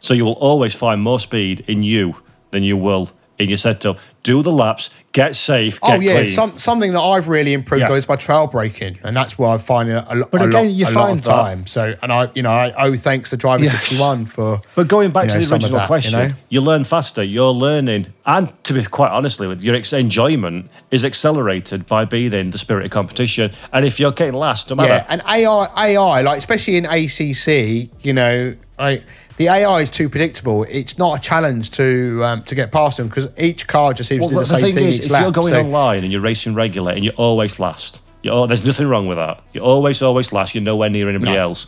So 0.01 0.15
you 0.15 0.25
will 0.25 0.33
always 0.33 0.75
find 0.75 1.03
more 1.03 1.21
speed 1.21 1.65
in 1.69 1.83
you 1.83 2.17
than 2.51 2.63
you 2.63 2.77
will 2.77 3.11
in 3.39 3.49
your 3.49 3.57
setup. 3.57 3.99
Do 4.23 4.41
the 4.41 4.53
laps, 4.53 4.91
get 5.11 5.35
safe, 5.35 5.81
oh, 5.83 5.89
get 5.89 5.97
oh 5.97 6.01
yeah, 6.01 6.15
clean. 6.21 6.29
some, 6.29 6.57
something 6.57 6.93
that 6.93 7.01
I've 7.01 7.27
really 7.29 7.55
improved 7.55 7.81
Yeah. 7.83 7.91
on 7.91 7.97
is 7.97 8.09
my 8.09 8.15
trail 8.15 8.47
braking, 8.47 9.01
and 9.03 9.17
that's 9.17 9.37
where 9.37 9.51
I 9.51 9.59
find 9.59 9.89
it 9.89 10.05
a, 10.09 10.15
lo- 10.15 10.29
But 10.31 10.43
a 10.43 10.45
again, 10.45 10.67
lot, 10.67 10.73
you 10.75 10.85
a 10.85 10.87
lot 10.87 10.95
find 10.95 11.19
of 11.19 11.25
that- 11.25 11.33
time. 11.33 11.67
So, 11.67 11.97
and 12.01 12.13
I, 12.13 12.29
you 12.35 12.43
know, 12.45 12.51
I 12.53 12.73
owe 12.87 12.95
thanks 12.95 13.31
to 13.31 13.37
Driver 13.37 13.65
Yes. 13.65 13.73
sixty 13.73 13.99
one 13.99 14.27
for. 14.27 14.63
But 14.77 14.87
going 14.87 15.11
back 15.11 15.25
you 15.25 15.31
to 15.31 15.39
know, 15.41 15.45
the 15.45 15.55
original 15.55 15.79
that, 15.81 15.87
question, 15.89 16.35
you, 16.51 16.61
know? 16.61 16.67
learn 16.67 16.85
faster. 16.85 17.25
You're 17.25 17.51
learning, 17.51 18.13
and 18.25 18.53
to 18.65 18.75
be 18.75 18.85
quite 18.85 19.11
honestly 19.11 19.49
with 19.49 19.61
your 19.61 19.75
enjoyment 19.75 20.71
is 20.93 21.05
accelerated 21.05 21.87
by 21.87 22.05
being 22.05 22.33
in 22.33 22.53
the 22.53 22.59
spirit 22.59 22.85
of 22.85 22.93
competition. 22.93 23.51
And 23.73 23.85
if 23.85 23.99
you're 23.99 24.13
getting 24.13 24.35
last, 24.35 24.71
no 24.71 24.77
matter 24.77 24.89
Yeah, 24.95 25.07
and 25.09 25.21
AI, 25.27 25.69
AI, 25.97 26.21
like 26.21 26.39
especially 26.39 26.77
in 26.77 26.85
ACC, 26.87 27.91
you 28.05 28.13
know, 28.13 28.55
I, 28.79 29.03
the 29.37 29.49
AI 29.49 29.81
is 29.81 29.91
too 29.91 30.09
predictable. 30.09 30.65
It's 30.69 30.99
not 30.99 31.19
a 31.19 31.23
challenge 31.23 31.71
to 31.73 32.23
um, 32.25 32.43
to 32.45 32.55
get 32.55 32.71
past 32.73 32.99
them 32.99 33.09
because 33.09 33.29
each 33.39 33.67
car 33.67 33.93
just 33.95 34.09
seems 34.09 34.21
Well, 34.21 34.29
to 34.31 34.35
do 34.35 34.39
the, 34.41 34.45
the, 34.45 34.51
same 34.51 34.61
thing 34.63 34.75
thing 34.75 34.89
is, 34.89 34.99
each 35.01 35.05
if 35.07 35.11
lap. 35.11 35.23
you're 35.23 35.33
going 35.33 35.53
So- 35.53 35.61
online 35.61 36.03
and 36.05 36.13
you're 36.13 36.21
racing 36.21 36.55
regular 36.55 36.93
and 36.93 37.05
you're 37.05 37.15
always 37.15 37.59
last, 37.59 38.01
you're, 38.23 38.47
there's 38.47 38.65
nothing 38.65 38.87
wrong 38.89 39.07
with 39.07 39.19
that. 39.19 39.43
You're 39.53 39.65
always, 39.65 40.03
always 40.03 40.33
last. 40.33 40.55
You're 40.55 40.63
nowhere 40.65 40.91
near 40.91 41.09
anybody 41.09 41.33
No. 41.33 41.41
else. 41.43 41.67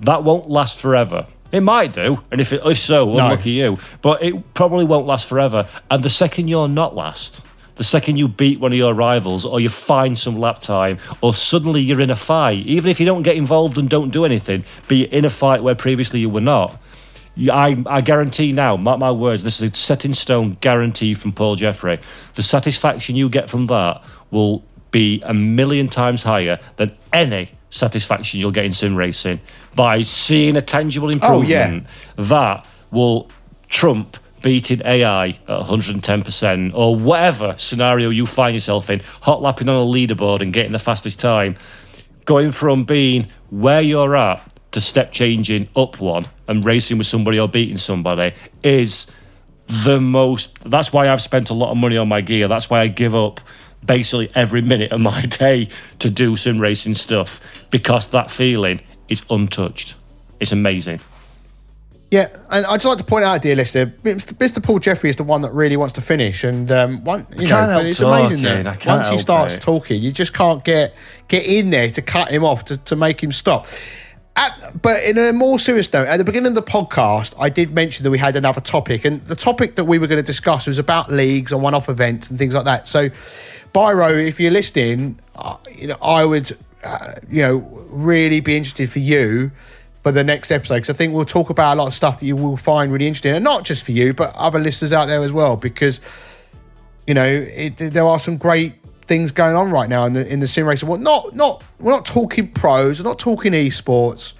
That 0.00 0.24
won't 0.24 0.48
last 0.50 0.78
forever. 0.78 1.26
It 1.52 1.60
might 1.60 1.94
do, 1.94 2.20
and 2.30 2.40
if 2.40 2.52
it 2.52 2.60
if 2.66 2.78
so, 2.78 3.06
No. 3.06 3.14
lucky 3.28 3.50
you. 3.52 3.78
But 4.02 4.22
it 4.22 4.54
probably 4.54 4.84
won't 4.84 5.06
last 5.06 5.26
forever. 5.26 5.66
And 5.90 6.02
the 6.02 6.10
second 6.10 6.48
you're 6.48 6.68
not 6.68 6.94
last, 6.96 7.40
the 7.76 7.84
second 7.84 8.16
you 8.16 8.26
beat 8.26 8.58
one 8.58 8.72
of 8.72 8.78
your 8.78 8.92
rivals, 8.94 9.44
or 9.44 9.60
you 9.60 9.68
find 9.68 10.18
some 10.18 10.38
lap 10.40 10.60
time, 10.60 10.98
or 11.20 11.32
suddenly 11.34 11.80
you're 11.80 12.00
in 12.00 12.10
a 12.10 12.16
fight, 12.16 12.66
even 12.66 12.90
if 12.90 12.98
you 12.98 13.06
don't 13.06 13.22
get 13.22 13.36
involved 13.36 13.78
and 13.78 13.88
don't 13.88 14.10
do 14.10 14.24
anything, 14.24 14.64
but 14.88 14.96
you're 14.96 15.08
in 15.08 15.24
a 15.24 15.30
fight 15.30 15.62
where 15.62 15.74
previously 15.74 16.20
you 16.20 16.28
were 16.28 16.40
not. 16.40 16.78
I, 17.38 17.82
I 17.86 18.00
guarantee 18.00 18.52
now, 18.52 18.76
mark 18.76 18.98
my 18.98 19.10
words, 19.12 19.42
this 19.42 19.60
is 19.60 19.70
a 19.70 19.74
set 19.74 20.04
in 20.04 20.14
stone 20.14 20.56
guarantee 20.60 21.14
from 21.14 21.32
Paul 21.32 21.56
Jeffrey. 21.56 21.98
The 22.34 22.42
satisfaction 22.42 23.14
you 23.16 23.28
get 23.28 23.50
from 23.50 23.66
that 23.66 24.02
will 24.30 24.64
be 24.90 25.20
a 25.22 25.34
million 25.34 25.88
times 25.88 26.22
higher 26.22 26.58
than 26.76 26.96
any 27.12 27.50
satisfaction 27.70 28.40
you'll 28.40 28.52
get 28.52 28.64
in 28.64 28.72
sim 28.72 28.96
racing 28.96 29.40
by 29.74 30.02
seeing 30.02 30.56
a 30.56 30.62
tangible 30.62 31.10
improvement 31.10 31.86
Oh, 31.86 32.22
yeah. 32.22 32.24
that 32.28 32.66
will 32.90 33.28
trump 33.68 34.16
beating 34.40 34.80
AI 34.84 35.26
at 35.28 35.38
110% 35.48 36.72
or 36.74 36.94
whatever 36.96 37.54
scenario 37.58 38.08
you 38.10 38.24
find 38.24 38.54
yourself 38.54 38.88
in, 38.88 39.00
hot 39.20 39.42
lapping 39.42 39.68
on 39.68 39.74
a 39.74 39.84
leaderboard 39.90 40.40
and 40.40 40.52
getting 40.52 40.72
the 40.72 40.78
fastest 40.78 41.18
time, 41.20 41.56
going 42.24 42.52
from 42.52 42.84
being 42.84 43.26
where 43.50 43.82
you're 43.82 44.16
at 44.16 44.40
to 44.76 44.80
step 44.82 45.10
changing 45.10 45.66
up 45.74 46.00
one 46.00 46.26
and 46.48 46.62
racing 46.62 46.98
with 46.98 47.06
somebody 47.06 47.38
or 47.38 47.48
beating 47.48 47.78
somebody 47.78 48.34
is 48.62 49.10
the 49.68 49.98
most. 49.98 50.58
That's 50.70 50.92
why 50.92 51.08
I've 51.08 51.22
spent 51.22 51.48
a 51.48 51.54
lot 51.54 51.70
of 51.70 51.78
money 51.78 51.96
on 51.96 52.08
my 52.08 52.20
gear. 52.20 52.46
That's 52.46 52.68
why 52.68 52.82
I 52.82 52.88
give 52.88 53.14
up 53.14 53.40
basically 53.82 54.30
every 54.34 54.60
minute 54.60 54.92
of 54.92 55.00
my 55.00 55.22
day 55.40 55.70
to 56.00 56.10
do 56.10 56.36
some 56.36 56.58
racing 56.58 56.92
stuff 56.92 57.40
because 57.70 58.08
that 58.08 58.30
feeling 58.30 58.82
is 59.08 59.24
untouched. 59.30 59.94
It's 60.40 60.52
amazing. 60.52 61.00
Yeah, 62.10 62.28
and 62.50 62.66
I'd 62.66 62.74
just 62.74 62.84
like 62.84 62.98
to 62.98 63.04
point 63.04 63.24
out, 63.24 63.40
dear 63.40 63.56
listener, 63.56 63.86
Mr. 64.02 64.34
Mr. 64.34 64.62
Paul 64.62 64.78
Jeffrey 64.78 65.08
is 65.08 65.16
the 65.16 65.24
one 65.24 65.40
that 65.40 65.54
really 65.54 65.78
wants 65.78 65.94
to 65.94 66.02
finish, 66.02 66.44
and 66.44 66.70
um, 66.70 67.02
one, 67.02 67.26
you 67.34 67.48
know, 67.48 67.66
but 67.66 67.86
it's 67.86 68.00
amazing 68.00 68.42
talking, 68.42 68.66
I 68.66 68.74
that 68.74 68.86
once 68.86 69.08
he 69.08 69.16
starts 69.16 69.54
it. 69.54 69.62
talking, 69.62 70.02
you 70.02 70.12
just 70.12 70.34
can't 70.34 70.62
get 70.62 70.94
get 71.28 71.46
in 71.46 71.70
there 71.70 71.90
to 71.90 72.02
cut 72.02 72.30
him 72.30 72.44
off 72.44 72.66
to, 72.66 72.76
to 72.76 72.94
make 72.94 73.22
him 73.22 73.32
stop. 73.32 73.66
At, 74.38 74.82
but 74.82 75.02
in 75.02 75.16
a 75.16 75.32
more 75.32 75.58
serious 75.58 75.90
note, 75.92 76.08
at 76.08 76.18
the 76.18 76.24
beginning 76.24 76.48
of 76.48 76.54
the 76.54 76.62
podcast, 76.62 77.34
I 77.40 77.48
did 77.48 77.72
mention 77.72 78.04
that 78.04 78.10
we 78.10 78.18
had 78.18 78.36
another 78.36 78.60
topic, 78.60 79.06
and 79.06 79.22
the 79.22 79.34
topic 79.34 79.76
that 79.76 79.84
we 79.84 79.98
were 79.98 80.06
going 80.06 80.20
to 80.20 80.26
discuss 80.26 80.66
was 80.66 80.78
about 80.78 81.10
leagues 81.10 81.52
and 81.52 81.62
one-off 81.62 81.88
events 81.88 82.28
and 82.28 82.38
things 82.38 82.54
like 82.54 82.66
that. 82.66 82.86
So, 82.86 83.08
Byro, 83.72 84.26
if 84.26 84.38
you're 84.38 84.50
listening, 84.50 85.18
uh, 85.36 85.56
you 85.74 85.86
know, 85.86 85.96
I 86.02 86.26
would, 86.26 86.54
uh, 86.84 87.14
you 87.30 87.42
know, 87.42 87.56
really 87.88 88.40
be 88.40 88.58
interested 88.58 88.90
for 88.90 88.98
you 88.98 89.50
for 90.02 90.12
the 90.12 90.22
next 90.22 90.52
episode 90.52 90.76
because 90.76 90.90
I 90.90 90.92
think 90.92 91.14
we'll 91.14 91.24
talk 91.24 91.48
about 91.48 91.74
a 91.74 91.78
lot 91.80 91.88
of 91.88 91.94
stuff 91.94 92.20
that 92.20 92.26
you 92.26 92.36
will 92.36 92.58
find 92.58 92.92
really 92.92 93.06
interesting, 93.06 93.34
and 93.34 93.42
not 93.42 93.64
just 93.64 93.84
for 93.84 93.92
you, 93.92 94.12
but 94.12 94.34
other 94.36 94.58
listeners 94.58 94.92
out 94.92 95.06
there 95.06 95.22
as 95.22 95.32
well, 95.32 95.56
because 95.56 96.00
you 97.06 97.14
know 97.14 97.24
it, 97.24 97.78
there 97.78 98.04
are 98.04 98.18
some 98.18 98.36
great 98.36 98.74
things 99.06 99.32
going 99.32 99.54
on 99.54 99.70
right 99.70 99.88
now 99.88 100.04
in 100.04 100.12
the 100.12 100.26
in 100.30 100.40
the 100.40 100.46
sim 100.46 100.66
racing. 100.66 100.88
Well, 100.88 100.98
not 100.98 101.34
not 101.34 101.62
we're 101.78 101.92
not 101.92 102.04
talking 102.04 102.48
pros, 102.50 103.02
we're 103.02 103.08
not 103.08 103.18
talking 103.18 103.52
esports. 103.52 104.34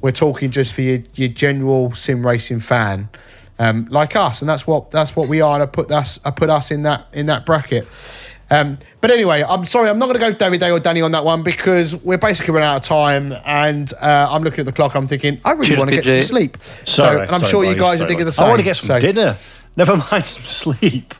We're 0.00 0.12
talking 0.12 0.50
just 0.50 0.72
for 0.72 0.80
your, 0.80 1.00
your 1.14 1.28
general 1.28 1.92
sim 1.92 2.26
racing 2.26 2.60
fan, 2.60 3.10
um, 3.58 3.86
like 3.90 4.16
us, 4.16 4.40
and 4.40 4.48
that's 4.48 4.66
what 4.66 4.90
that's 4.90 5.14
what 5.14 5.28
we 5.28 5.40
are. 5.42 5.54
And 5.54 5.62
I 5.62 5.66
put 5.66 5.90
us 5.90 6.18
I 6.24 6.30
put 6.30 6.48
us 6.48 6.70
in 6.70 6.82
that 6.82 7.06
in 7.12 7.26
that 7.26 7.44
bracket. 7.44 7.86
Um, 8.52 8.78
but 9.00 9.12
anyway, 9.12 9.44
I'm 9.48 9.62
sorry, 9.64 9.88
I'm 9.88 9.98
not 10.00 10.06
going 10.06 10.18
to 10.18 10.20
go 10.20 10.32
David 10.32 10.58
Day 10.58 10.72
or 10.72 10.80
Danny 10.80 11.02
on 11.02 11.12
that 11.12 11.24
one 11.24 11.44
because 11.44 11.94
we're 11.94 12.18
basically 12.18 12.52
running 12.52 12.68
out 12.68 12.76
of 12.78 12.82
time, 12.82 13.32
and 13.46 13.92
uh, 14.00 14.26
I'm 14.28 14.42
looking 14.42 14.60
at 14.60 14.66
the 14.66 14.72
clock. 14.72 14.96
I'm 14.96 15.06
thinking 15.06 15.40
I 15.44 15.52
really 15.52 15.76
want 15.76 15.90
to 15.90 15.94
get 15.96 16.04
some 16.04 16.22
sleep. 16.22 16.56
Sorry, 16.60 16.86
so, 16.86 17.20
and 17.20 17.30
I'm 17.30 17.40
sorry, 17.40 17.50
sure 17.50 17.64
you 17.64 17.74
boys, 17.74 17.80
guys 17.80 18.00
are 18.00 18.08
thinking 18.08 18.26
the 18.26 18.32
same. 18.32 18.46
I 18.46 18.48
want 18.48 18.58
to 18.60 18.64
get 18.64 18.76
some 18.76 18.86
So- 18.86 18.98
dinner. 18.98 19.36
Never 19.76 19.96
mind 19.98 20.26
some 20.26 20.42
sleep. 20.44 21.14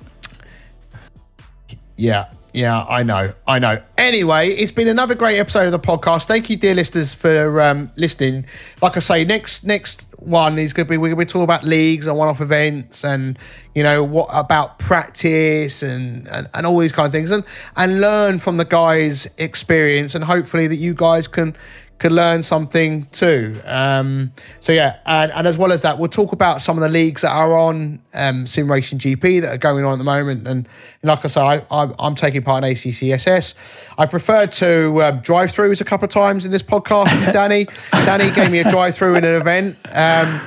Yeah, 1.97 2.33
yeah, 2.55 2.85
I 2.89 3.03
know, 3.03 3.33
I 3.47 3.59
know. 3.59 3.83
Anyway, 3.97 4.49
it's 4.49 4.73
been 4.73 4.89
another 4.89 5.15
great 5.15 5.39
episode 5.39 5.67
of 5.67 5.73
the 5.73 5.79
podcast. 5.79 6.27
Thank 6.27 6.51
you, 6.51 6.57
dear 6.57 6.75
listeners, 6.75 7.15
for 7.15 7.61
um, 7.61 7.91
listening. 7.97 8.47
Like 8.83 8.97
I 8.97 9.01
say, 9.01 9.25
next 9.25 9.65
next 9.65 10.07
one 10.19 10.59
is 10.59 10.73
going 10.73 10.87
to 10.87 10.91
be 10.91 10.97
we're 10.97 11.15
going 11.15 11.27
to 11.27 11.33
talking 11.33 11.45
about 11.45 11.65
leagues 11.65 12.07
and 12.07 12.17
one-off 12.17 12.41
events, 12.41 13.05
and 13.05 13.39
you 13.75 13.83
know 13.83 14.03
what 14.03 14.29
about 14.33 14.79
practice 14.79 15.83
and, 15.83 16.29
and 16.29 16.49
and 16.55 16.67
all 16.67 16.79
these 16.79 16.93
kind 16.93 17.07
of 17.07 17.13
things, 17.13 17.31
and 17.31 17.45
and 17.77 18.01
learn 18.01 18.39
from 18.39 18.57
the 18.57 18.65
guys' 18.65 19.29
experience, 19.39 20.15
and 20.15 20.25
hopefully 20.25 20.67
that 20.67 20.77
you 20.77 20.95
guys 20.95 21.29
can 21.29 21.57
can 22.01 22.15
learn 22.15 22.43
something 22.43 23.05
too. 23.13 23.61
Um, 23.65 24.33
so 24.59 24.73
yeah, 24.73 24.97
and, 25.07 25.31
and 25.33 25.47
as 25.47 25.59
well 25.59 25.71
as 25.71 25.83
that, 25.83 25.99
we'll 25.99 26.09
talk 26.09 26.33
about 26.33 26.63
some 26.63 26.77
of 26.77 26.83
the 26.83 26.89
leagues 26.89 27.23
that 27.23 27.31
are 27.31 27.55
on 27.55 28.01
um, 28.15 28.47
Sim 28.47 28.71
Racing 28.71 28.99
GP 28.99 29.43
that 29.43 29.55
are 29.55 29.59
going 29.59 29.85
on 29.85 29.93
at 29.93 29.99
the 29.99 30.05
moment. 30.05 30.49
And, 30.49 30.67
like 31.03 31.25
I 31.25 31.29
say, 31.29 31.41
I, 31.41 31.63
I'm, 31.71 31.95
I'm 31.99 32.15
taking 32.15 32.43
part 32.43 32.65
in 32.65 32.71
ACCSS. 32.71 33.93
I 33.99 34.07
preferred 34.07 34.51
to 34.53 35.03
um, 35.03 35.21
drive 35.21 35.53
throughs 35.53 35.81
a 35.81 35.85
couple 35.85 36.07
of 36.07 36.11
times 36.11 36.47
in 36.47 36.53
this 36.53 36.63
podcast. 36.63 37.15
with 37.21 37.35
Danny, 37.35 37.67
Danny 37.93 38.31
gave 38.35 38.51
me 38.51 38.59
a 38.59 38.69
drive 38.69 38.97
through 38.97 39.17
in 39.17 39.25
an 39.25 39.41
event. 39.41 39.77
Um, 39.93 40.41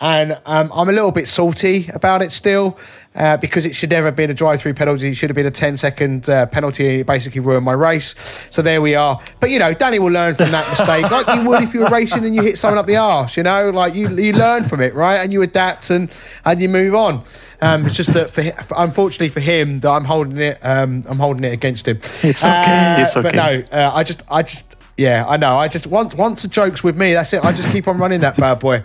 and 0.00 0.38
um, 0.46 0.70
I'm 0.72 0.88
a 0.88 0.92
little 0.92 1.12
bit 1.12 1.28
salty 1.28 1.88
about 1.92 2.22
it 2.22 2.32
still 2.32 2.78
uh, 3.14 3.36
because 3.38 3.66
it 3.66 3.74
should 3.74 3.90
never 3.90 4.06
have 4.06 4.16
been 4.16 4.30
a 4.30 4.34
drive-through 4.34 4.74
penalty. 4.74 5.08
It 5.08 5.14
should 5.14 5.30
have 5.30 5.34
been 5.34 5.46
a 5.46 5.50
10-second 5.50 6.28
uh, 6.28 6.46
penalty. 6.46 7.00
It 7.00 7.06
basically 7.06 7.40
ruined 7.40 7.64
my 7.64 7.72
race. 7.72 8.14
So 8.50 8.62
there 8.62 8.80
we 8.80 8.94
are. 8.94 9.20
But 9.40 9.50
you 9.50 9.58
know, 9.58 9.74
Danny 9.74 9.98
will 9.98 10.12
learn 10.12 10.34
from 10.34 10.50
that 10.52 10.68
mistake, 10.68 11.10
like 11.10 11.36
you 11.36 11.48
would 11.48 11.62
if 11.62 11.74
you 11.74 11.80
were 11.80 11.88
racing 11.88 12.24
and 12.24 12.34
you 12.34 12.42
hit 12.42 12.58
someone 12.58 12.78
up 12.78 12.86
the 12.86 12.96
arse. 12.96 13.36
You 13.36 13.42
know, 13.42 13.70
like 13.70 13.94
you 13.94 14.08
you 14.08 14.32
learn 14.32 14.64
from 14.64 14.80
it, 14.80 14.94
right? 14.94 15.16
And 15.16 15.32
you 15.32 15.42
adapt 15.42 15.90
and 15.90 16.10
and 16.44 16.60
you 16.60 16.68
move 16.68 16.94
on. 16.94 17.24
Um, 17.62 17.86
it's 17.86 17.96
just 17.96 18.12
that, 18.14 18.30
for, 18.30 18.42
unfortunately 18.76 19.28
for 19.28 19.40
him, 19.40 19.80
that 19.80 19.90
I'm 19.90 20.04
holding 20.04 20.38
it. 20.38 20.58
Um, 20.62 21.04
I'm 21.08 21.18
holding 21.18 21.44
it 21.44 21.52
against 21.52 21.86
him. 21.86 21.98
It's 21.98 22.42
okay, 22.44 22.96
it's 23.02 23.16
okay. 23.16 23.22
But 23.22 23.34
no, 23.34 23.62
uh, 23.70 23.92
I 23.94 24.02
just, 24.02 24.22
I 24.30 24.42
just, 24.42 24.76
yeah, 24.96 25.24
I 25.28 25.36
know. 25.36 25.56
I 25.56 25.68
just 25.68 25.86
once, 25.86 26.14
once 26.14 26.44
a 26.44 26.48
joke's 26.48 26.82
with 26.82 26.96
me, 26.96 27.12
that's 27.12 27.32
it. 27.32 27.44
I 27.44 27.52
just 27.52 27.70
keep 27.70 27.86
on 27.86 27.98
running 27.98 28.20
that 28.20 28.36
bad 28.36 28.60
boy. 28.60 28.82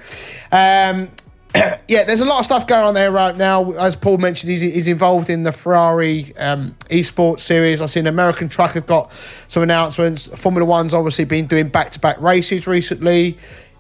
Um, 0.51 1.09
yeah, 1.87 2.03
there's 2.03 2.21
a 2.21 2.25
lot 2.25 2.39
of 2.39 2.45
stuff 2.45 2.67
going 2.67 2.83
on 2.83 2.93
there 2.93 3.11
right 3.11 3.35
now. 3.35 3.71
As 3.71 3.95
Paul 3.95 4.17
mentioned, 4.17 4.51
he's, 4.51 4.61
he's 4.61 4.87
involved 4.87 5.29
in 5.29 5.43
the 5.43 5.51
Ferrari 5.51 6.35
um, 6.37 6.75
esports 6.89 7.41
series. 7.41 7.81
I've 7.81 7.91
seen 7.91 8.07
American 8.07 8.49
Truck 8.49 8.71
have 8.71 8.85
got 8.85 9.13
some 9.13 9.63
announcements. 9.63 10.27
Formula 10.27 10.65
One's 10.65 10.93
obviously 10.93 11.25
been 11.25 11.47
doing 11.47 11.69
back-to-back 11.69 12.19
races 12.19 12.67
recently. 12.67 13.37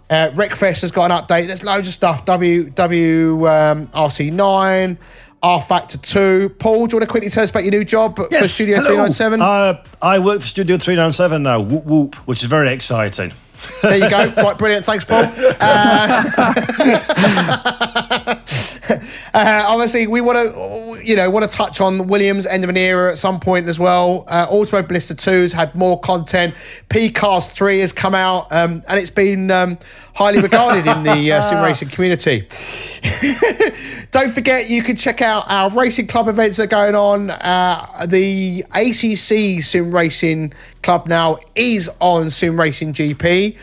Uh, 0.09 0.29
Wreckfest 0.31 0.81
has 0.81 0.91
got 0.91 1.11
an 1.11 1.17
update. 1.17 1.47
There's 1.47 1.63
loads 1.63 1.87
of 1.87 1.93
stuff. 1.93 2.25
W 2.25 2.69
W 2.69 3.47
um, 3.49 3.87
RC9, 3.87 4.97
rFactor 5.43 6.01
2. 6.01 6.49
Paul, 6.59 6.87
do 6.87 6.93
you 6.93 6.99
want 6.99 7.01
to 7.01 7.07
quickly 7.07 7.29
tell 7.29 7.43
us 7.43 7.49
about 7.49 7.63
your 7.63 7.71
new 7.71 7.83
job 7.83 8.15
for 8.15 8.47
Studio 8.47 8.77
hello. 8.77 9.07
397? 9.09 9.41
Uh, 9.41 9.83
I 10.01 10.19
work 10.19 10.41
for 10.41 10.47
Studio 10.47 10.77
397 10.77 11.43
now, 11.43 11.59
whoop 11.59 11.85
whoop, 11.85 12.15
which 12.27 12.41
is 12.41 12.47
very 12.47 12.71
exciting. 12.71 13.33
There 13.81 13.97
you 13.97 14.09
go. 14.09 14.33
Right, 14.35 14.57
brilliant. 14.57 14.85
Thanks, 14.85 15.05
Paul. 15.05 15.31
Uh, 15.59 16.23
uh, 19.33 19.65
obviously, 19.67 20.07
we 20.07 20.21
want 20.21 20.37
to, 20.37 21.01
you 21.03 21.15
know, 21.15 21.29
want 21.29 21.49
to 21.49 21.55
touch 21.55 21.81
on 21.81 22.07
Williams' 22.07 22.45
end 22.45 22.63
of 22.63 22.69
an 22.69 22.77
era 22.77 23.11
at 23.11 23.17
some 23.17 23.39
point 23.39 23.67
as 23.67 23.79
well. 23.79 24.25
Uh, 24.27 24.47
Automobilista 24.47 25.15
2's 25.15 25.53
had 25.53 25.73
more 25.75 25.99
content. 25.99 26.53
P-Cars 26.89 27.49
3 27.49 27.79
has 27.79 27.91
come 27.91 28.15
out, 28.15 28.51
um, 28.51 28.83
and 28.87 28.99
it's 28.99 29.09
been 29.09 29.49
um, 29.51 29.77
highly 30.13 30.39
regarded 30.39 30.87
in 30.87 31.03
the 31.03 31.31
uh, 31.31 31.41
sim 31.41 31.61
racing 31.63 31.89
community. 31.89 32.47
Don't 34.11 34.31
forget, 34.31 34.69
you 34.69 34.81
can 34.81 34.95
check 34.95 35.21
out 35.21 35.45
our 35.49 35.69
racing 35.71 36.07
club 36.07 36.27
events 36.27 36.57
that 36.57 36.63
are 36.63 36.67
going 36.67 36.95
on. 36.95 37.29
Uh, 37.29 38.05
the 38.07 38.63
ACC 38.73 39.63
Sim 39.63 39.93
Racing 39.93 40.53
Club 40.83 41.07
now 41.07 41.37
is 41.55 41.89
on 41.99 42.29
Sim 42.29 42.59
Racing 42.59 42.93
GP. 42.93 43.57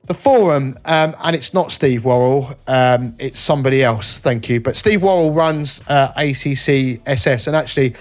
the 0.04 0.14
forum, 0.14 0.76
um, 0.86 1.14
and 1.22 1.36
it's 1.36 1.52
not 1.54 1.70
Steve 1.70 2.04
Worrell, 2.04 2.56
um, 2.66 3.14
it's 3.18 3.38
somebody 3.38 3.84
else. 3.84 4.18
Thank 4.18 4.48
you. 4.48 4.60
But 4.60 4.76
Steve 4.76 5.02
Worrell 5.02 5.32
runs 5.32 5.82
uh, 5.88 6.12
ACC 6.16 7.00
SS, 7.06 7.46
and 7.46 7.54
actually, 7.54 7.94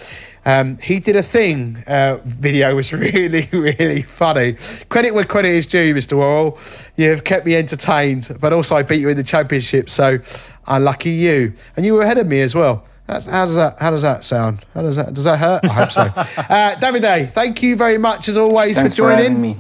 Um, 0.45 0.77
he 0.81 0.99
did 0.99 1.15
a 1.15 1.21
thing. 1.21 1.83
Uh, 1.85 2.17
video 2.25 2.73
was 2.73 2.93
really, 2.93 3.49
really 3.51 4.01
funny. 4.01 4.55
Credit 4.87 5.13
where 5.13 5.25
credit 5.25 5.49
is 5.49 5.67
due, 5.67 5.93
Mr. 5.93 6.17
Worrell. 6.17 6.57
You 6.95 7.09
have 7.09 7.23
kept 7.23 7.45
me 7.45 7.55
entertained, 7.55 8.29
but 8.39 8.53
also 8.53 8.75
I 8.75 8.83
beat 8.83 9.01
you 9.01 9.09
in 9.09 9.17
the 9.17 9.23
championship, 9.23 9.89
so 9.89 10.19
unlucky 10.65 11.11
you. 11.11 11.53
And 11.75 11.85
you 11.85 11.93
were 11.93 12.01
ahead 12.01 12.17
of 12.17 12.27
me 12.27 12.41
as 12.41 12.55
well. 12.55 12.85
That's, 13.09 13.25
how 13.25 13.45
does 13.45 13.55
that 13.55 13.79
How 13.79 13.89
does 13.89 14.03
that 14.03 14.23
sound? 14.23 14.63
How 14.73 14.81
does 14.83 14.95
that 14.95 15.13
Does 15.13 15.23
that 15.23 15.39
hurt? 15.39 15.65
I 15.65 15.69
hope 15.69 15.91
so. 15.91 16.01
uh, 16.11 16.75
Davide, 16.75 17.29
thank 17.29 17.63
you 17.63 17.75
very 17.75 17.97
much 17.97 18.29
as 18.29 18.37
always 18.37 18.75
Thanks 18.77 18.93
for 18.93 18.97
joining. 18.97 19.23
having 19.23 19.41
me. 19.41 19.57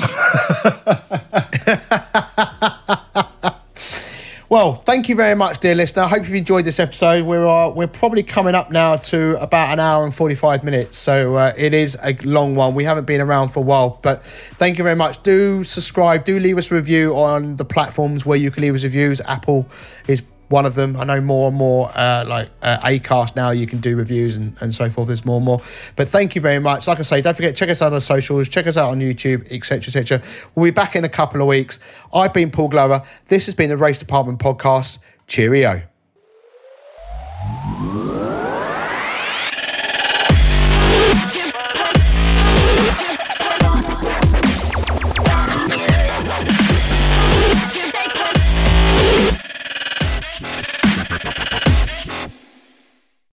Well, 4.48 4.74
thank 4.74 5.08
you 5.08 5.14
very 5.14 5.36
much, 5.36 5.60
dear 5.60 5.76
listener. 5.76 6.02
I 6.02 6.08
hope 6.08 6.24
you've 6.24 6.34
enjoyed 6.34 6.64
this 6.64 6.80
episode. 6.80 7.24
We're 7.24 7.46
uh, 7.46 7.68
we're 7.70 7.86
probably 7.86 8.24
coming 8.24 8.56
up 8.56 8.72
now 8.72 8.96
to 8.96 9.40
about 9.40 9.72
an 9.72 9.78
hour 9.78 10.02
and 10.02 10.12
forty 10.12 10.34
five 10.34 10.64
minutes, 10.64 10.96
so 10.98 11.36
uh, 11.36 11.52
it 11.56 11.72
is 11.72 11.96
a 12.02 12.14
long 12.24 12.56
one. 12.56 12.74
We 12.74 12.82
haven't 12.82 13.04
been 13.04 13.20
around 13.20 13.50
for 13.50 13.60
a 13.60 13.62
while, 13.62 14.00
but 14.02 14.24
thank 14.24 14.76
you 14.76 14.82
very 14.82 14.96
much. 14.96 15.22
Do 15.22 15.62
subscribe. 15.62 16.24
Do 16.24 16.36
leave 16.40 16.58
us 16.58 16.68
a 16.72 16.74
review 16.74 17.14
on 17.16 17.54
the 17.56 17.64
platforms 17.64 18.26
where 18.26 18.38
you 18.38 18.50
can 18.50 18.64
leave 18.64 18.74
us 18.74 18.82
reviews. 18.82 19.20
Apple 19.20 19.68
is 20.08 20.20
one 20.50 20.66
of 20.66 20.74
them. 20.74 20.96
I 20.96 21.04
know 21.04 21.20
more 21.20 21.48
and 21.48 21.56
more 21.56 21.90
uh, 21.94 22.24
like 22.26 22.50
uh, 22.60 22.78
Acast 22.80 23.36
now 23.36 23.50
you 23.50 23.66
can 23.66 23.80
do 23.80 23.96
reviews 23.96 24.36
and, 24.36 24.54
and 24.60 24.74
so 24.74 24.90
forth. 24.90 25.06
There's 25.06 25.24
more 25.24 25.36
and 25.36 25.44
more. 25.46 25.60
But 25.96 26.08
thank 26.08 26.34
you 26.34 26.40
very 26.40 26.58
much. 26.58 26.86
Like 26.86 26.98
I 26.98 27.02
say, 27.02 27.22
don't 27.22 27.34
forget 27.34 27.56
check 27.56 27.70
us 27.70 27.80
out 27.80 27.92
on 27.92 28.00
socials, 28.00 28.48
check 28.48 28.66
us 28.66 28.76
out 28.76 28.90
on 28.90 29.00
YouTube, 29.00 29.50
etc., 29.50 29.78
etc. 29.78 30.22
We'll 30.54 30.66
be 30.66 30.70
back 30.72 30.96
in 30.96 31.04
a 31.04 31.08
couple 31.08 31.40
of 31.40 31.46
weeks. 31.46 31.78
I've 32.12 32.34
been 32.34 32.50
Paul 32.50 32.68
Glover. 32.68 33.02
This 33.28 33.46
has 33.46 33.54
been 33.54 33.70
the 33.70 33.76
RaceDepartment 33.76 34.38
podcast. 34.38 34.98
Cheerio. 35.26 35.82